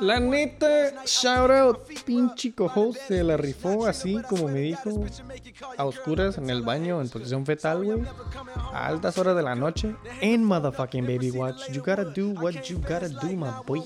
La 0.00 0.18
neta, 0.18 1.04
shout 1.04 1.50
out, 1.50 1.78
pinche 2.04 2.54
cojo 2.54 2.92
se 2.92 3.22
la 3.22 3.36
rifó 3.36 3.86
así 3.86 4.16
como 4.28 4.48
me 4.48 4.60
dijo, 4.60 5.04
a 5.76 5.84
oscuras 5.84 6.38
en 6.38 6.48
el 6.48 6.62
baño, 6.62 7.02
en 7.02 7.10
posición 7.10 7.44
fetal, 7.44 7.84
güey, 7.84 8.02
a 8.72 8.86
altas 8.86 9.18
horas 9.18 9.36
de 9.36 9.42
la 9.42 9.54
noche, 9.54 9.94
en 10.22 10.42
motherfucking 10.44 11.04
Baby 11.04 11.32
Watch. 11.32 11.70
You 11.70 11.82
gotta 11.82 12.04
do 12.04 12.30
what 12.30 12.62
you 12.62 12.78
gotta 12.78 13.08
do, 13.08 13.28
my 13.28 13.50
boy. 13.66 13.82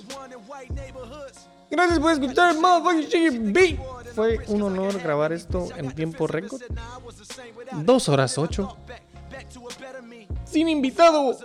Gracias 1.69 1.99
por 1.99 2.13
escuchar 2.13 2.55
motherfucking 2.57 3.53
Beat. 3.53 3.79
Fue 4.15 4.39
un 4.49 4.63
honor 4.63 5.01
grabar 5.03 5.33
esto 5.33 5.69
en 5.77 5.93
tiempo 5.95 6.29
récord. 6.29 6.63
Dos 7.73 8.09
horas 8.09 8.39
ocho. 8.39 8.77
Sin 10.45 10.69
invitado. 10.69 11.37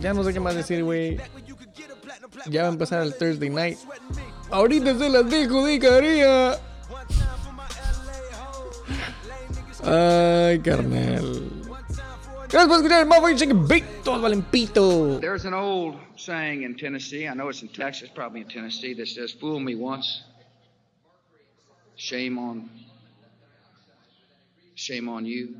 Ya 0.00 0.14
no 0.14 0.24
sé 0.24 0.32
qué 0.32 0.40
más 0.40 0.54
decir, 0.54 0.82
güey. 0.84 1.18
Ya 2.46 2.62
va 2.62 2.68
a 2.68 2.72
empezar 2.72 3.02
el 3.02 3.14
Thursday 3.14 3.50
night. 3.50 3.78
Ahorita 4.50 4.96
se 4.98 5.08
las 5.08 5.28
dejo 5.30 5.64
de. 5.64 6.58
Ay, 9.82 10.60
carnal. 10.60 11.50
Gracias 12.50 12.66
por 12.66 12.76
escuchar 12.78 13.02
el 13.02 13.06
Motherfucking 13.06 13.36
Chicken 13.38 13.68
Big. 13.68 13.84
Todos 14.02 14.20
valen 14.20 14.42
pito. 14.42 15.20
There's 15.20 15.44
an 15.46 15.54
old 15.54 15.96
saying 16.16 16.64
in 16.64 16.76
Tennessee, 16.76 17.28
I 17.28 17.34
know 17.34 17.48
it's 17.48 17.62
in 17.62 17.68
Texas, 17.68 18.10
probably 18.12 18.40
in 18.40 18.48
Tennessee, 18.48 18.92
that 18.94 19.06
says, 19.06 19.32
Fool 19.32 19.60
me 19.60 19.76
once, 19.76 20.22
shame 21.96 22.38
on, 22.38 22.68
shame 24.74 25.08
on 25.08 25.24
you. 25.24 25.54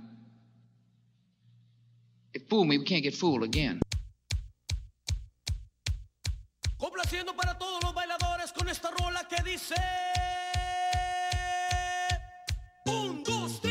Fool 2.50 2.64
me, 2.64 2.78
we 2.78 2.84
can't 2.84 3.04
get 3.04 3.14
fooled 3.14 3.44
again. 3.44 3.80
Complaciendo 6.76 7.32
para 7.36 7.56
todos 7.56 7.80
los 7.84 7.94
bailadores 7.94 8.52
con 8.52 8.68
esta 8.68 8.90
rola 8.90 9.28
que 9.28 9.40
dice. 9.48 9.76
Un, 12.86 13.22
dos, 13.22 13.60
tres. 13.60 13.69